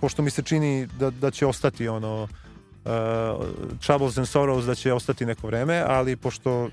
pošto 0.00 0.22
mi 0.22 0.30
se 0.30 0.42
čini 0.42 0.86
da, 0.86 1.10
da 1.10 1.30
će 1.30 1.46
ostati 1.46 1.88
ono 1.88 2.22
uh, 2.22 2.28
Troubles 3.86 4.18
and 4.18 4.26
Sorrows 4.26 4.66
da 4.66 4.74
će 4.74 4.92
ostati 4.92 5.26
neko 5.26 5.46
vreme, 5.46 5.84
ali 5.86 6.16
pošto 6.16 6.68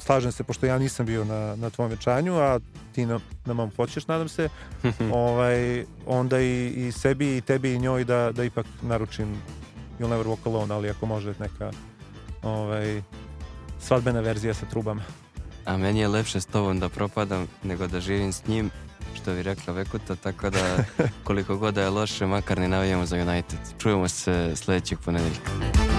slažem 0.00 0.32
se, 0.32 0.44
pošto 0.44 0.66
ja 0.66 0.78
nisam 0.78 1.06
bio 1.06 1.24
na, 1.24 1.56
na 1.56 1.70
tvom 1.70 1.90
večanju, 1.90 2.34
a 2.34 2.58
ti 2.92 3.06
na, 3.06 3.20
na 3.44 3.54
mom 3.54 3.70
hoćeš, 3.76 4.06
nadam 4.06 4.28
se, 4.28 4.48
ovaj, 5.12 5.84
onda 6.06 6.40
i, 6.40 6.66
i 6.76 6.92
sebi 6.92 7.36
i 7.36 7.40
tebi 7.40 7.74
i 7.74 7.78
njoj 7.78 8.04
da, 8.04 8.32
da 8.32 8.44
ipak 8.44 8.66
naručim 8.82 9.42
You'll 9.98 10.10
Never 10.10 10.26
Walk 10.26 10.46
Alone, 10.46 10.74
ali 10.74 10.90
ako 10.90 11.06
može 11.06 11.34
neka 11.38 11.70
ovaj, 12.42 13.02
svadbena 13.80 14.20
verzija 14.20 14.54
sa 14.54 14.66
trubama. 14.66 15.02
A 15.64 15.76
meni 15.76 16.00
je 16.00 16.08
lepše 16.08 16.40
s 16.40 16.46
tobom 16.46 16.80
da 16.80 16.88
propadam 16.88 17.46
nego 17.62 17.86
da 17.86 18.00
živim 18.00 18.32
s 18.32 18.46
njim 18.46 18.70
što 19.16 19.34
bi 19.34 19.42
rekla 19.42 19.74
Vekuta, 19.74 20.16
tako 20.16 20.50
da 20.50 20.84
koliko 21.24 21.56
god 21.56 21.74
da 21.74 21.82
je 21.82 21.90
loše, 21.90 22.26
makar 22.26 22.58
ne 22.58 22.68
navijamo 22.68 23.06
za 23.06 23.16
United. 23.16 23.58
Čujemo 23.78 24.08
se 24.08 24.52
sledećeg 24.56 24.98
ponedeljka. 24.98 25.91